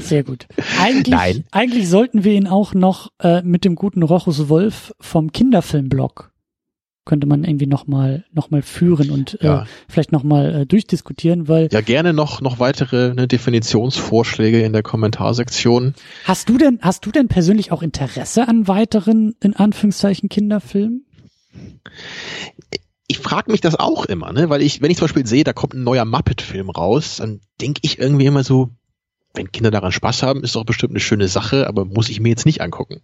[0.00, 0.46] Sehr gut.
[0.80, 1.44] Eigentlich, Nein.
[1.50, 6.30] eigentlich sollten wir ihn auch noch äh, mit dem guten Rochus Wolf vom Kinderfilmblog
[7.04, 9.62] könnte man irgendwie nochmal noch mal führen und Ja.
[9.62, 14.84] äh, vielleicht nochmal äh, durchdiskutieren, weil Ja, gerne noch, noch weitere ne, Definitionsvorschläge in der
[14.84, 15.94] Kommentarsektion.
[16.24, 21.04] hast du denn, hast du denn persönlich auch Interesse an weiteren, in Anführungszeichen, Kinderfilmen?
[23.06, 24.48] Ich frage mich das auch immer, ne?
[24.48, 27.80] weil ich, wenn ich zum Beispiel sehe, da kommt ein neuer Muppet-Film raus, dann denke
[27.82, 28.70] ich irgendwie immer so,
[29.34, 32.30] wenn Kinder daran Spaß haben, ist doch bestimmt eine schöne Sache, aber muss ich mir
[32.30, 33.02] jetzt nicht angucken.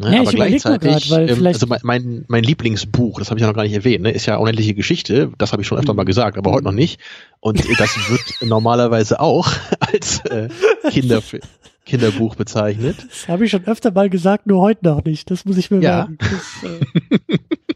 [0.00, 0.14] Ne?
[0.14, 3.64] Ja, aber gleichzeitig, grad, ähm, also mein, mein, Lieblingsbuch, das habe ich ja noch gar
[3.64, 6.52] nicht erwähnt, ne, ist ja unendliche Geschichte, das habe ich schon öfter mal gesagt, aber
[6.52, 7.00] heute noch nicht.
[7.40, 9.50] Und das wird normalerweise auch
[9.80, 10.48] als äh,
[10.90, 11.42] Kinderfilm.
[11.88, 12.96] Kinderbuch bezeichnet.
[13.08, 15.30] Das habe ich schon öfter mal gesagt, nur heute noch nicht.
[15.30, 16.08] Das muss ich mir Ja.
[16.08, 16.18] merken.
[16.20, 17.38] Das, äh,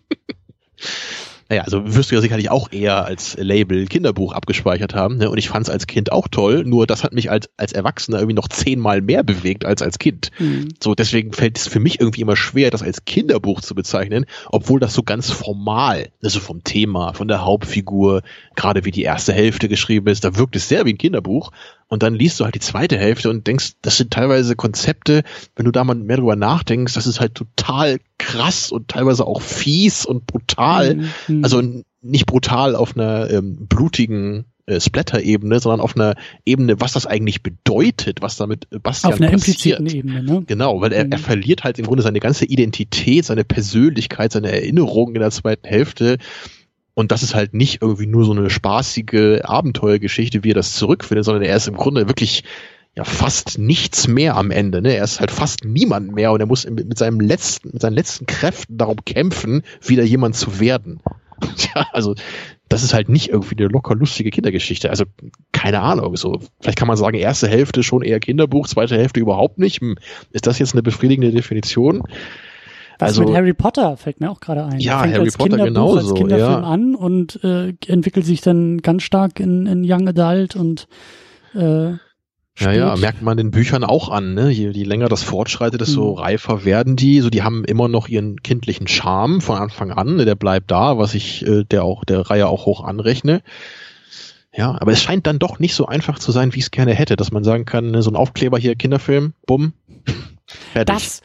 [1.52, 5.18] Naja, also wirst du ja sicherlich auch eher als Label Kinderbuch abgespeichert haben.
[5.18, 5.28] Ne?
[5.28, 8.16] Und ich fand es als Kind auch toll, nur das hat mich als, als Erwachsener
[8.20, 10.30] irgendwie noch zehnmal mehr bewegt als als Kind.
[10.38, 10.68] hm.
[10.82, 14.80] So, deswegen fällt es für mich irgendwie immer schwer, das als Kinderbuch zu bezeichnen, obwohl
[14.80, 18.22] das so ganz formal, also vom Thema, von der Hauptfigur,
[18.56, 21.50] gerade wie die erste Hälfte geschrieben ist, da wirkt es sehr wie ein Kinderbuch.
[21.88, 25.22] Und dann liest du halt die zweite Hälfte und denkst, das sind teilweise Konzepte,
[25.54, 29.42] wenn du da mal mehr drüber nachdenkst, das ist halt total krass und teilweise auch
[29.42, 30.90] fies und brutal.
[30.90, 31.44] Hm, hm.
[31.44, 31.62] Also
[32.00, 37.42] nicht brutal auf einer ähm, blutigen äh, Splatter-Ebene, sondern auf einer Ebene, was das eigentlich
[37.42, 39.80] bedeutet, was damit äh, Bastian auf einer passiert.
[39.80, 40.44] impliziten Ebene, ne?
[40.46, 41.12] Genau, weil er, Mhm.
[41.12, 45.66] er verliert halt im Grunde seine ganze Identität, seine Persönlichkeit, seine Erinnerungen in der zweiten
[45.66, 46.18] Hälfte.
[46.94, 51.24] Und das ist halt nicht irgendwie nur so eine spaßige Abenteuergeschichte, wie er das zurückfindet,
[51.24, 52.44] sondern er ist im Grunde wirklich
[52.96, 54.82] ja fast nichts mehr am Ende.
[54.82, 54.94] Ne?
[54.94, 58.26] Er ist halt fast niemand mehr und er muss mit, seinem letzten, mit seinen letzten
[58.26, 61.00] Kräften darum kämpfen, wieder jemand zu werden.
[61.56, 62.14] Tja, also
[62.68, 64.90] das ist halt nicht irgendwie eine locker lustige Kindergeschichte.
[64.90, 65.04] Also
[65.52, 66.16] keine Ahnung.
[66.16, 69.80] So vielleicht kann man sagen, erste Hälfte schon eher Kinderbuch, zweite Hälfte überhaupt nicht.
[69.80, 69.96] Hm,
[70.30, 72.02] Ist das jetzt eine befriedigende Definition?
[72.98, 74.78] Was Also- mit Harry Potter fällt mir auch gerade ein.
[74.80, 76.60] Ja, Fängt Harry als Potter Kinderbuch, genauso, als Kinderfilm ja.
[76.60, 80.86] an und äh, entwickelt sich dann ganz stark in, in Young Adult und
[81.54, 81.94] äh,
[82.58, 84.34] Ja, ja, merkt man den Büchern auch an.
[84.34, 84.50] Ne?
[84.50, 86.18] Je, je länger das fortschreitet, desto Mhm.
[86.18, 87.20] reifer werden die.
[87.20, 90.16] So, die haben immer noch ihren kindlichen Charme von Anfang an.
[90.16, 90.24] Ne?
[90.26, 93.42] Der bleibt da, was ich äh, der auch der Reihe auch hoch anrechne.
[94.54, 96.92] Ja, aber es scheint dann doch nicht so einfach zu sein, wie ich es gerne
[96.92, 99.72] hätte, dass man sagen kann, ne, so ein Aufkleber hier, Kinderfilm, bumm,
[100.74, 100.94] fertig.
[100.94, 101.22] das,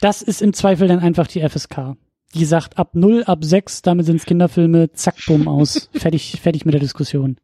[0.00, 1.96] das ist im Zweifel dann einfach die FSK.
[2.34, 5.88] Die sagt ab 0, ab 6, damit sind's Kinderfilme, zack, bumm, aus.
[5.94, 7.38] fertig, fertig mit der Diskussion.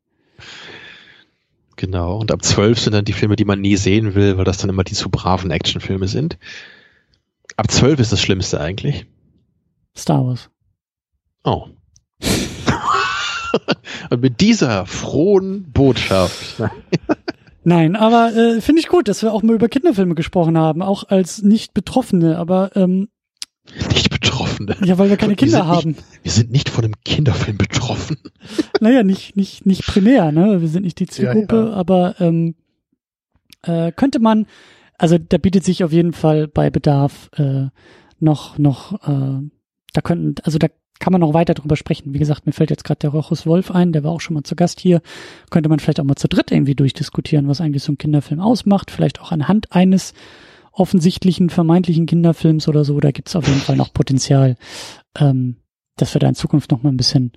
[1.82, 2.16] Genau.
[2.16, 4.70] Und ab zwölf sind dann die Filme, die man nie sehen will, weil das dann
[4.70, 6.38] immer die zu braven Actionfilme sind.
[7.56, 9.06] Ab zwölf ist das Schlimmste eigentlich.
[9.96, 10.48] Star Wars.
[11.42, 11.66] Oh.
[14.10, 16.62] Und mit dieser frohen Botschaft.
[17.64, 21.08] Nein, aber äh, finde ich gut, dass wir auch mal über Kinderfilme gesprochen haben, auch
[21.08, 23.08] als nicht Betroffene, aber ähm,
[23.90, 24.76] Nicht Betroffene.
[24.84, 25.96] ja, weil wir keine Wir Kinder nicht- haben.
[26.22, 28.16] Wir sind nicht von einem Kinderfilm betroffen.
[28.80, 30.60] Naja, nicht, nicht, nicht primär, ne?
[30.60, 31.72] Wir sind nicht die Zielgruppe, Ja, ja.
[31.74, 32.56] aber ähm,
[33.62, 34.46] äh, könnte man,
[34.98, 37.66] also da bietet sich auf jeden Fall bei Bedarf äh,
[38.18, 39.40] noch, noch, äh,
[39.92, 40.66] da könnten, also da
[40.98, 42.12] kann man noch weiter drüber sprechen.
[42.12, 44.42] Wie gesagt, mir fällt jetzt gerade der Rochus Wolf ein, der war auch schon mal
[44.42, 45.00] zu Gast hier.
[45.50, 48.90] Könnte man vielleicht auch mal zu dritt irgendwie durchdiskutieren, was eigentlich so ein Kinderfilm ausmacht.
[48.90, 50.12] Vielleicht auch anhand eines
[50.72, 52.98] offensichtlichen, vermeintlichen Kinderfilms oder so.
[53.00, 54.56] Da gibt es auf jeden Fall noch Potenzial,
[55.18, 55.56] ähm,
[55.96, 57.32] dass wir da in Zukunft noch mal ein bisschen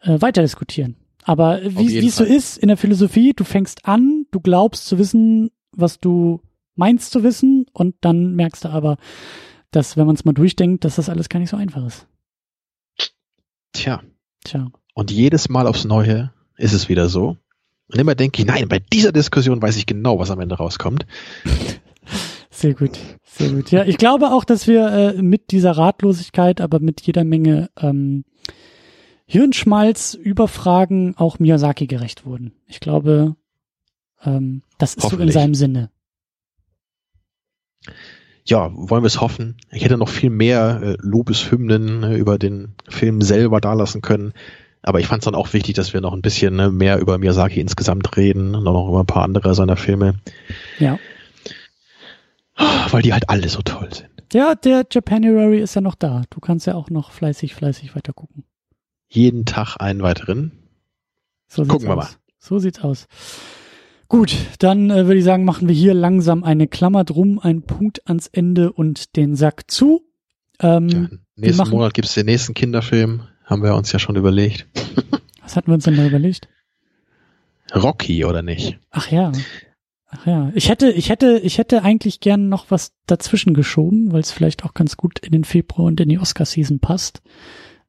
[0.00, 0.96] äh, weiter diskutieren.
[1.24, 5.50] Aber wie es so ist in der Philosophie, du fängst an, du glaubst zu wissen,
[5.72, 6.40] was du
[6.76, 8.98] meinst zu wissen und dann merkst du aber,
[9.70, 12.06] dass wenn man es mal durchdenkt, dass das alles gar nicht so einfach ist.
[13.72, 14.02] Tja.
[14.44, 14.70] Tja.
[14.94, 17.38] Und jedes Mal aufs Neue ist es wieder so.
[17.88, 21.06] Und immer denke ich, nein, bei dieser Diskussion weiß ich genau, was am Ende rauskommt.
[22.54, 23.70] Sehr gut, sehr gut.
[23.70, 28.24] Ja, ich glaube auch, dass wir äh, mit dieser Ratlosigkeit, aber mit jeder Menge ähm,
[29.26, 32.52] Hirnschmalz über Fragen auch Miyazaki gerecht wurden.
[32.66, 33.34] Ich glaube,
[34.24, 35.90] ähm, das ist so in seinem Sinne
[38.44, 39.56] ja, wollen wir es hoffen.
[39.72, 44.34] Ich hätte noch viel mehr äh, Lobeshymnen äh, über den Film selber dalassen können.
[44.82, 47.16] Aber ich fand es dann auch wichtig, dass wir noch ein bisschen ne, mehr über
[47.16, 50.16] Miyazaki insgesamt reden und noch über ein paar andere seiner Filme.
[50.78, 50.98] Ja.
[52.56, 54.08] Weil die halt alle so toll sind.
[54.32, 56.22] Ja, der Japanuary ist ja noch da.
[56.30, 58.44] Du kannst ja auch noch fleißig, fleißig weiter gucken.
[59.08, 60.52] Jeden Tag einen weiteren.
[61.46, 62.04] So Gucken wir aus.
[62.04, 62.10] mal.
[62.38, 63.06] So sieht's aus.
[64.08, 68.06] Gut, dann äh, würde ich sagen, machen wir hier langsam eine Klammer drum, einen Punkt
[68.06, 70.02] ans Ende und den Sack zu.
[70.60, 74.16] Ähm, ja, nächsten machen, Monat gibt es den nächsten Kinderfilm, haben wir uns ja schon
[74.16, 74.66] überlegt.
[75.42, 76.48] Was hatten wir uns denn da überlegt?
[77.74, 78.78] Rocky, oder nicht?
[78.90, 79.32] Ach ja.
[80.16, 80.52] Ach ja.
[80.54, 84.64] Ich hätte, ich hätte, ich hätte eigentlich gern noch was dazwischen geschoben, weil es vielleicht
[84.64, 87.22] auch ganz gut in den Februar und in die Oscar-Season passt.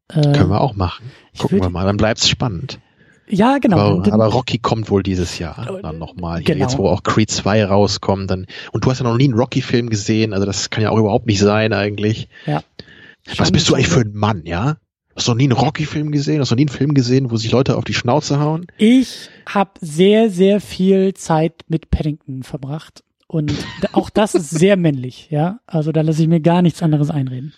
[0.09, 1.11] Äh, Können wir auch machen.
[1.37, 2.79] Gucken wir mal, dann bleibt's spannend.
[3.27, 3.77] Ja, genau.
[3.77, 6.43] Aber, aber, Rocky kommt wohl dieses Jahr dann nochmal.
[6.43, 6.63] Genau.
[6.63, 9.89] Jetzt, wo auch Creed 2 rauskommt, dann, und du hast ja noch nie einen Rocky-Film
[9.89, 12.29] gesehen, also das kann ja auch überhaupt nicht sein eigentlich.
[12.45, 12.61] Ja.
[13.37, 14.77] Was bist du eigentlich für ein Mann, ja?
[15.15, 16.41] Hast du noch nie einen Rocky-Film gesehen?
[16.41, 18.67] Hast du noch nie einen Film gesehen, wo sich Leute auf die Schnauze hauen?
[18.77, 23.03] Ich habe sehr, sehr viel Zeit mit Paddington verbracht.
[23.27, 23.53] Und
[23.93, 25.59] auch das ist sehr männlich, ja.
[25.65, 27.53] Also da lasse ich mir gar nichts anderes einreden.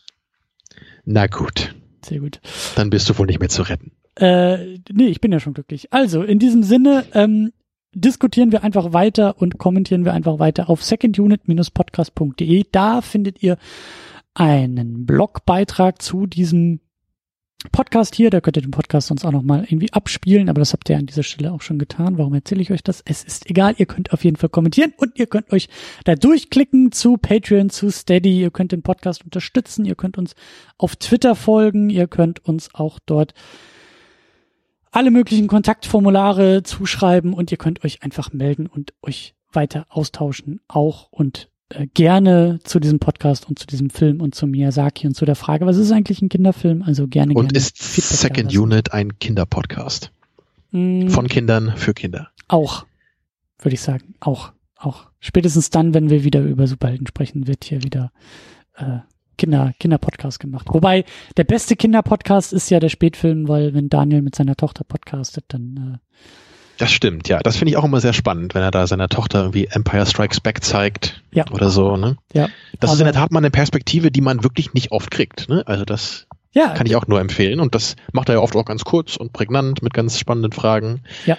[1.04, 1.76] Na gut.
[2.06, 2.40] Sehr gut.
[2.76, 3.92] Dann bist du wohl nicht mehr zu retten.
[4.16, 5.92] Äh, nee, ich bin ja schon glücklich.
[5.92, 7.52] Also, in diesem Sinne, ähm,
[7.94, 12.66] diskutieren wir einfach weiter und kommentieren wir einfach weiter auf secondunit-podcast.de.
[12.72, 13.58] Da findet ihr
[14.34, 16.80] einen Blogbeitrag zu diesem
[17.72, 18.30] Podcast hier.
[18.30, 21.06] Da könnt ihr den Podcast sonst auch nochmal irgendwie abspielen, aber das habt ihr an
[21.06, 22.18] dieser Stelle auch schon getan.
[22.18, 23.02] Warum erzähle ich euch das?
[23.06, 23.76] Es ist egal.
[23.78, 25.70] Ihr könnt auf jeden Fall kommentieren und ihr könnt euch
[26.04, 28.42] da durchklicken zu Patreon, zu Steady.
[28.42, 29.86] Ihr könnt den Podcast unterstützen.
[29.86, 30.36] Ihr könnt uns
[30.78, 31.90] auf Twitter folgen.
[31.90, 33.34] Ihr könnt uns auch dort
[34.92, 41.12] alle möglichen Kontaktformulare zuschreiben und ihr könnt euch einfach melden und euch weiter austauschen, auch
[41.12, 41.50] und
[41.94, 45.66] gerne zu diesem Podcast und zu diesem Film und zu Miyazaki und zu der Frage,
[45.66, 46.82] was ist eigentlich ein Kinderfilm?
[46.82, 47.48] Also gerne, und gerne.
[47.48, 50.12] Und ist Second Unit ein Kinderpodcast?
[50.72, 51.10] Mm.
[51.10, 52.30] Von Kindern für Kinder?
[52.48, 52.86] Auch,
[53.60, 54.16] würde ich sagen.
[54.20, 55.08] Auch, auch.
[55.20, 58.12] Spätestens dann, wenn wir wieder über Superhelden sprechen, wird hier wieder
[58.76, 59.00] äh,
[59.38, 60.68] Kinder, Kinderpodcast gemacht.
[60.70, 61.06] Wobei
[61.36, 66.00] der beste Kinderpodcast ist ja der Spätfilm, weil wenn Daniel mit seiner Tochter podcastet, dann
[66.00, 66.18] äh,
[66.78, 67.40] das stimmt, ja.
[67.40, 70.40] Das finde ich auch immer sehr spannend, wenn er da seiner Tochter irgendwie Empire Strikes
[70.40, 71.46] Back zeigt ja.
[71.52, 71.98] oder so.
[71.98, 72.18] Ne?
[72.34, 72.50] Ja.
[72.80, 75.50] Das ist in der Tat mal eine Perspektive, die man wirklich nicht oft kriegt.
[75.50, 75.64] Ne?
[75.66, 76.74] Also das ja.
[76.74, 77.60] kann ich auch nur empfehlen.
[77.60, 81.02] Und das macht er ja oft auch ganz kurz und prägnant mit ganz spannenden Fragen.
[81.26, 81.38] Ja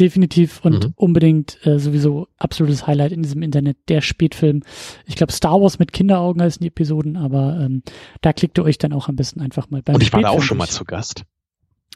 [0.00, 0.92] definitiv und mhm.
[0.96, 4.62] unbedingt äh, sowieso absolutes Highlight in diesem Internet, der Spätfilm.
[5.06, 7.82] Ich glaube, Star Wars mit Kinderaugen heißen die Episoden, aber ähm,
[8.20, 10.30] da klickt ihr euch dann auch am besten einfach mal beim Und ich war da
[10.30, 11.24] auch schon mal zu Gast.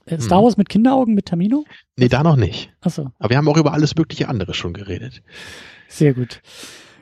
[0.07, 0.44] Äh, Star mhm.
[0.44, 1.65] Wars mit Kinderaugen mit Tamino?
[1.97, 2.73] Nee, da noch nicht.
[2.81, 3.10] Achso.
[3.18, 5.23] Aber wir haben auch über alles mögliche andere schon geredet.
[5.89, 6.41] Sehr gut.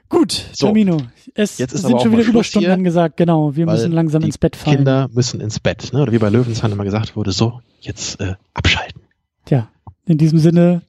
[0.08, 0.98] Gut, so, Tamino.
[1.34, 3.16] Es jetzt sind schon wieder Überstunden hier, angesagt.
[3.16, 4.76] Genau, wir müssen langsam ins Bett fallen.
[4.76, 6.02] Kinder müssen ins Bett, ne?
[6.02, 9.02] Oder wie bei Löwenzahn immer gesagt wurde, so, jetzt äh, abschalten.
[9.46, 9.68] Tja,
[10.06, 10.82] in diesem Sinne,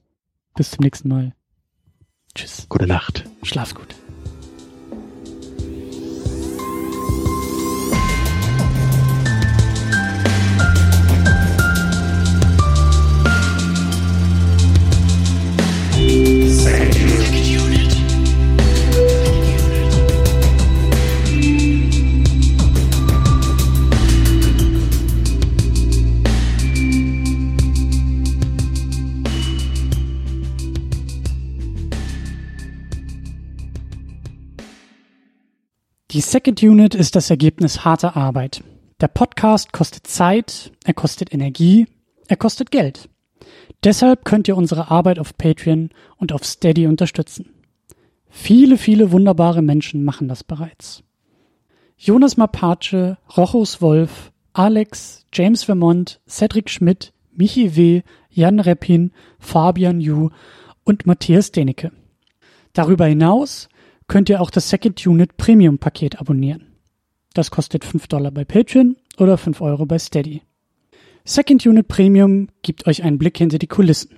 [0.54, 1.34] bis zum nächsten Mal.
[2.34, 2.66] Tschüss.
[2.68, 3.24] Gute Nacht.
[3.42, 3.94] Schlaf gut.
[36.16, 38.64] Die Second Unit ist das Ergebnis harter Arbeit.
[39.02, 41.88] Der Podcast kostet Zeit, er kostet Energie,
[42.26, 43.10] er kostet Geld.
[43.86, 47.50] Deshalb könnt ihr unsere Arbeit auf Patreon und auf Steady unterstützen.
[48.28, 51.04] Viele, viele wunderbare Menschen machen das bereits.
[51.96, 60.30] Jonas Mapace, Rochus Wolf, Alex, James Vermont, Cedric Schmidt, Michi W., Jan Reppin, Fabian Yu
[60.82, 61.92] und Matthias Denecke.
[62.72, 63.68] Darüber hinaus
[64.08, 66.72] könnt ihr auch das Second Unit Premium Paket abonnieren.
[67.34, 70.42] Das kostet 5 Dollar bei Patreon oder 5 Euro bei Steady.
[71.28, 74.10] Second Unit Premium gibt euch einen Blick hinter die Kulissen.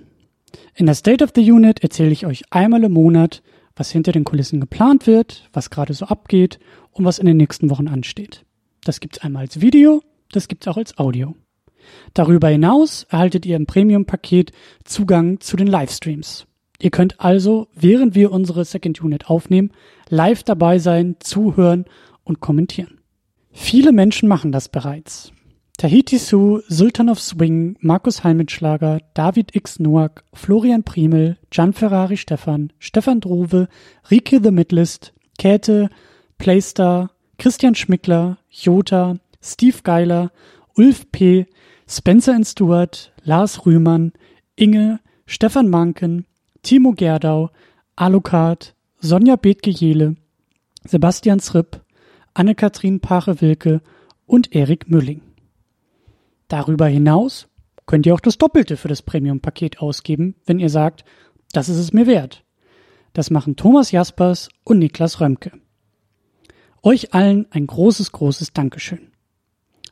[0.75, 3.41] In der State of the Unit erzähle ich euch einmal im Monat,
[3.75, 6.59] was hinter den Kulissen geplant wird, was gerade so abgeht
[6.91, 8.45] und was in den nächsten Wochen ansteht.
[8.83, 11.35] Das gibt's einmal als Video, das gibt's auch als Audio.
[12.13, 14.51] Darüber hinaus erhaltet ihr im Premium-Paket
[14.83, 16.45] Zugang zu den Livestreams.
[16.79, 19.71] Ihr könnt also, während wir unsere Second Unit aufnehmen,
[20.09, 21.85] live dabei sein, zuhören
[22.23, 22.99] und kommentieren.
[23.51, 25.33] Viele Menschen machen das bereits.
[25.79, 29.79] Tahiti Su, Sultan of Swing, Markus Halmitschlager, David X.
[29.79, 33.69] Noack, Florian Primel, Gian Ferrari Stefan, Stefan Drove,
[34.11, 35.89] Rike The Midlist, Käthe,
[36.37, 40.31] Playstar, Christian Schmickler, Jota, Steve Geiler,
[40.77, 41.45] Ulf P.,
[41.87, 44.11] Spencer Stewart, Lars Rühmann,
[44.57, 46.25] Inge, Stefan Manken,
[46.61, 47.51] Timo Gerdau,
[47.95, 50.17] Alucard, Sonja Bethke-Jele,
[50.83, 51.79] Sebastian Zripp,
[52.33, 53.81] Anne-Kathrin Pache-Wilke
[54.25, 55.21] und Erik Mülling.
[56.49, 57.47] Darüber hinaus
[57.85, 61.05] könnt ihr auch das Doppelte für das Premium-Paket ausgeben, wenn ihr sagt,
[61.53, 62.43] das ist es mir wert.
[63.13, 65.53] Das machen Thomas Jaspers und Niklas Römke.
[66.83, 69.09] Euch allen ein großes, großes Dankeschön.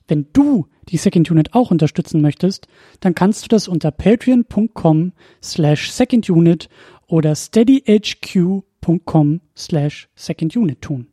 [0.08, 2.68] Wenn du die Second Unit auch unterstützen möchtest,
[3.02, 5.12] dann kannst du das unter patreon.com
[5.44, 6.70] slash secondunit
[7.08, 11.08] oder steadyhq.com slash secondunit tun.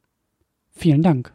[0.70, 1.34] Vielen Dank.